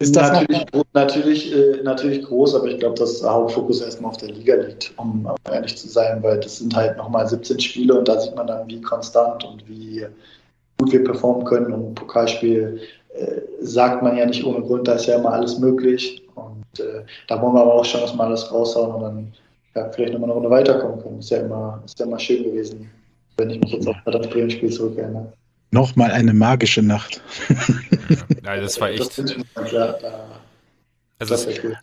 Ist 0.00 0.16
das 0.16 0.32
natürlich, 0.32 0.64
natürlich, 0.94 1.52
äh, 1.54 1.82
natürlich 1.82 2.24
groß, 2.24 2.54
aber 2.54 2.68
ich 2.68 2.78
glaube, 2.78 2.98
dass 2.98 3.20
der 3.20 3.32
Hauptfokus 3.32 3.82
erstmal 3.82 4.10
auf 4.10 4.16
der 4.16 4.30
Liga 4.30 4.54
liegt, 4.54 4.94
um 4.96 5.28
ehrlich 5.52 5.76
zu 5.76 5.88
sein, 5.88 6.22
weil 6.22 6.40
das 6.40 6.56
sind 6.56 6.74
halt 6.74 6.96
nochmal 6.96 7.28
17 7.28 7.60
Spiele 7.60 7.98
und 7.98 8.08
da 8.08 8.18
sieht 8.18 8.34
man 8.34 8.46
dann, 8.46 8.66
wie 8.66 8.80
konstant 8.80 9.44
und 9.44 9.68
wie 9.68 10.06
gut 10.78 10.90
wir 10.90 11.04
performen 11.04 11.44
können. 11.44 11.72
Und 11.74 11.96
Pokalspiel 11.96 12.80
äh, 13.14 13.40
sagt 13.60 14.02
man 14.02 14.16
ja 14.16 14.24
nicht 14.24 14.42
ohne 14.42 14.62
Grund, 14.62 14.88
da 14.88 14.94
ist 14.94 15.04
ja 15.04 15.18
immer 15.18 15.32
alles 15.32 15.58
möglich. 15.58 16.26
Und 16.34 16.80
äh, 16.80 17.02
da 17.28 17.40
wollen 17.42 17.54
wir 17.54 17.60
aber 17.60 17.74
auch 17.74 17.84
schon, 17.84 18.00
wir 18.00 18.24
alles 18.24 18.50
raushauen 18.50 18.94
und 18.94 19.02
dann 19.02 19.32
ja, 19.74 19.90
vielleicht 19.90 20.14
nochmal 20.14 20.30
eine 20.30 20.34
Runde 20.34 20.50
weiterkommen 20.50 21.02
können. 21.02 21.18
Ist 21.18 21.28
ja 21.28 21.40
immer, 21.40 21.82
ist 21.84 21.98
ja 21.98 22.06
immer 22.06 22.18
schön 22.18 22.44
gewesen, 22.44 22.90
wenn 23.36 23.50
ich 23.50 23.60
mich 23.60 23.72
jetzt 23.72 23.86
auf 23.86 23.96
das 24.06 24.28
Bremen-Spiel 24.28 24.70
zurückerinnere. 24.70 25.30
Nochmal 25.70 26.10
eine 26.10 26.34
magische 26.34 26.82
Nacht. 26.82 27.22
ja, 28.44 28.56
das 28.56 28.80
war 28.80 28.90
echt. 28.90 29.20
Also, 31.18 31.36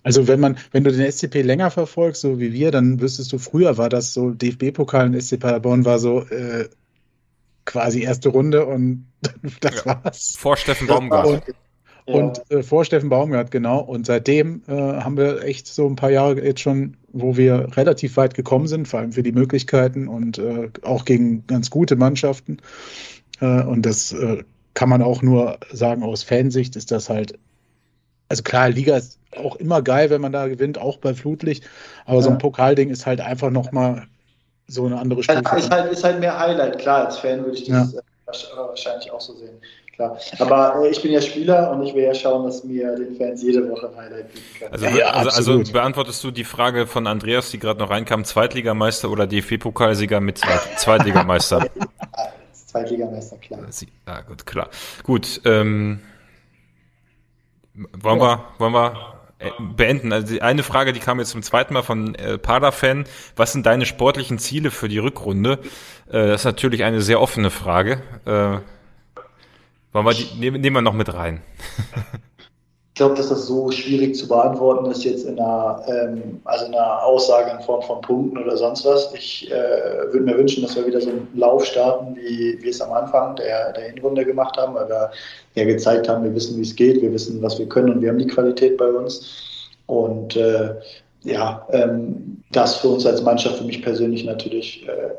also, 0.03 0.27
wenn 0.27 0.39
man, 0.39 0.57
wenn 0.71 0.83
du 0.83 0.91
den 0.91 1.11
SCP 1.11 1.43
länger 1.43 1.69
verfolgst, 1.69 2.21
so 2.21 2.39
wie 2.39 2.53
wir, 2.53 2.71
dann 2.71 2.99
wüsstest 2.99 3.31
du, 3.31 3.37
früher 3.37 3.77
war 3.77 3.87
das 3.87 4.13
so, 4.13 4.31
DFB-Pokal 4.31 5.05
und 5.07 5.21
SCP 5.21 5.41
Paderborn 5.41 5.85
war 5.85 5.99
so 5.99 6.21
äh, 6.23 6.67
quasi 7.65 8.01
erste 8.01 8.29
Runde 8.29 8.65
und 8.65 9.05
das 9.61 9.85
ja. 9.85 10.01
war's. 10.03 10.35
Vor 10.37 10.57
Steffen 10.57 10.87
Baumgart. 10.87 11.27
Und, 11.27 11.43
ja. 12.07 12.13
und 12.15 12.51
äh, 12.51 12.63
vor 12.63 12.83
Steffen 12.83 13.09
Baumgart, 13.09 13.51
genau. 13.51 13.79
Und 13.79 14.07
seitdem 14.07 14.63
äh, 14.67 14.71
haben 14.71 15.17
wir 15.17 15.43
echt 15.43 15.67
so 15.67 15.85
ein 15.85 15.95
paar 15.95 16.09
Jahre 16.09 16.43
jetzt 16.43 16.61
schon, 16.61 16.97
wo 17.09 17.37
wir 17.37 17.77
relativ 17.77 18.17
weit 18.17 18.33
gekommen 18.33 18.67
sind, 18.67 18.87
vor 18.87 19.01
allem 19.01 19.11
für 19.11 19.23
die 19.23 19.33
Möglichkeiten 19.33 20.07
und 20.07 20.39
äh, 20.39 20.71
auch 20.81 21.05
gegen 21.05 21.45
ganz 21.45 21.69
gute 21.69 21.95
Mannschaften. 21.95 22.57
Äh, 23.39 23.63
und 23.63 23.85
das 23.85 24.13
äh, 24.13 24.43
kann 24.73 24.89
man 24.89 25.01
auch 25.01 25.21
nur 25.21 25.57
sagen, 25.71 26.03
aus 26.03 26.23
Fansicht 26.23 26.75
ist 26.75 26.91
das 26.91 27.09
halt, 27.09 27.37
also 28.29 28.43
klar, 28.43 28.69
Liga 28.69 28.97
ist 28.97 29.19
auch 29.35 29.55
immer 29.57 29.81
geil, 29.81 30.09
wenn 30.09 30.21
man 30.21 30.31
da 30.31 30.47
gewinnt, 30.47 30.77
auch 30.77 30.97
bei 30.97 31.13
Flutlicht, 31.13 31.63
aber 32.05 32.17
ja. 32.17 32.21
so 32.23 32.29
ein 32.29 32.37
Pokalding 32.37 32.89
ist 32.89 33.05
halt 33.05 33.21
einfach 33.21 33.49
nochmal 33.49 34.07
so 34.67 34.85
eine 34.85 34.99
andere 34.99 35.23
Stufe. 35.23 35.41
Ja, 35.43 35.55
ist, 35.55 35.71
halt, 35.71 35.91
ist 35.91 36.03
halt 36.03 36.19
mehr 36.19 36.37
Highlight, 36.37 36.79
klar, 36.79 37.07
als 37.07 37.17
Fan 37.17 37.43
würde 37.43 37.57
ich 37.57 37.65
das 37.65 37.93
ja. 37.93 37.99
Äh, 37.99 38.57
wahrscheinlich 38.57 39.11
auch 39.11 39.21
so 39.21 39.33
sehen. 39.35 39.57
Klar. 39.95 40.15
Aber 40.37 40.83
äh, 40.83 40.89
ich 40.89 41.01
bin 41.01 41.11
ja 41.11 41.21
Spieler 41.21 41.71
und 41.71 41.81
ich 41.81 41.95
will 41.95 42.03
ja 42.03 42.13
schauen, 42.13 42.45
dass 42.45 42.63
mir 42.63 42.95
den 42.95 43.15
Fans 43.15 43.41
jede 43.41 43.67
Woche 43.67 43.89
ein 43.89 43.95
Highlight 43.95 44.31
bieten 44.31 44.45
kann. 44.59 44.71
Also, 44.71 44.85
ja, 44.85 45.07
also, 45.07 45.29
also, 45.53 45.71
beantwortest 45.71 46.23
du 46.23 46.29
die 46.29 46.43
Frage 46.43 46.85
von 46.85 47.07
Andreas, 47.07 47.49
die 47.49 47.57
gerade 47.57 47.79
noch 47.79 47.89
reinkam, 47.89 48.23
Zweitligameister 48.23 49.09
oder 49.09 49.25
DFB-Pokalsieger 49.25 50.19
mit 50.19 50.39
Zweitligameister? 50.77 51.67
Zweitligameister, 52.77 53.37
klar. 53.37 53.61
Ja, 54.07 54.21
gut, 54.21 54.45
klar. 54.45 54.69
Gut, 55.03 55.41
ähm, 55.45 55.99
wollen, 57.73 58.19
ja. 58.19 58.25
wir, 58.25 58.45
wollen 58.59 58.73
wir 58.73 59.17
äh, 59.39 59.51
beenden? 59.75 60.11
Also 60.11 60.33
die 60.33 60.41
eine 60.41 60.63
Frage, 60.63 60.93
die 60.93 60.99
kam 60.99 61.19
jetzt 61.19 61.29
zum 61.29 61.43
zweiten 61.43 61.73
Mal 61.73 61.83
von 61.83 62.15
äh, 62.15 62.37
Pada-Fan. 62.37 63.05
Was 63.35 63.51
sind 63.53 63.65
deine 63.65 63.85
sportlichen 63.85 64.39
Ziele 64.39 64.71
für 64.71 64.89
die 64.89 64.97
Rückrunde? 64.97 65.59
Äh, 66.07 66.27
das 66.27 66.41
ist 66.41 66.45
natürlich 66.45 66.83
eine 66.83 67.01
sehr 67.01 67.21
offene 67.21 67.49
Frage. 67.49 68.01
Äh, 68.25 68.59
wollen 69.93 70.05
wir 70.05 70.13
die, 70.13 70.39
nehmen, 70.39 70.61
nehmen 70.61 70.75
wir 70.75 70.81
noch 70.81 70.93
mit 70.93 71.13
rein. 71.13 71.41
Ich 72.97 72.99
glaube, 72.99 73.13
dass 73.13 73.29
das 73.29 73.45
so 73.45 73.69
schwierig 73.69 74.15
zu 74.15 74.27
beantworten 74.27 74.89
ist 74.89 75.03
jetzt 75.03 75.23
in 75.27 75.39
einer, 75.39 75.83
ähm, 75.87 76.41
also 76.45 76.65
in 76.65 76.73
einer 76.73 77.03
Aussage 77.03 77.51
in 77.51 77.63
Form 77.63 77.83
von 77.83 78.01
Punkten 78.01 78.39
oder 78.39 78.57
sonst 78.57 78.85
was. 78.85 79.13
Ich 79.13 79.51
äh, 79.51 80.11
würde 80.11 80.21
mir 80.21 80.35
wünschen, 80.35 80.63
dass 80.63 80.75
wir 80.75 80.87
wieder 80.87 80.99
so 80.99 81.11
einen 81.11 81.27
Lauf 81.35 81.63
starten, 81.63 82.15
wie 82.15 82.57
wir 82.59 82.71
es 82.71 82.81
am 82.81 82.91
Anfang 82.91 83.35
der, 83.35 83.71
der 83.73 83.91
Hinrunde 83.91 84.25
gemacht 84.25 84.57
haben, 84.57 84.73
weil 84.73 84.89
wir 84.89 85.11
ja 85.53 85.65
gezeigt 85.65 86.09
haben, 86.09 86.23
wir 86.23 86.33
wissen, 86.33 86.57
wie 86.57 86.63
es 86.63 86.75
geht, 86.75 86.99
wir 86.99 87.13
wissen, 87.13 87.39
was 87.43 87.59
wir 87.59 87.69
können 87.69 87.91
und 87.91 88.01
wir 88.01 88.09
haben 88.09 88.17
die 88.17 88.25
Qualität 88.25 88.77
bei 88.77 88.87
uns. 88.87 89.69
Und 89.85 90.35
äh, 90.35 90.73
ja, 91.21 91.67
ähm, 91.69 92.41
das 92.51 92.77
für 92.77 92.87
uns 92.87 93.05
als 93.05 93.21
Mannschaft, 93.21 93.57
für 93.57 93.63
mich 93.63 93.83
persönlich 93.83 94.25
natürlich 94.25 94.87
äh, 94.87 95.11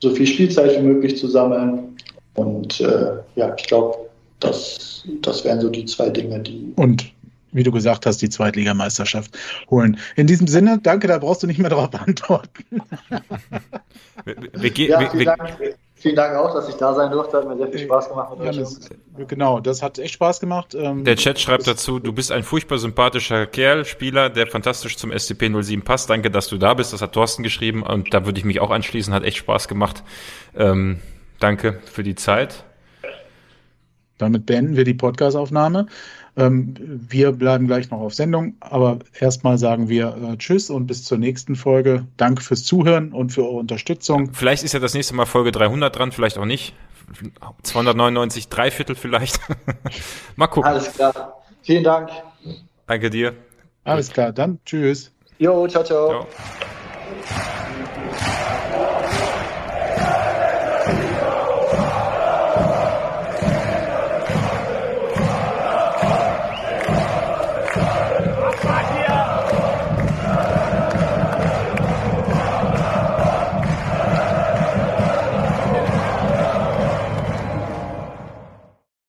so 0.00 0.10
viel 0.10 0.26
Spielzeit 0.26 0.76
wie 0.76 0.82
möglich 0.82 1.16
zu 1.18 1.28
sammeln. 1.28 1.96
Und 2.34 2.80
äh, 2.80 3.12
ja, 3.36 3.54
ich 3.56 3.66
glaube, 3.68 4.10
das, 4.44 5.04
das 5.20 5.44
wären 5.44 5.60
so 5.60 5.68
die 5.68 5.84
zwei 5.84 6.10
Dinge, 6.10 6.40
die. 6.40 6.72
Und 6.76 7.12
wie 7.52 7.62
du 7.62 7.70
gesagt 7.70 8.06
hast, 8.06 8.22
die 8.22 8.30
Zweitligameisterschaft 8.30 9.38
holen. 9.70 9.98
In 10.16 10.26
diesem 10.26 10.46
Sinne, 10.46 10.80
danke, 10.82 11.06
da 11.06 11.18
brauchst 11.18 11.42
du 11.42 11.46
nicht 11.46 11.58
mehr 11.58 11.70
darauf 11.70 11.94
antworten. 11.94 12.82
wir, 14.24 14.36
wir, 14.54 14.70
ja, 14.88 15.10
vielen, 15.10 15.24
Dank, 15.26 15.58
vielen 15.94 16.16
Dank 16.16 16.36
auch, 16.36 16.54
dass 16.54 16.68
ich 16.70 16.76
da 16.76 16.94
sein 16.94 17.10
durfte. 17.10 17.36
Hat 17.36 17.46
mir 17.46 17.56
sehr 17.58 17.68
viel 17.68 17.80
Spaß 17.80 18.08
gemacht. 18.08 18.36
Ja, 18.42 18.52
das, 18.52 18.80
genau, 19.28 19.60
das 19.60 19.82
hat 19.82 19.98
echt 19.98 20.14
Spaß 20.14 20.40
gemacht. 20.40 20.74
Ähm, 20.74 21.04
der 21.04 21.16
Chat 21.16 21.38
schreibt 21.38 21.66
dazu, 21.66 21.98
du 21.98 22.12
bist 22.14 22.32
ein 22.32 22.42
furchtbar 22.42 22.78
sympathischer 22.78 23.46
Kerl, 23.46 23.84
Spieler, 23.84 24.30
der 24.30 24.46
fantastisch 24.46 24.96
zum 24.96 25.12
SCP-07 25.12 25.84
passt. 25.84 26.08
Danke, 26.08 26.30
dass 26.30 26.48
du 26.48 26.56
da 26.56 26.72
bist. 26.72 26.94
Das 26.94 27.02
hat 27.02 27.12
Thorsten 27.12 27.42
geschrieben 27.42 27.82
und 27.82 28.14
da 28.14 28.24
würde 28.24 28.38
ich 28.38 28.46
mich 28.46 28.60
auch 28.60 28.70
anschließen. 28.70 29.12
Hat 29.12 29.24
echt 29.24 29.36
Spaß 29.36 29.68
gemacht. 29.68 30.02
Ähm, 30.56 31.00
danke 31.38 31.80
für 31.84 32.02
die 32.02 32.14
Zeit. 32.14 32.64
Damit 34.22 34.46
beenden 34.46 34.76
wir 34.76 34.84
die 34.84 34.94
Podcastaufnahme. 34.94 35.86
Ähm, 36.36 36.74
wir 36.78 37.32
bleiben 37.32 37.66
gleich 37.66 37.90
noch 37.90 38.00
auf 38.00 38.14
Sendung, 38.14 38.54
aber 38.60 39.00
erstmal 39.18 39.58
sagen 39.58 39.88
wir 39.88 40.16
äh, 40.16 40.36
Tschüss 40.38 40.70
und 40.70 40.86
bis 40.86 41.04
zur 41.04 41.18
nächsten 41.18 41.56
Folge. 41.56 42.06
Danke 42.16 42.42
fürs 42.42 42.64
Zuhören 42.64 43.12
und 43.12 43.32
für 43.32 43.42
eure 43.42 43.56
Unterstützung. 43.56 44.32
Vielleicht 44.32 44.62
ist 44.62 44.72
ja 44.72 44.80
das 44.80 44.94
nächste 44.94 45.14
Mal 45.14 45.26
Folge 45.26 45.52
300 45.52 45.94
dran, 45.94 46.12
vielleicht 46.12 46.38
auch 46.38 46.46
nicht. 46.46 46.72
299, 47.64 48.48
drei 48.48 48.70
Viertel 48.70 48.94
vielleicht. 48.94 49.40
Mal 50.36 50.46
gucken. 50.46 50.70
Alles 50.70 50.92
klar. 50.92 51.42
Vielen 51.62 51.84
Dank. 51.84 52.10
Danke 52.86 53.10
dir. 53.10 53.34
Alles 53.84 54.06
Gut. 54.06 54.14
klar, 54.14 54.32
dann 54.32 54.60
tschüss. 54.64 55.12
Jo, 55.38 55.66
ciao, 55.66 55.82
ciao. 55.84 56.08
ciao. 56.08 56.26